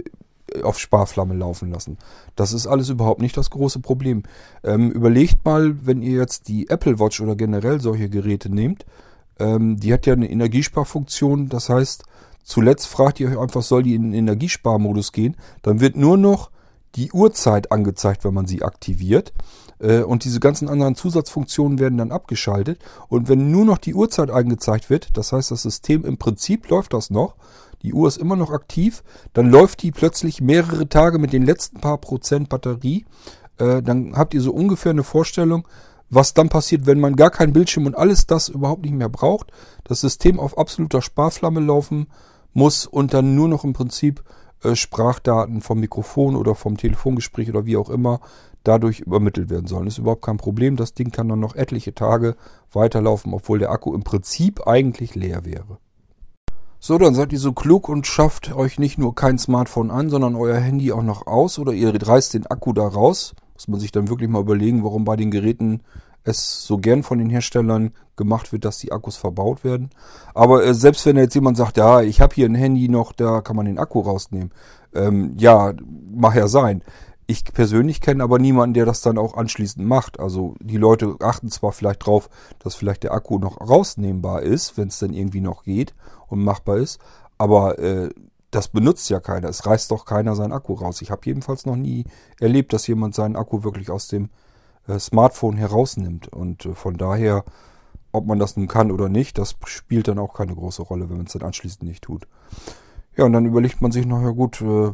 auf 0.61 0.79
Sparflamme 0.79 1.35
laufen 1.35 1.71
lassen. 1.71 1.97
Das 2.35 2.53
ist 2.53 2.67
alles 2.67 2.89
überhaupt 2.89 3.21
nicht 3.21 3.35
das 3.35 3.49
große 3.49 3.79
Problem. 3.79 4.23
Ähm, 4.63 4.91
überlegt 4.91 5.43
mal, 5.43 5.85
wenn 5.85 6.01
ihr 6.01 6.19
jetzt 6.19 6.47
die 6.47 6.69
Apple 6.69 6.99
Watch 6.99 7.19
oder 7.19 7.35
generell 7.35 7.81
solche 7.81 8.09
Geräte 8.09 8.49
nehmt, 8.49 8.85
Ähm, 9.39 9.77
die 9.77 9.93
hat 9.93 10.07
ja 10.07 10.13
eine 10.13 10.29
Energiesparfunktion. 10.31 11.47
Das 11.47 11.69
heißt, 11.69 12.03
zuletzt 12.43 12.87
fragt 12.87 13.19
ihr 13.19 13.29
euch 13.29 13.37
einfach, 13.37 13.61
soll 13.61 13.83
die 13.83 13.93
in 13.93 14.11
den 14.11 14.13
Energiesparmodus 14.13 15.11
gehen? 15.11 15.35
Dann 15.61 15.79
wird 15.79 15.95
nur 15.95 16.17
noch 16.17 16.49
die 16.95 17.11
Uhrzeit 17.11 17.72
angezeigt, 17.72 18.23
wenn 18.23 18.34
man 18.34 18.47
sie 18.47 18.64
aktiviert. 18.64 19.34
Äh, 19.80 20.01
und 20.01 20.23
diese 20.23 20.39
ganzen 20.39 20.69
anderen 20.69 20.95
Zusatzfunktionen 20.95 21.80
werden 21.80 21.97
dann 21.97 22.11
abgeschaltet. 22.11 22.80
Und 23.09 23.30
wenn 23.30 23.51
nur 23.51 23.65
noch 23.65 23.77
die 23.77 23.93
Uhrzeit 23.93 24.31
angezeigt 24.31 24.89
wird, 24.89 25.15
das 25.18 25.31
heißt, 25.31 25.51
das 25.51 25.64
System 25.64 26.05
im 26.05 26.18
Prinzip 26.18 26.69
läuft 26.69 26.93
das 26.93 27.09
noch, 27.09 27.35
die 27.84 27.93
Uhr 27.93 28.07
ist 28.07 28.18
immer 28.18 28.35
noch 28.35 28.51
aktiv, 28.51 29.03
dann 29.34 29.49
läuft 29.49 29.84
die 29.84 29.91
plötzlich 29.91 30.41
mehrere 30.41 30.89
Tage 30.89 31.19
mit 31.19 31.31
den 31.31 31.45
letzten 31.45 31.80
paar 31.80 31.99
Prozent 31.99 32.49
Batterie. 32.49 33.05
Äh, 33.59 33.84
dann 33.84 34.15
habt 34.15 34.34
ihr 34.34 34.41
so 34.41 34.51
ungefähr 34.51 34.91
eine 34.91 35.03
Vorstellung, 35.03 35.68
was 36.09 36.34
dann 36.34 36.49
passiert, 36.49 36.85
wenn 36.85 36.99
man 36.99 37.15
gar 37.15 37.30
keinen 37.30 37.53
Bildschirm 37.53 37.85
und 37.85 37.97
alles 37.97 38.26
das 38.26 38.49
überhaupt 38.49 38.84
nicht 38.84 38.95
mehr 38.95 39.09
braucht, 39.09 39.51
das 39.84 40.01
System 40.01 40.39
auf 40.39 40.57
absoluter 40.57 41.01
Sparflamme 41.01 41.59
laufen 41.59 42.07
muss 42.53 42.85
und 42.85 43.14
dann 43.14 43.35
nur 43.35 43.47
noch 43.47 43.64
im 43.64 43.73
Prinzip 43.73 44.23
Sprachdaten 44.76 45.61
vom 45.61 45.80
Mikrofon 45.80 46.35
oder 46.35 46.56
vom 46.56 46.77
Telefongespräch 46.77 47.49
oder 47.49 47.65
wie 47.65 47.77
auch 47.77 47.89
immer 47.89 48.19
dadurch 48.64 48.99
übermittelt 48.99 49.49
werden 49.49 49.68
sollen. 49.68 49.85
Das 49.85 49.95
ist 49.95 49.99
überhaupt 49.99 50.26
kein 50.26 50.38
Problem. 50.38 50.76
Das 50.76 50.94
Ding 50.94 51.11
kann 51.11 51.30
dann 51.30 51.39
noch 51.39 51.56
etliche 51.56 51.94
Tage 51.94 52.35
weiterlaufen, 52.72 53.34
obwohl 53.34 53.60
der 53.60 53.72
Akku 53.72 53.94
im 53.94 54.03
Prinzip 54.03 54.68
eigentlich 54.68 55.15
leer 55.15 55.45
wäre. 55.45 55.77
So, 56.80 56.98
dann 56.98 57.15
seid 57.15 57.34
ihr 57.34 57.39
so 57.39 57.53
klug 57.53 57.89
und 57.89 58.06
schafft 58.06 58.53
euch 58.53 58.77
nicht 58.77 58.98
nur 58.98 59.15
kein 59.15 59.39
Smartphone 59.39 59.89
an, 59.89 60.10
sondern 60.10 60.35
euer 60.35 60.57
Handy 60.57 60.91
auch 60.91 61.02
noch 61.02 61.26
aus 61.26 61.57
oder 61.57 61.73
ihr 61.73 61.94
reißt 61.95 62.35
den 62.35 62.45
Akku 62.45 62.73
da 62.73 62.88
raus. 62.88 63.34
Muss 63.56 63.68
man 63.68 63.80
sich 63.80 63.91
dann 63.91 64.10
wirklich 64.10 64.30
mal 64.30 64.41
überlegen, 64.41 64.84
warum 64.84 65.03
bei 65.03 65.15
den 65.15 65.31
Geräten 65.31 65.81
es 66.27 66.65
so 66.65 66.77
gern 66.77 67.03
von 67.03 67.19
den 67.19 67.29
Herstellern 67.29 67.91
gemacht 68.15 68.51
wird, 68.51 68.65
dass 68.65 68.79
die 68.79 68.91
Akkus 68.91 69.17
verbaut 69.17 69.63
werden. 69.63 69.89
Aber 70.33 70.65
äh, 70.65 70.73
selbst 70.73 71.05
wenn 71.05 71.17
jetzt 71.17 71.35
jemand 71.35 71.57
sagt, 71.57 71.77
ja, 71.77 72.01
ich 72.01 72.21
habe 72.21 72.35
hier 72.35 72.47
ein 72.47 72.55
Handy 72.55 72.89
noch, 72.89 73.13
da 73.13 73.41
kann 73.41 73.55
man 73.55 73.65
den 73.65 73.79
Akku 73.79 74.01
rausnehmen. 74.01 74.51
Ähm, 74.93 75.33
ja, 75.37 75.73
mag 76.13 76.35
ja 76.35 76.47
sein. 76.47 76.83
Ich 77.29 77.43
persönlich 77.43 77.99
kenne 77.99 78.23
aber 78.23 78.39
niemanden, 78.39 78.73
der 78.73 78.85
das 78.85 79.01
dann 79.01 79.17
auch 79.17 79.35
anschließend 79.35 79.85
macht. 79.85 80.19
Also 80.19 80.55
die 80.59 80.77
Leute 80.77 81.15
achten 81.21 81.49
zwar 81.49 81.73
vielleicht 81.73 82.05
drauf, 82.05 82.29
dass 82.59 82.75
vielleicht 82.75 83.03
der 83.03 83.13
Akku 83.13 83.37
noch 83.37 83.59
rausnehmbar 83.59 84.43
ist, 84.43 84.77
wenn 84.77 84.87
es 84.87 84.99
dann 84.99 85.13
irgendwie 85.13 85.41
noch 85.41 85.63
geht 85.63 85.93
und 86.27 86.43
machbar 86.43 86.77
ist, 86.77 86.99
aber 87.37 87.79
äh, 87.79 88.09
das 88.51 88.69
benutzt 88.69 89.09
ja 89.09 89.19
keiner. 89.19 89.49
Es 89.49 89.65
reißt 89.65 89.91
doch 89.91 90.05
keiner 90.05 90.35
seinen 90.35 90.53
Akku 90.53 90.73
raus. 90.73 91.01
Ich 91.01 91.11
habe 91.11 91.21
jedenfalls 91.25 91.65
noch 91.65 91.75
nie 91.75 92.05
erlebt, 92.39 92.71
dass 92.71 92.87
jemand 92.87 93.13
seinen 93.13 93.35
Akku 93.35 93.63
wirklich 93.63 93.91
aus 93.91 94.07
dem 94.07 94.29
Smartphone 94.99 95.57
herausnimmt. 95.57 96.27
Und 96.30 96.65
äh, 96.65 96.73
von 96.73 96.97
daher, 96.97 97.43
ob 98.11 98.26
man 98.26 98.39
das 98.39 98.57
nun 98.57 98.68
kann 98.68 98.91
oder 98.91 99.09
nicht, 99.09 99.38
das 99.38 99.55
spielt 99.65 100.07
dann 100.07 100.19
auch 100.19 100.34
keine 100.34 100.55
große 100.55 100.81
Rolle, 100.81 101.09
wenn 101.09 101.18
man 101.18 101.26
es 101.26 101.34
dann 101.34 101.43
anschließend 101.43 101.84
nicht 101.84 102.03
tut. 102.03 102.27
Ja, 103.15 103.26
und 103.26 103.34
dann 103.34 103.45
überlegt 103.45 103.81
man 103.81 103.91
sich 103.91 104.05
noch, 104.05 104.22
ja 104.22 104.30
gut, 104.30 104.61
äh, 104.61 104.91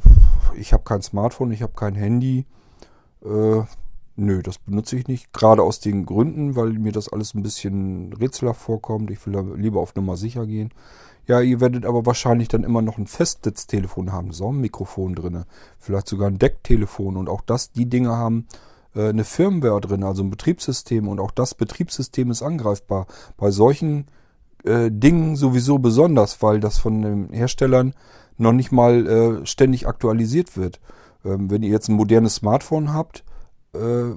ich 0.55 0.73
habe 0.73 0.83
kein 0.83 1.01
Smartphone, 1.01 1.51
ich 1.51 1.61
habe 1.61 1.73
kein 1.73 1.95
Handy. 1.95 2.45
Äh, 3.23 3.61
nö, 4.15 4.41
das 4.41 4.57
benutze 4.57 4.95
ich 4.97 5.07
nicht. 5.07 5.33
Gerade 5.33 5.61
aus 5.61 5.79
den 5.79 6.05
Gründen, 6.05 6.55
weil 6.55 6.73
mir 6.73 6.91
das 6.91 7.09
alles 7.09 7.33
ein 7.33 7.43
bisschen 7.43 8.13
rätselhaft 8.13 8.61
vorkommt. 8.61 9.11
Ich 9.11 9.25
will 9.25 9.55
lieber 9.57 9.81
auf 9.81 9.95
Nummer 9.95 10.17
sicher 10.17 10.45
gehen. 10.45 10.71
Ja, 11.25 11.39
ihr 11.39 11.61
werdet 11.61 11.85
aber 11.85 12.05
wahrscheinlich 12.05 12.49
dann 12.49 12.63
immer 12.63 12.81
noch 12.81 12.97
ein 12.97 13.07
Festnetztelefon 13.07 14.11
haben. 14.11 14.33
So 14.33 14.51
ein 14.51 14.59
Mikrofon 14.59 15.15
drin. 15.15 15.45
Vielleicht 15.79 16.07
sogar 16.07 16.27
ein 16.27 16.39
Decktelefon. 16.39 17.15
Und 17.15 17.29
auch 17.29 17.41
das, 17.41 17.71
die 17.71 17.85
Dinge 17.85 18.09
haben 18.09 18.47
äh, 18.49 18.72
eine 18.95 19.23
Firmware 19.23 19.81
drin, 19.81 20.03
also 20.03 20.23
ein 20.23 20.29
Betriebssystem. 20.29 21.07
Und 21.07 21.19
auch 21.19 21.31
das 21.31 21.55
Betriebssystem 21.55 22.31
ist 22.31 22.41
angreifbar. 22.41 23.07
Bei 23.37 23.51
solchen 23.51 24.07
äh, 24.63 24.89
Dingen 24.91 25.35
sowieso 25.35 25.79
besonders, 25.79 26.41
weil 26.41 26.59
das 26.59 26.77
von 26.77 27.01
den 27.01 27.29
Herstellern 27.31 27.93
noch 28.37 28.53
nicht 28.53 28.71
mal 28.71 29.07
äh, 29.07 29.45
ständig 29.45 29.87
aktualisiert 29.87 30.57
wird. 30.57 30.79
Ähm, 31.25 31.49
wenn 31.49 31.63
ihr 31.63 31.69
jetzt 31.69 31.89
ein 31.89 31.95
modernes 31.95 32.35
Smartphone 32.35 32.93
habt, 32.93 33.23
äh, 33.73 34.11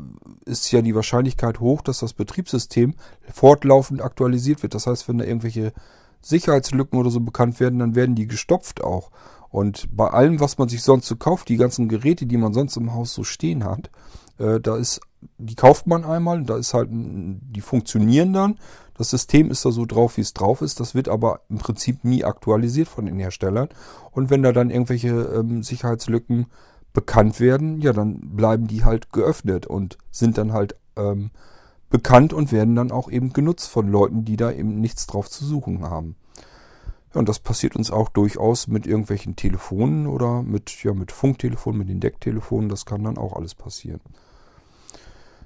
ist 0.45 0.71
ja 0.71 0.83
die 0.83 0.95
Wahrscheinlichkeit 0.95 1.61
hoch, 1.61 1.83
dass 1.83 2.01
das 2.01 2.13
Betriebssystem 2.13 2.95
fortlaufend 3.33 4.03
aktualisiert 4.03 4.63
wird. 4.63 4.75
Das 4.75 4.87
heißt, 4.87 5.09
wenn 5.09 5.19
da 5.19 5.25
irgendwelche 5.25 5.73
Sicherheitslücken 6.21 6.99
oder 6.99 7.11
so 7.11 7.21
bekannt 7.21 7.61
werden, 7.61 7.79
dann 7.79 7.95
werden 7.95 8.15
die 8.15 8.27
gestopft 8.27 8.83
auch. 8.83 9.11
Und 9.49 9.89
bei 9.97 10.09
allem, 10.09 10.41
was 10.41 10.59
man 10.59 10.69
sich 10.69 10.83
sonst 10.83 11.07
so 11.07 11.17
kauft, 11.17 11.49
die 11.49 11.57
ganzen 11.57 11.89
Geräte, 11.89 12.27
die 12.27 12.37
man 12.37 12.53
sonst 12.53 12.77
im 12.77 12.95
Haus 12.95 13.15
so 13.15 13.25
stehen 13.25 13.65
hat, 13.65 13.91
äh, 14.39 14.61
da 14.61 14.77
ist, 14.77 15.01
die 15.39 15.55
kauft 15.55 15.87
man 15.87 16.05
einmal, 16.05 16.43
da 16.45 16.57
ist 16.57 16.75
halt, 16.75 16.89
die 16.91 17.61
funktionieren 17.61 18.33
dann. 18.33 18.59
Das 18.97 19.11
System 19.11 19.51
ist 19.51 19.65
da 19.65 19.71
so 19.71 19.85
drauf, 19.85 20.17
wie 20.17 20.23
es 20.23 20.33
drauf 20.33 20.63
ist. 20.63 20.81
Das 20.81 20.95
wird 20.95 21.09
aber 21.09 21.41
im 21.51 21.59
Prinzip 21.59 22.05
nie 22.05 22.25
aktualisiert 22.25 22.89
von 22.89 23.07
den 23.07 23.19
Herstellern. 23.19 23.69
Und 24.13 24.31
wenn 24.31 24.43
da 24.43 24.53
dann 24.53 24.71
irgendwelche 24.71 25.09
ähm, 25.09 25.63
Sicherheitslücken 25.63 26.47
bekannt 26.95 27.41
werden, 27.41 27.81
ja, 27.83 27.93
dann 27.93 28.37
bleiben 28.37 28.67
die 28.67 28.85
halt 28.85 29.13
geöffnet 29.13 29.67
und 29.67 29.99
sind 30.11 30.39
dann 30.39 30.53
halt 30.53 30.77
ähm, 30.97 31.31
bekannt 31.91 32.33
und 32.33 32.53
werden 32.53 32.75
dann 32.75 32.91
auch 32.91 33.11
eben 33.11 33.35
genutzt 33.35 33.69
von 33.69 33.89
Leuten, 33.89 34.25
die 34.25 34.37
da 34.37 34.51
eben 34.51 34.81
nichts 34.81 35.07
drauf 35.07 35.29
zu 35.29 35.45
suchen 35.45 35.83
haben. 35.83 36.17
Und 37.17 37.29
das 37.29 37.39
passiert 37.39 37.77
uns 37.77 37.91
auch 37.91 38.09
durchaus 38.09 38.69
mit 38.69 38.87
irgendwelchen 38.87 39.37
Telefonen 39.37 40.07
oder 40.07 40.43
mit, 40.43 40.83
ja, 40.85 40.93
mit 40.93 41.13
Funktelefonen, 41.13 41.79
mit 41.79 41.89
den 41.89 42.01
Decktelefonen. 42.01 42.69
Das 42.69 42.85
kann 42.85 43.05
dann 43.05 43.17
auch 43.17 43.35
alles 43.35 43.55
passieren. 43.55 44.01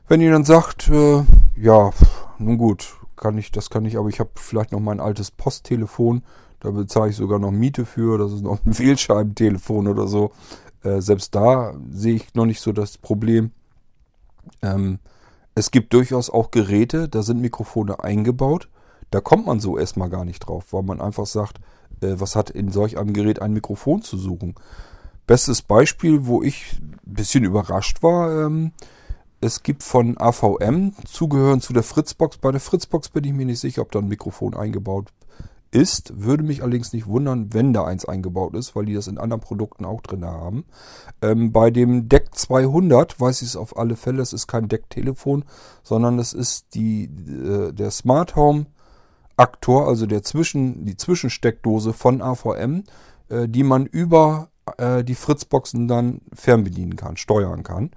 Wenn 0.08 0.20
ihr 0.20 0.32
dann 0.32 0.44
sagt, 0.44 0.88
äh, 0.88 1.22
ja, 1.56 1.92
nun 2.38 2.58
gut, 2.58 2.96
kann 3.16 3.38
ich, 3.38 3.52
das 3.52 3.70
kann 3.70 3.84
ich, 3.84 3.96
aber 3.96 4.08
ich 4.08 4.18
habe 4.18 4.30
vielleicht 4.34 4.72
noch 4.72 4.80
mein 4.80 4.98
altes 4.98 5.30
Posttelefon, 5.30 6.22
da 6.58 6.70
bezahle 6.70 7.10
ich 7.10 7.16
sogar 7.16 7.38
noch 7.38 7.52
Miete 7.52 7.86
für, 7.86 8.18
das 8.18 8.32
ist 8.32 8.42
noch 8.42 8.58
ein 8.64 8.78
Wählscheibentelefon 8.78 9.86
oder 9.86 10.08
so. 10.08 10.32
Äh, 10.82 11.00
selbst 11.00 11.34
da 11.34 11.74
sehe 11.92 12.16
ich 12.16 12.34
noch 12.34 12.46
nicht 12.46 12.60
so 12.60 12.72
das 12.72 12.98
Problem. 12.98 13.52
Ähm, 14.62 14.98
es 15.54 15.70
gibt 15.70 15.92
durchaus 15.92 16.30
auch 16.30 16.50
Geräte, 16.50 17.08
da 17.08 17.22
sind 17.22 17.40
Mikrofone 17.40 18.02
eingebaut. 18.02 18.68
Da 19.10 19.20
kommt 19.20 19.46
man 19.46 19.60
so 19.60 19.78
erstmal 19.78 20.10
gar 20.10 20.24
nicht 20.24 20.40
drauf, 20.40 20.72
weil 20.72 20.82
man 20.82 21.00
einfach 21.00 21.26
sagt, 21.26 21.58
äh, 22.00 22.14
was 22.16 22.36
hat 22.36 22.50
in 22.50 22.70
solch 22.70 22.98
einem 22.98 23.12
Gerät 23.12 23.42
ein 23.42 23.52
Mikrofon 23.52 24.02
zu 24.02 24.16
suchen. 24.16 24.54
Bestes 25.26 25.62
Beispiel, 25.62 26.26
wo 26.26 26.42
ich 26.42 26.80
ein 26.80 27.14
bisschen 27.14 27.44
überrascht 27.44 28.02
war, 28.02 28.46
ähm, 28.46 28.72
es 29.40 29.62
gibt 29.62 29.82
von 29.82 30.18
AVM, 30.18 30.92
zugehören 31.06 31.60
zu 31.60 31.72
der 31.72 31.82
Fritzbox. 31.82 32.38
Bei 32.38 32.52
der 32.52 32.60
Fritzbox 32.60 33.08
bin 33.08 33.24
ich 33.24 33.32
mir 33.32 33.46
nicht 33.46 33.60
sicher, 33.60 33.82
ob 33.82 33.90
da 33.90 34.00
ein 34.00 34.08
Mikrofon 34.08 34.54
eingebaut 34.54 35.12
ist. 35.70 36.12
Würde 36.20 36.42
mich 36.42 36.62
allerdings 36.62 36.92
nicht 36.92 37.06
wundern, 37.06 37.54
wenn 37.54 37.72
da 37.72 37.84
eins 37.84 38.04
eingebaut 38.04 38.54
ist, 38.54 38.76
weil 38.76 38.84
die 38.84 38.94
das 38.94 39.06
in 39.06 39.18
anderen 39.18 39.40
Produkten 39.40 39.84
auch 39.84 40.02
drin 40.02 40.24
haben. 40.24 40.64
Ähm, 41.22 41.52
bei 41.52 41.70
dem 41.70 42.08
Deck 42.08 42.34
200 42.34 43.18
weiß 43.18 43.42
ich 43.42 43.48
es 43.48 43.56
auf 43.56 43.78
alle 43.78 43.96
Fälle, 43.96 44.20
es 44.20 44.32
ist 44.32 44.46
kein 44.46 44.68
Decktelefon, 44.68 45.44
sondern 45.82 46.18
es 46.18 46.32
ist 46.32 46.74
die, 46.74 47.04
äh, 47.04 47.72
der 47.72 47.90
Smart 47.90 48.36
Home 48.36 48.66
Aktor, 49.40 49.88
also 49.88 50.04
der 50.04 50.22
Zwischen, 50.22 50.84
die 50.84 50.96
Zwischensteckdose 50.96 51.94
von 51.94 52.20
AVM, 52.20 52.84
äh, 53.30 53.48
die 53.48 53.62
man 53.62 53.86
über 53.86 54.50
äh, 54.76 55.02
die 55.02 55.14
Fritzboxen 55.14 55.88
dann 55.88 56.20
fernbedienen 56.34 56.96
kann, 56.96 57.16
steuern 57.16 57.62
kann. 57.62 57.90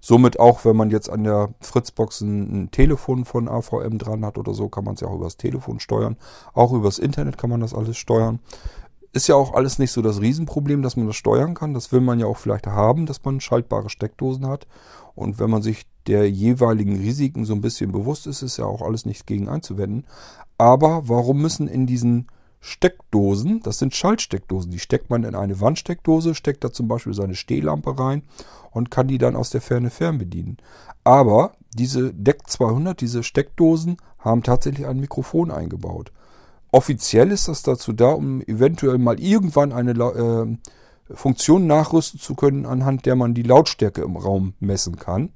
Somit 0.00 0.40
auch, 0.40 0.64
wenn 0.64 0.76
man 0.76 0.90
jetzt 0.90 1.10
an 1.10 1.24
der 1.24 1.54
Fritzbox 1.60 2.22
ein, 2.22 2.70
Telefon 2.70 3.24
von 3.24 3.48
AVM 3.48 3.98
dran 3.98 4.24
hat 4.24 4.38
oder 4.38 4.54
so, 4.54 4.68
kann 4.68 4.84
man 4.84 4.94
es 4.94 5.00
ja 5.00 5.08
auch 5.08 5.16
übers 5.16 5.36
Telefon 5.36 5.80
steuern. 5.80 6.16
Auch 6.54 6.72
übers 6.72 6.98
Internet 6.98 7.36
kann 7.36 7.50
man 7.50 7.60
das 7.60 7.74
alles 7.74 7.98
steuern. 7.98 8.40
Ist 9.12 9.28
ja 9.28 9.34
auch 9.34 9.54
alles 9.54 9.78
nicht 9.78 9.92
so 9.92 10.02
das 10.02 10.20
Riesenproblem, 10.20 10.82
dass 10.82 10.96
man 10.96 11.06
das 11.06 11.16
steuern 11.16 11.54
kann. 11.54 11.74
Das 11.74 11.92
will 11.92 12.00
man 12.00 12.20
ja 12.20 12.26
auch 12.26 12.36
vielleicht 12.36 12.66
haben, 12.66 13.06
dass 13.06 13.22
man 13.24 13.40
schaltbare 13.40 13.90
Steckdosen 13.90 14.46
hat. 14.46 14.66
Und 15.14 15.38
wenn 15.38 15.50
man 15.50 15.62
sich 15.62 15.86
der 16.06 16.30
jeweiligen 16.30 16.96
Risiken 16.96 17.44
so 17.44 17.54
ein 17.54 17.62
bisschen 17.62 17.92
bewusst 17.92 18.26
ist, 18.26 18.42
ist 18.42 18.58
ja 18.58 18.66
auch 18.66 18.82
alles 18.82 19.06
nicht 19.06 19.26
gegen 19.26 19.48
einzuwenden. 19.48 20.06
Aber 20.58 21.08
warum 21.08 21.42
müssen 21.42 21.68
in 21.68 21.86
diesen 21.86 22.28
Steckdosen, 22.60 23.60
das 23.62 23.78
sind 23.78 23.94
Schaltsteckdosen, 23.94 24.70
die 24.70 24.78
steckt 24.78 25.10
man 25.10 25.24
in 25.24 25.34
eine 25.34 25.60
Wandsteckdose, 25.60 26.34
steckt 26.34 26.64
da 26.64 26.72
zum 26.72 26.88
Beispiel 26.88 27.14
seine 27.14 27.34
Stehlampe 27.34 27.98
rein 27.98 28.22
und 28.72 28.90
kann 28.90 29.08
die 29.08 29.18
dann 29.18 29.36
aus 29.36 29.50
der 29.50 29.60
Ferne 29.60 29.90
fernbedienen. 29.90 30.56
Aber 31.04 31.52
diese 31.74 32.12
Deck 32.12 32.48
200, 32.48 33.00
diese 33.00 33.22
Steckdosen, 33.22 33.98
haben 34.18 34.42
tatsächlich 34.42 34.86
ein 34.86 34.98
Mikrofon 34.98 35.50
eingebaut. 35.52 36.10
Offiziell 36.72 37.30
ist 37.30 37.46
das 37.46 37.62
dazu 37.62 37.92
da, 37.92 38.08
um 38.08 38.42
eventuell 38.42 38.98
mal 38.98 39.20
irgendwann 39.20 39.72
eine 39.72 39.92
äh, 39.92 41.14
Funktion 41.14 41.66
nachrüsten 41.66 42.18
zu 42.18 42.34
können, 42.34 42.66
anhand 42.66 43.06
der 43.06 43.14
man 43.14 43.34
die 43.34 43.44
Lautstärke 43.44 44.02
im 44.02 44.16
Raum 44.16 44.54
messen 44.58 44.96
kann. 44.96 45.30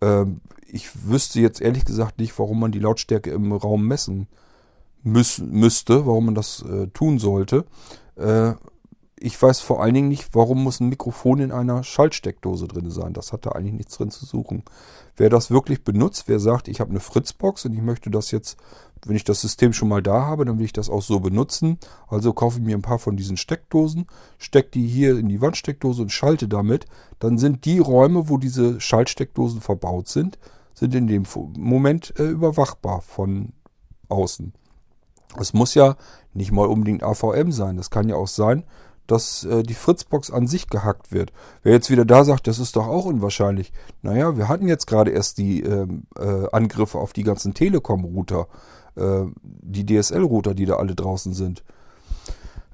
Äh, 0.00 0.24
ich 0.66 1.06
wüsste 1.06 1.40
jetzt 1.40 1.60
ehrlich 1.60 1.84
gesagt 1.84 2.18
nicht, 2.18 2.38
warum 2.38 2.58
man 2.60 2.72
die 2.72 2.78
Lautstärke 2.78 3.30
im 3.30 3.52
Raum 3.52 3.86
messen 3.86 4.28
müß, 5.04 5.38
müsste, 5.38 6.06
warum 6.06 6.26
man 6.26 6.34
das 6.34 6.62
äh, 6.62 6.88
tun 6.88 7.18
sollte. 7.18 7.64
Äh, 8.16 8.54
ich 9.24 9.40
weiß 9.40 9.60
vor 9.60 9.82
allen 9.82 9.94
Dingen 9.94 10.08
nicht, 10.08 10.34
warum 10.34 10.62
muss 10.62 10.80
ein 10.80 10.90
Mikrofon 10.90 11.38
in 11.40 11.52
einer 11.52 11.82
Schaltsteckdose 11.82 12.68
drin 12.68 12.90
sein. 12.90 13.14
Das 13.14 13.32
hat 13.32 13.46
da 13.46 13.52
eigentlich 13.52 13.72
nichts 13.72 13.96
drin 13.96 14.10
zu 14.10 14.26
suchen. 14.26 14.64
Wer 15.16 15.30
das 15.30 15.50
wirklich 15.50 15.82
benutzt, 15.82 16.24
wer 16.26 16.40
sagt, 16.40 16.68
ich 16.68 16.80
habe 16.80 16.90
eine 16.90 17.00
Fritzbox 17.00 17.64
und 17.64 17.72
ich 17.72 17.80
möchte 17.80 18.10
das 18.10 18.32
jetzt, 18.32 18.58
wenn 19.06 19.16
ich 19.16 19.24
das 19.24 19.40
System 19.40 19.72
schon 19.72 19.88
mal 19.88 20.02
da 20.02 20.26
habe, 20.26 20.44
dann 20.44 20.58
will 20.58 20.66
ich 20.66 20.72
das 20.72 20.90
auch 20.90 21.00
so 21.00 21.20
benutzen. 21.20 21.78
Also 22.08 22.32
kaufe 22.32 22.58
ich 22.58 22.64
mir 22.64 22.76
ein 22.76 22.82
paar 22.82 22.98
von 22.98 23.16
diesen 23.16 23.36
Steckdosen, 23.36 24.08
stecke 24.36 24.70
die 24.72 24.86
hier 24.86 25.16
in 25.16 25.28
die 25.28 25.40
Wandsteckdose 25.40 26.02
und 26.02 26.12
schalte 26.12 26.48
damit. 26.48 26.86
Dann 27.18 27.38
sind 27.38 27.64
die 27.64 27.78
Räume, 27.78 28.28
wo 28.28 28.36
diese 28.36 28.80
Schaltsteckdosen 28.80 29.60
verbaut 29.60 30.08
sind, 30.08 30.38
sind 30.74 30.94
in 30.94 31.06
dem 31.06 31.22
Moment 31.56 32.12
äh, 32.18 32.28
überwachbar 32.28 33.00
von 33.00 33.52
außen. 34.08 34.52
Es 35.38 35.52
muss 35.52 35.74
ja 35.74 35.96
nicht 36.32 36.52
mal 36.52 36.66
unbedingt 36.66 37.02
AVM 37.02 37.52
sein. 37.52 37.76
Das 37.76 37.90
kann 37.90 38.08
ja 38.08 38.16
auch 38.16 38.28
sein, 38.28 38.64
dass 39.06 39.44
äh, 39.44 39.62
die 39.62 39.74
Fritzbox 39.74 40.30
an 40.30 40.46
sich 40.46 40.68
gehackt 40.68 41.12
wird. 41.12 41.32
Wer 41.62 41.72
jetzt 41.72 41.90
wieder 41.90 42.04
da 42.04 42.24
sagt, 42.24 42.46
das 42.46 42.58
ist 42.58 42.76
doch 42.76 42.86
auch 42.86 43.04
unwahrscheinlich. 43.04 43.72
Naja, 44.02 44.36
wir 44.36 44.48
hatten 44.48 44.68
jetzt 44.68 44.86
gerade 44.86 45.10
erst 45.10 45.38
die 45.38 45.62
ähm, 45.62 46.04
äh, 46.18 46.46
Angriffe 46.52 46.98
auf 46.98 47.12
die 47.12 47.22
ganzen 47.22 47.54
Telekom-Router, 47.54 48.48
äh, 48.96 49.24
die 49.42 49.84
DSL-Router, 49.86 50.54
die 50.54 50.66
da 50.66 50.76
alle 50.76 50.94
draußen 50.94 51.34
sind. 51.34 51.64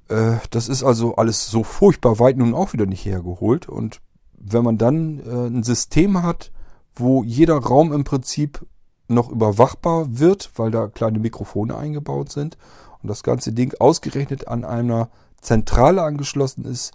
Äh, 0.09 0.37
das 0.51 0.69
ist 0.69 0.85
also 0.85 1.17
alles 1.17 1.49
so 1.49 1.65
furchtbar 1.65 2.19
weit 2.19 2.37
nun 2.37 2.55
auch 2.55 2.73
wieder 2.73 2.87
nicht 2.87 3.05
hergeholt. 3.05 3.69
Und 3.69 4.01
wenn 4.39 4.65
man 4.65 4.79
dann 4.79 5.21
äh, 5.21 5.47
ein 5.47 5.63
System 5.63 6.23
hat, 6.23 6.53
wo 6.95 7.25
jeder 7.25 7.57
Raum 7.57 7.93
im 7.93 8.05
Prinzip 8.05 8.67
noch 9.11 9.31
überwachbar 9.31 10.19
wird, 10.19 10.51
weil 10.57 10.71
da 10.71 10.89
kleine 10.89 11.19
Mikrofone 11.19 11.77
eingebaut 11.77 12.31
sind 12.31 12.57
und 13.03 13.09
das 13.09 13.23
ganze 13.23 13.53
Ding 13.53 13.75
ausgerechnet 13.79 14.49
an 14.49 14.65
einer 14.65 15.09
Zentrale 15.41 16.03
angeschlossen 16.03 16.65
ist, 16.65 16.93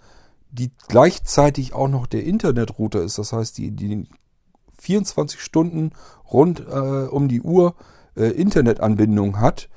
die 0.50 0.70
gleichzeitig 0.88 1.74
auch 1.74 1.88
noch 1.88 2.06
der 2.06 2.24
Internetrouter 2.24 3.02
ist. 3.02 3.18
Das 3.18 3.32
heißt, 3.32 3.58
die, 3.58 3.72
die 3.72 4.08
24 4.78 5.40
Stunden 5.40 5.90
rund 6.32 6.60
äh, 6.60 7.06
um 7.08 7.28
die 7.28 7.42
Uhr 7.42 7.74
äh, 8.16 8.26
Internetanbindung 8.30 9.40
hat. 9.40 9.68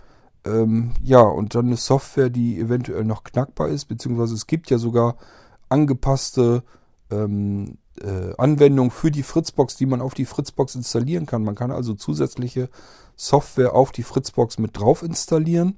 Ähm, 0.46 0.92
ja, 1.04 1.22
und 1.22 1.56
dann 1.56 1.68
eine 1.68 1.78
Software, 1.78 2.30
die 2.30 2.60
eventuell 2.60 3.04
noch 3.04 3.24
knackbar 3.24 3.70
ist, 3.70 3.86
beziehungsweise 3.86 4.36
es 4.36 4.48
gibt 4.48 4.70
ja 4.70 4.78
sogar 4.78 5.18
angepasste 5.68 6.64
ähm, 7.12 7.78
äh, 8.02 8.34
Anwendungen 8.38 8.92
für 8.92 9.12
die 9.12 9.24
Fritzbox, 9.24 9.78
die 9.78 9.86
man 9.86 10.02
auf 10.02 10.14
die 10.14 10.26
Fritzbox 10.26 10.76
installieren 10.76 11.26
kann. 11.26 11.44
Man 11.44 11.56
kann 11.56 11.72
also 11.72 11.94
zusätzliche 11.94 12.70
Software 13.16 13.74
auf 13.74 13.92
die 13.92 14.04
Fritzbox 14.04 14.58
mit 14.60 14.78
drauf 14.78 15.04
installieren. 15.04 15.78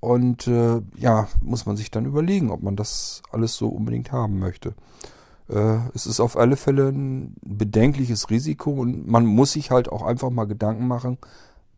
Und 0.00 0.46
äh, 0.46 0.82
ja, 0.98 1.28
muss 1.40 1.66
man 1.66 1.76
sich 1.76 1.90
dann 1.90 2.06
überlegen, 2.06 2.50
ob 2.50 2.62
man 2.62 2.76
das 2.76 3.22
alles 3.32 3.54
so 3.54 3.68
unbedingt 3.68 4.12
haben 4.12 4.38
möchte. 4.38 4.74
Äh, 5.48 5.78
es 5.94 6.06
ist 6.06 6.20
auf 6.20 6.36
alle 6.36 6.56
Fälle 6.56 6.88
ein 6.88 7.34
bedenkliches 7.42 8.30
Risiko 8.30 8.70
und 8.70 9.08
man 9.08 9.26
muss 9.26 9.52
sich 9.52 9.70
halt 9.70 9.88
auch 9.88 10.02
einfach 10.02 10.30
mal 10.30 10.44
Gedanken 10.44 10.86
machen, 10.86 11.18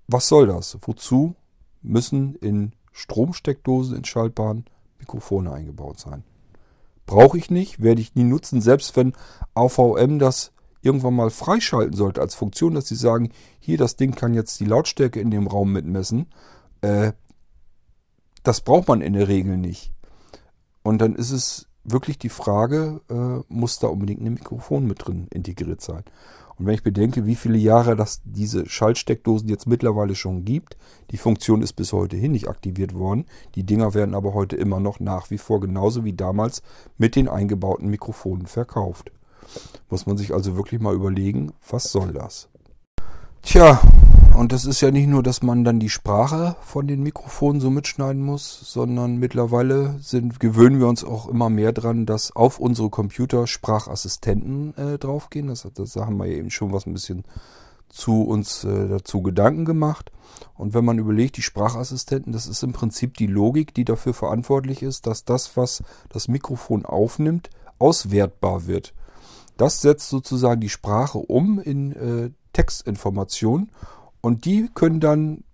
was 0.06 0.28
soll 0.28 0.46
das? 0.46 0.78
Wozu 0.82 1.34
müssen 1.82 2.34
in 2.36 2.72
Stromsteckdosen 2.92 3.96
in 3.96 4.04
Schaltbahnen 4.04 4.64
Mikrofone 4.98 5.52
eingebaut 5.52 6.00
sein? 6.00 6.24
Brauche 7.08 7.38
ich 7.38 7.50
nicht, 7.50 7.82
werde 7.82 8.02
ich 8.02 8.14
nie 8.14 8.24
nutzen, 8.24 8.60
selbst 8.60 8.94
wenn 8.94 9.14
AVM 9.54 10.18
das 10.18 10.52
irgendwann 10.82 11.14
mal 11.14 11.30
freischalten 11.30 11.96
sollte 11.96 12.20
als 12.20 12.34
Funktion, 12.34 12.74
dass 12.74 12.86
sie 12.86 12.96
sagen, 12.96 13.30
hier 13.60 13.78
das 13.78 13.96
Ding 13.96 14.14
kann 14.14 14.34
jetzt 14.34 14.60
die 14.60 14.66
Lautstärke 14.66 15.18
in 15.18 15.30
dem 15.30 15.46
Raum 15.46 15.72
mitmessen. 15.72 16.26
Äh, 16.82 17.12
das 18.42 18.60
braucht 18.60 18.88
man 18.88 19.00
in 19.00 19.14
der 19.14 19.26
Regel 19.26 19.56
nicht. 19.56 19.94
Und 20.82 20.98
dann 20.98 21.14
ist 21.14 21.30
es 21.30 21.66
wirklich 21.82 22.18
die 22.18 22.28
Frage, 22.28 23.00
äh, 23.08 23.42
muss 23.48 23.78
da 23.78 23.86
unbedingt 23.86 24.20
ein 24.20 24.34
Mikrofon 24.34 24.86
mit 24.86 25.06
drin 25.06 25.28
integriert 25.32 25.80
sein? 25.80 26.04
Und 26.58 26.66
wenn 26.66 26.74
ich 26.74 26.82
bedenke, 26.82 27.24
wie 27.26 27.36
viele 27.36 27.58
Jahre 27.58 27.94
das 27.94 28.20
diese 28.24 28.68
Schaltsteckdosen 28.68 29.48
jetzt 29.48 29.66
mittlerweile 29.66 30.14
schon 30.14 30.44
gibt, 30.44 30.76
die 31.10 31.16
Funktion 31.16 31.62
ist 31.62 31.74
bis 31.74 31.92
heute 31.92 32.16
hin 32.16 32.32
nicht 32.32 32.48
aktiviert 32.48 32.94
worden. 32.94 33.26
Die 33.54 33.64
Dinger 33.64 33.94
werden 33.94 34.14
aber 34.14 34.34
heute 34.34 34.56
immer 34.56 34.80
noch 34.80 34.98
nach 34.98 35.30
wie 35.30 35.38
vor 35.38 35.60
genauso 35.60 36.04
wie 36.04 36.12
damals 36.12 36.62
mit 36.96 37.14
den 37.14 37.28
eingebauten 37.28 37.88
Mikrofonen 37.88 38.46
verkauft. 38.46 39.12
Muss 39.88 40.06
man 40.06 40.16
sich 40.18 40.34
also 40.34 40.56
wirklich 40.56 40.80
mal 40.80 40.94
überlegen, 40.94 41.52
was 41.68 41.92
soll 41.92 42.12
das? 42.12 42.48
Tja, 43.42 43.80
und 44.38 44.52
das 44.52 44.64
ist 44.64 44.80
ja 44.80 44.90
nicht 44.90 45.08
nur, 45.08 45.22
dass 45.22 45.42
man 45.42 45.64
dann 45.64 45.80
die 45.80 45.88
Sprache 45.88 46.54
von 46.60 46.86
den 46.86 47.02
Mikrofonen 47.02 47.60
so 47.60 47.70
mitschneiden 47.70 48.22
muss, 48.22 48.60
sondern 48.72 49.16
mittlerweile 49.16 49.96
sind, 50.00 50.38
gewöhnen 50.38 50.78
wir 50.78 50.86
uns 50.86 51.02
auch 51.02 51.28
immer 51.28 51.50
mehr 51.50 51.72
dran, 51.72 52.06
dass 52.06 52.36
auf 52.36 52.60
unsere 52.60 52.88
Computer 52.88 53.46
Sprachassistenten 53.48 54.76
äh, 54.76 54.98
draufgehen. 54.98 55.48
Das, 55.48 55.66
das 55.74 55.96
haben 55.96 56.18
wir 56.18 56.26
eben 56.26 56.50
schon 56.50 56.72
was 56.72 56.86
ein 56.86 56.92
bisschen 56.92 57.24
zu 57.88 58.22
uns 58.22 58.64
äh, 58.64 58.88
dazu 58.88 59.22
Gedanken 59.22 59.64
gemacht. 59.64 60.12
Und 60.54 60.74
wenn 60.74 60.84
man 60.84 60.98
überlegt, 60.98 61.36
die 61.36 61.42
Sprachassistenten, 61.42 62.32
das 62.32 62.46
ist 62.46 62.62
im 62.62 62.72
Prinzip 62.72 63.16
die 63.16 63.26
Logik, 63.26 63.74
die 63.74 63.84
dafür 63.84 64.14
verantwortlich 64.14 64.82
ist, 64.82 65.06
dass 65.06 65.24
das, 65.24 65.56
was 65.56 65.82
das 66.10 66.28
Mikrofon 66.28 66.84
aufnimmt, 66.84 67.50
auswertbar 67.78 68.66
wird. 68.66 68.94
Das 69.56 69.80
setzt 69.80 70.08
sozusagen 70.10 70.60
die 70.60 70.68
Sprache 70.68 71.18
um 71.18 71.58
in 71.58 71.92
äh, 71.92 72.30
Textinformationen 72.58 73.70
und 74.20 74.44
die 74.44 74.68
können 74.74 74.98
dann 74.98 75.44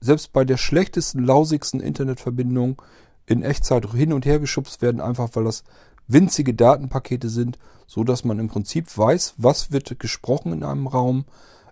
selbst 0.00 0.34
bei 0.34 0.44
der 0.44 0.58
schlechtesten, 0.58 1.24
lausigsten 1.24 1.80
Internetverbindung 1.80 2.82
in 3.24 3.42
Echtzeit 3.42 3.90
hin 3.92 4.12
und 4.12 4.26
her 4.26 4.38
geschubst 4.38 4.82
werden, 4.82 5.00
einfach 5.00 5.30
weil 5.32 5.44
das 5.44 5.64
winzige 6.06 6.52
Datenpakete 6.52 7.30
sind, 7.30 7.58
so 7.86 8.04
dass 8.04 8.24
man 8.24 8.38
im 8.38 8.48
Prinzip 8.48 8.96
weiß, 8.96 9.34
was 9.38 9.72
wird 9.72 9.98
gesprochen 9.98 10.52
in 10.52 10.62
einem 10.62 10.86
Raum, 10.86 11.24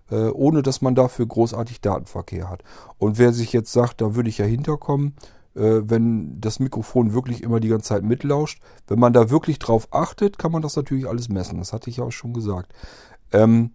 äh, 0.09 0.29
ohne 0.29 0.63
dass 0.63 0.81
man 0.81 0.95
dafür 0.95 1.27
großartig 1.27 1.81
Datenverkehr 1.81 2.49
hat. 2.49 2.63
Und 2.97 3.19
wer 3.19 3.31
sich 3.31 3.53
jetzt 3.53 3.71
sagt, 3.71 4.01
da 4.01 4.15
würde 4.15 4.29
ich 4.29 4.39
ja 4.39 4.45
hinterkommen, 4.45 5.13
äh, 5.53 5.81
wenn 5.83 6.41
das 6.41 6.59
Mikrofon 6.59 7.13
wirklich 7.13 7.43
immer 7.43 7.59
die 7.59 7.67
ganze 7.67 7.89
Zeit 7.89 8.03
mitlauscht, 8.03 8.59
wenn 8.87 8.97
man 8.97 9.13
da 9.13 9.29
wirklich 9.29 9.59
drauf 9.59 9.87
achtet, 9.91 10.39
kann 10.39 10.51
man 10.51 10.63
das 10.63 10.75
natürlich 10.75 11.07
alles 11.07 11.29
messen. 11.29 11.59
Das 11.59 11.73
hatte 11.73 11.91
ich 11.91 11.97
ja 11.97 12.05
auch 12.05 12.11
schon 12.11 12.33
gesagt. 12.33 12.73
Ähm, 13.31 13.69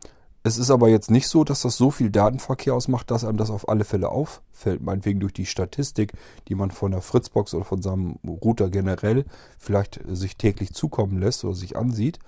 es 0.48 0.58
ist 0.58 0.70
aber 0.70 0.88
jetzt 0.88 1.10
nicht 1.10 1.28
so, 1.28 1.44
dass 1.44 1.62
das 1.62 1.76
so 1.76 1.90
viel 1.90 2.10
Datenverkehr 2.10 2.74
ausmacht, 2.74 3.10
dass 3.10 3.24
einem 3.24 3.38
das 3.38 3.50
auf 3.50 3.68
alle 3.68 3.84
Fälle 3.84 4.08
auffällt. 4.08 4.82
Meinetwegen 4.82 5.20
durch 5.20 5.32
die 5.32 5.46
Statistik, 5.46 6.12
die 6.48 6.54
man 6.54 6.70
von 6.70 6.90
der 6.90 7.02
Fritzbox 7.02 7.54
oder 7.54 7.64
von 7.64 7.82
seinem 7.82 8.18
Router 8.26 8.70
generell 8.70 9.24
vielleicht 9.58 10.00
sich 10.08 10.36
täglich 10.36 10.72
zukommen 10.72 11.20
lässt 11.20 11.44
oder 11.44 11.54
sich 11.54 11.76
ansieht. 11.76 12.18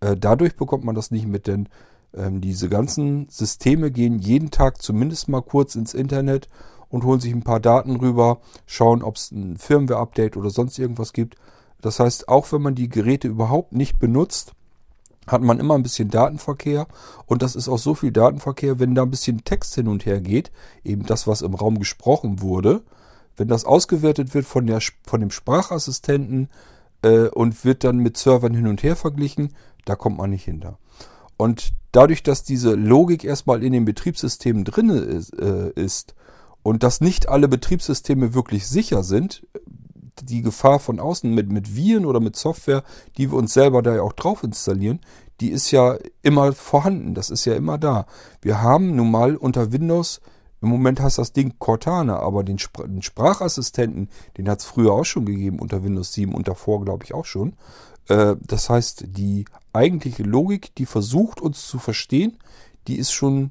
Äh, 0.00 0.16
dadurch 0.16 0.56
bekommt 0.56 0.84
man 0.84 0.94
das 0.94 1.10
nicht 1.10 1.26
mit, 1.26 1.46
denn 1.46 1.68
ähm, 2.14 2.40
diese 2.40 2.68
ganzen 2.68 3.28
Systeme 3.28 3.90
gehen 3.90 4.18
jeden 4.18 4.50
Tag 4.50 4.82
zumindest 4.82 5.28
mal 5.28 5.42
kurz 5.42 5.74
ins 5.74 5.94
Internet 5.94 6.48
und 6.88 7.04
holen 7.04 7.20
sich 7.20 7.32
ein 7.32 7.42
paar 7.42 7.60
Daten 7.60 7.96
rüber, 7.96 8.40
schauen, 8.66 9.02
ob 9.02 9.16
es 9.16 9.30
ein 9.30 9.56
Firmware-Update 9.56 10.36
oder 10.36 10.50
sonst 10.50 10.78
irgendwas 10.78 11.12
gibt. 11.12 11.36
Das 11.80 12.00
heißt, 12.00 12.28
auch 12.28 12.50
wenn 12.52 12.62
man 12.62 12.74
die 12.74 12.88
Geräte 12.88 13.28
überhaupt 13.28 13.72
nicht 13.72 13.98
benutzt, 13.98 14.52
hat 15.26 15.42
man 15.42 15.58
immer 15.58 15.74
ein 15.74 15.82
bisschen 15.82 16.08
Datenverkehr 16.08 16.86
und 17.26 17.42
das 17.42 17.56
ist 17.56 17.68
auch 17.68 17.78
so 17.78 17.94
viel 17.94 18.12
Datenverkehr, 18.12 18.78
wenn 18.78 18.94
da 18.94 19.02
ein 19.02 19.10
bisschen 19.10 19.44
Text 19.44 19.74
hin 19.74 19.88
und 19.88 20.06
her 20.06 20.20
geht, 20.20 20.50
eben 20.84 21.04
das, 21.06 21.26
was 21.26 21.42
im 21.42 21.54
Raum 21.54 21.78
gesprochen 21.78 22.40
wurde, 22.40 22.82
wenn 23.36 23.48
das 23.48 23.64
ausgewertet 23.64 24.34
wird 24.34 24.46
von, 24.46 24.66
der, 24.66 24.80
von 25.06 25.20
dem 25.20 25.30
Sprachassistenten 25.30 26.48
äh, 27.02 27.28
und 27.28 27.64
wird 27.64 27.84
dann 27.84 27.98
mit 27.98 28.16
Servern 28.16 28.54
hin 28.54 28.66
und 28.66 28.82
her 28.82 28.96
verglichen, 28.96 29.54
da 29.84 29.96
kommt 29.96 30.18
man 30.18 30.30
nicht 30.30 30.44
hinter. 30.44 30.78
Und 31.36 31.72
dadurch, 31.92 32.22
dass 32.22 32.44
diese 32.44 32.74
Logik 32.74 33.24
erstmal 33.24 33.62
in 33.62 33.72
den 33.72 33.84
Betriebssystemen 33.84 34.64
drin 34.64 34.88
ist, 34.90 35.38
äh, 35.38 35.70
ist 35.74 36.14
und 36.62 36.82
dass 36.82 37.00
nicht 37.00 37.28
alle 37.28 37.48
Betriebssysteme 37.48 38.34
wirklich 38.34 38.66
sicher 38.66 39.02
sind, 39.02 39.46
die 40.22 40.42
Gefahr 40.42 40.78
von 40.78 41.00
außen 41.00 41.32
mit, 41.32 41.50
mit 41.50 41.74
Viren 41.76 42.06
oder 42.06 42.20
mit 42.20 42.36
Software, 42.36 42.82
die 43.16 43.30
wir 43.30 43.38
uns 43.38 43.52
selber 43.52 43.82
da 43.82 43.94
ja 43.96 44.02
auch 44.02 44.12
drauf 44.12 44.42
installieren, 44.42 45.00
die 45.40 45.50
ist 45.50 45.70
ja 45.70 45.96
immer 46.22 46.52
vorhanden. 46.52 47.14
Das 47.14 47.30
ist 47.30 47.44
ja 47.44 47.54
immer 47.54 47.78
da. 47.78 48.06
Wir 48.40 48.62
haben 48.62 48.96
nun 48.96 49.10
mal 49.10 49.36
unter 49.36 49.72
Windows, 49.72 50.20
im 50.62 50.68
Moment 50.70 51.00
heißt 51.00 51.18
das 51.18 51.32
Ding 51.32 51.54
Cortana, 51.58 52.18
aber 52.18 52.42
den, 52.42 52.58
Spr 52.58 52.88
den 52.88 53.02
Sprachassistenten, 53.02 54.08
den 54.38 54.48
hat 54.48 54.60
es 54.60 54.64
früher 54.64 54.92
auch 54.92 55.04
schon 55.04 55.26
gegeben 55.26 55.58
unter 55.58 55.84
Windows 55.84 56.12
7 56.14 56.34
und 56.34 56.48
davor 56.48 56.84
glaube 56.84 57.04
ich 57.04 57.14
auch 57.14 57.26
schon. 57.26 57.54
Äh, 58.08 58.36
das 58.40 58.70
heißt, 58.70 59.04
die 59.08 59.44
eigentliche 59.72 60.22
Logik, 60.22 60.74
die 60.76 60.86
versucht 60.86 61.40
uns 61.40 61.66
zu 61.66 61.78
verstehen, 61.78 62.38
die 62.88 62.96
ist 62.96 63.12
schon 63.12 63.50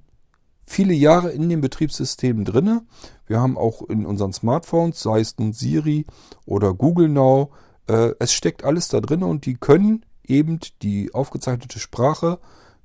viele 0.66 0.94
Jahre 0.94 1.32
in 1.32 1.48
den 1.48 1.62
Betriebssystemen 1.62 2.44
drinne. 2.44 2.84
Wir 3.28 3.40
haben 3.40 3.58
auch 3.58 3.82
in 3.84 4.06
unseren 4.06 4.34
Smartphones, 4.34 5.02
sei 5.02 5.20
es 5.20 5.38
nun 5.38 5.54
Siri 5.54 6.06
oder 6.46 6.74
Google 6.74 7.10
Now, 7.10 7.52
äh, 7.88 8.12
es 8.20 8.34
steckt 8.34 8.64
alles 8.64 8.88
da 8.88 9.02
drin 9.02 9.24
und 9.24 9.46
die 9.46 9.56
können 9.56 10.06
eben 10.28 10.60
die 10.82 11.14
aufgezeichnete 11.14 11.80
Sprache, 11.80 12.40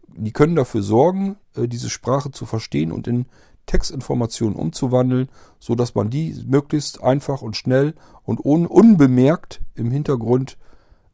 die 0.09 0.33
können 0.33 0.57
dafür 0.57 0.83
sorgen, 0.83 1.37
äh, 1.57 1.69
diese 1.69 1.91
Sprache 1.91 2.31
zu 2.31 2.47
verstehen 2.47 2.93
und 2.93 3.07
in 3.07 3.27
Textinformationen 3.67 4.57
umzuwandeln, 4.57 5.29
so 5.59 5.75
dass 5.75 5.95
man 5.95 6.11
die 6.11 6.35
möglichst 6.47 7.03
einfach 7.03 7.43
und 7.43 7.57
schnell 7.57 7.95
und 8.25 8.45
un 8.45 8.67
unbemerkt 8.67 9.61
im 9.75 9.91
Hintergrund, 9.91 10.59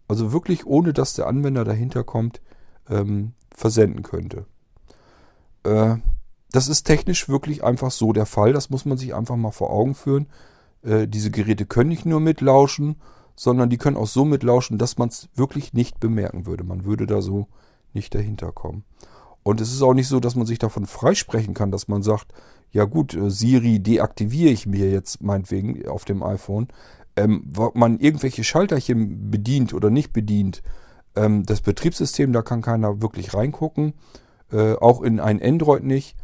also 0.08 0.32
wirklich 0.32 0.66
ohne 0.66 0.92
dass 0.92 1.14
der 1.14 1.26
Anwender 1.26 1.64
dahinter 1.64 2.02
kommt, 2.02 2.40
ähm, 2.88 3.32
versenden 3.54 4.02
könnte. 4.02 4.46
Äh, 5.64 5.96
das 6.56 6.68
ist 6.68 6.84
technisch 6.84 7.28
wirklich 7.28 7.62
einfach 7.62 7.90
so 7.90 8.14
der 8.14 8.24
Fall. 8.24 8.54
Das 8.54 8.70
muss 8.70 8.86
man 8.86 8.96
sich 8.96 9.14
einfach 9.14 9.36
mal 9.36 9.50
vor 9.50 9.70
Augen 9.70 9.94
führen. 9.94 10.26
Äh, 10.82 11.06
diese 11.06 11.30
Geräte 11.30 11.66
können 11.66 11.90
nicht 11.90 12.06
nur 12.06 12.18
mitlauschen, 12.18 12.96
sondern 13.34 13.68
die 13.68 13.76
können 13.76 13.98
auch 13.98 14.06
so 14.06 14.24
mitlauschen, 14.24 14.78
dass 14.78 14.96
man 14.96 15.10
es 15.10 15.28
wirklich 15.34 15.74
nicht 15.74 16.00
bemerken 16.00 16.46
würde. 16.46 16.64
Man 16.64 16.86
würde 16.86 17.06
da 17.06 17.20
so 17.20 17.46
nicht 17.92 18.14
dahinter 18.14 18.52
kommen. 18.52 18.84
Und 19.42 19.60
es 19.60 19.70
ist 19.70 19.82
auch 19.82 19.92
nicht 19.92 20.08
so, 20.08 20.18
dass 20.18 20.34
man 20.34 20.46
sich 20.46 20.58
davon 20.58 20.86
freisprechen 20.86 21.52
kann, 21.52 21.70
dass 21.70 21.88
man 21.88 22.02
sagt, 22.02 22.32
ja 22.72 22.84
gut, 22.84 23.12
äh, 23.12 23.30
Siri 23.30 23.78
deaktiviere 23.78 24.50
ich 24.50 24.66
mir 24.66 24.90
jetzt 24.90 25.22
meinetwegen 25.22 25.86
auf 25.86 26.06
dem 26.06 26.22
iPhone. 26.22 26.68
Ähm, 27.16 27.52
man 27.74 27.98
irgendwelche 27.98 28.44
Schalterchen 28.44 29.30
bedient 29.30 29.74
oder 29.74 29.90
nicht 29.90 30.14
bedient. 30.14 30.62
Ähm, 31.16 31.44
das 31.44 31.60
Betriebssystem, 31.60 32.32
da 32.32 32.40
kann 32.40 32.62
keiner 32.62 33.02
wirklich 33.02 33.34
reingucken. 33.34 33.92
Äh, 34.50 34.72
auch 34.76 35.02
in 35.02 35.20
ein 35.20 35.42
Android 35.42 35.84
nicht. 35.84 36.16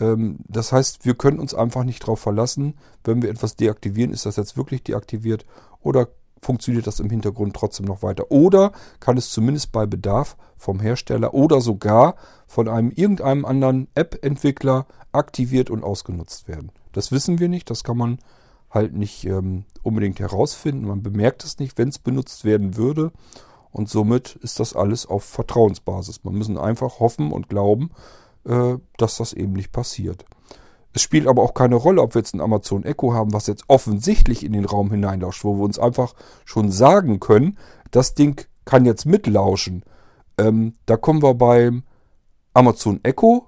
Ähm, 0.00 0.38
das 0.48 0.72
heißt, 0.72 1.04
wir 1.04 1.14
können 1.14 1.38
uns 1.38 1.54
einfach 1.54 1.84
nicht 1.84 2.02
darauf 2.02 2.20
verlassen, 2.20 2.74
wenn 3.04 3.22
wir 3.22 3.30
etwas 3.30 3.56
deaktivieren, 3.56 4.12
ist 4.12 4.26
das 4.26 4.36
jetzt 4.36 4.56
wirklich 4.56 4.82
deaktiviert 4.82 5.46
oder 5.80 6.08
funktioniert 6.42 6.86
das 6.86 7.00
im 7.00 7.10
Hintergrund 7.10 7.54
trotzdem 7.54 7.86
noch 7.86 8.02
weiter. 8.02 8.30
Oder 8.30 8.72
kann 8.98 9.16
es 9.16 9.30
zumindest 9.30 9.72
bei 9.72 9.86
Bedarf 9.86 10.36
vom 10.56 10.80
Hersteller 10.80 11.34
oder 11.34 11.60
sogar 11.60 12.16
von 12.46 12.68
einem 12.68 12.90
irgendeinem 12.90 13.44
anderen 13.44 13.88
App-Entwickler 13.94 14.86
aktiviert 15.12 15.70
und 15.70 15.84
ausgenutzt 15.84 16.48
werden. 16.48 16.72
Das 16.92 17.12
wissen 17.12 17.38
wir 17.38 17.48
nicht, 17.48 17.70
das 17.70 17.84
kann 17.84 17.96
man 17.96 18.18
halt 18.70 18.94
nicht 18.94 19.24
ähm, 19.26 19.64
unbedingt 19.82 20.20
herausfinden. 20.20 20.86
Man 20.86 21.02
bemerkt 21.02 21.44
es 21.44 21.58
nicht, 21.58 21.76
wenn 21.76 21.88
es 21.88 21.98
benutzt 21.98 22.44
werden 22.44 22.76
würde. 22.76 23.12
Und 23.72 23.88
somit 23.88 24.36
ist 24.36 24.60
das 24.60 24.74
alles 24.74 25.06
auf 25.06 25.24
Vertrauensbasis. 25.24 26.24
Man 26.24 26.34
müssen 26.34 26.58
einfach 26.58 27.00
hoffen 27.00 27.32
und 27.32 27.48
glauben, 27.48 27.90
dass 28.44 29.16
das 29.18 29.32
eben 29.32 29.52
nicht 29.52 29.72
passiert. 29.72 30.24
Es 30.92 31.02
spielt 31.02 31.28
aber 31.28 31.42
auch 31.42 31.54
keine 31.54 31.76
Rolle, 31.76 32.02
ob 32.02 32.14
wir 32.14 32.20
jetzt 32.20 32.34
ein 32.34 32.40
Amazon 32.40 32.84
Echo 32.84 33.14
haben, 33.14 33.32
was 33.32 33.46
jetzt 33.46 33.64
offensichtlich 33.68 34.44
in 34.44 34.52
den 34.52 34.64
Raum 34.64 34.90
hineinlauscht, 34.90 35.44
wo 35.44 35.56
wir 35.56 35.64
uns 35.64 35.78
einfach 35.78 36.14
schon 36.44 36.72
sagen 36.72 37.20
können, 37.20 37.58
das 37.90 38.14
Ding 38.14 38.44
kann 38.64 38.84
jetzt 38.84 39.06
mitlauschen. 39.06 39.84
Ähm, 40.36 40.74
da 40.86 40.96
kommen 40.96 41.22
wir 41.22 41.34
beim 41.34 41.84
Amazon 42.54 43.00
Echo, 43.04 43.46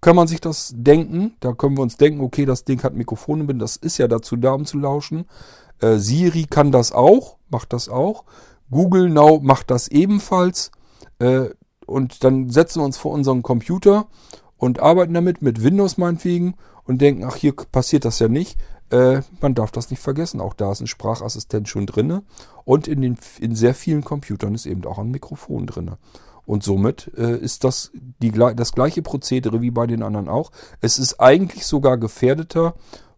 kann 0.00 0.16
man 0.16 0.28
sich 0.28 0.40
das 0.40 0.72
denken. 0.76 1.34
Da 1.40 1.54
können 1.54 1.76
wir 1.76 1.82
uns 1.82 1.96
denken, 1.96 2.20
okay, 2.20 2.44
das 2.44 2.64
Ding 2.64 2.82
hat 2.82 2.94
Mikrofone 2.94 3.52
das 3.54 3.76
ist 3.76 3.98
ja 3.98 4.06
dazu 4.06 4.36
da, 4.36 4.52
um 4.52 4.64
zu 4.64 4.78
lauschen. 4.78 5.24
Äh, 5.80 5.96
Siri 5.96 6.44
kann 6.44 6.70
das 6.70 6.92
auch, 6.92 7.38
macht 7.48 7.72
das 7.72 7.88
auch. 7.88 8.24
Google 8.70 9.08
Now 9.08 9.40
macht 9.42 9.70
das 9.70 9.88
ebenfalls. 9.88 10.70
Äh, 11.18 11.46
und 11.86 12.24
dann 12.24 12.50
setzen 12.50 12.80
wir 12.80 12.84
uns 12.84 12.96
vor 12.96 13.12
unseren 13.12 13.42
Computer 13.42 14.06
und 14.56 14.80
arbeiten 14.80 15.14
damit, 15.14 15.42
mit 15.42 15.62
Windows 15.62 15.98
meinetwegen, 15.98 16.54
und 16.86 17.00
denken, 17.00 17.24
ach, 17.24 17.36
hier 17.36 17.54
passiert 17.54 18.04
das 18.04 18.18
ja 18.18 18.28
nicht. 18.28 18.58
Äh, 18.90 19.22
man 19.40 19.54
darf 19.54 19.70
das 19.70 19.90
nicht 19.90 20.00
vergessen. 20.00 20.40
Auch 20.40 20.54
da 20.54 20.70
ist 20.70 20.80
ein 20.80 20.86
Sprachassistent 20.86 21.68
schon 21.68 21.86
drin. 21.86 22.20
Und 22.64 22.88
in, 22.88 23.00
den, 23.00 23.18
in 23.40 23.54
sehr 23.54 23.74
vielen 23.74 24.04
Computern 24.04 24.54
ist 24.54 24.66
eben 24.66 24.84
auch 24.84 24.98
ein 24.98 25.10
Mikrofon 25.10 25.66
drin. 25.66 25.92
Und 26.46 26.62
somit 26.62 27.10
äh, 27.16 27.38
ist 27.38 27.64
das 27.64 27.90
die, 27.94 28.30
das 28.30 28.72
gleiche 28.72 29.00
Prozedere 29.00 29.62
wie 29.62 29.70
bei 29.70 29.86
den 29.86 30.02
anderen 30.02 30.28
auch. 30.28 30.52
Es 30.80 30.98
ist 30.98 31.20
eigentlich 31.20 31.64
sogar 31.64 31.96
gefährdeter, 31.96 32.74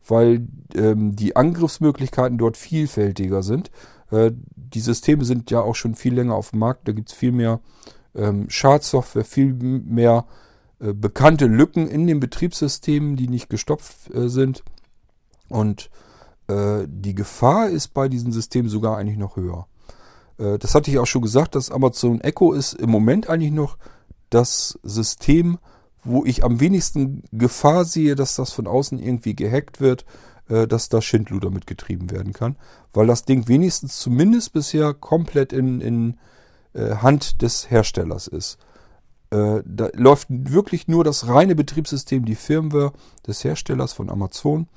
weil 0.07 0.47
ähm, 0.75 1.17
die 1.17 1.35
Angriffsmöglichkeiten 1.35 2.39
dort 2.39 2.57
vielfältiger 2.57 3.43
sind. 3.43 3.73
Äh, 4.13 4.31
die 4.55 4.81
Systeme 4.81 5.25
sind 5.25 5.51
ja 5.51 5.61
auch 5.61 5.75
schon 5.75 5.97
viel 5.97 6.15
länger 6.15 6.37
auf 6.37 6.51
dem 6.51 6.61
Markt. 6.61 6.87
Da 6.87 6.93
gibt 6.93 7.11
es 7.11 7.15
viel 7.17 7.33
mehr 7.33 7.61
ähm, 8.17 8.49
Schadsoftware, 8.49 9.25
viel 9.25 9.53
mehr 9.53 10.27
äh, 10.81 10.93
bekannte 10.93 11.47
Lücken 11.47 11.87
in 11.87 12.07
den 12.07 12.21
Betriebssystemen, 12.21 13.17
die 13.17 13.29
nicht 13.29 13.49
gestopft 13.49 14.13
äh, 14.15 14.29
sind. 14.29 14.63
Und 15.49 15.91
äh, 16.49 16.87
die 16.87 17.15
Gefahr 17.15 17.69
ist 17.69 17.89
bei 17.89 18.09
diesen 18.09 18.33
Systemen 18.33 18.69
sogar 18.69 18.97
eigentlich 18.97 19.19
noch 19.19 19.37
höher. 19.37 19.67
Äh, 20.39 20.59
das 20.59 20.75
hatte 20.75 20.91
ich 20.91 20.99
auch 20.99 21.07
schon 21.07 21.23
gesagt, 21.23 21.55
dass 21.55 21.71
Amazon 21.71 22.21
Echo 22.21 22.53
ist 22.53 22.75
im 22.75 22.91
Moment 22.91 23.29
eigentlich 23.29 23.53
noch 23.53 23.79
das 24.31 24.79
System, 24.83 25.59
wo 26.05 26.25
ich 26.25 26.45
am 26.45 26.61
wenigsten 26.61 27.25
Gefahr 27.33 27.85
sehe, 27.85 28.15
dass 28.15 28.37
das 28.37 28.53
von 28.53 28.67
außen 28.67 28.99
irgendwie 28.99 29.35
gehackt 29.35 29.81
wird, 29.81 30.05
äh, 30.49 30.67
dass 30.67 30.89
da 30.89 31.03
Schindluder 31.03 31.51
mitgetrieben 31.51 32.11
werden 32.11 32.33
kann. 32.33 32.57
Weil 32.93 33.07
das 33.07 33.25
Ding 33.25 33.49
wenigstens 33.49 33.99
zumindest 33.99 34.53
bisher 34.53 34.95
komplett 34.95 35.53
in, 35.53 35.81
in 35.81 36.17
Hand 36.81 37.43
des 37.43 37.71
Herstellers 37.71 38.27
ist. 38.27 38.59
Äh, 39.31 39.63
da 39.65 39.89
läuft 39.95 40.29
wirklich 40.31 40.89
nur 40.89 41.05
das 41.05 41.29
reine 41.29 41.55
Betriebssystem, 41.55 42.25
die 42.25 42.35
Firmware 42.35 42.93
des 43.27 43.43
Herstellers 43.45 43.93
von 43.93 44.11
Amazon. 44.11 44.69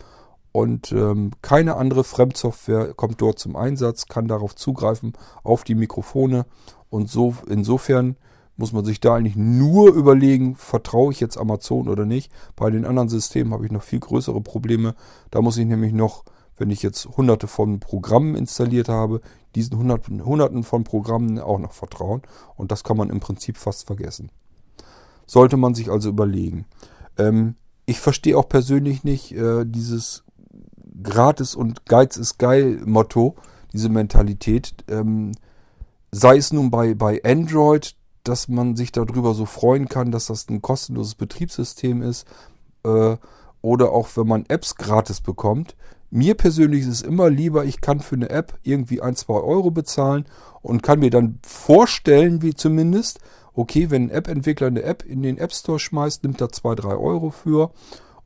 Und 0.52 0.92
ähm, 0.92 1.32
keine 1.42 1.76
andere 1.76 2.04
Fremdsoftware 2.04 2.94
kommt 2.96 3.22
dort 3.22 3.38
zum 3.38 3.56
Einsatz, 3.56 4.08
kann 4.08 4.28
darauf 4.28 4.56
zugreifen, 4.56 5.14
auf 5.44 5.64
die 5.64 5.76
Mikrofone. 5.76 6.46
Und 6.90 7.10
so 7.10 7.36
insofern 7.48 8.16
muss 8.58 8.74
man 8.74 8.84
sich 8.84 9.00
da 9.00 9.16
eigentlich 9.16 9.38
nur 9.38 9.94
überlegen, 9.94 10.56
vertraue 10.56 11.14
ich 11.14 11.20
jetzt 11.20 11.38
Amazon 11.38 11.88
oder 11.88 12.06
nicht. 12.06 12.32
Bei 12.56 12.70
den 12.70 12.86
anderen 12.86 13.08
Systemen 13.08 13.54
habe 13.54 13.66
ich 13.66 13.72
noch 13.72 13.84
viel 13.84 14.00
größere 14.00 14.42
Probleme. 14.42 14.96
Da 15.32 15.42
muss 15.42 15.58
ich 15.58 15.66
nämlich 15.66 15.94
noch, 15.94 16.26
wenn 16.60 16.70
ich 16.70 16.84
jetzt 16.84 17.06
hunderte 17.18 17.48
von 17.48 17.80
Programmen 17.80 18.36
installiert 18.36 18.90
habe, 18.90 19.22
diesen 19.56 19.78
hunderten, 19.78 20.24
hunderten 20.24 20.64
von 20.64 20.84
Programmen 20.84 21.40
auch 21.40 21.58
noch 21.58 21.72
vertrauen. 21.72 22.22
Und 22.56 22.72
das 22.72 22.84
kann 22.84 22.98
man 22.98 23.10
im 23.10 23.20
Prinzip 23.20 23.58
fast 23.58 23.88
vergessen. 23.88 24.30
Sollte 25.26 25.58
man 25.58 25.74
sich 25.74 25.90
also 25.90 26.10
überlegen. 26.10 26.66
Ähm, 27.18 27.56
ich 27.86 28.00
verstehe 28.00 28.38
auch 28.38 28.48
persönlich 28.48 29.04
nicht 29.04 29.32
äh, 29.32 29.66
dieses 29.66 30.24
Gratis 31.02 31.56
und 31.56 31.86
Geiz 31.86 32.18
ist 32.18 32.38
geil 32.38 32.82
Motto, 32.86 33.36
diese 33.74 33.90
Mentalität. 33.90 34.74
Ähm, 34.90 35.32
sei 36.12 36.38
es 36.38 36.52
nun 36.52 36.70
bei, 36.70 36.94
bei 36.94 37.22
Android, 37.24 37.96
dass 38.24 38.48
man 38.48 38.76
sich 38.76 38.92
darüber 38.92 39.34
so 39.34 39.46
freuen 39.46 39.88
kann, 39.88 40.12
dass 40.12 40.28
das 40.28 40.50
ein 40.50 40.62
kostenloses 40.62 41.16
Betriebssystem 41.16 42.02
ist. 42.02 42.28
Äh, 42.84 43.18
oder 43.62 43.92
auch 43.92 44.10
wenn 44.16 44.28
man 44.28 44.46
Apps 44.48 44.76
gratis 44.76 45.22
bekommt. 45.22 45.76
Mir 46.12 46.36
persönlich 46.36 46.82
ist 46.82 46.88
es 46.88 47.02
immer 47.02 47.30
lieber, 47.30 47.66
ich 47.66 47.82
kann 47.82 48.00
für 48.00 48.16
eine 48.16 48.30
App 48.30 48.58
irgendwie 48.64 49.02
ein, 49.02 49.16
zwei 49.16 49.40
Euro 49.40 49.70
bezahlen 49.72 50.26
und 50.62 50.82
kann 50.82 51.00
mir 51.00 51.12
dann 51.12 51.40
vorstellen, 51.46 52.42
wie 52.42 52.54
zumindest, 52.54 53.20
okay, 53.54 53.90
wenn 53.92 54.06
ein 54.06 54.10
App-Entwickler 54.10 54.68
eine 54.68 54.84
App 54.84 55.04
in 55.06 55.22
den 55.22 55.38
App 55.38 55.54
Store 55.54 55.80
schmeißt, 55.80 56.24
nimmt 56.24 56.42
er 56.42 56.52
2, 56.52 56.76
3 56.76 56.90
Euro 56.96 57.30
für. 57.30 57.72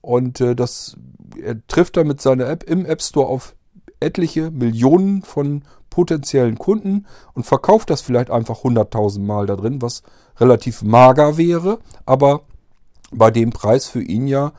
Und 0.02 0.42
äh, 0.42 0.56
das, 0.56 0.98
er 1.42 1.66
trifft 1.68 1.98
damit 1.98 2.22
seine 2.22 2.46
App 2.46 2.64
im 2.64 2.86
App 2.86 3.02
Store 3.02 3.28
auf 3.28 3.56
etliche 4.00 4.52
Millionen 4.52 5.22
von 5.22 5.64
potenziellen 5.90 6.58
Kunden 6.58 7.06
und 7.34 7.46
verkauft 7.46 7.90
das 7.90 8.02
vielleicht 8.02 8.32
einfach 8.32 8.64
100.000 8.64 9.22
Mal 9.22 9.46
da 9.46 9.56
drin, 9.56 9.82
was 9.82 10.04
relativ 10.40 10.82
mager 10.82 11.38
wäre, 11.38 11.80
aber 12.06 12.42
bei 13.12 13.30
dem 13.30 13.52
Preis 13.52 13.88
für 13.88 14.02
ihn 14.02 14.28
ja 14.28 14.54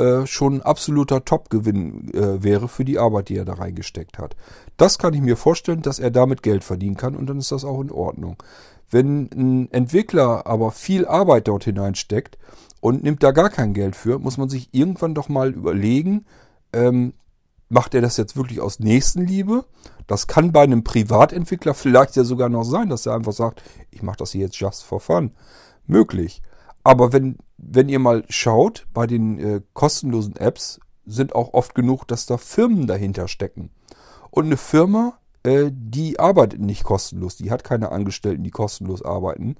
äh, 0.00 0.26
schon 0.26 0.54
ein 0.54 0.62
absoluter 0.62 1.24
Top-Gewinn 1.24 2.12
äh, 2.14 2.42
wäre 2.42 2.68
für 2.68 2.84
die 2.84 2.98
Arbeit, 2.98 3.28
die 3.28 3.36
er 3.36 3.44
da 3.44 3.54
reingesteckt 3.54 4.18
hat. 4.18 4.34
Das 4.76 4.98
kann 4.98 5.14
ich 5.14 5.20
mir 5.20 5.36
vorstellen, 5.36 5.82
dass 5.82 5.98
er 5.98 6.10
damit 6.10 6.42
Geld 6.42 6.64
verdienen 6.64 6.96
kann 6.96 7.14
und 7.14 7.26
dann 7.28 7.38
ist 7.38 7.52
das 7.52 7.64
auch 7.64 7.80
in 7.80 7.90
Ordnung. 7.90 8.42
Wenn 8.90 9.30
ein 9.34 9.72
Entwickler 9.72 10.46
aber 10.46 10.72
viel 10.72 11.06
Arbeit 11.06 11.48
dort 11.48 11.64
hineinsteckt 11.64 12.38
und 12.80 13.04
nimmt 13.04 13.22
da 13.22 13.30
gar 13.30 13.50
kein 13.50 13.74
Geld 13.74 13.94
für, 13.94 14.18
muss 14.18 14.38
man 14.38 14.48
sich 14.48 14.70
irgendwann 14.72 15.14
doch 15.14 15.28
mal 15.28 15.50
überlegen, 15.50 16.24
ähm, 16.72 17.12
macht 17.68 17.94
er 17.94 18.00
das 18.00 18.16
jetzt 18.16 18.36
wirklich 18.36 18.60
aus 18.60 18.80
Nächstenliebe? 18.80 19.64
Das 20.06 20.26
kann 20.26 20.50
bei 20.50 20.62
einem 20.62 20.82
Privatentwickler 20.82 21.74
vielleicht 21.74 22.16
ja 22.16 22.24
sogar 22.24 22.48
noch 22.48 22.64
sein, 22.64 22.88
dass 22.88 23.06
er 23.06 23.14
einfach 23.14 23.32
sagt, 23.32 23.62
ich 23.90 24.02
mache 24.02 24.18
das 24.18 24.32
hier 24.32 24.42
jetzt 24.42 24.56
just 24.56 24.82
for 24.82 25.00
fun. 25.00 25.32
Möglich. 25.86 26.42
Aber 26.82 27.12
wenn, 27.12 27.36
wenn 27.58 27.88
ihr 27.88 27.98
mal 27.98 28.24
schaut, 28.28 28.86
bei 28.94 29.06
den 29.06 29.38
äh, 29.38 29.60
kostenlosen 29.74 30.36
Apps 30.36 30.80
sind 31.06 31.34
auch 31.34 31.54
oft 31.54 31.74
genug, 31.74 32.06
dass 32.06 32.26
da 32.26 32.36
Firmen 32.38 32.86
dahinter 32.86 33.28
stecken. 33.28 33.70
Und 34.30 34.46
eine 34.46 34.56
Firma 34.56 35.20
äh, 35.42 35.70
die 35.72 36.18
arbeitet 36.18 36.60
nicht 36.60 36.84
kostenlos. 36.84 37.36
Die 37.36 37.50
hat 37.50 37.64
keine 37.64 37.92
Angestellten, 37.92 38.44
die 38.44 38.50
kostenlos 38.50 39.02
arbeiten. 39.02 39.56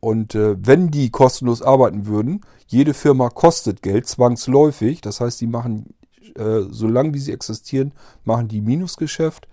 Und 0.00 0.34
äh, 0.34 0.56
wenn 0.58 0.90
die 0.90 1.10
kostenlos 1.10 1.62
arbeiten 1.62 2.06
würden, 2.06 2.42
jede 2.66 2.94
Firma 2.94 3.30
kostet 3.30 3.82
Geld 3.82 4.06
zwangsläufig. 4.06 5.00
Das 5.00 5.20
heißt, 5.20 5.40
die 5.40 5.46
machen, 5.46 5.94
äh, 6.36 6.62
solange 6.70 7.14
wie 7.14 7.18
sie 7.18 7.32
existieren, 7.32 7.92
machen 8.24 8.48
die 8.48 8.60
Minusgeschäft. 8.60 9.48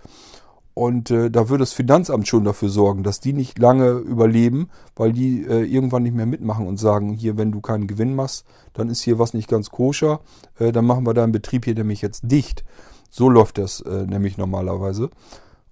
Und 0.74 1.12
äh, 1.12 1.30
da 1.30 1.50
würde 1.50 1.62
das 1.62 1.74
Finanzamt 1.74 2.28
schon 2.28 2.46
dafür 2.46 2.70
sorgen, 2.70 3.04
dass 3.04 3.20
die 3.20 3.34
nicht 3.34 3.60
lange 3.60 3.92
überleben, 3.92 4.70
weil 4.96 5.14
die 5.14 5.44
äh, 5.46 5.64
irgendwann 5.64 6.04
nicht 6.04 6.16
mehr 6.16 6.26
mitmachen 6.26 6.68
und 6.68 6.78
sagen, 6.78 7.14
hier, 7.14 7.38
wenn 7.38 7.52
du 7.52 7.62
keinen 7.62 7.86
Gewinn 7.86 8.16
machst, 8.16 8.46
dann 8.74 8.90
ist 8.90 9.02
hier 9.02 9.20
was 9.20 9.36
nicht 9.36 9.48
ganz 9.48 9.70
koscher, 9.70 10.22
äh, 10.58 10.72
dann 10.72 10.86
machen 10.86 11.06
wir 11.06 11.14
deinen 11.14 11.32
Betrieb 11.32 11.66
hier 11.66 11.76
nämlich 11.76 12.02
jetzt 12.02 12.24
dicht. 12.24 12.64
So 13.12 13.30
läuft 13.30 13.60
das 13.60 13.82
äh, 13.82 14.08
nämlich 14.08 14.38
normalerweise. 14.38 15.12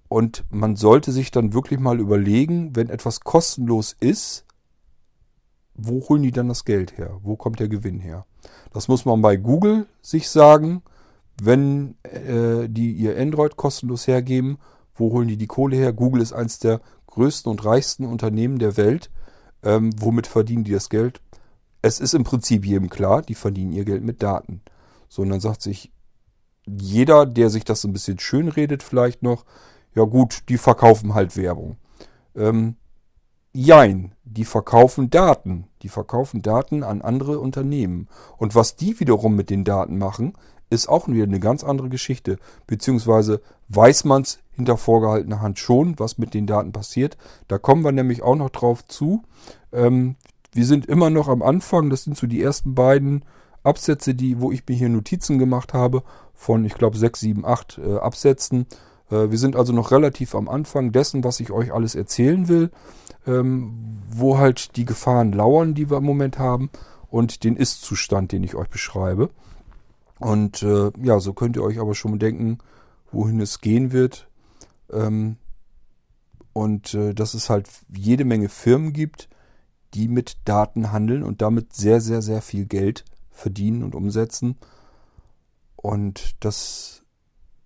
Und 0.07 0.43
man 0.51 0.75
sollte 0.75 1.11
sich 1.11 1.31
dann 1.31 1.53
wirklich 1.53 1.79
mal 1.79 1.99
überlegen, 1.99 2.75
wenn 2.75 2.89
etwas 2.89 3.21
kostenlos 3.21 3.95
ist, 3.99 4.45
wo 5.73 6.07
holen 6.07 6.21
die 6.21 6.31
dann 6.31 6.49
das 6.49 6.65
Geld 6.65 6.97
her? 6.97 7.17
Wo 7.23 7.35
kommt 7.35 7.59
der 7.59 7.69
Gewinn 7.69 7.99
her? 7.99 8.25
Das 8.71 8.87
muss 8.87 9.05
man 9.05 9.21
bei 9.21 9.35
Google 9.35 9.87
sich 10.01 10.29
sagen, 10.29 10.83
wenn 11.41 11.95
äh, 12.03 12.69
die 12.69 12.91
ihr 12.91 13.17
Android 13.17 13.55
kostenlos 13.55 14.05
hergeben 14.05 14.59
wo 15.01 15.11
holen 15.11 15.27
die 15.27 15.37
die 15.37 15.47
Kohle 15.47 15.75
her? 15.75 15.91
Google 15.91 16.21
ist 16.21 16.31
eines 16.31 16.59
der 16.59 16.79
größten 17.07 17.51
und 17.51 17.65
reichsten 17.65 18.05
Unternehmen 18.05 18.59
der 18.59 18.77
Welt. 18.77 19.09
Ähm, 19.63 19.89
womit 19.97 20.27
verdienen 20.27 20.63
die 20.63 20.71
das 20.71 20.89
Geld? 20.89 21.21
Es 21.81 21.99
ist 21.99 22.13
im 22.13 22.23
Prinzip 22.23 22.65
jedem 22.65 22.89
klar, 22.89 23.21
die 23.21 23.35
verdienen 23.35 23.73
ihr 23.73 23.83
Geld 23.83 24.03
mit 24.03 24.23
Daten. 24.23 24.61
So, 25.09 25.23
und 25.23 25.29
dann 25.29 25.39
sagt 25.39 25.61
sich 25.61 25.91
jeder, 26.65 27.25
der 27.25 27.49
sich 27.49 27.65
das 27.65 27.81
so 27.81 27.87
ein 27.87 27.93
bisschen 27.93 28.19
schön 28.19 28.47
redet, 28.47 28.83
vielleicht 28.83 29.23
noch, 29.23 29.45
ja 29.95 30.03
gut, 30.03 30.43
die 30.47 30.57
verkaufen 30.57 31.13
halt 31.13 31.35
Werbung. 31.35 31.77
Ähm, 32.35 32.75
jein, 33.51 34.13
die 34.23 34.45
verkaufen 34.45 35.09
Daten. 35.09 35.67
Die 35.81 35.89
verkaufen 35.89 36.41
Daten 36.41 36.83
an 36.83 37.01
andere 37.01 37.39
Unternehmen. 37.39 38.07
Und 38.37 38.55
was 38.55 38.75
die 38.75 38.99
wiederum 38.99 39.35
mit 39.35 39.49
den 39.49 39.63
Daten 39.63 39.97
machen, 39.97 40.33
ist 40.71 40.87
auch 40.87 41.07
wieder 41.07 41.25
eine 41.25 41.39
ganz 41.39 41.63
andere 41.63 41.89
Geschichte. 41.89 42.37
Beziehungsweise 42.65 43.41
weiß 43.69 44.05
man 44.05 44.23
es 44.23 44.39
hinter 44.51 44.77
vorgehaltener 44.77 45.41
Hand 45.41 45.59
schon, 45.59 45.99
was 45.99 46.17
mit 46.17 46.33
den 46.33 46.47
Daten 46.47 46.71
passiert. 46.71 47.17
Da 47.47 47.57
kommen 47.57 47.83
wir 47.83 47.91
nämlich 47.91 48.23
auch 48.23 48.35
noch 48.35 48.49
drauf 48.49 48.85
zu. 48.87 49.23
Ähm, 49.71 50.15
wir 50.53 50.65
sind 50.65 50.85
immer 50.85 51.09
noch 51.09 51.27
am 51.27 51.41
Anfang. 51.41 51.89
Das 51.89 52.03
sind 52.03 52.17
so 52.17 52.25
die 52.25 52.41
ersten 52.41 52.73
beiden 52.73 53.23
Absätze, 53.63 54.15
die, 54.15 54.41
wo 54.41 54.51
ich 54.51 54.63
mir 54.67 54.75
hier 54.75 54.89
Notizen 54.89 55.39
gemacht 55.39 55.73
habe, 55.73 56.03
von, 56.33 56.65
ich 56.65 56.73
glaube, 56.73 56.97
6, 56.97 57.19
7, 57.19 57.45
8 57.45 57.79
äh, 57.83 57.97
Absätzen. 57.97 58.65
Äh, 59.11 59.29
wir 59.29 59.37
sind 59.37 59.55
also 59.55 59.73
noch 59.73 59.91
relativ 59.91 60.35
am 60.35 60.49
Anfang 60.49 60.91
dessen, 60.91 61.23
was 61.23 61.39
ich 61.39 61.51
euch 61.51 61.73
alles 61.73 61.95
erzählen 61.95 62.47
will, 62.47 62.71
ähm, 63.27 63.99
wo 64.09 64.37
halt 64.37 64.77
die 64.77 64.85
Gefahren 64.85 65.33
lauern, 65.33 65.73
die 65.73 65.89
wir 65.89 65.97
im 65.97 66.05
Moment 66.05 66.39
haben 66.39 66.69
und 67.09 67.43
den 67.43 67.55
Ist-Zustand, 67.55 68.31
den 68.31 68.43
ich 68.43 68.55
euch 68.55 68.69
beschreibe. 68.69 69.29
Und 70.21 70.61
äh, 70.61 70.91
ja, 71.01 71.19
so 71.19 71.33
könnt 71.33 71.55
ihr 71.55 71.63
euch 71.63 71.79
aber 71.79 71.95
schon 71.95 72.19
denken, 72.19 72.59
wohin 73.11 73.39
es 73.39 73.59
gehen 73.59 73.91
wird. 73.91 74.29
Ähm, 74.91 75.37
und 76.53 76.93
äh, 76.93 77.13
dass 77.13 77.33
es 77.33 77.49
halt 77.49 77.67
jede 77.95 78.23
Menge 78.23 78.47
Firmen 78.47 78.93
gibt, 78.93 79.29
die 79.93 80.07
mit 80.07 80.37
Daten 80.45 80.91
handeln 80.91 81.23
und 81.23 81.41
damit 81.41 81.73
sehr, 81.73 82.01
sehr, 82.01 82.21
sehr 82.21 82.41
viel 82.41 82.65
Geld 82.65 83.03
verdienen 83.31 83.83
und 83.83 83.95
umsetzen. 83.95 84.57
Und 85.75 86.35
das 86.39 87.01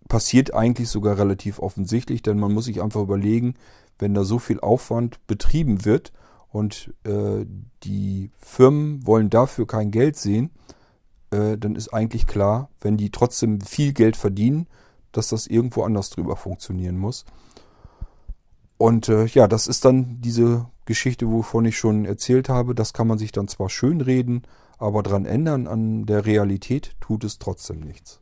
passiert 0.07 0.53
eigentlich 0.53 0.87
sogar 0.87 1.17
relativ 1.17 1.59
offensichtlich, 1.59 2.21
denn 2.21 2.39
man 2.39 2.53
muss 2.53 2.65
sich 2.65 2.81
einfach 2.81 3.01
überlegen, 3.01 3.55
wenn 3.99 4.13
da 4.13 4.23
so 4.23 4.39
viel 4.39 4.61
Aufwand 4.61 5.25
betrieben 5.27 5.83
wird 5.83 6.13
und 6.49 6.93
äh, 7.03 7.45
die 7.83 8.31
Firmen 8.37 9.05
wollen 9.05 9.29
dafür 9.29 9.67
kein 9.67 9.91
Geld 9.91 10.15
sehen, 10.15 10.51
äh, 11.35 11.57
dann 11.57 11.75
ist 11.75 11.93
eigentlich 11.93 12.27
klar, 12.27 12.69
wenn 12.81 12.97
die 12.97 13.11
trotzdem 13.11 13.61
viel 13.61 13.93
Geld 13.93 14.15
verdienen, 14.15 14.67
dass 15.11 15.29
das 15.29 15.47
irgendwo 15.47 15.83
anders 15.83 16.09
drüber 16.09 16.35
funktionieren 16.35 16.97
muss. 16.97 17.25
Und 18.77 19.09
äh, 19.09 19.25
ja, 19.25 19.47
das 19.47 19.67
ist 19.67 19.85
dann 19.85 20.21
diese 20.21 20.67
Geschichte, 20.85 21.29
wovon 21.29 21.65
ich 21.65 21.77
schon 21.77 22.05
erzählt 22.05 22.49
habe. 22.49 22.75
Das 22.75 22.93
kann 22.93 23.07
man 23.07 23.17
sich 23.17 23.31
dann 23.31 23.47
zwar 23.47 23.69
schön 23.69 24.01
reden, 24.01 24.43
aber 24.77 25.03
dran 25.03 25.25
ändern 25.25 25.67
an 25.67 26.05
der 26.05 26.25
Realität 26.25 26.95
tut 26.99 27.23
es 27.23 27.39
trotzdem 27.39 27.79
nichts. 27.79 28.19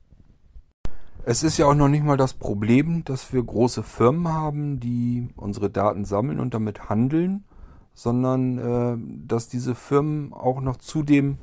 Es 1.26 1.42
ist 1.42 1.58
ja 1.58 1.68
auch 1.68 1.74
noch 1.74 1.88
nicht 1.88 2.04
mal 2.04 2.18
das 2.18 2.34
Problem, 2.34 3.06
dass 3.06 3.32
wir 3.32 3.42
große 3.42 3.82
Firmen 3.82 4.28
haben, 4.28 4.80
die 4.80 5.30
unsere 5.38 5.70
Daten 5.70 6.04
sammeln 6.04 6.40
und 6.40 6.54
damit 6.54 6.90
handeln, 6.90 7.46
sondern 7.94 8.58
äh, 8.58 9.28
dass 9.28 9.48
diese 9.48 9.76
Firmen 9.76 10.34
auch 10.34 10.62
noch 10.62 10.78
zudem 10.78 11.38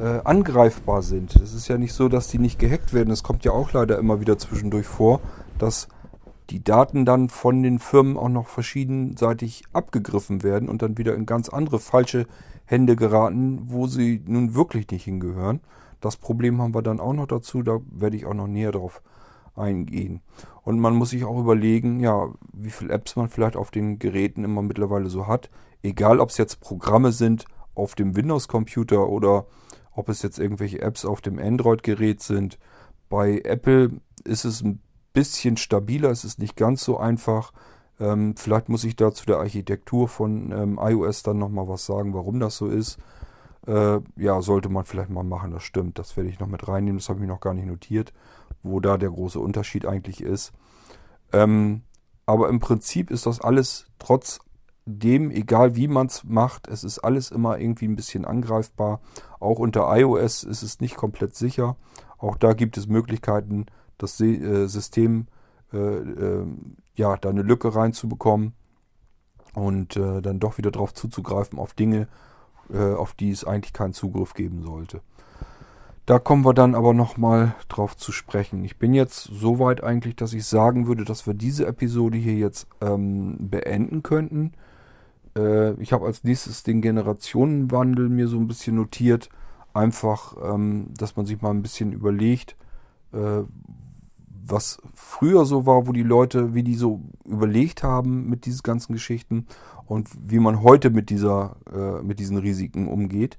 äh, 0.00 0.20
angreifbar 0.24 1.02
sind. 1.02 1.36
Es 1.36 1.54
ist 1.54 1.68
ja 1.68 1.78
nicht 1.78 1.94
so, 1.94 2.08
dass 2.08 2.28
die 2.28 2.38
nicht 2.38 2.58
gehackt 2.58 2.92
werden. 2.92 3.10
Es 3.10 3.22
kommt 3.22 3.44
ja 3.44 3.52
auch 3.52 3.72
leider 3.72 3.98
immer 3.98 4.20
wieder 4.20 4.38
zwischendurch 4.38 4.86
vor, 4.86 5.20
dass 5.58 5.88
die 6.50 6.62
Daten 6.62 7.04
dann 7.04 7.28
von 7.28 7.62
den 7.62 7.78
Firmen 7.78 8.16
auch 8.16 8.28
noch 8.28 8.46
verschiedenseitig 8.46 9.64
abgegriffen 9.72 10.42
werden 10.42 10.68
und 10.68 10.82
dann 10.82 10.98
wieder 10.98 11.14
in 11.14 11.26
ganz 11.26 11.48
andere 11.48 11.80
falsche 11.80 12.26
Hände 12.66 12.96
geraten, 12.96 13.62
wo 13.64 13.86
sie 13.86 14.22
nun 14.26 14.54
wirklich 14.54 14.90
nicht 14.90 15.04
hingehören. 15.04 15.60
Das 16.00 16.16
Problem 16.16 16.60
haben 16.60 16.74
wir 16.74 16.82
dann 16.82 17.00
auch 17.00 17.14
noch 17.14 17.26
dazu, 17.26 17.62
da 17.62 17.80
werde 17.90 18.16
ich 18.16 18.26
auch 18.26 18.34
noch 18.34 18.46
näher 18.46 18.72
drauf 18.72 19.02
eingehen. 19.56 20.20
Und 20.62 20.78
man 20.78 20.94
muss 20.94 21.10
sich 21.10 21.24
auch 21.24 21.38
überlegen, 21.38 22.00
ja, 22.00 22.28
wie 22.52 22.70
viele 22.70 22.92
Apps 22.92 23.16
man 23.16 23.28
vielleicht 23.28 23.56
auf 23.56 23.70
den 23.70 23.98
Geräten 23.98 24.44
immer 24.44 24.62
mittlerweile 24.62 25.08
so 25.08 25.26
hat. 25.26 25.50
Egal, 25.86 26.18
ob 26.18 26.30
es 26.30 26.36
jetzt 26.36 26.58
Programme 26.58 27.12
sind 27.12 27.44
auf 27.76 27.94
dem 27.94 28.16
Windows-Computer 28.16 29.08
oder 29.08 29.46
ob 29.92 30.08
es 30.08 30.20
jetzt 30.22 30.40
irgendwelche 30.40 30.82
Apps 30.82 31.04
auf 31.04 31.20
dem 31.20 31.38
Android-Gerät 31.38 32.20
sind. 32.20 32.58
Bei 33.08 33.40
Apple 33.44 33.92
ist 34.24 34.44
es 34.44 34.62
ein 34.62 34.80
bisschen 35.12 35.56
stabiler, 35.56 36.10
es 36.10 36.24
ist 36.24 36.40
nicht 36.40 36.56
ganz 36.56 36.82
so 36.82 36.98
einfach. 36.98 37.52
Ähm, 38.00 38.34
vielleicht 38.36 38.68
muss 38.68 38.82
ich 38.82 38.96
da 38.96 39.12
zu 39.12 39.26
der 39.26 39.38
Architektur 39.38 40.08
von 40.08 40.50
ähm, 40.50 40.80
iOS 40.82 41.22
dann 41.22 41.38
nochmal 41.38 41.68
was 41.68 41.86
sagen, 41.86 42.14
warum 42.14 42.40
das 42.40 42.56
so 42.56 42.66
ist. 42.66 42.98
Äh, 43.68 44.00
ja, 44.16 44.42
sollte 44.42 44.68
man 44.68 44.84
vielleicht 44.84 45.10
mal 45.10 45.22
machen, 45.22 45.52
das 45.52 45.62
stimmt. 45.62 46.00
Das 46.00 46.16
werde 46.16 46.28
ich 46.28 46.40
noch 46.40 46.48
mit 46.48 46.66
reinnehmen, 46.66 46.98
das 46.98 47.08
habe 47.08 47.20
ich 47.20 47.28
noch 47.28 47.40
gar 47.40 47.54
nicht 47.54 47.66
notiert, 47.66 48.12
wo 48.64 48.80
da 48.80 48.98
der 48.98 49.10
große 49.10 49.38
Unterschied 49.38 49.86
eigentlich 49.86 50.20
ist. 50.20 50.52
Ähm, 51.32 51.82
aber 52.26 52.48
im 52.48 52.58
Prinzip 52.58 53.12
ist 53.12 53.26
das 53.26 53.40
alles 53.40 53.86
trotz 54.00 54.40
dem, 54.86 55.30
egal 55.30 55.74
wie 55.74 55.88
man 55.88 56.06
es 56.06 56.24
macht, 56.24 56.68
es 56.68 56.84
ist 56.84 57.00
alles 57.00 57.30
immer 57.30 57.58
irgendwie 57.58 57.86
ein 57.86 57.96
bisschen 57.96 58.24
angreifbar. 58.24 59.00
Auch 59.40 59.58
unter 59.58 59.94
iOS 59.94 60.44
ist 60.44 60.62
es 60.62 60.80
nicht 60.80 60.96
komplett 60.96 61.34
sicher. 61.34 61.76
Auch 62.18 62.36
da 62.36 62.54
gibt 62.54 62.78
es 62.78 62.86
Möglichkeiten, 62.86 63.66
das 63.98 64.20
äh, 64.20 64.66
System 64.66 65.26
äh, 65.72 65.78
äh, 65.78 66.46
ja, 66.94 67.16
da 67.16 67.28
eine 67.28 67.42
Lücke 67.42 67.74
reinzubekommen 67.74 68.52
und 69.54 69.96
äh, 69.96 70.22
dann 70.22 70.38
doch 70.38 70.56
wieder 70.56 70.70
darauf 70.70 70.94
zuzugreifen 70.94 71.58
auf 71.58 71.74
Dinge, 71.74 72.08
äh, 72.72 72.94
auf 72.94 73.12
die 73.14 73.30
es 73.30 73.44
eigentlich 73.44 73.72
keinen 73.72 73.92
Zugriff 73.92 74.34
geben 74.34 74.62
sollte. 74.62 75.02
Da 76.06 76.20
kommen 76.20 76.44
wir 76.44 76.54
dann 76.54 76.76
aber 76.76 76.94
nochmal 76.94 77.56
drauf 77.68 77.96
zu 77.96 78.12
sprechen. 78.12 78.64
Ich 78.64 78.78
bin 78.78 78.94
jetzt 78.94 79.24
so 79.24 79.58
weit 79.58 79.82
eigentlich, 79.82 80.14
dass 80.14 80.32
ich 80.32 80.44
sagen 80.44 80.86
würde, 80.86 81.04
dass 81.04 81.26
wir 81.26 81.34
diese 81.34 81.66
Episode 81.66 82.16
hier 82.16 82.34
jetzt 82.34 82.68
ähm, 82.80 83.36
beenden 83.40 84.04
könnten. 84.04 84.52
Äh, 85.36 85.74
ich 85.80 85.92
habe 85.92 86.06
als 86.06 86.24
nächstes 86.24 86.62
den 86.62 86.80
Generationenwandel 86.80 88.08
mir 88.08 88.28
so 88.28 88.38
ein 88.38 88.48
bisschen 88.48 88.76
notiert. 88.76 89.28
Einfach, 89.74 90.36
ähm, 90.42 90.88
dass 90.96 91.16
man 91.16 91.26
sich 91.26 91.42
mal 91.42 91.50
ein 91.50 91.62
bisschen 91.62 91.92
überlegt, 91.92 92.56
äh, 93.12 93.42
was 94.48 94.78
früher 94.94 95.44
so 95.44 95.66
war, 95.66 95.86
wo 95.86 95.92
die 95.92 96.02
Leute, 96.02 96.54
wie 96.54 96.62
die 96.62 96.76
so 96.76 97.02
überlegt 97.24 97.82
haben 97.82 98.28
mit 98.28 98.46
diesen 98.46 98.62
ganzen 98.62 98.92
Geschichten 98.92 99.46
und 99.86 100.08
wie 100.18 100.38
man 100.38 100.62
heute 100.62 100.90
mit 100.90 101.10
dieser, 101.10 101.56
äh, 101.72 102.02
mit 102.02 102.20
diesen 102.20 102.38
Risiken 102.38 102.88
umgeht. 102.88 103.36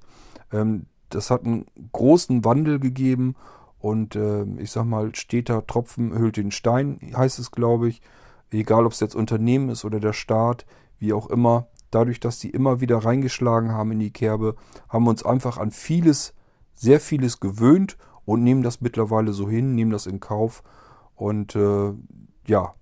Ähm, 0.52 0.86
das 1.08 1.30
hat 1.30 1.44
einen 1.44 1.66
großen 1.92 2.44
Wandel 2.44 2.78
gegeben 2.78 3.34
und 3.78 4.16
äh, 4.16 4.44
ich 4.58 4.70
sag 4.70 4.84
mal, 4.84 5.14
steter 5.14 5.66
Tropfen 5.66 6.16
hüllt 6.16 6.36
den 6.36 6.50
Stein, 6.50 6.98
heißt 7.16 7.38
es, 7.38 7.50
glaube 7.50 7.88
ich. 7.88 8.02
Egal, 8.50 8.86
ob 8.86 8.92
es 8.92 9.00
jetzt 9.00 9.14
Unternehmen 9.14 9.68
ist 9.68 9.84
oder 9.84 10.00
der 10.00 10.14
Staat, 10.14 10.66
wie 10.98 11.12
auch 11.12 11.28
immer 11.28 11.66
dadurch, 11.90 12.20
dass 12.20 12.38
die 12.38 12.50
immer 12.50 12.80
wieder 12.80 12.98
reingeschlagen 12.98 13.72
haben 13.72 13.92
in 13.92 13.98
die 13.98 14.12
Kerbe, 14.12 14.54
haben 14.88 15.04
wir 15.04 15.10
uns 15.10 15.24
einfach 15.24 15.58
an 15.58 15.70
vieles, 15.70 16.34
sehr 16.74 17.00
vieles 17.00 17.40
gewöhnt 17.40 17.96
und 18.24 18.42
nehmen 18.42 18.62
das 18.62 18.80
mittlerweile 18.80 19.32
so 19.32 19.48
hin, 19.48 19.74
nehmen 19.74 19.90
das 19.90 20.06
in 20.06 20.20
Kauf 20.20 20.62
und 21.16 21.56
äh, 21.56 21.92
ja, 22.46 22.74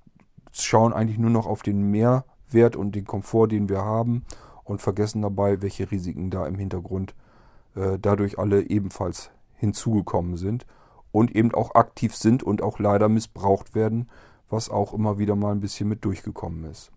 schauen 0.52 0.92
eigentlich 0.92 1.18
nur 1.18 1.30
noch 1.30 1.46
auf 1.46 1.62
den 1.62 1.90
Mehrwert 1.90 2.76
und 2.76 2.94
den 2.94 3.04
Komfort, 3.04 3.48
den 3.48 3.68
wir 3.68 3.82
haben 3.82 4.24
und 4.64 4.82
vergessen 4.82 5.22
dabei, 5.22 5.62
welche 5.62 5.90
Risiken 5.90 6.30
da 6.30 6.46
im 6.46 6.56
Hintergrund 6.56 7.14
äh, 7.74 7.98
dadurch 8.00 8.38
alle 8.38 8.68
ebenfalls 8.68 9.30
hinzugekommen 9.54 10.36
sind 10.36 10.66
und 11.12 11.34
eben 11.34 11.54
auch 11.54 11.74
aktiv 11.74 12.14
sind 12.14 12.42
und 12.42 12.62
auch 12.62 12.78
leider 12.78 13.08
missbraucht 13.08 13.74
werden, 13.74 14.08
was 14.50 14.68
auch 14.68 14.92
immer 14.92 15.18
wieder 15.18 15.36
mal 15.36 15.52
ein 15.52 15.60
bisschen 15.60 15.88
mit 15.88 16.04
durchgekommen 16.04 16.64
ist. 16.64 16.90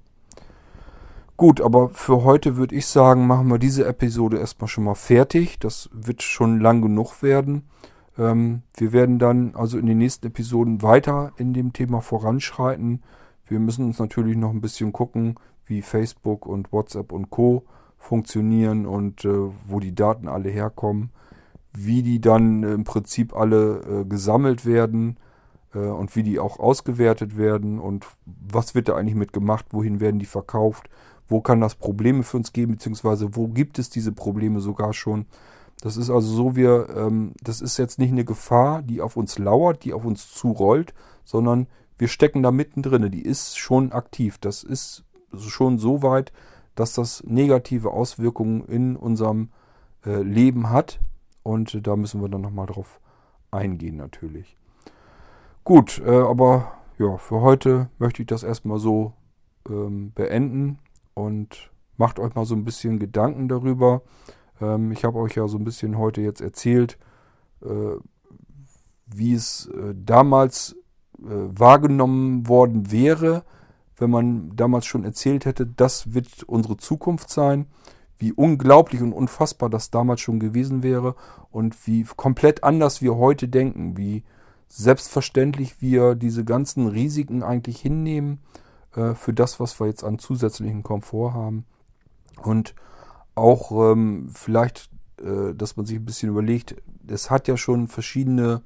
Gut, 1.39 1.61
aber 1.61 1.87
für 1.91 2.25
heute 2.25 2.57
würde 2.57 2.75
ich 2.75 2.85
sagen, 2.85 3.25
machen 3.25 3.47
wir 3.47 3.59
diese 3.59 3.85
Episode 3.85 4.39
erstmal 4.39 4.67
schon 4.67 4.83
mal 4.83 4.95
fertig. 4.95 5.57
Das 5.57 5.89
wird 5.93 6.21
schon 6.21 6.59
lang 6.59 6.81
genug 6.81 7.23
werden. 7.23 7.63
Ähm, 8.17 8.63
wir 8.75 8.91
werden 8.91 9.19
dann 9.19 9.55
also 9.55 9.77
in 9.77 9.85
den 9.85 9.99
nächsten 9.99 10.27
Episoden 10.27 10.81
weiter 10.81 11.31
in 11.37 11.53
dem 11.53 11.71
Thema 11.71 12.01
voranschreiten. 12.01 13.03
Wir 13.47 13.61
müssen 13.61 13.85
uns 13.85 13.99
natürlich 13.99 14.35
noch 14.35 14.49
ein 14.49 14.59
bisschen 14.59 14.91
gucken, 14.91 15.35
wie 15.65 15.81
Facebook 15.81 16.45
und 16.45 16.73
WhatsApp 16.73 17.13
und 17.13 17.29
Co 17.29 17.63
funktionieren 17.97 18.85
und 18.85 19.23
äh, 19.23 19.49
wo 19.65 19.79
die 19.79 19.95
Daten 19.95 20.27
alle 20.27 20.49
herkommen, 20.49 21.11
wie 21.71 22.03
die 22.03 22.19
dann 22.19 22.63
im 22.63 22.83
Prinzip 22.83 23.33
alle 23.33 24.01
äh, 24.01 24.03
gesammelt 24.03 24.65
werden 24.65 25.15
äh, 25.73 25.79
und 25.79 26.17
wie 26.17 26.23
die 26.23 26.37
auch 26.37 26.59
ausgewertet 26.59 27.37
werden 27.37 27.79
und 27.79 28.07
was 28.25 28.75
wird 28.75 28.89
da 28.89 28.97
eigentlich 28.97 29.15
mit 29.15 29.31
gemacht, 29.31 29.67
wohin 29.71 30.01
werden 30.01 30.19
die 30.19 30.25
verkauft, 30.25 30.89
wo 31.29 31.41
kann 31.41 31.61
das 31.61 31.75
Probleme 31.75 32.23
für 32.23 32.37
uns 32.37 32.51
geben, 32.51 32.73
beziehungsweise 32.73 33.35
wo 33.35 33.47
gibt 33.47 33.79
es 33.79 33.89
diese 33.89 34.11
Probleme 34.11 34.59
sogar 34.59 34.93
schon. 34.93 35.27
Das 35.81 35.95
ist 35.95 36.09
also 36.09 36.27
so, 36.27 36.55
wir, 36.55 36.89
ähm, 36.95 37.33
das 37.41 37.61
ist 37.61 37.77
jetzt 37.77 37.99
nicht 37.99 38.11
eine 38.11 38.25
Gefahr, 38.25 38.81
die 38.81 38.99
auf 38.99 39.15
uns 39.15 39.37
lauert, 39.39 39.85
die 39.85 39.93
auf 39.93 40.03
uns 40.03 40.33
zurollt, 40.33 40.93
sondern 41.23 41.67
wir 41.97 42.07
stecken 42.07 42.43
da 42.43 42.51
mittendrin. 42.51 43.09
Die 43.11 43.21
ist 43.21 43.57
schon 43.57 43.91
aktiv. 43.91 44.37
Das 44.39 44.63
ist 44.63 45.05
schon 45.37 45.77
so 45.77 46.01
weit, 46.01 46.33
dass 46.75 46.93
das 46.93 47.23
negative 47.25 47.91
Auswirkungen 47.91 48.65
in 48.65 48.95
unserem 48.95 49.49
äh, 50.05 50.21
Leben 50.21 50.69
hat. 50.69 50.99
Und 51.43 51.75
äh, 51.75 51.81
da 51.81 51.95
müssen 51.95 52.21
wir 52.21 52.29
dann 52.29 52.41
nochmal 52.41 52.65
drauf 52.65 52.99
eingehen 53.51 53.95
natürlich. 53.95 54.57
Gut, 55.63 56.01
äh, 56.05 56.09
aber 56.09 56.71
ja, 56.97 57.17
für 57.17 57.41
heute 57.41 57.89
möchte 57.99 58.23
ich 58.23 58.27
das 58.27 58.43
erstmal 58.43 58.79
so 58.79 59.13
ähm, 59.69 60.11
beenden 60.13 60.79
und 61.19 61.71
macht 61.97 62.19
euch 62.19 62.33
mal 62.35 62.45
so 62.45 62.55
ein 62.55 62.65
bisschen 62.65 62.99
Gedanken 62.99 63.47
darüber. 63.47 64.01
Ähm, 64.61 64.91
ich 64.91 65.03
habe 65.03 65.19
euch 65.19 65.35
ja 65.35 65.47
so 65.47 65.57
ein 65.57 65.63
bisschen 65.63 65.97
heute 65.97 66.21
jetzt 66.21 66.41
erzählt, 66.41 66.97
äh, 67.61 67.97
wie 69.05 69.33
es 69.33 69.67
äh, 69.67 69.93
damals 69.95 70.75
äh, 71.19 71.25
wahrgenommen 71.27 72.47
worden 72.47 72.91
wäre, 72.91 73.43
wenn 73.97 74.09
man 74.09 74.55
damals 74.55 74.85
schon 74.85 75.03
erzählt 75.03 75.45
hätte, 75.45 75.65
das 75.65 76.13
wird 76.13 76.43
unsere 76.43 76.77
Zukunft 76.77 77.29
sein, 77.29 77.67
wie 78.17 78.31
unglaublich 78.31 79.01
und 79.01 79.13
unfassbar 79.13 79.69
das 79.69 79.91
damals 79.91 80.21
schon 80.21 80.39
gewesen 80.39 80.83
wäre 80.83 81.15
und 81.51 81.87
wie 81.87 82.05
komplett 82.15 82.63
anders 82.63 83.01
wir 83.01 83.15
heute 83.17 83.47
denken, 83.47 83.97
wie 83.97 84.23
selbstverständlich 84.69 85.81
wir 85.81 86.15
diese 86.15 86.45
ganzen 86.45 86.87
Risiken 86.87 87.43
eigentlich 87.43 87.79
hinnehmen 87.79 88.39
äh, 88.95 89.13
für 89.13 89.33
das, 89.33 89.59
was 89.59 89.79
wir 89.79 89.87
jetzt 89.87 90.03
an 90.03 90.19
zusätzlichen 90.19 90.83
Komfort 90.83 91.33
haben. 91.33 91.65
Und 92.41 92.75
auch 93.35 93.71
ähm, 93.91 94.29
vielleicht, 94.33 94.89
äh, 95.21 95.53
dass 95.53 95.77
man 95.77 95.85
sich 95.85 95.97
ein 95.97 96.05
bisschen 96.05 96.29
überlegt, 96.29 96.75
es 97.07 97.29
hat 97.29 97.47
ja 97.47 97.57
schon 97.57 97.87
verschiedene 97.87 98.61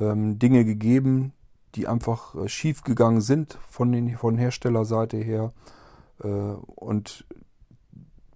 ähm, 0.00 0.38
Dinge 0.38 0.64
gegeben, 0.64 1.32
die 1.74 1.86
einfach 1.88 2.34
äh, 2.34 2.48
schief 2.48 2.82
gegangen 2.82 3.20
sind 3.20 3.58
von, 3.68 3.92
den, 3.92 4.16
von 4.16 4.38
Herstellerseite 4.38 5.16
her. 5.16 5.52
Äh, 6.22 6.28
und 6.28 7.26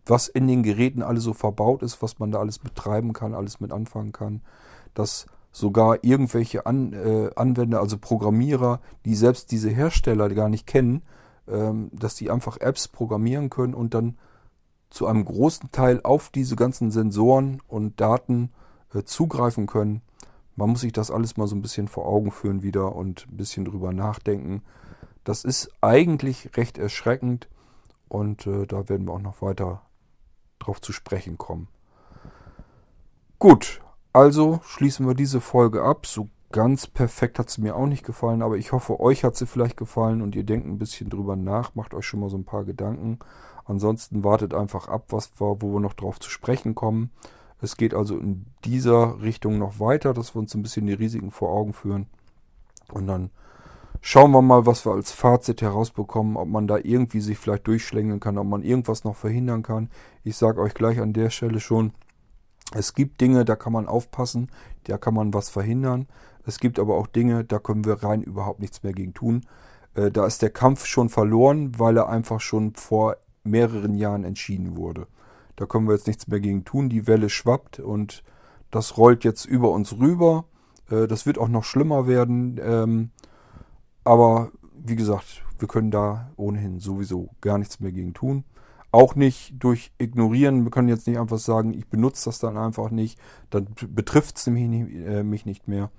was 0.06 0.28
in 0.28 0.46
den 0.46 0.62
Geräten 0.62 1.02
alles 1.02 1.24
so 1.24 1.34
verbaut 1.34 1.82
ist, 1.82 2.02
was 2.02 2.18
man 2.18 2.30
da 2.30 2.38
alles 2.38 2.58
betreiben 2.58 3.12
kann, 3.12 3.34
alles 3.34 3.60
mit 3.60 3.72
anfangen 3.72 4.12
kann, 4.12 4.42
dass 4.94 5.26
sogar 5.52 6.02
irgendwelche 6.02 6.66
An, 6.66 6.92
äh, 6.92 7.30
Anwender, 7.36 7.80
also 7.80 7.98
Programmierer, 7.98 8.80
die 9.04 9.14
selbst 9.14 9.50
diese 9.50 9.70
Hersteller 9.70 10.28
gar 10.30 10.48
nicht 10.48 10.66
kennen, 10.66 11.02
ähm, 11.48 11.90
dass 11.92 12.14
die 12.14 12.30
einfach 12.30 12.58
Apps 12.58 12.88
programmieren 12.88 13.50
können 13.50 13.74
und 13.74 13.94
dann 13.94 14.18
zu 14.90 15.06
einem 15.06 15.24
großen 15.24 15.70
Teil 15.70 16.00
auf 16.02 16.30
diese 16.30 16.56
ganzen 16.56 16.90
Sensoren 16.90 17.60
und 17.68 18.00
Daten 18.00 18.50
äh, 18.94 19.02
zugreifen 19.02 19.66
können. 19.66 20.02
Man 20.56 20.70
muss 20.70 20.80
sich 20.80 20.92
das 20.92 21.10
alles 21.10 21.36
mal 21.36 21.46
so 21.46 21.54
ein 21.54 21.62
bisschen 21.62 21.88
vor 21.88 22.06
Augen 22.06 22.30
führen 22.30 22.62
wieder 22.62 22.94
und 22.94 23.26
ein 23.30 23.36
bisschen 23.36 23.64
drüber 23.64 23.92
nachdenken. 23.92 24.62
Das 25.24 25.44
ist 25.44 25.70
eigentlich 25.80 26.56
recht 26.56 26.78
erschreckend 26.78 27.48
und 28.08 28.46
äh, 28.46 28.66
da 28.66 28.88
werden 28.88 29.06
wir 29.06 29.12
auch 29.12 29.20
noch 29.20 29.42
weiter 29.42 29.82
drauf 30.58 30.80
zu 30.80 30.92
sprechen 30.92 31.38
kommen. 31.38 31.68
Gut, 33.38 33.80
also 34.18 34.58
schließen 34.64 35.06
wir 35.06 35.14
diese 35.14 35.40
Folge 35.40 35.84
ab. 35.84 36.04
So 36.04 36.28
ganz 36.50 36.88
perfekt 36.88 37.38
hat 37.38 37.50
sie 37.50 37.60
mir 37.60 37.76
auch 37.76 37.86
nicht 37.86 38.04
gefallen, 38.04 38.42
aber 38.42 38.56
ich 38.56 38.72
hoffe, 38.72 38.98
euch 38.98 39.22
hat 39.22 39.36
sie 39.36 39.46
vielleicht 39.46 39.76
gefallen 39.76 40.22
und 40.22 40.34
ihr 40.34 40.42
denkt 40.42 40.66
ein 40.66 40.78
bisschen 40.78 41.08
drüber 41.08 41.36
nach, 41.36 41.76
macht 41.76 41.94
euch 41.94 42.04
schon 42.04 42.18
mal 42.18 42.28
so 42.28 42.36
ein 42.36 42.44
paar 42.44 42.64
Gedanken. 42.64 43.20
Ansonsten 43.64 44.24
wartet 44.24 44.54
einfach 44.54 44.88
ab, 44.88 45.04
was 45.10 45.30
wir, 45.40 45.62
wo 45.62 45.72
wir 45.72 45.78
noch 45.78 45.94
drauf 45.94 46.18
zu 46.18 46.30
sprechen 46.30 46.74
kommen. 46.74 47.10
Es 47.60 47.76
geht 47.76 47.94
also 47.94 48.18
in 48.18 48.46
dieser 48.64 49.22
Richtung 49.22 49.56
noch 49.58 49.78
weiter, 49.78 50.14
dass 50.14 50.34
wir 50.34 50.40
uns 50.40 50.52
ein 50.52 50.62
bisschen 50.62 50.86
die 50.86 50.94
Risiken 50.94 51.30
vor 51.30 51.50
Augen 51.50 51.72
führen. 51.72 52.06
Und 52.90 53.06
dann 53.06 53.30
schauen 54.00 54.32
wir 54.32 54.42
mal, 54.42 54.66
was 54.66 54.84
wir 54.84 54.94
als 54.94 55.12
Fazit 55.12 55.62
herausbekommen, 55.62 56.36
ob 56.36 56.48
man 56.48 56.66
da 56.66 56.78
irgendwie 56.82 57.20
sich 57.20 57.38
vielleicht 57.38 57.68
durchschlängeln 57.68 58.18
kann, 58.18 58.36
ob 58.36 58.48
man 58.48 58.64
irgendwas 58.64 59.04
noch 59.04 59.14
verhindern 59.14 59.62
kann. 59.62 59.90
Ich 60.24 60.36
sage 60.36 60.60
euch 60.60 60.74
gleich 60.74 60.98
an 60.98 61.12
der 61.12 61.30
Stelle 61.30 61.60
schon, 61.60 61.92
es 62.74 62.94
gibt 62.94 63.20
Dinge, 63.20 63.44
da 63.44 63.56
kann 63.56 63.72
man 63.72 63.86
aufpassen, 63.86 64.50
da 64.84 64.98
kann 64.98 65.14
man 65.14 65.32
was 65.32 65.50
verhindern. 65.50 66.06
Es 66.44 66.58
gibt 66.58 66.78
aber 66.78 66.96
auch 66.96 67.06
Dinge, 67.06 67.44
da 67.44 67.58
können 67.58 67.84
wir 67.84 68.02
rein 68.02 68.22
überhaupt 68.22 68.60
nichts 68.60 68.82
mehr 68.82 68.92
gegen 68.92 69.14
tun. 69.14 69.46
Äh, 69.94 70.10
da 70.10 70.26
ist 70.26 70.42
der 70.42 70.50
Kampf 70.50 70.86
schon 70.86 71.08
verloren, 71.08 71.78
weil 71.78 71.96
er 71.96 72.08
einfach 72.08 72.40
schon 72.40 72.74
vor 72.74 73.16
mehreren 73.44 73.94
Jahren 73.94 74.24
entschieden 74.24 74.76
wurde. 74.76 75.06
Da 75.56 75.66
können 75.66 75.88
wir 75.88 75.94
jetzt 75.94 76.06
nichts 76.06 76.28
mehr 76.28 76.40
gegen 76.40 76.64
tun. 76.64 76.88
Die 76.88 77.06
Welle 77.06 77.30
schwappt 77.30 77.80
und 77.80 78.22
das 78.70 78.96
rollt 78.96 79.24
jetzt 79.24 79.44
über 79.44 79.70
uns 79.70 79.98
rüber. 79.98 80.44
Äh, 80.90 81.06
das 81.06 81.26
wird 81.26 81.38
auch 81.38 81.48
noch 81.48 81.64
schlimmer 81.64 82.06
werden. 82.06 82.60
Ähm, 82.62 83.10
aber 84.04 84.52
wie 84.74 84.96
gesagt, 84.96 85.42
wir 85.58 85.68
können 85.68 85.90
da 85.90 86.30
ohnehin 86.36 86.78
sowieso 86.78 87.30
gar 87.40 87.58
nichts 87.58 87.80
mehr 87.80 87.92
gegen 87.92 88.14
tun. 88.14 88.44
Auch 88.90 89.14
nicht 89.14 89.54
durch 89.58 89.92
Ignorieren. 89.98 90.64
Wir 90.64 90.70
können 90.70 90.88
jetzt 90.88 91.06
nicht 91.06 91.18
einfach 91.18 91.38
sagen, 91.38 91.74
ich 91.74 91.88
benutze 91.88 92.26
das 92.26 92.38
dann 92.38 92.56
einfach 92.56 92.90
nicht. 92.90 93.18
Dann 93.50 93.68
betrifft 93.88 94.38
es 94.38 94.46
mich, 94.46 94.64
äh, 94.64 95.22
mich 95.22 95.44
nicht 95.44 95.68
mehr. 95.68 95.90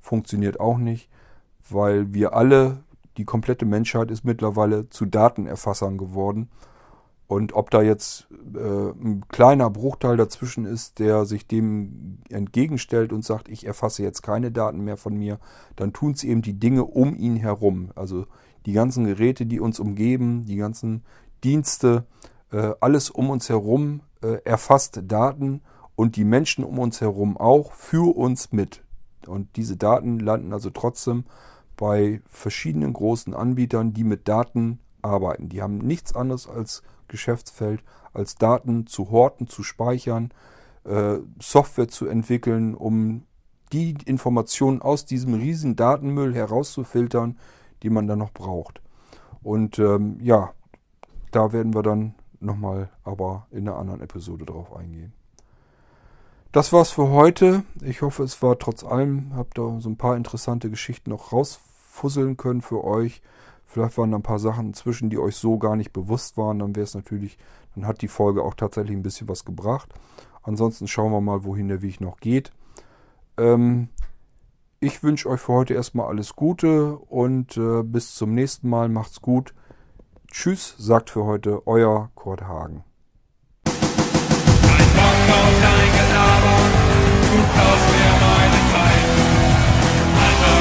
Funktioniert 0.00 0.58
auch 0.58 0.78
nicht, 0.78 1.10
weil 1.68 2.14
wir 2.14 2.32
alle, 2.32 2.84
die 3.18 3.24
komplette 3.24 3.66
Menschheit 3.66 4.10
ist 4.10 4.24
mittlerweile 4.24 4.88
zu 4.88 5.04
Datenerfassern 5.04 5.98
geworden. 5.98 6.48
Und 7.28 7.52
ob 7.52 7.70
da 7.70 7.82
jetzt 7.82 8.26
äh, 8.54 8.58
ein 8.58 9.22
kleiner 9.28 9.68
Bruchteil 9.68 10.16
dazwischen 10.16 10.64
ist, 10.64 10.98
der 10.98 11.26
sich 11.26 11.46
dem 11.46 12.20
entgegenstellt 12.30 13.12
und 13.12 13.22
sagt, 13.22 13.50
ich 13.50 13.66
erfasse 13.66 14.02
jetzt 14.02 14.22
keine 14.22 14.50
Daten 14.50 14.80
mehr 14.80 14.96
von 14.96 15.14
mir, 15.14 15.38
dann 15.76 15.92
tun 15.92 16.12
es 16.12 16.24
eben 16.24 16.40
die 16.40 16.58
Dinge 16.58 16.84
um 16.84 17.14
ihn 17.14 17.36
herum. 17.36 17.90
Also 17.94 18.24
die 18.64 18.72
ganzen 18.72 19.04
Geräte, 19.04 19.44
die 19.44 19.60
uns 19.60 19.78
umgeben, 19.78 20.46
die 20.46 20.56
ganzen 20.56 21.02
Dienste, 21.44 22.06
alles 22.80 23.10
um 23.10 23.30
uns 23.30 23.48
herum 23.48 24.00
äh, 24.22 24.42
erfasst 24.44 25.00
Daten 25.06 25.62
und 25.96 26.16
die 26.16 26.24
Menschen 26.24 26.64
um 26.64 26.78
uns 26.78 27.00
herum 27.00 27.36
auch 27.36 27.72
für 27.72 28.16
uns 28.16 28.52
mit. 28.52 28.82
Und 29.26 29.56
diese 29.56 29.76
Daten 29.76 30.18
landen 30.20 30.52
also 30.52 30.70
trotzdem 30.70 31.24
bei 31.76 32.22
verschiedenen 32.26 32.92
großen 32.92 33.34
Anbietern, 33.34 33.92
die 33.92 34.04
mit 34.04 34.28
Daten 34.28 34.80
arbeiten. 35.02 35.48
Die 35.48 35.62
haben 35.62 35.78
nichts 35.78 36.14
anderes 36.14 36.48
als 36.48 36.82
Geschäftsfeld, 37.08 37.82
als 38.12 38.36
Daten 38.36 38.86
zu 38.86 39.10
horten, 39.10 39.48
zu 39.48 39.62
speichern, 39.62 40.32
äh, 40.84 41.18
Software 41.40 41.88
zu 41.88 42.06
entwickeln, 42.06 42.74
um 42.74 43.24
die 43.72 43.96
Informationen 44.06 44.80
aus 44.82 45.04
diesem 45.04 45.34
riesen 45.34 45.76
Datenmüll 45.76 46.34
herauszufiltern, 46.34 47.38
die 47.82 47.90
man 47.90 48.06
dann 48.06 48.18
noch 48.18 48.32
braucht. 48.32 48.80
Und 49.42 49.78
ähm, 49.78 50.18
ja, 50.20 50.52
da 51.30 51.52
werden 51.52 51.74
wir 51.74 51.82
dann 51.82 52.14
nochmal 52.40 52.90
aber 53.04 53.46
in 53.50 53.68
einer 53.68 53.78
anderen 53.78 54.00
Episode 54.00 54.44
drauf 54.46 54.74
eingehen. 54.74 55.12
Das 56.52 56.72
war's 56.72 56.90
für 56.90 57.10
heute. 57.10 57.62
Ich 57.82 58.00
hoffe, 58.00 58.22
es 58.22 58.42
war 58.42 58.58
trotz 58.58 58.82
allem, 58.82 59.32
habt 59.36 59.58
ihr 59.58 59.80
so 59.80 59.90
ein 59.90 59.98
paar 59.98 60.16
interessante 60.16 60.70
Geschichten 60.70 61.10
noch 61.10 61.32
rausfusseln 61.32 62.36
können 62.36 62.62
für 62.62 62.84
euch. 62.84 63.20
Vielleicht 63.66 63.98
waren 63.98 64.12
da 64.12 64.18
ein 64.18 64.22
paar 64.22 64.38
Sachen 64.38 64.72
zwischen, 64.72 65.10
die 65.10 65.18
euch 65.18 65.36
so 65.36 65.58
gar 65.58 65.76
nicht 65.76 65.92
bewusst 65.92 66.38
waren. 66.38 66.58
Dann 66.58 66.74
wäre 66.74 66.84
es 66.84 66.94
natürlich, 66.94 67.36
dann 67.74 67.86
hat 67.86 68.00
die 68.00 68.08
Folge 68.08 68.42
auch 68.42 68.54
tatsächlich 68.54 68.96
ein 68.96 69.02
bisschen 69.02 69.28
was 69.28 69.44
gebracht. 69.44 69.92
Ansonsten 70.42 70.88
schauen 70.88 71.12
wir 71.12 71.20
mal, 71.20 71.44
wohin 71.44 71.68
der 71.68 71.82
Weg 71.82 72.00
noch 72.00 72.16
geht. 72.16 72.50
Ähm, 73.36 73.90
ich 74.80 75.02
wünsche 75.02 75.28
euch 75.28 75.40
für 75.40 75.52
heute 75.52 75.74
erstmal 75.74 76.06
alles 76.06 76.34
Gute 76.34 76.96
und 76.96 77.58
äh, 77.58 77.82
bis 77.82 78.14
zum 78.14 78.32
nächsten 78.32 78.70
Mal. 78.70 78.88
Macht's 78.88 79.20
gut. 79.20 79.52
Tschüss, 80.30 80.74
sagt 80.78 81.10
für 81.10 81.24
heute 81.24 81.66
euer 81.66 82.10
Kurt 82.14 82.42
Hagen. 82.42 82.84
Ein 83.64 83.72
Bock 83.72 85.20
auf 85.34 85.54
dein 85.62 85.90
Gelaber, 85.98 86.58
du 87.32 87.38
kaufst 87.56 87.88
mir 87.94 88.12
meine 88.26 88.60
Zeit. 88.72 89.06
Alter, 90.24 90.58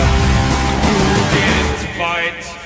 du 0.84 0.96
gehst 1.36 1.84
weit. 2.00 2.57